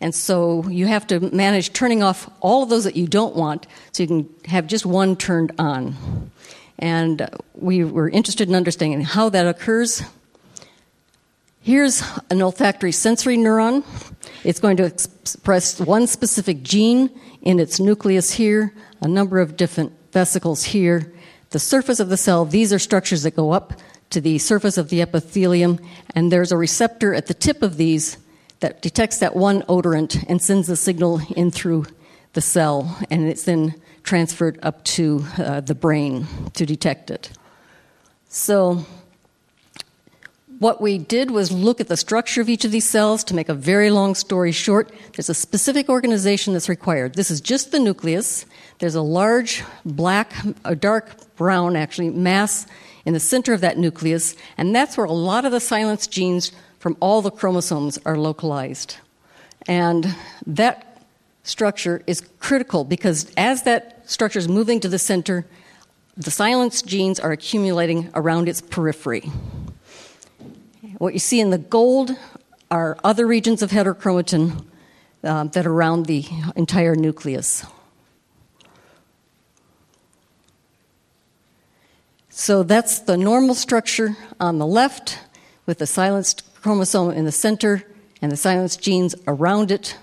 And 0.00 0.14
so 0.14 0.66
you 0.68 0.86
have 0.86 1.06
to 1.08 1.20
manage 1.34 1.72
turning 1.72 2.02
off 2.02 2.30
all 2.40 2.62
of 2.62 2.68
those 2.68 2.84
that 2.84 2.96
you 2.96 3.06
don't 3.06 3.34
want 3.34 3.66
so 3.92 4.02
you 4.02 4.06
can 4.06 4.28
have 4.46 4.66
just 4.66 4.86
one 4.86 5.16
turned 5.16 5.52
on. 5.58 6.30
And 6.78 7.28
we 7.54 7.84
were 7.84 8.08
interested 8.08 8.48
in 8.48 8.54
understanding 8.54 9.00
how 9.00 9.28
that 9.30 9.46
occurs. 9.46 10.02
Here's 11.68 12.02
an 12.30 12.40
olfactory 12.40 12.92
sensory 12.92 13.36
neuron. 13.36 13.84
It's 14.42 14.58
going 14.58 14.78
to 14.78 14.84
express 14.84 15.78
one 15.78 16.06
specific 16.06 16.62
gene 16.62 17.10
in 17.42 17.60
its 17.60 17.78
nucleus 17.78 18.30
here, 18.30 18.72
a 19.02 19.06
number 19.06 19.38
of 19.38 19.58
different 19.58 19.92
vesicles 20.10 20.64
here. 20.64 21.12
The 21.50 21.58
surface 21.58 22.00
of 22.00 22.08
the 22.08 22.16
cell, 22.16 22.46
these 22.46 22.72
are 22.72 22.78
structures 22.78 23.22
that 23.24 23.36
go 23.36 23.50
up 23.50 23.74
to 24.08 24.22
the 24.22 24.38
surface 24.38 24.78
of 24.78 24.88
the 24.88 25.02
epithelium, 25.02 25.78
and 26.14 26.32
there's 26.32 26.52
a 26.52 26.56
receptor 26.56 27.12
at 27.12 27.26
the 27.26 27.34
tip 27.34 27.60
of 27.60 27.76
these 27.76 28.16
that 28.60 28.80
detects 28.80 29.18
that 29.18 29.36
one 29.36 29.60
odorant 29.64 30.24
and 30.26 30.40
sends 30.40 30.68
the 30.68 30.74
signal 30.74 31.20
in 31.36 31.50
through 31.50 31.84
the 32.32 32.40
cell, 32.40 32.98
and 33.10 33.28
it's 33.28 33.42
then 33.42 33.74
transferred 34.04 34.58
up 34.62 34.82
to 34.84 35.22
uh, 35.36 35.60
the 35.60 35.74
brain 35.74 36.26
to 36.54 36.64
detect 36.64 37.10
it. 37.10 37.30
So, 38.30 38.86
what 40.58 40.80
we 40.80 40.98
did 40.98 41.30
was 41.30 41.52
look 41.52 41.80
at 41.80 41.88
the 41.88 41.96
structure 41.96 42.40
of 42.40 42.48
each 42.48 42.64
of 42.64 42.72
these 42.72 42.88
cells 42.88 43.22
to 43.24 43.34
make 43.34 43.48
a 43.48 43.54
very 43.54 43.90
long 43.90 44.14
story 44.14 44.50
short. 44.50 44.92
There's 45.14 45.28
a 45.28 45.34
specific 45.34 45.88
organization 45.88 46.52
that's 46.52 46.68
required. 46.68 47.14
This 47.14 47.30
is 47.30 47.40
just 47.40 47.70
the 47.70 47.78
nucleus. 47.78 48.44
There's 48.78 48.96
a 48.96 49.02
large 49.02 49.62
black, 49.84 50.32
a 50.64 50.74
dark 50.74 51.36
brown 51.36 51.76
actually, 51.76 52.10
mass 52.10 52.66
in 53.04 53.14
the 53.14 53.20
center 53.20 53.52
of 53.52 53.60
that 53.60 53.78
nucleus, 53.78 54.36
and 54.58 54.74
that's 54.74 54.96
where 54.96 55.06
a 55.06 55.12
lot 55.12 55.44
of 55.44 55.52
the 55.52 55.60
silence 55.60 56.06
genes 56.06 56.52
from 56.78 56.96
all 57.00 57.22
the 57.22 57.30
chromosomes 57.30 57.98
are 58.04 58.16
localized. 58.16 58.96
And 59.66 60.14
that 60.46 61.02
structure 61.42 62.02
is 62.06 62.20
critical 62.40 62.84
because 62.84 63.32
as 63.36 63.62
that 63.62 64.02
structure 64.10 64.38
is 64.38 64.48
moving 64.48 64.80
to 64.80 64.88
the 64.88 64.98
center, 64.98 65.46
the 66.16 66.30
silence 66.30 66.82
genes 66.82 67.20
are 67.20 67.32
accumulating 67.32 68.10
around 68.14 68.48
its 68.48 68.60
periphery. 68.60 69.30
What 70.98 71.12
you 71.12 71.20
see 71.20 71.38
in 71.38 71.50
the 71.50 71.58
gold 71.58 72.10
are 72.72 72.98
other 73.04 73.24
regions 73.24 73.62
of 73.62 73.70
heterochromatin 73.70 74.64
um, 75.22 75.48
that 75.50 75.64
are 75.64 75.72
around 75.72 76.06
the 76.06 76.24
entire 76.56 76.96
nucleus. 76.96 77.64
So 82.30 82.64
that's 82.64 82.98
the 82.98 83.16
normal 83.16 83.54
structure 83.54 84.16
on 84.40 84.58
the 84.58 84.66
left 84.66 85.20
with 85.66 85.78
the 85.78 85.86
silenced 85.86 86.42
chromosome 86.62 87.12
in 87.12 87.24
the 87.24 87.32
center 87.32 87.84
and 88.20 88.32
the 88.32 88.36
silenced 88.36 88.82
genes 88.82 89.14
around 89.28 89.70
it. 89.70 89.96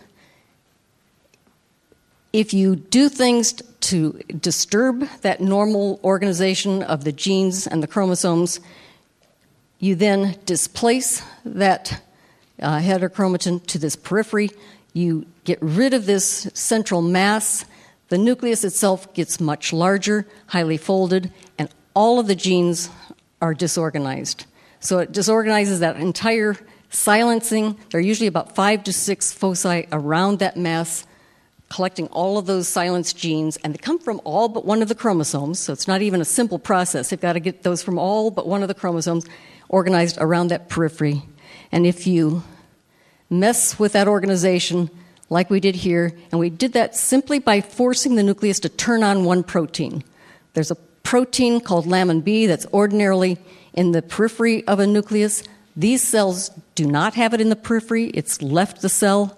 If 2.31 2.53
you 2.53 2.77
do 2.77 3.09
things 3.09 3.53
to 3.81 4.13
disturb 4.39 5.09
that 5.21 5.41
normal 5.41 5.99
organization 6.05 6.83
of 6.83 7.03
the 7.03 7.11
genes 7.11 7.67
and 7.67 7.83
the 7.83 7.87
chromosomes, 7.87 8.61
you 9.79 9.95
then 9.95 10.37
displace 10.45 11.21
that 11.43 12.01
uh, 12.61 12.79
heterochromatin 12.79 13.65
to 13.67 13.79
this 13.79 13.95
periphery. 13.95 14.49
You 14.93 15.25
get 15.43 15.59
rid 15.61 15.93
of 15.93 16.05
this 16.05 16.49
central 16.53 17.01
mass. 17.01 17.65
The 18.09 18.17
nucleus 18.17 18.63
itself 18.63 19.13
gets 19.13 19.39
much 19.39 19.73
larger, 19.73 20.27
highly 20.47 20.77
folded, 20.77 21.31
and 21.57 21.69
all 21.93 22.19
of 22.19 22.27
the 22.27 22.35
genes 22.35 22.89
are 23.41 23.53
disorganized. 23.53 24.45
So 24.79 24.99
it 24.99 25.11
disorganizes 25.11 25.79
that 25.79 25.97
entire 25.97 26.55
silencing. 26.89 27.77
There 27.89 27.99
are 27.99 28.03
usually 28.03 28.27
about 28.27 28.55
five 28.55 28.83
to 28.85 28.93
six 28.93 29.33
foci 29.33 29.87
around 29.91 30.39
that 30.39 30.55
mass 30.55 31.05
collecting 31.67 32.07
all 32.07 32.37
of 32.37 32.45
those 32.45 32.67
silenced 32.67 33.17
genes, 33.17 33.57
and 33.57 33.73
they 33.73 33.77
come 33.77 33.99
from 33.99 34.21
all 34.23 34.47
but 34.47 34.65
one 34.65 34.81
of 34.81 34.87
the 34.87 34.95
chromosomes, 34.95 35.59
so 35.59 35.73
it's 35.73 35.87
not 35.87 36.01
even 36.01 36.21
a 36.21 36.25
simple 36.25 36.59
process. 36.59 37.09
They've 37.09 37.19
got 37.19 37.33
to 37.33 37.39
get 37.39 37.63
those 37.63 37.81
from 37.81 37.97
all 37.97 38.31
but 38.31 38.47
one 38.47 38.61
of 38.61 38.67
the 38.67 38.73
chromosomes 38.73 39.25
organized 39.69 40.17
around 40.19 40.49
that 40.49 40.69
periphery. 40.69 41.23
And 41.71 41.85
if 41.85 42.07
you 42.07 42.43
mess 43.29 43.79
with 43.79 43.93
that 43.93 44.07
organization, 44.07 44.89
like 45.29 45.49
we 45.49 45.59
did 45.59 45.75
here, 45.75 46.15
and 46.31 46.39
we 46.39 46.49
did 46.49 46.73
that 46.73 46.95
simply 46.95 47.39
by 47.39 47.61
forcing 47.61 48.15
the 48.15 48.23
nucleus 48.23 48.59
to 48.61 48.69
turn 48.69 49.03
on 49.03 49.25
one 49.25 49.43
protein. 49.43 50.03
There's 50.53 50.71
a 50.71 50.75
protein 51.03 51.61
called 51.61 51.87
lamin 51.87 52.21
B 52.21 52.45
that's 52.45 52.65
ordinarily 52.67 53.37
in 53.73 53.91
the 53.91 54.01
periphery 54.01 54.65
of 54.67 54.79
a 54.79 54.87
nucleus. 54.87 55.43
These 55.75 56.01
cells 56.01 56.49
do 56.75 56.85
not 56.85 57.15
have 57.15 57.33
it 57.33 57.41
in 57.41 57.49
the 57.49 57.55
periphery, 57.55 58.05
it's 58.07 58.41
left 58.41 58.81
the 58.81 58.89
cell, 58.89 59.37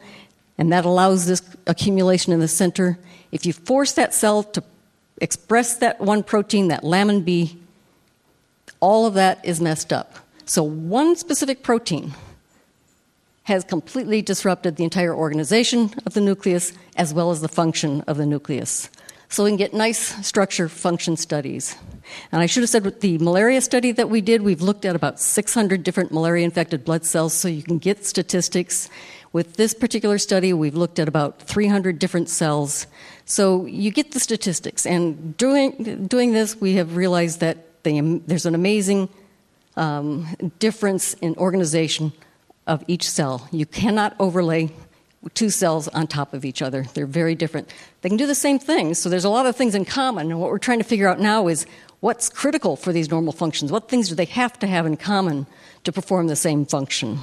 and 0.57 0.71
that 0.71 0.85
allows 0.85 1.25
this 1.25 1.41
accumulation 1.65 2.33
in 2.33 2.39
the 2.39 2.47
center. 2.47 2.97
If 3.31 3.45
you 3.45 3.53
force 3.53 3.93
that 3.93 4.13
cell 4.13 4.43
to 4.43 4.63
express 5.19 5.77
that 5.77 5.99
one 5.99 6.23
protein, 6.23 6.67
that 6.67 6.83
lamin 6.83 7.21
B, 7.21 7.57
all 8.79 9.05
of 9.05 9.13
that 9.15 9.43
is 9.43 9.59
messed 9.59 9.91
up. 9.91 10.15
So, 10.45 10.63
one 10.63 11.15
specific 11.15 11.63
protein 11.63 12.13
has 13.43 13.63
completely 13.63 14.21
disrupted 14.21 14.75
the 14.75 14.83
entire 14.83 15.15
organization 15.15 15.93
of 16.05 16.13
the 16.13 16.21
nucleus 16.21 16.73
as 16.97 17.13
well 17.13 17.31
as 17.31 17.39
the 17.39 17.47
function 17.47 18.01
of 18.01 18.17
the 18.17 18.25
nucleus. 18.25 18.89
So 19.29 19.43
we 19.43 19.49
can 19.49 19.57
get 19.57 19.73
nice 19.73 20.25
structure 20.25 20.69
function 20.69 21.17
studies. 21.17 21.75
And 22.31 22.41
I 22.41 22.45
should 22.45 22.63
have 22.63 22.69
said 22.69 22.85
with 22.85 23.01
the 23.01 23.17
malaria 23.17 23.61
study 23.61 23.91
that 23.93 24.09
we 24.09 24.21
did, 24.21 24.41
we've 24.41 24.61
looked 24.61 24.85
at 24.85 24.95
about 24.95 25.19
600 25.19 25.83
different 25.83 26.11
malaria 26.11 26.45
infected 26.45 26.85
blood 26.85 27.05
cells 27.05 27.33
so 27.33 27.47
you 27.47 27.63
can 27.63 27.77
get 27.77 28.05
statistics. 28.05 28.89
With 29.33 29.55
this 29.55 29.73
particular 29.73 30.17
study, 30.17 30.53
we've 30.53 30.75
looked 30.75 30.99
at 30.99 31.07
about 31.07 31.41
300 31.41 31.99
different 31.99 32.29
cells. 32.29 32.87
So 33.25 33.65
you 33.65 33.91
get 33.91 34.11
the 34.11 34.19
statistics. 34.19 34.85
And 34.85 35.35
doing, 35.35 36.07
doing 36.07 36.31
this, 36.31 36.55
we 36.55 36.75
have 36.75 36.95
realized 36.95 37.41
that 37.41 37.66
the, 37.95 38.21
there's 38.25 38.45
an 38.45 38.55
amazing 38.55 39.09
um, 39.75 40.27
difference 40.59 41.13
in 41.15 41.35
organization 41.35 42.11
of 42.65 42.83
each 42.87 43.09
cell. 43.09 43.47
You 43.51 43.65
cannot 43.65 44.15
overlay 44.19 44.71
two 45.33 45.49
cells 45.49 45.87
on 45.89 46.07
top 46.07 46.33
of 46.33 46.45
each 46.45 46.61
other. 46.61 46.85
They're 46.93 47.05
very 47.05 47.35
different. 47.35 47.73
They 48.01 48.09
can 48.09 48.17
do 48.17 48.27
the 48.27 48.35
same 48.35 48.59
thing, 48.59 48.93
so 48.93 49.09
there's 49.09 49.25
a 49.25 49.29
lot 49.29 49.45
of 49.45 49.55
things 49.55 49.75
in 49.75 49.85
common. 49.85 50.31
And 50.31 50.39
what 50.39 50.49
we're 50.49 50.57
trying 50.57 50.79
to 50.79 50.83
figure 50.83 51.07
out 51.07 51.19
now 51.19 51.47
is 51.47 51.65
what's 51.99 52.29
critical 52.29 52.75
for 52.75 52.93
these 52.93 53.09
normal 53.09 53.33
functions? 53.33 53.71
What 53.71 53.89
things 53.89 54.09
do 54.09 54.15
they 54.15 54.25
have 54.25 54.57
to 54.59 54.67
have 54.67 54.85
in 54.85 54.97
common 54.97 55.47
to 55.83 55.91
perform 55.91 56.27
the 56.27 56.35
same 56.35 56.65
function? 56.65 57.19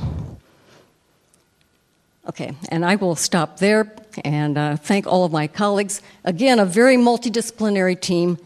Okay, 2.27 2.57
and 2.71 2.85
I 2.85 2.97
will 2.97 3.17
stop 3.17 3.59
there 3.59 3.93
and 4.25 4.57
uh, 4.57 4.77
thank 4.77 5.07
all 5.07 5.25
of 5.25 5.33
my 5.33 5.47
colleagues. 5.47 6.01
Again, 6.25 6.59
a 6.59 6.65
very 6.65 6.97
multidisciplinary 6.97 8.01
team 8.01 8.39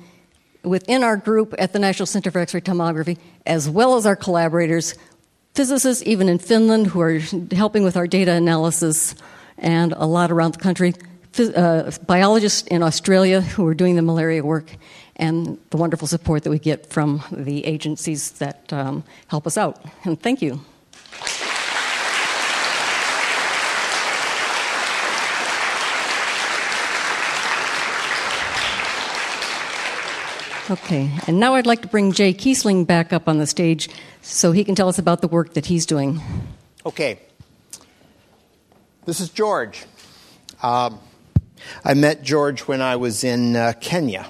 within 0.62 1.02
our 1.02 1.16
group 1.16 1.54
at 1.58 1.72
the 1.72 1.78
National 1.78 2.06
Center 2.06 2.30
for 2.30 2.40
X 2.40 2.54
ray 2.54 2.60
Tomography, 2.60 3.18
as 3.46 3.68
well 3.68 3.96
as 3.96 4.06
our 4.06 4.16
collaborators 4.16 4.94
physicists, 5.54 6.02
even 6.06 6.28
in 6.28 6.38
Finland, 6.38 6.86
who 6.86 7.00
are 7.00 7.18
helping 7.52 7.82
with 7.82 7.96
our 7.96 8.06
data 8.06 8.32
analysis, 8.32 9.14
and 9.58 9.92
a 9.96 10.06
lot 10.06 10.30
around 10.30 10.54
the 10.54 10.60
country. 10.60 10.94
Uh, 11.38 11.90
biologists 12.06 12.66
in 12.68 12.82
Australia 12.82 13.40
who 13.40 13.66
are 13.66 13.74
doing 13.74 13.96
the 13.96 14.02
malaria 14.02 14.42
work, 14.42 14.76
and 15.16 15.58
the 15.70 15.76
wonderful 15.76 16.08
support 16.08 16.42
that 16.42 16.50
we 16.50 16.58
get 16.58 16.86
from 16.86 17.22
the 17.30 17.64
agencies 17.64 18.32
that 18.32 18.72
um, 18.72 19.04
help 19.28 19.46
us 19.46 19.56
out. 19.56 19.84
And 20.04 20.20
thank 20.20 20.42
you. 20.42 20.60
Okay, 30.70 31.10
and 31.26 31.40
now 31.40 31.54
I'd 31.54 31.66
like 31.66 31.80
to 31.80 31.88
bring 31.88 32.12
Jay 32.12 32.34
Keasling 32.34 32.86
back 32.86 33.12
up 33.12 33.26
on 33.26 33.38
the 33.38 33.46
stage 33.46 33.88
so 34.20 34.52
he 34.52 34.64
can 34.64 34.74
tell 34.74 34.88
us 34.88 34.98
about 34.98 35.22
the 35.22 35.28
work 35.28 35.54
that 35.54 35.64
he's 35.64 35.86
doing. 35.86 36.20
Okay. 36.84 37.18
This 39.06 39.20
is 39.20 39.30
George. 39.30 39.86
Um, 40.62 40.98
I 41.82 41.94
met 41.94 42.22
George 42.22 42.62
when 42.62 42.82
I 42.82 42.96
was 42.96 43.24
in 43.24 43.56
uh, 43.56 43.72
Kenya 43.80 44.28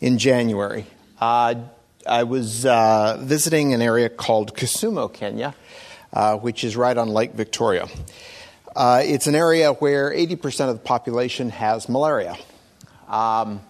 in 0.00 0.18
January. 0.18 0.84
Uh, 1.20 1.54
I 2.08 2.24
was 2.24 2.66
uh, 2.66 3.18
visiting 3.20 3.72
an 3.72 3.80
area 3.80 4.08
called 4.08 4.56
Kisumu, 4.56 5.12
Kenya, 5.12 5.54
uh, 6.12 6.38
which 6.38 6.64
is 6.64 6.76
right 6.76 6.96
on 6.96 7.08
Lake 7.10 7.34
Victoria. 7.34 7.86
Uh, 8.74 9.02
it's 9.04 9.28
an 9.28 9.36
area 9.36 9.72
where 9.74 10.10
80% 10.10 10.70
of 10.70 10.74
the 10.74 10.82
population 10.82 11.50
has 11.50 11.88
malaria. 11.88 12.36
Um, 13.06 13.60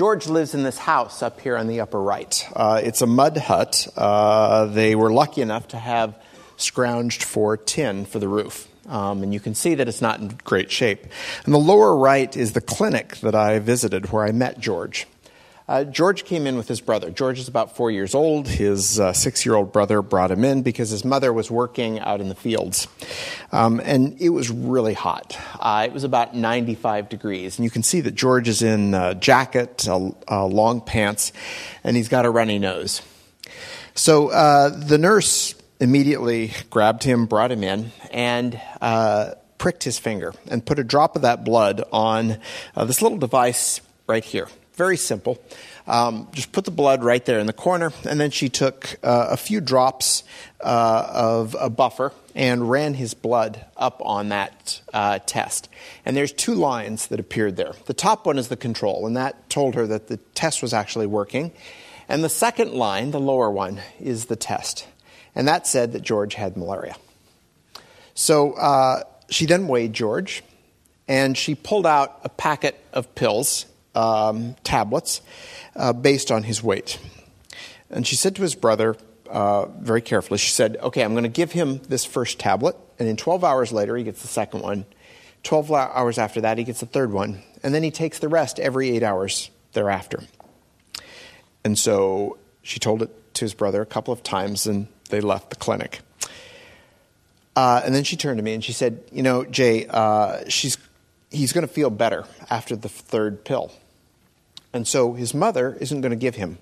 George 0.00 0.28
lives 0.28 0.54
in 0.54 0.62
this 0.62 0.78
house 0.78 1.22
up 1.22 1.42
here 1.42 1.58
on 1.58 1.66
the 1.66 1.80
upper 1.80 2.00
right. 2.00 2.48
Uh, 2.56 2.80
it's 2.82 3.02
a 3.02 3.06
mud 3.06 3.36
hut. 3.36 3.86
Uh, 3.94 4.64
they 4.64 4.94
were 4.94 5.12
lucky 5.12 5.42
enough 5.42 5.68
to 5.68 5.76
have 5.76 6.14
scrounged 6.56 7.22
for 7.22 7.58
tin 7.58 8.06
for 8.06 8.18
the 8.18 8.26
roof. 8.26 8.66
Um, 8.88 9.22
and 9.22 9.34
you 9.34 9.40
can 9.40 9.54
see 9.54 9.74
that 9.74 9.88
it's 9.88 10.00
not 10.00 10.18
in 10.20 10.38
great 10.42 10.70
shape. 10.70 11.04
And 11.44 11.52
the 11.52 11.58
lower 11.58 11.94
right 11.94 12.34
is 12.34 12.54
the 12.54 12.62
clinic 12.62 13.16
that 13.18 13.34
I 13.34 13.58
visited 13.58 14.10
where 14.10 14.24
I 14.24 14.32
met 14.32 14.58
George. 14.58 15.06
Uh, 15.70 15.84
George 15.84 16.24
came 16.24 16.48
in 16.48 16.56
with 16.56 16.66
his 16.66 16.80
brother. 16.80 17.12
George 17.12 17.38
is 17.38 17.46
about 17.46 17.76
four 17.76 17.92
years 17.92 18.12
old. 18.12 18.48
His 18.48 18.98
uh, 18.98 19.12
six 19.12 19.46
year 19.46 19.54
old 19.54 19.72
brother 19.72 20.02
brought 20.02 20.32
him 20.32 20.44
in 20.44 20.62
because 20.62 20.90
his 20.90 21.04
mother 21.04 21.32
was 21.32 21.48
working 21.48 22.00
out 22.00 22.20
in 22.20 22.28
the 22.28 22.34
fields. 22.34 22.88
Um, 23.52 23.80
and 23.84 24.20
it 24.20 24.30
was 24.30 24.50
really 24.50 24.94
hot. 24.94 25.38
Uh, 25.60 25.84
it 25.86 25.92
was 25.92 26.02
about 26.02 26.34
95 26.34 27.08
degrees. 27.08 27.56
And 27.56 27.64
you 27.64 27.70
can 27.70 27.84
see 27.84 28.00
that 28.00 28.16
George 28.16 28.48
is 28.48 28.62
in 28.62 28.94
a 28.94 29.14
jacket, 29.14 29.86
long 29.86 30.80
pants, 30.80 31.32
and 31.84 31.96
he's 31.96 32.08
got 32.08 32.26
a 32.26 32.30
runny 32.30 32.58
nose. 32.58 33.00
So 33.94 34.30
uh, 34.30 34.70
the 34.70 34.98
nurse 34.98 35.54
immediately 35.78 36.50
grabbed 36.70 37.04
him, 37.04 37.26
brought 37.26 37.52
him 37.52 37.62
in, 37.62 37.92
and 38.10 38.60
uh, 38.80 39.34
pricked 39.58 39.84
his 39.84 40.00
finger 40.00 40.34
and 40.48 40.66
put 40.66 40.80
a 40.80 40.84
drop 40.84 41.14
of 41.14 41.22
that 41.22 41.44
blood 41.44 41.84
on 41.92 42.40
uh, 42.74 42.84
this 42.86 43.02
little 43.02 43.18
device 43.18 43.80
right 44.08 44.24
here. 44.24 44.48
Very 44.80 44.96
simple. 44.96 45.38
Um, 45.86 46.28
just 46.32 46.52
put 46.52 46.64
the 46.64 46.70
blood 46.70 47.04
right 47.04 47.22
there 47.22 47.38
in 47.38 47.46
the 47.46 47.52
corner, 47.52 47.92
and 48.08 48.18
then 48.18 48.30
she 48.30 48.48
took 48.48 48.96
uh, 49.02 49.26
a 49.28 49.36
few 49.36 49.60
drops 49.60 50.24
uh, 50.62 51.06
of 51.06 51.54
a 51.60 51.68
buffer 51.68 52.14
and 52.34 52.70
ran 52.70 52.94
his 52.94 53.12
blood 53.12 53.62
up 53.76 54.00
on 54.02 54.30
that 54.30 54.80
uh, 54.94 55.18
test. 55.26 55.68
And 56.06 56.16
there's 56.16 56.32
two 56.32 56.54
lines 56.54 57.08
that 57.08 57.20
appeared 57.20 57.58
there. 57.58 57.74
The 57.84 57.92
top 57.92 58.24
one 58.24 58.38
is 58.38 58.48
the 58.48 58.56
control, 58.56 59.06
and 59.06 59.18
that 59.18 59.50
told 59.50 59.74
her 59.74 59.86
that 59.86 60.08
the 60.08 60.16
test 60.32 60.62
was 60.62 60.72
actually 60.72 61.06
working. 61.06 61.52
And 62.08 62.24
the 62.24 62.30
second 62.30 62.72
line, 62.72 63.10
the 63.10 63.20
lower 63.20 63.50
one, 63.50 63.82
is 64.00 64.24
the 64.26 64.36
test. 64.36 64.86
And 65.34 65.46
that 65.46 65.66
said 65.66 65.92
that 65.92 66.00
George 66.00 66.32
had 66.32 66.56
malaria. 66.56 66.96
So 68.14 68.52
uh, 68.52 69.02
she 69.28 69.44
then 69.44 69.68
weighed 69.68 69.92
George, 69.92 70.42
and 71.06 71.36
she 71.36 71.54
pulled 71.54 71.84
out 71.84 72.18
a 72.24 72.30
packet 72.30 72.82
of 72.94 73.14
pills 73.14 73.66
um, 73.94 74.56
tablets 74.64 75.20
uh, 75.76 75.92
based 75.92 76.30
on 76.30 76.42
his 76.42 76.62
weight. 76.62 76.98
And 77.90 78.06
she 78.06 78.16
said 78.16 78.36
to 78.36 78.42
his 78.42 78.54
brother, 78.54 78.96
uh, 79.28 79.66
very 79.66 80.00
carefully, 80.00 80.38
she 80.38 80.50
said, 80.50 80.76
Okay, 80.82 81.02
I'm 81.02 81.12
going 81.12 81.24
to 81.24 81.28
give 81.28 81.52
him 81.52 81.80
this 81.88 82.04
first 82.04 82.38
tablet, 82.38 82.76
and 82.98 83.08
in 83.08 83.16
12 83.16 83.44
hours 83.44 83.72
later, 83.72 83.96
he 83.96 84.04
gets 84.04 84.22
the 84.22 84.28
second 84.28 84.62
one. 84.62 84.84
12 85.42 85.72
hours 85.72 86.18
after 86.18 86.42
that, 86.42 86.58
he 86.58 86.64
gets 86.64 86.80
the 86.80 86.86
third 86.86 87.12
one. 87.12 87.42
And 87.62 87.74
then 87.74 87.82
he 87.82 87.90
takes 87.90 88.18
the 88.18 88.28
rest 88.28 88.58
every 88.58 88.90
eight 88.90 89.02
hours 89.02 89.50
thereafter. 89.72 90.22
And 91.64 91.78
so 91.78 92.38
she 92.62 92.78
told 92.78 93.02
it 93.02 93.34
to 93.34 93.44
his 93.44 93.54
brother 93.54 93.80
a 93.80 93.86
couple 93.86 94.12
of 94.12 94.22
times, 94.22 94.66
and 94.66 94.88
they 95.08 95.20
left 95.20 95.50
the 95.50 95.56
clinic. 95.56 96.00
Uh, 97.56 97.82
and 97.84 97.94
then 97.94 98.04
she 98.04 98.16
turned 98.16 98.38
to 98.38 98.42
me 98.42 98.54
and 98.54 98.64
she 98.64 98.72
said, 98.72 99.02
You 99.12 99.22
know, 99.22 99.44
Jay, 99.44 99.86
uh, 99.86 100.48
she's 100.48 100.78
he's 101.30 101.52
going 101.52 101.66
to 101.66 101.72
feel 101.72 101.90
better 101.90 102.24
after 102.48 102.76
the 102.76 102.88
third 102.88 103.44
pill. 103.44 103.72
And 104.72 104.86
so 104.86 105.14
his 105.14 105.34
mother 105.34 105.76
isn't 105.80 106.00
going 106.00 106.10
to 106.10 106.16
give 106.16 106.36
him 106.36 106.58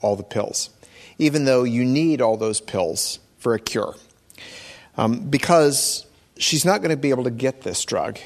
all 0.00 0.16
the 0.16 0.22
pills, 0.22 0.70
even 1.18 1.44
though 1.44 1.64
you 1.64 1.84
need 1.84 2.20
all 2.20 2.36
those 2.36 2.60
pills 2.60 3.18
for 3.38 3.54
a 3.54 3.58
cure. 3.58 3.96
Um, 4.96 5.28
because 5.28 6.06
she's 6.38 6.64
not 6.64 6.78
going 6.78 6.90
to 6.90 6.96
be 6.96 7.10
able 7.10 7.24
to 7.24 7.30
get 7.30 7.62
this 7.62 7.84
drug 7.84 8.18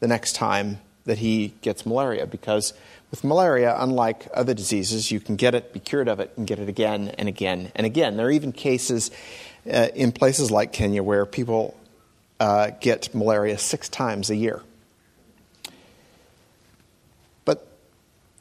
the 0.00 0.08
next 0.08 0.34
time 0.34 0.78
that 1.04 1.18
he 1.18 1.54
gets 1.62 1.84
malaria. 1.84 2.26
Because 2.26 2.72
with 3.10 3.24
malaria, 3.24 3.74
unlike 3.78 4.28
other 4.34 4.54
diseases, 4.54 5.10
you 5.10 5.20
can 5.20 5.36
get 5.36 5.54
it, 5.54 5.72
be 5.72 5.80
cured 5.80 6.08
of 6.08 6.20
it, 6.20 6.32
and 6.36 6.46
get 6.46 6.58
it 6.58 6.68
again 6.68 7.08
and 7.18 7.28
again 7.28 7.72
and 7.74 7.86
again. 7.86 8.16
There 8.16 8.26
are 8.26 8.30
even 8.30 8.52
cases 8.52 9.10
uh, 9.70 9.88
in 9.94 10.12
places 10.12 10.50
like 10.50 10.72
Kenya 10.72 11.02
where 11.02 11.26
people 11.26 11.76
uh, 12.38 12.70
get 12.80 13.14
malaria 13.14 13.58
six 13.58 13.88
times 13.88 14.30
a 14.30 14.36
year. 14.36 14.62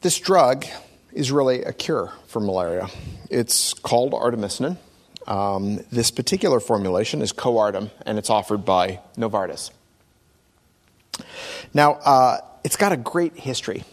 This 0.01 0.19
drug 0.19 0.65
is 1.11 1.31
really 1.31 1.63
a 1.63 1.73
cure 1.73 2.13
for 2.27 2.39
malaria. 2.39 2.87
It's 3.31 3.73
called 3.73 4.11
artemisinin. 4.11 4.77
Um, 5.25 5.79
this 5.91 6.11
particular 6.11 6.59
formulation 6.59 7.23
is 7.23 7.33
Coartem, 7.33 7.89
and 8.05 8.19
it's 8.19 8.29
offered 8.29 8.63
by 8.63 8.99
Novartis. 9.17 9.71
Now, 11.73 11.93
uh, 11.93 12.37
it's 12.63 12.75
got 12.75 12.91
a 12.91 12.97
great 12.97 13.37
history. 13.37 13.83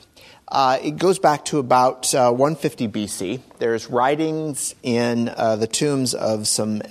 Uh, 0.46 0.78
it 0.82 0.98
goes 0.98 1.18
back 1.18 1.46
to 1.46 1.58
about 1.58 2.14
uh, 2.14 2.30
150 2.30 2.88
BC. 2.88 3.40
There's 3.58 3.88
writings 3.88 4.74
in 4.82 5.30
uh, 5.30 5.56
the 5.56 5.66
tombs 5.66 6.12
of 6.12 6.46
some 6.46 6.82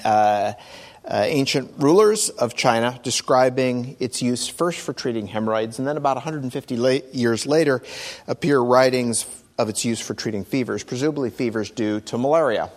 uh, 1.05 1.13
uh, 1.13 1.23
ancient 1.27 1.71
rulers 1.77 2.29
of 2.29 2.55
China 2.55 2.99
describing 3.03 3.95
its 3.99 4.21
use 4.21 4.47
first 4.47 4.79
for 4.79 4.93
treating 4.93 5.27
hemorrhoids, 5.27 5.79
and 5.79 5.87
then 5.87 5.97
about 5.97 6.15
150 6.17 6.77
la- 6.77 6.89
years 7.11 7.45
later 7.45 7.81
appear 8.27 8.59
writings 8.59 9.25
of 9.57 9.69
its 9.69 9.85
use 9.85 9.99
for 9.99 10.13
treating 10.13 10.43
fevers, 10.43 10.83
presumably 10.83 11.29
fevers 11.29 11.69
due 11.69 11.99
to 12.01 12.17
malaria. 12.17 12.69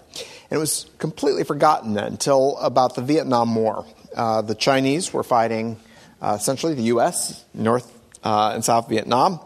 And 0.50 0.56
it 0.56 0.58
was 0.58 0.86
completely 0.98 1.44
forgotten 1.44 1.94
then 1.94 2.04
until 2.04 2.58
about 2.58 2.94
the 2.94 3.02
Vietnam 3.02 3.54
War. 3.54 3.86
Uh, 4.14 4.42
the 4.42 4.54
Chinese 4.54 5.12
were 5.12 5.24
fighting 5.24 5.78
uh, 6.20 6.36
essentially 6.38 6.74
the 6.74 6.84
U.S., 6.84 7.44
North 7.54 7.92
uh, 8.22 8.52
and 8.54 8.64
South 8.64 8.88
Vietnam, 8.88 9.40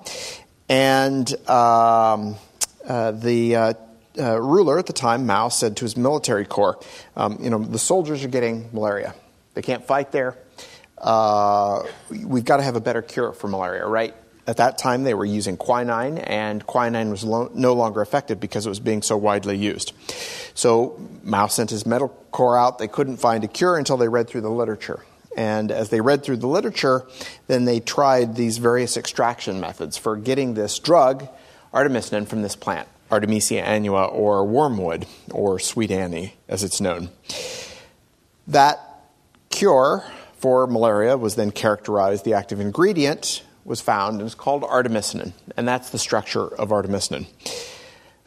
and 0.68 1.32
um, 1.48 2.36
uh, 2.86 3.10
the 3.12 3.76
uh, 4.18 4.22
uh, 4.22 4.36
ruler 4.40 4.78
at 4.78 4.86
the 4.86 4.92
time, 4.92 5.26
Mao, 5.26 5.48
said 5.48 5.76
to 5.78 5.84
his 5.84 5.96
military 5.96 6.44
corps, 6.44 6.78
um, 7.16 7.38
"You 7.40 7.50
know, 7.50 7.58
the 7.58 7.78
soldiers 7.78 8.24
are 8.24 8.28
getting 8.28 8.68
malaria. 8.72 9.14
They 9.54 9.62
can't 9.62 9.86
fight 9.86 10.12
there. 10.12 10.36
we've 12.10 12.44
got 12.44 12.58
to 12.58 12.62
have 12.62 12.76
a 12.76 12.80
better 12.80 13.02
cure 13.02 13.32
for 13.32 13.48
malaria, 13.48 13.86
right?" 13.86 14.14
At 14.46 14.56
that 14.56 14.78
time, 14.78 15.04
they 15.04 15.14
were 15.14 15.24
using 15.24 15.56
quinine, 15.56 16.18
and 16.18 16.66
quinine 16.66 17.10
was 17.10 17.22
lo- 17.22 17.50
no 17.54 17.72
longer 17.74 18.02
effective 18.02 18.40
because 18.40 18.66
it 18.66 18.68
was 18.68 18.80
being 18.80 19.02
so 19.02 19.16
widely 19.16 19.56
used. 19.56 19.92
So 20.54 20.98
Mao 21.22 21.46
sent 21.46 21.70
his 21.70 21.86
medical 21.86 22.16
corps 22.32 22.58
out. 22.58 22.78
They 22.78 22.88
couldn't 22.88 23.18
find 23.18 23.44
a 23.44 23.48
cure 23.48 23.76
until 23.76 23.96
they 23.96 24.08
read 24.08 24.28
through 24.28 24.40
the 24.40 24.50
literature. 24.50 25.04
And 25.36 25.70
as 25.70 25.90
they 25.90 26.00
read 26.00 26.24
through 26.24 26.38
the 26.38 26.48
literature, 26.48 27.06
then 27.46 27.64
they 27.64 27.80
tried 27.80 28.34
these 28.34 28.58
various 28.58 28.96
extraction 28.96 29.60
methods 29.60 29.96
for 29.96 30.16
getting 30.16 30.54
this 30.54 30.78
drug, 30.78 31.28
artemisinin, 31.72 32.26
from 32.26 32.42
this 32.42 32.56
plant, 32.56 32.88
Artemisia 33.10 33.62
annua, 33.62 34.12
or 34.12 34.44
wormwood, 34.44 35.06
or 35.30 35.58
sweet 35.58 35.90
Annie, 35.90 36.34
as 36.48 36.62
it's 36.62 36.80
known. 36.80 37.10
That 38.46 38.80
cure 39.50 40.04
for 40.36 40.66
malaria 40.66 41.16
was 41.16 41.34
then 41.34 41.50
characterized, 41.50 42.24
the 42.24 42.34
active 42.34 42.60
ingredient 42.60 43.42
was 43.64 43.80
found, 43.80 44.18
and 44.18 44.26
it's 44.26 44.34
called 44.34 44.62
artemisinin, 44.62 45.32
and 45.56 45.68
that's 45.68 45.90
the 45.90 45.98
structure 45.98 46.46
of 46.46 46.70
artemisinin. 46.70 47.26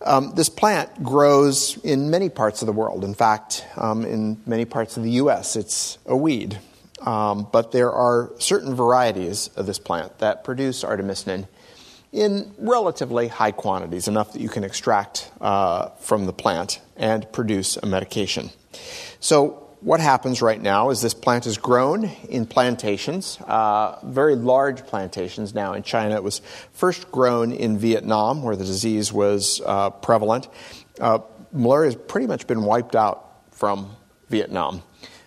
Um, 0.05 0.33
this 0.35 0.49
plant 0.49 1.01
grows 1.01 1.77
in 1.77 2.09
many 2.09 2.29
parts 2.29 2.61
of 2.61 2.65
the 2.65 2.73
world. 2.73 3.03
In 3.03 3.13
fact, 3.13 3.65
um, 3.77 4.05
in 4.05 4.41
many 4.45 4.65
parts 4.65 4.97
of 4.97 5.03
the 5.03 5.11
U.S., 5.11 5.55
it's 5.55 5.97
a 6.05 6.15
weed. 6.15 6.59
Um, 7.01 7.47
but 7.51 7.71
there 7.71 7.91
are 7.91 8.31
certain 8.37 8.75
varieties 8.75 9.49
of 9.55 9.65
this 9.65 9.79
plant 9.79 10.19
that 10.19 10.43
produce 10.43 10.83
artemisinin 10.83 11.47
in 12.13 12.53
relatively 12.59 13.27
high 13.27 13.51
quantities, 13.51 14.07
enough 14.07 14.33
that 14.33 14.41
you 14.41 14.47
can 14.47 14.63
extract 14.63 15.31
uh, 15.41 15.89
from 15.99 16.27
the 16.27 16.33
plant 16.33 16.79
and 16.95 17.29
produce 17.33 17.75
a 17.75 17.87
medication. 17.87 18.51
So, 19.19 19.59
what 19.81 19.99
happens 19.99 20.41
right 20.41 20.61
now 20.61 20.91
is 20.91 21.01
this 21.01 21.13
plant 21.13 21.45
is 21.45 21.57
grown 21.57 22.05
in 22.29 22.45
plantations, 22.45 23.37
uh, 23.41 23.99
very 24.03 24.35
large 24.35 24.85
plantations 24.85 25.53
now 25.53 25.73
in 25.73 25.83
China. 25.83 26.15
It 26.15 26.23
was 26.23 26.41
first 26.71 27.11
grown 27.11 27.51
in 27.51 27.77
Vietnam, 27.77 28.43
where 28.43 28.55
the 28.55 28.63
disease 28.63 29.11
was 29.11 29.61
uh, 29.65 29.89
prevalent. 29.89 30.47
Uh, 31.01 31.19
malaria 31.51 31.91
has 31.91 31.95
pretty 31.95 32.27
much 32.27 32.47
been 32.47 32.63
wiped 32.63 32.95
out 32.95 33.29
from 33.51 33.93
Vietnam. 34.29 34.83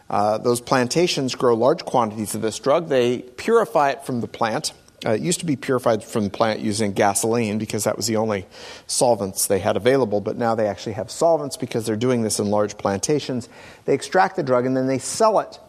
Uh, 0.08 0.38
those 0.38 0.62
plantations 0.62 1.34
grow 1.34 1.54
large 1.54 1.84
quantities 1.84 2.34
of 2.34 2.40
this 2.40 2.58
drug. 2.58 2.88
They 2.88 3.18
purify 3.18 3.90
it 3.90 4.06
from 4.06 4.22
the 4.22 4.28
plant. 4.28 4.72
Uh, 5.06 5.12
it 5.12 5.20
used 5.20 5.38
to 5.38 5.46
be 5.46 5.54
purified 5.54 6.02
from 6.02 6.24
the 6.24 6.30
plant 6.30 6.58
using 6.58 6.92
gasoline 6.92 7.58
because 7.58 7.84
that 7.84 7.96
was 7.96 8.08
the 8.08 8.16
only 8.16 8.44
solvents 8.88 9.46
they 9.46 9.60
had 9.60 9.76
available, 9.76 10.20
but 10.20 10.36
now 10.36 10.54
they 10.56 10.66
actually 10.66 10.94
have 10.94 11.10
solvents 11.10 11.56
because 11.56 11.86
they're 11.86 11.94
doing 11.94 12.22
this 12.22 12.40
in 12.40 12.50
large 12.50 12.76
plantations. 12.76 13.48
They 13.84 13.94
extract 13.94 14.34
the 14.34 14.42
drug 14.42 14.66
and 14.66 14.76
then 14.76 14.88
they 14.88 14.98
sell 14.98 15.38
it 15.38 15.60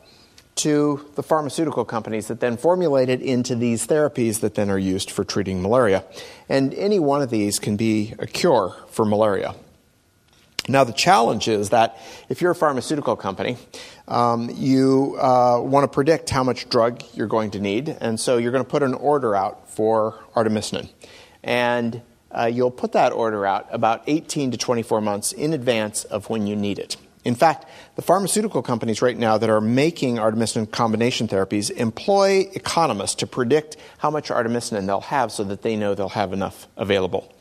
to 0.56 1.06
the 1.14 1.22
pharmaceutical 1.22 1.86
companies 1.86 2.30
that 2.30 2.40
then 2.40 2.58
formulate 2.58 3.10
it 3.10 3.22
into 3.22 3.56
these 3.56 3.86
therapies 3.86 4.40
that 4.40 4.56
then 4.56 4.72
are 4.72 4.80
used 4.80 5.12
for 5.12 5.24
treating 5.24 5.62
malaria. 5.62 6.04
And 6.50 6.74
any 6.74 6.98
one 6.98 7.22
of 7.22 7.30
these 7.30 7.60
can 7.60 7.78
be 7.78 8.16
a 8.18 8.26
cure 8.26 8.76
for 8.90 9.06
malaria. 9.06 9.54
Now, 10.68 10.84
the 10.84 10.94
challenge 10.94 11.48
is 11.48 11.70
that 11.70 11.98
if 12.28 12.42
you're 12.42 12.52
a 12.52 12.56
pharmaceutical 12.56 13.16
company, 13.16 13.58
um, 14.08 14.50
you 14.54 15.16
uh, 15.20 15.62
want 15.62 15.86
to 15.86 15.88
predict 15.88 16.30
how 16.30 16.44
much 16.44 16.70
drug 16.70 17.02
you're 17.14 17.28
going 17.28 17.52
to 17.52 17.60
need, 17.60 17.90
and 17.90 18.20
so 18.20 18.38
you're 18.38 18.52
going 18.52 18.64
to 18.64 18.70
put 18.70 18.84
an 18.84 18.94
order 18.94 19.34
out 19.36 19.70
for 19.70 20.20
artemisinin. 20.36 20.90
And 21.44 22.02
uh, 22.32 22.46
you'll 22.46 22.72
put 22.72 22.92
that 22.92 23.14
order 23.14 23.46
out 23.46 23.68
about 23.72 24.04
18 24.08 24.52
to 24.52 24.58
24 24.58 25.00
months 25.00 25.32
in 25.32 25.54
advance 25.54 26.04
of 26.04 26.30
when 26.30 26.46
you 26.48 26.56
need 26.56 26.80
it. 26.80 26.98
In 27.24 27.36
fact, 27.36 27.66
the 27.96 28.02
pharmaceutical 28.02 28.62
companies 28.62 29.02
right 29.02 29.18
now 29.18 29.38
that 29.38 29.50
are 29.50 29.60
making 29.60 30.16
artemisinin 30.16 30.72
combination 30.72 31.28
therapies 31.28 31.70
employ 31.72 32.50
economists 32.54 33.16
to 33.16 33.28
predict 33.28 33.76
how 33.98 34.10
much 34.10 34.30
artemisinin 34.30 34.86
they'll 34.86 35.02
have 35.02 35.32
so 35.32 35.44
that 35.46 35.62
they 35.62 35.76
know 35.76 35.94
they'll 35.94 36.10
have 36.10 36.32
enough 36.32 36.68
available. 36.78 37.34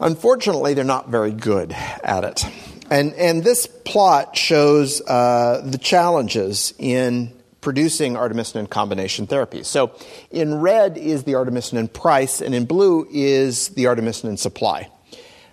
Unfortunately, 0.00 0.74
they're 0.74 0.84
not 0.84 1.08
very 1.08 1.32
good 1.32 1.72
at 1.72 2.24
it. 2.24 2.44
And, 2.90 3.12
and 3.14 3.44
this 3.44 3.66
plot 3.66 4.36
shows 4.36 5.00
uh, 5.02 5.62
the 5.64 5.78
challenges 5.78 6.72
in 6.78 7.34
producing 7.60 8.14
artemisinin 8.14 8.70
combination 8.70 9.26
therapies. 9.26 9.66
So 9.66 9.92
in 10.30 10.60
red 10.60 10.96
is 10.96 11.24
the 11.24 11.32
artemisinin 11.32 11.92
price, 11.92 12.40
and 12.40 12.54
in 12.54 12.64
blue 12.64 13.06
is 13.10 13.70
the 13.70 13.84
artemisinin 13.84 14.38
supply. 14.38 14.90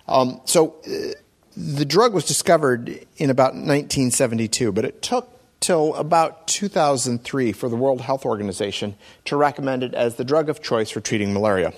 Um, 0.08 0.40
so 0.44 0.76
uh, 0.86 1.14
the 1.56 1.84
drug 1.84 2.14
was 2.14 2.24
discovered 2.24 2.88
in 3.16 3.30
about 3.30 3.54
1972, 3.54 4.72
but 4.72 4.84
it 4.84 5.02
took 5.02 5.35
till 5.60 5.94
about 5.94 6.46
2003 6.46 7.52
for 7.52 7.68
the 7.68 7.76
World 7.76 8.00
Health 8.00 8.24
Organization 8.24 8.94
to 9.24 9.36
recommend 9.36 9.82
it 9.82 9.94
as 9.94 10.16
the 10.16 10.24
drug 10.24 10.48
of 10.48 10.62
choice 10.62 10.90
for 10.90 11.00
treating 11.00 11.32
malaria. 11.32 11.72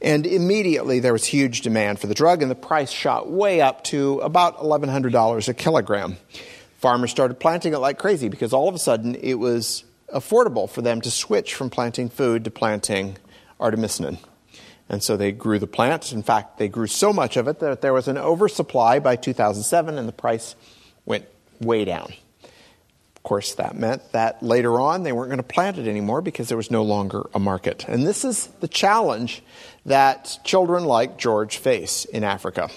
And 0.00 0.26
immediately 0.26 1.00
there 1.00 1.12
was 1.12 1.24
huge 1.24 1.60
demand 1.60 2.00
for 2.00 2.06
the 2.06 2.14
drug, 2.14 2.42
and 2.42 2.50
the 2.50 2.56
price 2.56 2.90
shot 2.90 3.30
way 3.30 3.60
up 3.60 3.84
to 3.84 4.18
about 4.20 4.58
$1,100 4.58 5.48
a 5.48 5.54
kilogram. 5.54 6.16
Farmers 6.78 7.10
started 7.10 7.38
planting 7.38 7.74
it 7.74 7.78
like 7.78 7.98
crazy 7.98 8.28
because 8.28 8.52
all 8.52 8.68
of 8.68 8.74
a 8.74 8.78
sudden 8.78 9.14
it 9.14 9.34
was 9.34 9.84
affordable 10.12 10.68
for 10.68 10.82
them 10.82 11.00
to 11.00 11.10
switch 11.10 11.54
from 11.54 11.70
planting 11.70 12.08
food 12.08 12.44
to 12.44 12.50
planting 12.50 13.16
artemisinin. 13.60 14.18
And 14.88 15.02
so 15.02 15.16
they 15.16 15.32
grew 15.32 15.58
the 15.58 15.66
plant. 15.66 16.12
In 16.12 16.22
fact, 16.22 16.58
they 16.58 16.68
grew 16.68 16.86
so 16.86 17.12
much 17.12 17.36
of 17.36 17.48
it 17.48 17.60
that 17.60 17.80
there 17.80 17.94
was 17.94 18.08
an 18.08 18.18
oversupply 18.18 18.98
by 18.98 19.16
2007 19.16 19.96
and 19.96 20.06
the 20.06 20.12
price 20.12 20.54
went 21.06 21.24
way 21.60 21.84
down. 21.84 22.12
Of 23.22 23.28
course, 23.28 23.54
that 23.54 23.76
meant 23.76 24.10
that 24.10 24.42
later 24.42 24.80
on 24.80 25.04
they 25.04 25.12
weren't 25.12 25.28
going 25.28 25.36
to 25.36 25.44
plant 25.44 25.78
it 25.78 25.86
anymore 25.86 26.22
because 26.22 26.48
there 26.48 26.56
was 26.56 26.72
no 26.72 26.82
longer 26.82 27.30
a 27.32 27.38
market. 27.38 27.84
And 27.86 28.04
this 28.04 28.24
is 28.24 28.48
the 28.58 28.66
challenge 28.66 29.44
that 29.86 30.40
children 30.42 30.86
like 30.86 31.18
George 31.18 31.58
face 31.58 32.04
in 32.04 32.24
Africa. 32.24 32.68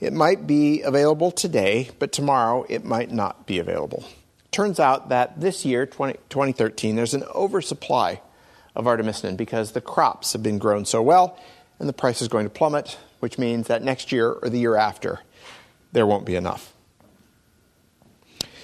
It 0.00 0.12
might 0.12 0.48
be 0.48 0.82
available 0.82 1.30
today, 1.30 1.90
but 2.00 2.10
tomorrow 2.10 2.66
it 2.68 2.84
might 2.84 3.12
not 3.12 3.46
be 3.46 3.60
available. 3.60 4.04
Turns 4.50 4.80
out 4.80 5.10
that 5.10 5.40
this 5.40 5.64
year, 5.64 5.86
20, 5.86 6.14
2013, 6.28 6.96
there's 6.96 7.14
an 7.14 7.22
oversupply 7.32 8.20
of 8.74 8.86
artemisinin 8.86 9.36
because 9.36 9.70
the 9.70 9.80
crops 9.80 10.32
have 10.32 10.42
been 10.42 10.58
grown 10.58 10.86
so 10.86 11.00
well 11.02 11.38
and 11.78 11.88
the 11.88 11.92
price 11.92 12.20
is 12.20 12.26
going 12.26 12.46
to 12.46 12.50
plummet, 12.50 12.98
which 13.20 13.38
means 13.38 13.68
that 13.68 13.84
next 13.84 14.10
year 14.10 14.28
or 14.32 14.48
the 14.48 14.58
year 14.58 14.74
after, 14.74 15.20
there 15.92 16.04
won't 16.04 16.26
be 16.26 16.34
enough. 16.34 16.72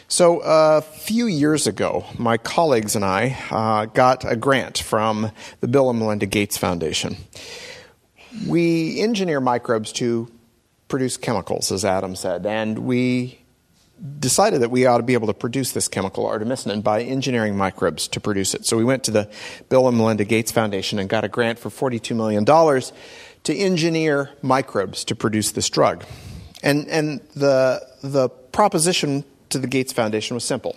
So, 0.09 0.43
a 0.44 0.82
few 0.82 1.26
years 1.26 1.66
ago, 1.66 2.05
my 2.18 2.36
colleagues 2.36 2.94
and 2.94 3.05
I 3.05 3.39
uh, 3.51 3.86
got 3.86 4.31
a 4.31 4.36
grant 4.36 4.78
from 4.78 5.32
the 5.60 5.68
Bill 5.68 5.89
and 5.89 5.98
Melinda 5.98 6.26
Gates 6.26 6.59
Foundation. 6.59 7.16
We 8.47 9.01
engineer 9.01 9.40
microbes 9.40 9.93
to 9.93 10.31
produce 10.89 11.16
chemicals, 11.16 11.72
as 11.72 11.86
Adam 11.86 12.16
said, 12.16 12.44
and 12.44 12.81
we 12.81 13.40
decided 14.18 14.60
that 14.60 14.70
we 14.70 14.85
ought 14.85 14.98
to 14.98 15.05
be 15.05 15.14
able 15.14 15.28
to 15.28 15.35
produce 15.35 15.72
this 15.72 15.89
chemical, 15.89 16.26
artemisinin, 16.26 16.82
by 16.82 17.02
engineering 17.02 17.56
microbes 17.56 18.06
to 18.09 18.20
produce 18.20 18.52
it. 18.52 18.66
So, 18.66 18.76
we 18.76 18.85
went 18.85 19.05
to 19.05 19.10
the 19.10 19.31
Bill 19.70 19.89
and 19.89 19.97
Melinda 19.97 20.24
Gates 20.24 20.52
Foundation 20.52 20.98
and 20.98 21.09
got 21.09 21.24
a 21.24 21.28
grant 21.28 21.59
for 21.59 21.70
$42 21.70 22.14
million 22.14 22.44
to 22.44 23.56
engineer 23.56 24.31
microbes 24.43 25.02
to 25.05 25.16
produce 25.16 25.52
this 25.52 25.70
drug. 25.70 26.05
And, 26.62 26.89
and 26.89 27.20
the, 27.35 27.86
the 28.02 28.28
proposition 28.28 29.24
to 29.50 29.58
the 29.58 29.66
Gates 29.66 29.92
Foundation 29.92 30.34
was 30.34 30.44
simple. 30.44 30.76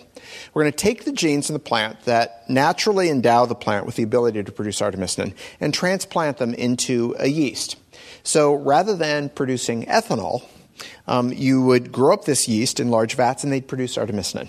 We're 0.52 0.62
going 0.62 0.72
to 0.72 0.78
take 0.78 1.04
the 1.04 1.12
genes 1.12 1.48
in 1.50 1.54
the 1.54 1.60
plant 1.60 2.02
that 2.02 2.48
naturally 2.48 3.08
endow 3.10 3.46
the 3.46 3.54
plant 3.54 3.86
with 3.86 3.96
the 3.96 4.02
ability 4.02 4.42
to 4.42 4.52
produce 4.52 4.80
artemisinin 4.80 5.34
and 5.60 5.72
transplant 5.72 6.38
them 6.38 6.54
into 6.54 7.14
a 7.18 7.28
yeast. 7.28 7.76
So 8.22 8.54
rather 8.54 8.96
than 8.96 9.30
producing 9.30 9.86
ethanol, 9.86 10.44
um, 11.06 11.32
you 11.32 11.62
would 11.62 11.90
grow 11.90 12.14
up 12.14 12.24
this 12.24 12.48
yeast 12.48 12.78
in 12.78 12.90
large 12.90 13.14
vats 13.14 13.42
and 13.42 13.52
they'd 13.52 13.66
produce 13.66 13.96
artemisinin, 13.96 14.48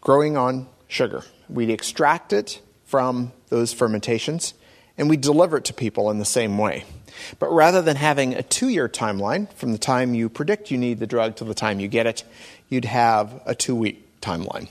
growing 0.00 0.36
on 0.36 0.68
sugar. 0.86 1.22
We'd 1.48 1.70
extract 1.70 2.32
it 2.32 2.60
from 2.84 3.32
those 3.48 3.72
fermentations 3.72 4.54
and 4.98 5.08
we'd 5.08 5.20
deliver 5.20 5.56
it 5.56 5.64
to 5.66 5.72
people 5.72 6.10
in 6.10 6.18
the 6.18 6.24
same 6.24 6.58
way. 6.58 6.84
But 7.38 7.50
rather 7.50 7.80
than 7.80 7.96
having 7.96 8.34
a 8.34 8.42
two 8.42 8.68
year 8.68 8.88
timeline 8.88 9.50
from 9.54 9.72
the 9.72 9.78
time 9.78 10.14
you 10.14 10.28
predict 10.28 10.70
you 10.70 10.78
need 10.78 10.98
the 10.98 11.06
drug 11.06 11.36
to 11.36 11.44
the 11.44 11.54
time 11.54 11.80
you 11.80 11.88
get 11.88 12.06
it, 12.06 12.24
you'd 12.68 12.84
have 12.84 13.40
a 13.46 13.54
two 13.54 13.74
week 13.74 14.20
timeline. 14.20 14.68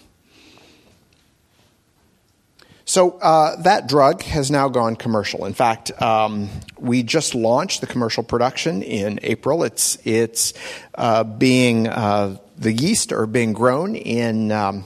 So 2.85 3.19
uh, 3.19 3.61
that 3.63 3.89
drug 3.89 4.21
has 4.23 4.49
now 4.49 4.69
gone 4.69 4.95
commercial. 4.95 5.43
In 5.43 5.53
fact, 5.53 6.01
um, 6.01 6.49
we 6.79 7.03
just 7.03 7.35
launched 7.35 7.81
the 7.81 7.87
commercial 7.87 8.23
production 8.23 8.81
in 8.81 9.19
April. 9.23 9.63
It's 9.63 9.97
it's 10.05 10.53
uh, 10.95 11.25
being 11.25 11.89
uh, 11.89 12.37
the 12.57 12.71
yeast 12.71 13.11
are 13.11 13.25
being 13.25 13.51
grown 13.51 13.95
in. 13.95 14.53
Um, 14.53 14.85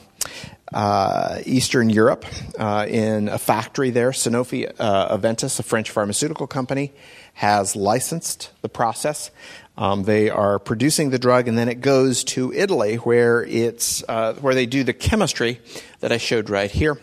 uh, 0.73 1.39
Eastern 1.45 1.89
Europe, 1.89 2.25
uh, 2.57 2.85
in 2.87 3.27
a 3.27 3.37
factory 3.37 3.89
there, 3.89 4.11
Sanofi 4.11 4.71
uh, 4.79 5.17
Aventis, 5.17 5.59
a 5.59 5.63
French 5.63 5.89
pharmaceutical 5.89 6.47
company, 6.47 6.93
has 7.33 7.75
licensed 7.75 8.51
the 8.61 8.69
process. 8.69 9.31
Um, 9.77 10.03
they 10.03 10.29
are 10.29 10.59
producing 10.59 11.09
the 11.09 11.19
drug, 11.19 11.47
and 11.47 11.57
then 11.57 11.69
it 11.69 11.81
goes 11.81 12.23
to 12.25 12.53
Italy, 12.53 12.97
where 12.97 13.43
it's 13.43 14.03
uh, 14.07 14.33
where 14.35 14.53
they 14.53 14.65
do 14.65 14.83
the 14.83 14.93
chemistry 14.93 15.59
that 16.01 16.11
I 16.11 16.17
showed 16.17 16.49
right 16.49 16.69
here, 16.69 17.01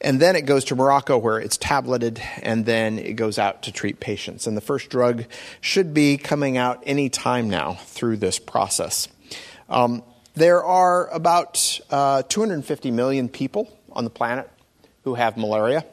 and 0.00 0.20
then 0.20 0.36
it 0.36 0.42
goes 0.42 0.64
to 0.66 0.76
Morocco, 0.76 1.16
where 1.18 1.40
it's 1.40 1.56
tableted, 1.56 2.22
and 2.42 2.66
then 2.66 2.98
it 2.98 3.14
goes 3.14 3.38
out 3.38 3.62
to 3.62 3.72
treat 3.72 4.00
patients. 4.00 4.46
And 4.46 4.56
the 4.56 4.60
first 4.60 4.90
drug 4.90 5.24
should 5.60 5.92
be 5.92 6.18
coming 6.18 6.56
out 6.56 6.82
any 6.86 7.08
time 7.08 7.48
now 7.48 7.74
through 7.74 8.18
this 8.18 8.38
process. 8.38 9.08
Um, 9.68 10.02
there 10.40 10.64
are 10.64 11.06
about 11.08 11.80
uh, 11.90 12.22
250 12.22 12.90
million 12.90 13.28
people 13.28 13.70
on 13.92 14.04
the 14.04 14.10
planet 14.10 14.48
who 15.04 15.14
have 15.14 15.36
malaria 15.36 15.84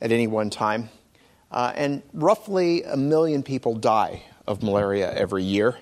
at 0.00 0.10
any 0.10 0.26
one 0.26 0.48
time, 0.48 0.88
uh, 1.50 1.72
and 1.76 2.02
roughly 2.14 2.82
a 2.84 2.96
million 2.96 3.42
people 3.42 3.74
die 3.74 4.22
of 4.46 4.62
malaria 4.62 5.12
every 5.12 5.44
year, 5.44 5.76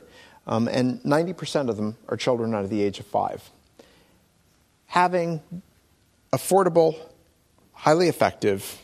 um, 0.48 0.66
and 0.66 1.00
90% 1.02 1.68
of 1.68 1.76
them 1.76 1.96
are 2.08 2.16
children 2.16 2.52
under 2.52 2.66
the 2.66 2.82
age 2.82 2.98
of 2.98 3.06
five. 3.06 3.48
Having 4.86 5.40
affordable, 6.32 6.96
highly 7.72 8.08
effective 8.08 8.82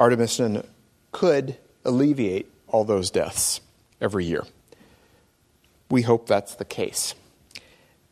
artemisinin 0.00 0.64
could 1.10 1.58
alleviate 1.84 2.50
all 2.68 2.84
those 2.84 3.10
deaths 3.10 3.60
every 4.00 4.24
year. 4.24 4.44
We 5.90 6.00
hope 6.00 6.26
that's 6.26 6.54
the 6.54 6.64
case. 6.64 7.14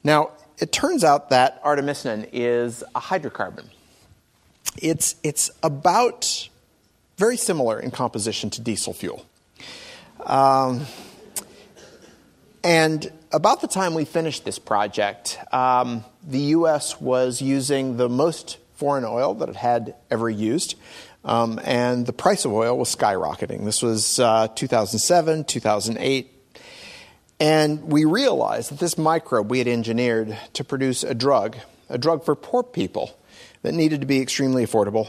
Now, 0.04 0.32
it 0.60 0.72
turns 0.72 1.04
out 1.04 1.30
that 1.30 1.62
artemisinin 1.64 2.28
is 2.32 2.82
a 2.94 3.00
hydrocarbon. 3.00 3.64
It's, 4.76 5.16
it's 5.22 5.50
about 5.62 6.48
very 7.16 7.36
similar 7.36 7.80
in 7.80 7.90
composition 7.90 8.50
to 8.50 8.60
diesel 8.60 8.92
fuel. 8.92 9.26
Um, 10.24 10.86
and 12.62 13.10
about 13.32 13.60
the 13.60 13.68
time 13.68 13.94
we 13.94 14.04
finished 14.04 14.44
this 14.44 14.58
project, 14.58 15.38
um, 15.52 16.04
the 16.26 16.40
U.S. 16.56 17.00
was 17.00 17.40
using 17.40 17.96
the 17.96 18.08
most 18.08 18.58
foreign 18.74 19.04
oil 19.04 19.34
that 19.34 19.48
it 19.48 19.56
had 19.56 19.94
ever 20.10 20.28
used, 20.28 20.74
um, 21.24 21.60
and 21.64 22.06
the 22.06 22.12
price 22.12 22.44
of 22.44 22.52
oil 22.52 22.76
was 22.76 22.94
skyrocketing. 22.94 23.64
This 23.64 23.82
was 23.82 24.18
uh, 24.18 24.48
2007, 24.48 25.44
2008. 25.44 26.39
And 27.40 27.90
we 27.90 28.04
realized 28.04 28.70
that 28.70 28.78
this 28.78 28.98
microbe 28.98 29.50
we 29.50 29.58
had 29.58 29.66
engineered 29.66 30.38
to 30.52 30.62
produce 30.62 31.02
a 31.02 31.14
drug, 31.14 31.56
a 31.88 31.96
drug 31.96 32.22
for 32.24 32.36
poor 32.36 32.62
people 32.62 33.16
that 33.62 33.72
needed 33.72 34.02
to 34.02 34.06
be 34.06 34.20
extremely 34.20 34.64
affordable, 34.64 35.08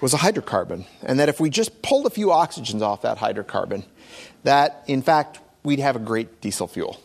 was 0.00 0.14
a 0.14 0.18
hydrocarbon. 0.18 0.86
And 1.02 1.20
that 1.20 1.28
if 1.28 1.38
we 1.38 1.50
just 1.50 1.82
pulled 1.82 2.06
a 2.06 2.10
few 2.10 2.28
oxygens 2.28 2.80
off 2.80 3.02
that 3.02 3.18
hydrocarbon, 3.18 3.84
that 4.44 4.82
in 4.86 5.02
fact 5.02 5.38
we'd 5.62 5.80
have 5.80 5.96
a 5.96 6.00
great 6.00 6.40
diesel 6.40 6.66
fuel 6.66 6.98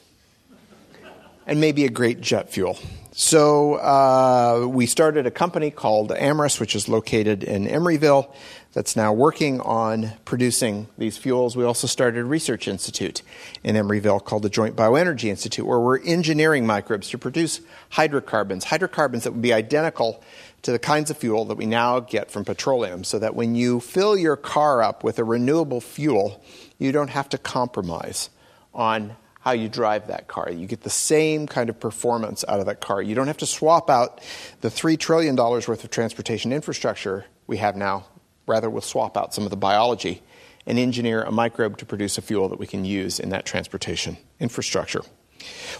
and 1.46 1.60
maybe 1.60 1.86
a 1.86 1.90
great 1.90 2.22
jet 2.22 2.50
fuel. 2.50 2.80
So 3.12 3.76
uh, 3.76 4.68
we 4.68 4.86
started 4.88 5.26
a 5.26 5.32
company 5.32 5.72
called 5.72 6.12
Amyris, 6.12 6.60
which 6.60 6.76
is 6.76 6.90
located 6.90 7.44
in 7.44 7.68
Emeryville, 7.68 8.34
that's 8.76 8.98
now 8.98 9.14
working 9.14 9.62
on 9.62 10.12
producing 10.26 10.88
these 10.98 11.18
fuels. 11.18 11.56
We 11.56 11.64
also 11.64 11.88
started 11.88 12.20
a 12.20 12.26
research 12.26 12.68
institute 12.68 13.22
in 13.64 13.78
Emeryville 13.78 14.24
called 14.24 14.44
the 14.44 14.50
Joint 14.50 14.76
Bioenergy 14.76 15.30
Institute, 15.30 15.66
where 15.66 15.80
we're 15.80 16.04
engineering 16.04 16.68
microbes 16.68 17.10
to 17.12 17.18
produce 17.18 17.62
hydrocarbons, 17.92 18.66
hydrocarbons 18.66 19.24
that 19.24 19.32
would 19.32 19.42
be 19.42 19.54
identical 19.54 20.22
to 20.64 20.74
the 20.74 20.80
kinds 20.80 21.10
of 21.10 21.18
fuel 21.18 21.46
that 21.46 21.56
we 21.56 21.66
now 21.66 22.02
get 22.02 22.30
from 22.30 22.44
petroleum, 22.44 23.06
so 23.06 23.18
that 23.18 23.34
when 23.34 23.56
you 23.56 23.80
fill 23.80 24.18
your 24.18 24.36
car 24.36 24.84
up 24.84 25.06
with 25.06 25.20
a 25.20 25.24
renewable 25.24 25.80
fuel, 25.80 26.44
you 26.78 26.92
don't 26.92 27.12
have 27.12 27.30
to 27.30 27.38
compromise 27.38 28.30
on 28.74 29.16
how 29.40 29.52
you 29.52 29.70
drive 29.70 30.08
that 30.08 30.28
car. 30.28 30.52
You 30.52 30.68
get 30.68 30.82
the 30.82 30.90
same 30.90 31.48
kind 31.48 31.70
of 31.70 31.80
performance 31.80 32.44
out 32.50 32.60
of 32.60 32.66
that 32.66 32.82
car. 32.82 33.02
You 33.02 33.16
don't 33.16 33.28
have 33.28 33.38
to 33.38 33.46
swap 33.46 33.90
out 33.90 34.20
the 34.60 34.70
$3 34.70 35.00
trillion 35.00 35.38
worth 35.38 35.84
of 35.84 35.90
transportation 35.92 36.52
infrastructure 36.52 37.24
we 37.48 37.56
have 37.58 37.78
now. 37.78 38.06
Rather, 38.48 38.70
we'll 38.70 38.82
swap 38.82 39.18
out 39.18 39.34
some 39.34 39.44
of 39.44 39.50
the 39.50 39.58
biology 39.58 40.22
and 40.66 40.80
engineer 40.80 41.24
a 41.24 41.32
microbe 41.32 41.78
to 41.78 41.86
produce 41.86 42.18
a 42.18 42.22
fuel 42.22 42.50
that 42.50 42.60
we 42.60 42.68
can 42.68 42.86
use 42.86 43.20
in 43.20 43.30
that 43.30 43.46
transportation 43.46 44.18
infrastructure. 44.40 45.02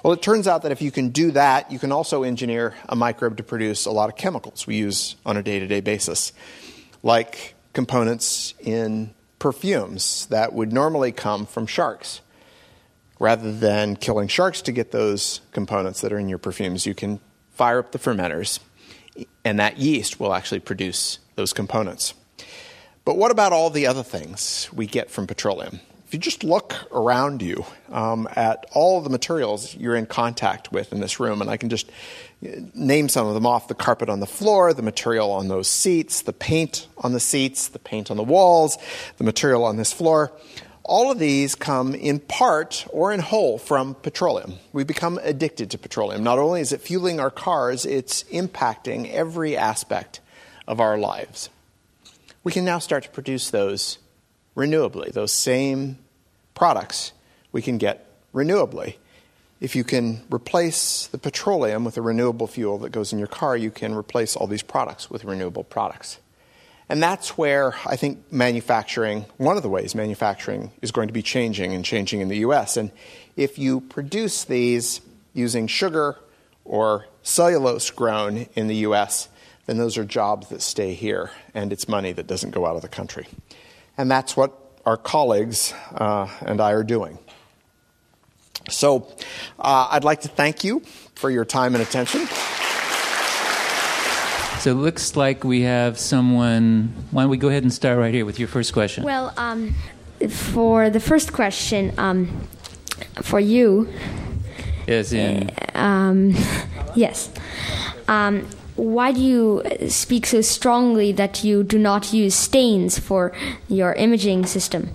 Well, 0.04 0.14
it 0.14 0.22
turns 0.22 0.48
out 0.48 0.62
that 0.64 0.72
if 0.72 0.82
you 0.82 0.92
can 0.92 1.10
do 1.10 1.32
that, 1.32 1.72
you 1.72 1.80
can 1.80 1.92
also 1.92 2.24
engineer 2.24 2.76
a 2.88 2.96
microbe 2.96 3.38
to 3.38 3.44
produce 3.44 3.86
a 3.86 3.92
lot 3.92 4.10
of 4.10 4.16
chemicals 4.16 4.68
we 4.68 4.76
use 4.76 5.16
on 5.26 5.38
a 5.38 5.44
day 5.44 5.60
to 5.60 5.68
day 5.68 5.82
basis, 5.82 6.34
like 7.02 7.56
components 7.74 8.54
in 8.60 9.14
perfumes 9.40 10.28
that 10.28 10.54
would 10.54 10.72
normally 10.72 11.12
come 11.12 11.46
from 11.46 11.66
sharks 11.66 12.22
rather 13.20 13.52
than 13.52 13.96
killing 13.96 14.28
sharks 14.28 14.62
to 14.64 14.72
get 14.72 14.92
those 14.92 15.42
components 15.52 16.02
that 16.02 16.12
are 16.12 16.20
in 16.20 16.30
your 16.30 16.38
perfumes, 16.38 16.86
you 16.86 16.94
can 16.94 17.20
fire 17.54 17.80
up 17.80 17.92
the 17.92 18.00
fermenters, 18.00 18.60
and 19.44 19.60
that 19.60 19.78
yeast 19.78 20.20
will 20.20 20.34
actually 20.34 20.60
produce 20.60 21.20
those 21.36 21.54
components. 21.54 22.14
But 23.06 23.18
what 23.18 23.30
about 23.30 23.54
all 23.54 23.70
the 23.70 23.86
other 23.86 24.02
things 24.02 24.68
we 24.74 24.88
get 24.88 25.12
from 25.12 25.28
petroleum? 25.28 25.80
If 26.08 26.14
you 26.14 26.20
just 26.20 26.44
look 26.44 26.76
around 26.92 27.42
you 27.42 27.66
um, 27.92 28.28
at 28.36 28.66
all 28.72 29.02
the 29.02 29.10
materials 29.10 29.76
you're 29.76 29.96
in 29.96 30.08
contact 30.08 30.72
with 30.72 30.92
in 30.92 31.00
this 31.00 31.20
room, 31.20 31.42
and 31.42 31.50
I 31.50 31.58
can 31.58 31.70
just 31.70 31.90
uh, 31.90 32.50
name 32.74 33.08
some 33.10 33.28
of 33.28 33.36
them 33.36 33.46
off 33.46 33.68
the 33.68 33.76
carpet 33.76 34.10
on 34.10 34.20
the 34.20 34.28
floor, 34.28 34.74
the 34.74 34.82
material 34.82 35.32
on 35.32 35.48
those 35.48 35.68
seats, 35.68 36.22
the 36.22 36.34
paint 36.34 36.88
on 36.98 37.14
the 37.14 37.20
seats, 37.20 37.68
the 37.68 37.80
paint 37.80 38.10
on 38.10 38.18
the 38.18 38.24
walls, 38.24 38.78
the 39.18 39.24
material 39.24 39.64
on 39.64 39.78
this 39.78 39.94
floor 39.94 40.32
all 40.88 41.12
of 41.12 41.18
these 41.18 41.56
come 41.56 41.96
in 41.96 42.20
part 42.20 42.86
or 42.92 43.12
in 43.12 43.20
whole 43.20 43.58
from 43.58 43.96
petroleum. 43.96 44.54
We 44.72 44.84
become 44.84 45.20
addicted 45.24 45.72
to 45.72 45.80
petroleum. 45.80 46.24
Not 46.24 46.38
only 46.38 46.62
is 46.62 46.72
it 46.72 46.82
fueling 46.82 47.20
our 47.20 47.32
cars, 47.32 47.86
it's 47.86 48.24
impacting 48.26 49.12
every 49.12 49.58
aspect 49.58 50.22
of 50.68 50.80
our 50.80 50.96
lives. 50.98 51.50
We 52.46 52.52
can 52.52 52.64
now 52.64 52.78
start 52.78 53.04
to 53.04 53.10
produce 53.10 53.50
those 53.50 53.98
renewably, 54.56 55.12
those 55.12 55.32
same 55.32 55.98
products 56.54 57.12
we 57.52 57.64
can 57.64 57.80
get 57.80 58.08
renewably. 58.36 58.98
If 59.60 59.76
you 59.76 59.84
can 59.84 60.22
replace 60.30 61.08
the 61.08 61.18
petroleum 61.18 61.84
with 61.84 61.98
a 61.98 62.04
renewable 62.04 62.46
fuel 62.46 62.78
that 62.80 62.92
goes 62.92 63.12
in 63.12 63.18
your 63.18 63.28
car, 63.28 63.58
you 63.58 63.72
can 63.72 63.96
replace 63.96 64.36
all 64.36 64.46
these 64.46 64.62
products 64.62 65.10
with 65.10 65.26
renewable 65.26 65.64
products. 65.64 66.20
And 66.88 67.02
that's 67.02 67.36
where 67.36 67.74
I 67.84 67.96
think 67.96 68.32
manufacturing, 68.32 69.26
one 69.38 69.58
of 69.58 69.64
the 69.64 69.70
ways 69.70 69.96
manufacturing 69.96 70.72
is 70.84 70.92
going 70.92 71.08
to 71.08 71.14
be 71.16 71.24
changing 71.24 71.74
and 71.74 71.84
changing 71.84 72.22
in 72.22 72.28
the 72.28 72.38
US. 72.38 72.78
And 72.78 72.92
if 73.36 73.58
you 73.58 73.82
produce 73.82 74.44
these 74.44 75.02
using 75.34 75.66
sugar 75.66 76.20
or 76.64 77.08
cellulose 77.24 77.90
grown 77.90 78.46
in 78.54 78.68
the 78.68 78.76
US, 78.88 79.30
then 79.66 79.78
those 79.78 79.98
are 79.98 80.06
jobs 80.06 80.50
that 80.50 80.62
stay 80.62 80.94
here 80.94 81.32
and 81.54 81.74
it's 81.74 81.88
money 81.88 82.12
that 82.14 82.28
doesn't 82.28 82.52
go 82.52 82.66
out 82.66 82.76
of 82.76 82.82
the 82.82 82.88
country. 82.88 83.28
And 83.98 84.10
that's 84.12 84.38
what 84.38 84.54
our 84.86 84.98
colleagues 84.98 85.74
uh, 85.94 86.28
and 86.42 86.62
I 86.62 86.72
are 86.72 86.84
doing. 86.84 87.18
So 88.70 89.08
uh, 89.60 89.90
I'd 89.92 90.04
like 90.04 90.22
to 90.22 90.28
thank 90.28 90.64
you 90.64 90.82
for 91.16 91.30
your 91.30 91.46
time 91.46 91.76
and 91.76 91.84
attention. 91.84 92.28
So 94.60 94.72
it 94.72 94.76
looks 94.76 95.16
like 95.16 95.44
we 95.44 95.62
have 95.62 96.00
someone. 96.00 96.92
Why 97.12 97.24
don't 97.24 97.30
we 97.30 97.38
go 97.38 97.50
ahead 97.50 97.62
and 97.62 97.72
start 97.72 98.00
right 98.00 98.14
here 98.14 98.26
with 98.26 98.40
your 98.40 98.48
first 98.48 98.74
question? 98.74 99.04
Well, 99.04 99.32
um, 99.38 99.76
for 100.30 100.90
the 100.90 101.00
first 101.00 101.34
question, 101.34 101.94
um, 102.00 102.48
for 103.22 103.40
you. 103.40 103.88
As 104.88 105.14
in. 105.14 105.52
Um, 105.76 106.34
yes. 106.96 107.30
Why 108.76 109.14
do 109.14 109.22
you 109.22 109.64
speak 109.88 110.26
so 110.26 110.42
strongly 110.42 111.12
that 111.14 111.44
you 111.44 111.64
do 111.64 111.80
not 111.80 112.12
use 112.12 112.36
stains 112.36 113.00
for 113.00 113.32
your 113.70 113.94
imaging 113.94 114.46
system? 114.46 114.90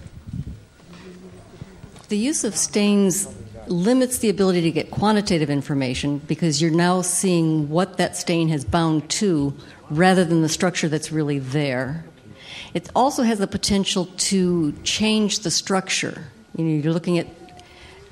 The 2.09 2.19
use 2.19 2.45
of 2.45 2.57
stains 2.57 3.29
limits 3.67 4.19
the 4.19 4.29
ability 4.29 4.63
to 4.63 4.71
get 4.71 4.91
quantitative 4.91 5.49
information 5.49 6.19
because 6.19 6.61
you're 6.61 6.71
now 6.71 7.03
seeing 7.03 7.71
what 7.71 7.97
that 7.99 8.17
stain 8.17 8.49
has 8.49 8.65
bound 8.65 9.09
to 9.09 9.55
rather 9.91 10.25
than 10.25 10.43
the 10.43 10.49
structure 10.49 10.89
that's 10.89 11.13
really 11.13 11.39
there. 11.39 12.05
It 12.75 12.91
also 12.95 13.23
has 13.23 13.39
the 13.39 13.47
potential 13.47 14.07
to 14.07 14.73
change 14.83 15.41
the 15.41 15.51
structure. 15.51 16.25
You 16.57 16.65
know, 16.65 16.83
you're 16.83 16.93
looking 16.93 17.19
at 17.19 17.40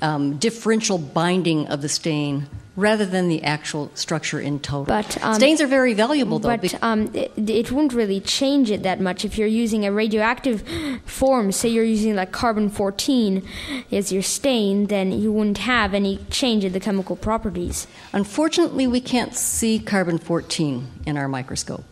um, 0.01 0.37
differential 0.37 0.97
binding 0.97 1.67
of 1.67 1.81
the 1.81 1.89
stain 1.89 2.47
rather 2.79 3.05
than 3.05 3.27
the 3.27 3.43
actual 3.43 3.91
structure 3.93 4.39
in 4.39 4.59
total. 4.59 4.85
But, 4.85 5.21
um, 5.21 5.35
stains 5.35 5.59
are 5.61 5.67
very 5.67 5.93
valuable, 5.93 6.39
though. 6.39 6.55
But 6.55 6.81
um, 6.81 7.11
it, 7.13 7.31
it 7.37 7.71
won't 7.71 7.93
really 7.93 8.21
change 8.21 8.71
it 8.71 8.83
that 8.83 9.01
much 9.01 9.25
if 9.25 9.37
you're 9.37 9.47
using 9.47 9.85
a 9.85 9.91
radioactive 9.91 10.63
form. 11.05 11.51
Say 11.51 11.69
you're 11.69 11.83
using 11.83 12.15
like 12.15 12.31
carbon 12.31 12.69
14 12.69 13.45
as 13.91 14.11
your 14.11 14.21
stain, 14.21 14.87
then 14.87 15.11
you 15.11 15.31
wouldn't 15.31 15.59
have 15.59 15.93
any 15.93 16.19
change 16.29 16.63
in 16.63 16.71
the 16.71 16.79
chemical 16.79 17.15
properties. 17.15 17.85
Unfortunately, 18.13 18.87
we 18.87 19.01
can't 19.01 19.35
see 19.35 19.79
carbon 19.79 20.17
14 20.17 20.87
in 21.05 21.17
our 21.17 21.27
microscope. 21.27 21.83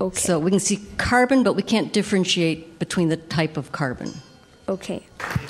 Okay. 0.00 0.20
So 0.20 0.38
we 0.38 0.52
can 0.52 0.60
see 0.60 0.80
carbon, 0.96 1.42
but 1.42 1.54
we 1.54 1.62
can't 1.62 1.92
differentiate 1.92 2.78
between 2.78 3.08
the 3.08 3.16
type 3.16 3.56
of 3.56 3.72
carbon. 3.72 4.14
Okay. 4.68 5.02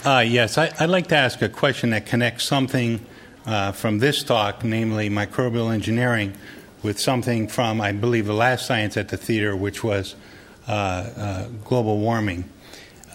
Uh, 0.04 0.24
yes, 0.24 0.56
I, 0.58 0.70
would 0.80 0.90
like 0.90 1.08
to 1.08 1.16
ask 1.16 1.42
a 1.42 1.48
question 1.48 1.90
that 1.90 2.06
connects 2.06 2.44
something 2.44 3.04
uh, 3.46 3.72
from 3.72 3.98
this 3.98 4.22
talk, 4.22 4.62
namely 4.62 5.10
microbial 5.10 5.74
engineering, 5.74 6.34
with 6.84 7.00
something 7.00 7.48
from, 7.48 7.80
I 7.80 7.90
believe, 7.90 8.26
the 8.26 8.32
last 8.32 8.66
science 8.66 8.96
at 8.96 9.08
the 9.08 9.16
theater, 9.16 9.56
which 9.56 9.82
was 9.82 10.14
uh, 10.68 10.70
uh, 10.70 11.48
global 11.64 11.98
warming. 11.98 12.44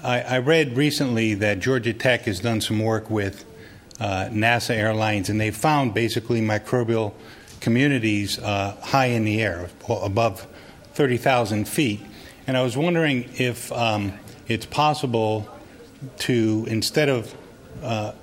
I, 0.04 0.22
I, 0.22 0.38
read 0.40 0.76
recently 0.76 1.36
that 1.36 1.60
Georgia 1.60 1.94
Tech 1.94 2.24
has 2.24 2.42
done 2.42 2.60
some 2.60 2.80
work 2.80 3.10
with 3.10 3.46
uh, 4.02 4.28
NASA 4.30 4.72
Airlines, 4.72 5.30
and 5.30 5.40
they 5.40 5.52
found 5.52 5.94
basically 5.94 6.42
microbial 6.42 7.14
communities 7.62 8.40
uh, 8.40 8.76
high 8.82 9.06
in 9.06 9.24
the 9.24 9.42
air, 9.42 9.70
above 9.88 10.46
30,000 10.96 11.66
feet. 11.66 12.02
And 12.46 12.58
I 12.58 12.64
was 12.64 12.76
wondering 12.76 13.30
if 13.38 13.72
um, 13.72 14.20
it's 14.50 14.66
possible 14.66 15.48
to, 16.20 16.66
instead 16.68 17.10
of 17.10 17.34
uh, 17.82 18.14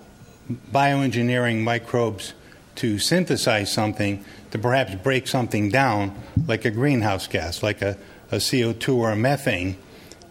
bioengineering 0.73 1.63
microbes 1.63 2.35
to 2.77 2.99
synthesize 2.99 3.73
something, 3.73 4.25
to 4.51 4.59
perhaps 4.59 4.95
break 4.97 5.27
something 5.27 5.69
down, 5.69 6.15
like 6.47 6.65
a 6.65 6.71
greenhouse 6.71 7.27
gas, 7.27 7.63
like 7.63 7.83
a, 7.83 7.97
a 8.33 8.37
CO2 8.37 8.97
or 8.97 9.11
a 9.11 9.17
methane. 9.17 9.77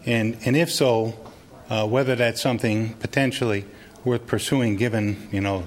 And, 0.06 0.36
and 0.44 0.56
if 0.56 0.70
so, 0.70 1.14
uh, 1.68 1.86
whether 1.86 2.16
that's 2.16 2.40
something 2.40 2.94
potentially 2.94 3.64
worth 4.04 4.26
pursuing 4.26 4.76
given, 4.76 5.28
you 5.30 5.40
know, 5.40 5.64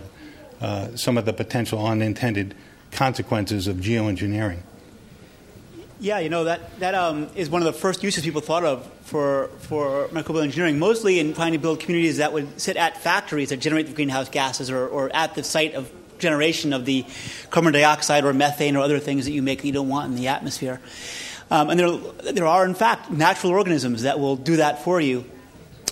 uh, 0.62 0.96
some 0.96 1.18
of 1.18 1.26
the 1.26 1.34
potential 1.34 1.86
unintended 1.86 2.56
consequences 2.92 3.68
of 3.68 3.78
geoengineering. 3.78 4.60
Yeah, 6.04 6.20
you 6.20 6.28
know 6.28 6.44
that 6.44 6.82
that 6.82 6.96
um, 6.96 7.30
is 7.34 7.50
one 7.50 7.62
of 7.62 7.66
the 7.66 7.72
first 7.72 8.04
uses 8.04 8.26
people 8.26 8.42
thought 8.42 8.66
of 8.66 8.86
for 9.04 9.48
for 9.60 10.10
microbial 10.10 10.44
engineering, 10.44 10.78
mostly 10.78 11.18
in 11.18 11.34
trying 11.34 11.54
to 11.54 11.60
build 11.60 11.80
communities 11.80 12.18
that 12.18 12.34
would 12.34 12.60
sit 12.60 12.76
at 12.76 12.98
factories 12.98 13.52
that 13.52 13.62
generate 13.62 13.88
the 13.88 13.94
greenhouse 13.94 14.28
gases, 14.28 14.70
or, 14.70 14.86
or 14.86 15.10
at 15.16 15.34
the 15.34 15.46
site 15.46 15.76
of 15.76 15.90
generation 16.20 16.74
of 16.74 16.84
the 16.84 17.06
carbon 17.52 17.72
dioxide 17.72 18.26
or 18.26 18.34
methane 18.34 18.76
or 18.76 18.84
other 18.84 19.00
things 19.00 19.24
that 19.24 19.32
you 19.32 19.42
make 19.42 19.62
that 19.62 19.68
you 19.68 19.72
don't 19.72 19.88
want 19.88 20.12
in 20.12 20.18
the 20.18 20.28
atmosphere. 20.28 20.82
Um, 21.50 21.70
and 21.70 21.80
there 21.80 22.34
there 22.34 22.48
are 22.48 22.66
in 22.66 22.76
fact 22.76 23.10
natural 23.10 23.54
organisms 23.54 24.02
that 24.02 24.20
will 24.20 24.36
do 24.36 24.58
that 24.58 24.84
for 24.84 25.00
you. 25.00 25.24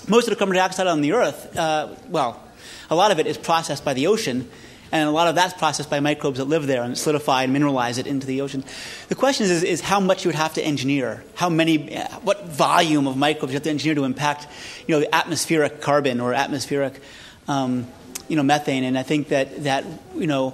Most 0.09 0.27
of 0.27 0.31
the 0.31 0.35
carbon 0.35 0.57
dioxide 0.57 0.87
on 0.87 0.99
the 0.99 1.13
Earth, 1.13 1.55
uh, 1.55 1.95
well, 2.09 2.43
a 2.89 2.95
lot 2.95 3.11
of 3.11 3.19
it 3.19 3.27
is 3.27 3.37
processed 3.37 3.85
by 3.85 3.93
the 3.93 4.07
ocean 4.07 4.49
and 4.91 5.07
a 5.07 5.11
lot 5.11 5.27
of 5.27 5.35
that's 5.35 5.53
processed 5.53 5.89
by 5.89 5.99
microbes 5.99 6.37
that 6.37 6.45
live 6.45 6.67
there 6.67 6.83
and 6.83 6.97
solidify 6.97 7.43
and 7.43 7.55
mineralize 7.55 7.97
it 7.97 8.07
into 8.07 8.27
the 8.27 8.41
ocean. 8.41 8.63
The 9.07 9.15
question 9.15 9.45
is, 9.45 9.63
is, 9.63 9.81
how 9.81 9.99
much 9.99 10.25
you 10.25 10.29
would 10.29 10.35
have 10.35 10.53
to 10.55 10.61
engineer, 10.61 11.23
how 11.35 11.49
many, 11.49 11.95
what 12.23 12.47
volume 12.47 13.07
of 13.07 13.15
microbes 13.15 13.53
you 13.53 13.55
have 13.55 13.63
to 13.63 13.69
engineer 13.69 13.95
to 13.95 14.03
impact, 14.03 14.47
you 14.87 14.95
know, 14.95 14.99
the 14.99 15.13
atmospheric 15.15 15.81
carbon 15.81 16.19
or 16.19 16.33
atmospheric, 16.33 16.99
um, 17.47 17.87
you 18.27 18.35
know, 18.35 18.43
methane. 18.43 18.83
And 18.83 18.97
I 18.97 19.03
think 19.03 19.29
that 19.29 19.63
that 19.63 19.85
you 20.15 20.27
know. 20.27 20.53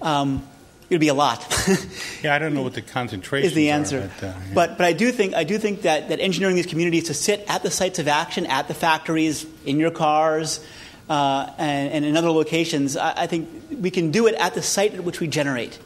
Um, 0.00 0.46
it 0.88 0.94
would 0.94 1.00
be 1.00 1.08
a 1.08 1.14
lot. 1.14 1.44
yeah, 2.22 2.34
I 2.34 2.38
don't 2.38 2.54
know 2.54 2.62
what 2.62 2.72
the 2.72 2.80
concentration 2.80 3.46
is 3.46 3.54
the 3.54 3.68
answer. 3.68 3.98
Are, 3.98 4.10
but, 4.20 4.22
uh, 4.22 4.26
yeah. 4.26 4.54
but, 4.54 4.78
but 4.78 4.86
I 4.86 4.94
do 4.94 5.12
think 5.12 5.34
I 5.34 5.44
do 5.44 5.58
think 5.58 5.82
that 5.82 6.08
that 6.08 6.18
engineering 6.18 6.56
these 6.56 6.66
communities 6.66 7.04
to 7.04 7.14
sit 7.14 7.44
at 7.46 7.62
the 7.62 7.70
sites 7.70 7.98
of 7.98 8.08
action, 8.08 8.46
at 8.46 8.68
the 8.68 8.74
factories, 8.74 9.44
in 9.66 9.78
your 9.78 9.90
cars, 9.90 10.64
uh, 11.08 11.50
and, 11.58 11.92
and, 11.92 12.04
in 12.04 12.16
other 12.16 12.30
locations, 12.30 12.96
I, 12.96 13.22
I, 13.22 13.26
think 13.26 13.48
we 13.80 13.90
can 13.90 14.10
do 14.10 14.26
it 14.26 14.34
at 14.34 14.54
the 14.54 14.62
site 14.62 14.94
at 14.94 15.04
which 15.04 15.20
we 15.20 15.26
generate, 15.26 15.78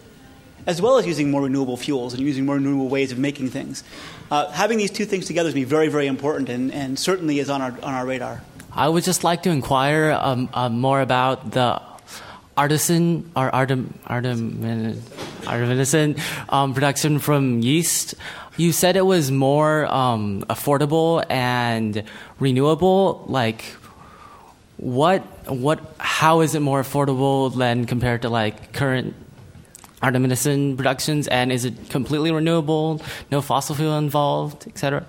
as 0.66 0.82
well 0.82 0.98
as 0.98 1.06
using 1.06 1.30
more 1.30 1.42
renewable 1.42 1.76
fuels 1.76 2.12
and 2.12 2.22
using 2.22 2.44
more 2.44 2.56
renewable 2.56 2.88
ways 2.88 3.12
of 3.12 3.18
making 3.18 3.50
things. 3.50 3.84
Uh, 4.30 4.50
having 4.50 4.78
these 4.78 4.90
two 4.90 5.04
things 5.04 5.26
together 5.26 5.48
is 5.48 5.54
be 5.54 5.64
very, 5.64 5.88
very 5.88 6.06
important, 6.06 6.48
and, 6.48 6.72
and, 6.72 6.98
certainly 6.98 7.38
is 7.38 7.48
on 7.50 7.62
our 7.62 7.70
on 7.82 7.94
our 7.94 8.04
radar. 8.04 8.42
I 8.74 8.88
would 8.88 9.04
just 9.04 9.22
like 9.22 9.42
to 9.42 9.50
inquire 9.50 10.12
um, 10.12 10.48
uh, 10.54 10.68
more 10.70 11.02
about 11.02 11.50
the 11.50 11.80
artisan 12.56 13.30
or 13.36 13.54
artem, 13.54 13.98
artem, 14.06 14.96
artemisinin 15.42 16.20
um, 16.48 16.74
production 16.74 17.18
from 17.18 17.60
yeast. 17.60 18.14
You 18.56 18.72
said 18.72 18.96
it 18.96 19.06
was 19.06 19.30
more 19.30 19.86
um, 19.86 20.42
affordable 20.50 21.24
and 21.30 22.02
renewable. 22.38 23.24
Like, 23.28 23.64
what 24.82 25.20
what 25.48 25.78
how 25.98 26.40
is 26.40 26.56
it 26.56 26.60
more 26.60 26.82
affordable 26.82 27.56
than 27.56 27.84
compared 27.84 28.22
to 28.22 28.28
like 28.28 28.72
current 28.72 29.14
artemisinin 30.02 30.76
productions 30.76 31.28
and 31.28 31.52
is 31.52 31.64
it 31.64 31.88
completely 31.88 32.32
renewable 32.32 33.00
no 33.30 33.40
fossil 33.40 33.76
fuel 33.76 33.96
involved 33.96 34.66
etc 34.66 35.06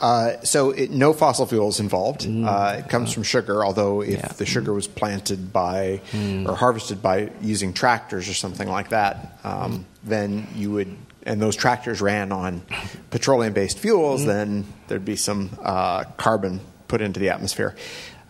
uh, 0.00 0.40
so 0.42 0.70
it, 0.70 0.90
no 0.90 1.12
fossil 1.12 1.44
fuels 1.44 1.78
involved. 1.78 2.22
Mm. 2.22 2.46
Uh, 2.46 2.78
it 2.78 2.88
comes 2.88 3.12
from 3.12 3.22
sugar, 3.22 3.62
although 3.62 4.00
if 4.00 4.12
yeah. 4.12 4.28
the 4.28 4.46
sugar 4.46 4.72
was 4.72 4.86
planted 4.86 5.52
by 5.52 6.00
mm. 6.12 6.48
or 6.48 6.56
harvested 6.56 7.02
by 7.02 7.30
using 7.42 7.74
tractors 7.74 8.26
or 8.26 8.32
something 8.32 8.66
like 8.66 8.88
that, 8.88 9.38
um, 9.44 9.84
then 10.02 10.46
you 10.54 10.70
would, 10.70 10.96
and 11.24 11.38
those 11.38 11.54
tractors 11.54 12.00
ran 12.00 12.32
on 12.32 12.62
petroleum-based 13.10 13.78
fuels, 13.78 14.22
mm. 14.22 14.26
then 14.28 14.64
there'd 14.88 15.04
be 15.04 15.16
some 15.16 15.50
uh, 15.60 16.04
carbon 16.16 16.60
put 16.88 17.02
into 17.02 17.20
the 17.20 17.28
atmosphere. 17.28 17.76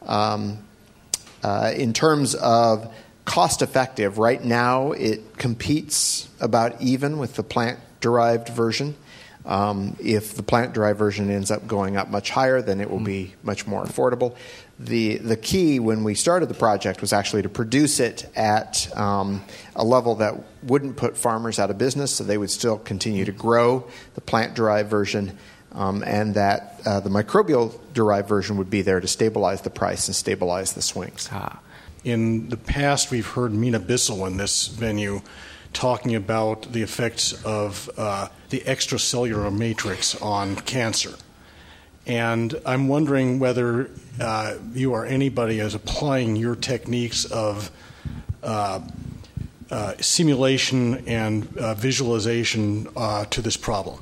Um, 0.03 0.59
uh, 1.43 1.73
in 1.75 1.93
terms 1.93 2.35
of 2.35 2.93
cost 3.25 3.63
effective, 3.63 4.19
right 4.19 4.43
now 4.43 4.93
it 4.93 5.37
competes 5.37 6.29
about 6.41 6.81
even 6.81 7.19
with 7.19 7.35
the 7.35 7.43
plant 7.43 7.79
derived 8.01 8.49
version. 8.49 8.97
Um, 9.47 9.97
if 10.01 10.35
the 10.35 10.43
plant 10.43 10.75
derived 10.75 10.99
version 10.99 11.31
ends 11.31 11.51
up 11.51 11.67
going 11.67 11.97
up 11.97 12.09
much 12.09 12.31
higher, 12.31 12.61
then 12.61 12.81
it 12.81 12.91
will 12.91 13.01
be 13.01 13.35
much 13.43 13.67
more 13.67 13.85
affordable. 13.85 14.37
The, 14.79 15.19
the 15.19 15.37
key 15.37 15.79
when 15.79 16.05
we 16.05 16.15
started 16.15 16.49
the 16.49 16.55
project 16.55 17.01
was 17.01 17.13
actually 17.13 17.43
to 17.43 17.49
produce 17.49 18.01
it 18.01 18.31
at 18.35 18.95
um, 18.97 19.43
a 19.77 19.85
level 19.85 20.17
that 20.17 20.35
wouldn't 20.63 20.97
put 20.97 21.17
farmers 21.17 21.59
out 21.59 21.71
of 21.71 21.79
business, 21.79 22.15
so 22.15 22.25
they 22.25 22.39
would 22.39 22.51
still 22.51 22.79
continue 22.79 23.25
to 23.25 23.33
grow 23.33 23.87
the 24.15 24.21
plant 24.21 24.55
derived 24.55 24.91
version 24.91 25.39
um, 25.73 26.03
and 26.05 26.35
that 26.35 26.81
uh, 26.85 27.01
the 27.01 27.11
microbial 27.11 27.79
derived 27.93 28.29
version 28.29 28.57
would 28.57 28.71
be 28.71 28.83
there 28.83 29.01
to 29.01 29.09
stabilize 29.09 29.63
the 29.63 29.71
price 29.71 30.09
and 30.09 30.15
stabilize 30.15 30.73
the 30.73 30.83
swings. 30.83 31.29
Ah. 31.33 31.61
In 32.05 32.49
the 32.49 32.57
past, 32.57 33.11
we've 33.11 33.27
heard 33.27 33.53
Mina 33.53 33.79
Bissell 33.79 34.25
in 34.27 34.37
this 34.37 34.69
venue 34.69 35.21
talking 35.73 36.15
about 36.15 36.73
the 36.73 36.83
effects 36.83 37.45
of 37.45 37.91
uh, 37.97 38.29
the 38.49 38.61
extracellular 38.61 39.57
matrix 39.57 40.21
on 40.21 40.57
cancer. 40.57 41.15
And 42.07 42.59
I'm 42.67 42.89
wondering 42.89 43.39
whether 43.39 43.91
uh, 44.21 44.57
you 44.73 44.93
or 44.93 45.07
anybody 45.07 45.61
is 45.61 45.75
applying 45.75 46.37
your 46.37 46.57
techniques 46.57 47.25
of 47.25 47.71
uh, 48.43 48.81
uh 49.71 49.95
simulation 50.01 51.07
and 51.07 51.57
uh, 51.57 51.75
visualization 51.75 52.89
to 53.31 53.43
this 53.43 53.57
problem. 53.57 54.01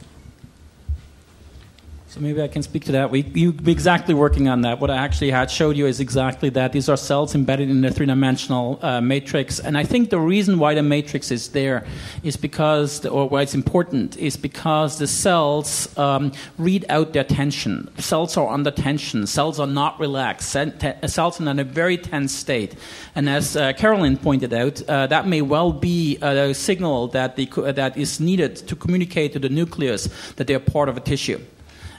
So 2.18 2.24
maybe 2.24 2.42
I 2.42 2.48
can 2.48 2.64
speak 2.64 2.84
to 2.86 2.92
that. 2.92 3.12
We 3.12 3.22
you 3.22 3.54
exactly 3.64 4.12
working 4.12 4.48
on 4.48 4.62
that. 4.62 4.80
What 4.80 4.90
I 4.90 4.96
actually 4.96 5.30
had 5.30 5.52
showed 5.52 5.76
you 5.76 5.86
is 5.86 6.00
exactly 6.00 6.48
that. 6.50 6.72
These 6.72 6.88
are 6.88 6.96
cells 6.96 7.36
embedded 7.36 7.70
in 7.70 7.84
a 7.84 7.92
three-dimensional 7.92 8.80
uh, 8.82 9.00
matrix, 9.00 9.60
and 9.60 9.78
I 9.78 9.84
think 9.84 10.10
the 10.10 10.18
reason 10.18 10.58
why 10.58 10.74
the 10.74 10.82
matrix 10.82 11.30
is 11.30 11.50
there 11.50 11.86
is 12.24 12.36
because, 12.36 13.06
or 13.06 13.28
why 13.28 13.42
it's 13.42 13.54
important, 13.54 14.16
is 14.16 14.36
because 14.36 14.98
the 14.98 15.06
cells 15.06 15.96
um, 15.96 16.32
read 16.58 16.84
out 16.88 17.12
their 17.12 17.22
tension. 17.22 17.88
Cells 17.98 18.36
are 18.36 18.48
under 18.48 18.72
tension. 18.72 19.24
Cells 19.28 19.60
are 19.60 19.68
not 19.68 20.00
relaxed. 20.00 20.50
Cells 20.50 21.40
are 21.40 21.48
in 21.48 21.58
a 21.60 21.62
very 21.62 21.96
tense 21.96 22.34
state, 22.34 22.74
and 23.14 23.28
as 23.28 23.56
uh, 23.56 23.72
Carolyn 23.74 24.16
pointed 24.16 24.52
out, 24.52 24.82
uh, 24.88 25.06
that 25.06 25.28
may 25.28 25.40
well 25.40 25.72
be 25.72 26.18
a 26.20 26.52
signal 26.52 27.06
that 27.08 27.36
the, 27.36 27.46
that 27.76 27.96
is 27.96 28.18
needed 28.18 28.56
to 28.56 28.74
communicate 28.74 29.34
to 29.34 29.38
the 29.38 29.48
nucleus 29.48 30.08
that 30.34 30.48
they 30.48 30.54
are 30.56 30.58
part 30.58 30.88
of 30.88 30.96
a 30.96 31.00
tissue. 31.00 31.38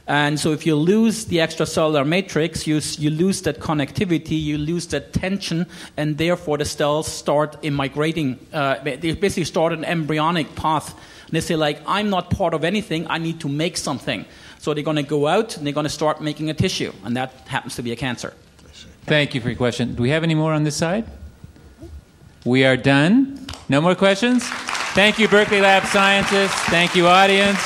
And 0.10 0.40
so 0.40 0.52
if 0.52 0.66
you 0.66 0.76
lose 0.76 1.26
the 1.26 1.38
extracellular 1.38 2.06
matrix, 2.06 2.66
you, 2.66 2.82
you 2.98 3.12
lose 3.12 3.44
that 3.44 3.60
connectivity, 3.60 4.42
you 4.42 4.58
lose 4.58 4.88
that 4.88 5.14
tension, 5.14 5.68
and 5.98 6.18
therefore 6.18 6.58
the 6.58 6.66
cells 6.66 7.08
start 7.08 7.64
migrating. 7.64 8.40
Uh, 8.52 8.80
they 8.84 9.14
basically 9.14 9.44
start 9.44 9.72
an 9.72 9.86
embryonic 9.86 10.56
path. 10.56 10.96
And 11.28 11.34
they 11.34 11.42
say, 11.42 11.56
like, 11.56 11.80
I'm 11.86 12.10
not 12.10 12.32
part 12.32 12.56
of 12.56 12.64
anything, 12.64 13.06
I 13.08 13.20
need 13.20 13.40
to 13.42 13.48
make 13.48 13.78
something. 13.78 14.26
So 14.58 14.74
they're 14.74 14.84
going 14.84 14.98
to 14.98 15.04
go 15.04 15.28
out 15.28 15.56
and 15.58 15.66
they're 15.66 15.76
going 15.76 15.84
to 15.84 15.92
start 15.92 16.22
making 16.22 16.50
a 16.50 16.56
tissue, 16.56 16.92
and 17.06 17.16
that 17.16 17.32
happens 17.46 17.76
to 17.76 17.84
be 17.84 17.92
a 17.92 17.96
cancer. 17.96 18.34
Thank 19.06 19.36
you 19.36 19.42
for 19.42 19.50
your 19.50 19.58
question. 19.58 19.94
Do 19.94 20.02
we 20.02 20.10
have 20.10 20.24
any 20.24 20.36
more 20.36 20.54
on 20.54 20.64
this 20.64 20.76
side? 20.76 21.06
We 22.46 22.66
are 22.66 22.78
done. 22.78 23.46
No 23.70 23.80
more 23.80 23.94
questions? 23.94 24.50
Thank 24.94 25.20
you, 25.20 25.28
Berkeley 25.28 25.62
Lab 25.62 25.86
scientists. 25.86 26.56
Thank 26.66 26.96
you, 26.96 27.06
audience. 27.08 27.60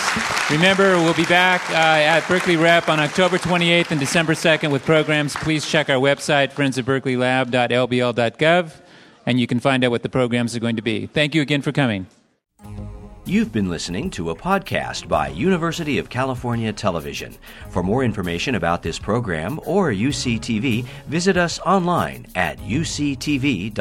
Remember, 0.51 0.97
we'll 0.97 1.13
be 1.13 1.23
back 1.25 1.61
uh, 1.69 1.73
at 1.73 2.27
Berkeley 2.27 2.57
Rep 2.57 2.89
on 2.89 2.99
October 2.99 3.37
28th 3.37 3.91
and 3.91 3.99
December 3.99 4.33
2nd 4.33 4.71
with 4.71 4.83
programs. 4.85 5.33
Please 5.37 5.65
check 5.65 5.89
our 5.89 5.95
website, 5.97 6.51
friendsofberkeleylab.lbl.gov, 6.51 8.81
and 9.25 9.39
you 9.39 9.47
can 9.47 9.61
find 9.61 9.85
out 9.85 9.91
what 9.91 10.03
the 10.03 10.09
programs 10.09 10.53
are 10.55 10.59
going 10.59 10.75
to 10.75 10.81
be. 10.81 11.05
Thank 11.07 11.33
you 11.33 11.41
again 11.41 11.61
for 11.61 11.71
coming. 11.71 12.07
You've 13.25 13.53
been 13.53 13.69
listening 13.69 14.09
to 14.11 14.31
a 14.31 14.35
podcast 14.35 15.07
by 15.07 15.29
University 15.29 15.97
of 15.97 16.09
California 16.09 16.73
Television. 16.73 17.37
For 17.69 17.81
more 17.81 18.03
information 18.03 18.55
about 18.55 18.83
this 18.83 18.99
program 18.99 19.61
or 19.65 19.91
UCTV, 19.91 20.83
visit 21.07 21.37
us 21.37 21.57
online 21.59 22.25
at 22.35 22.59
uctv.tv. 22.59 23.71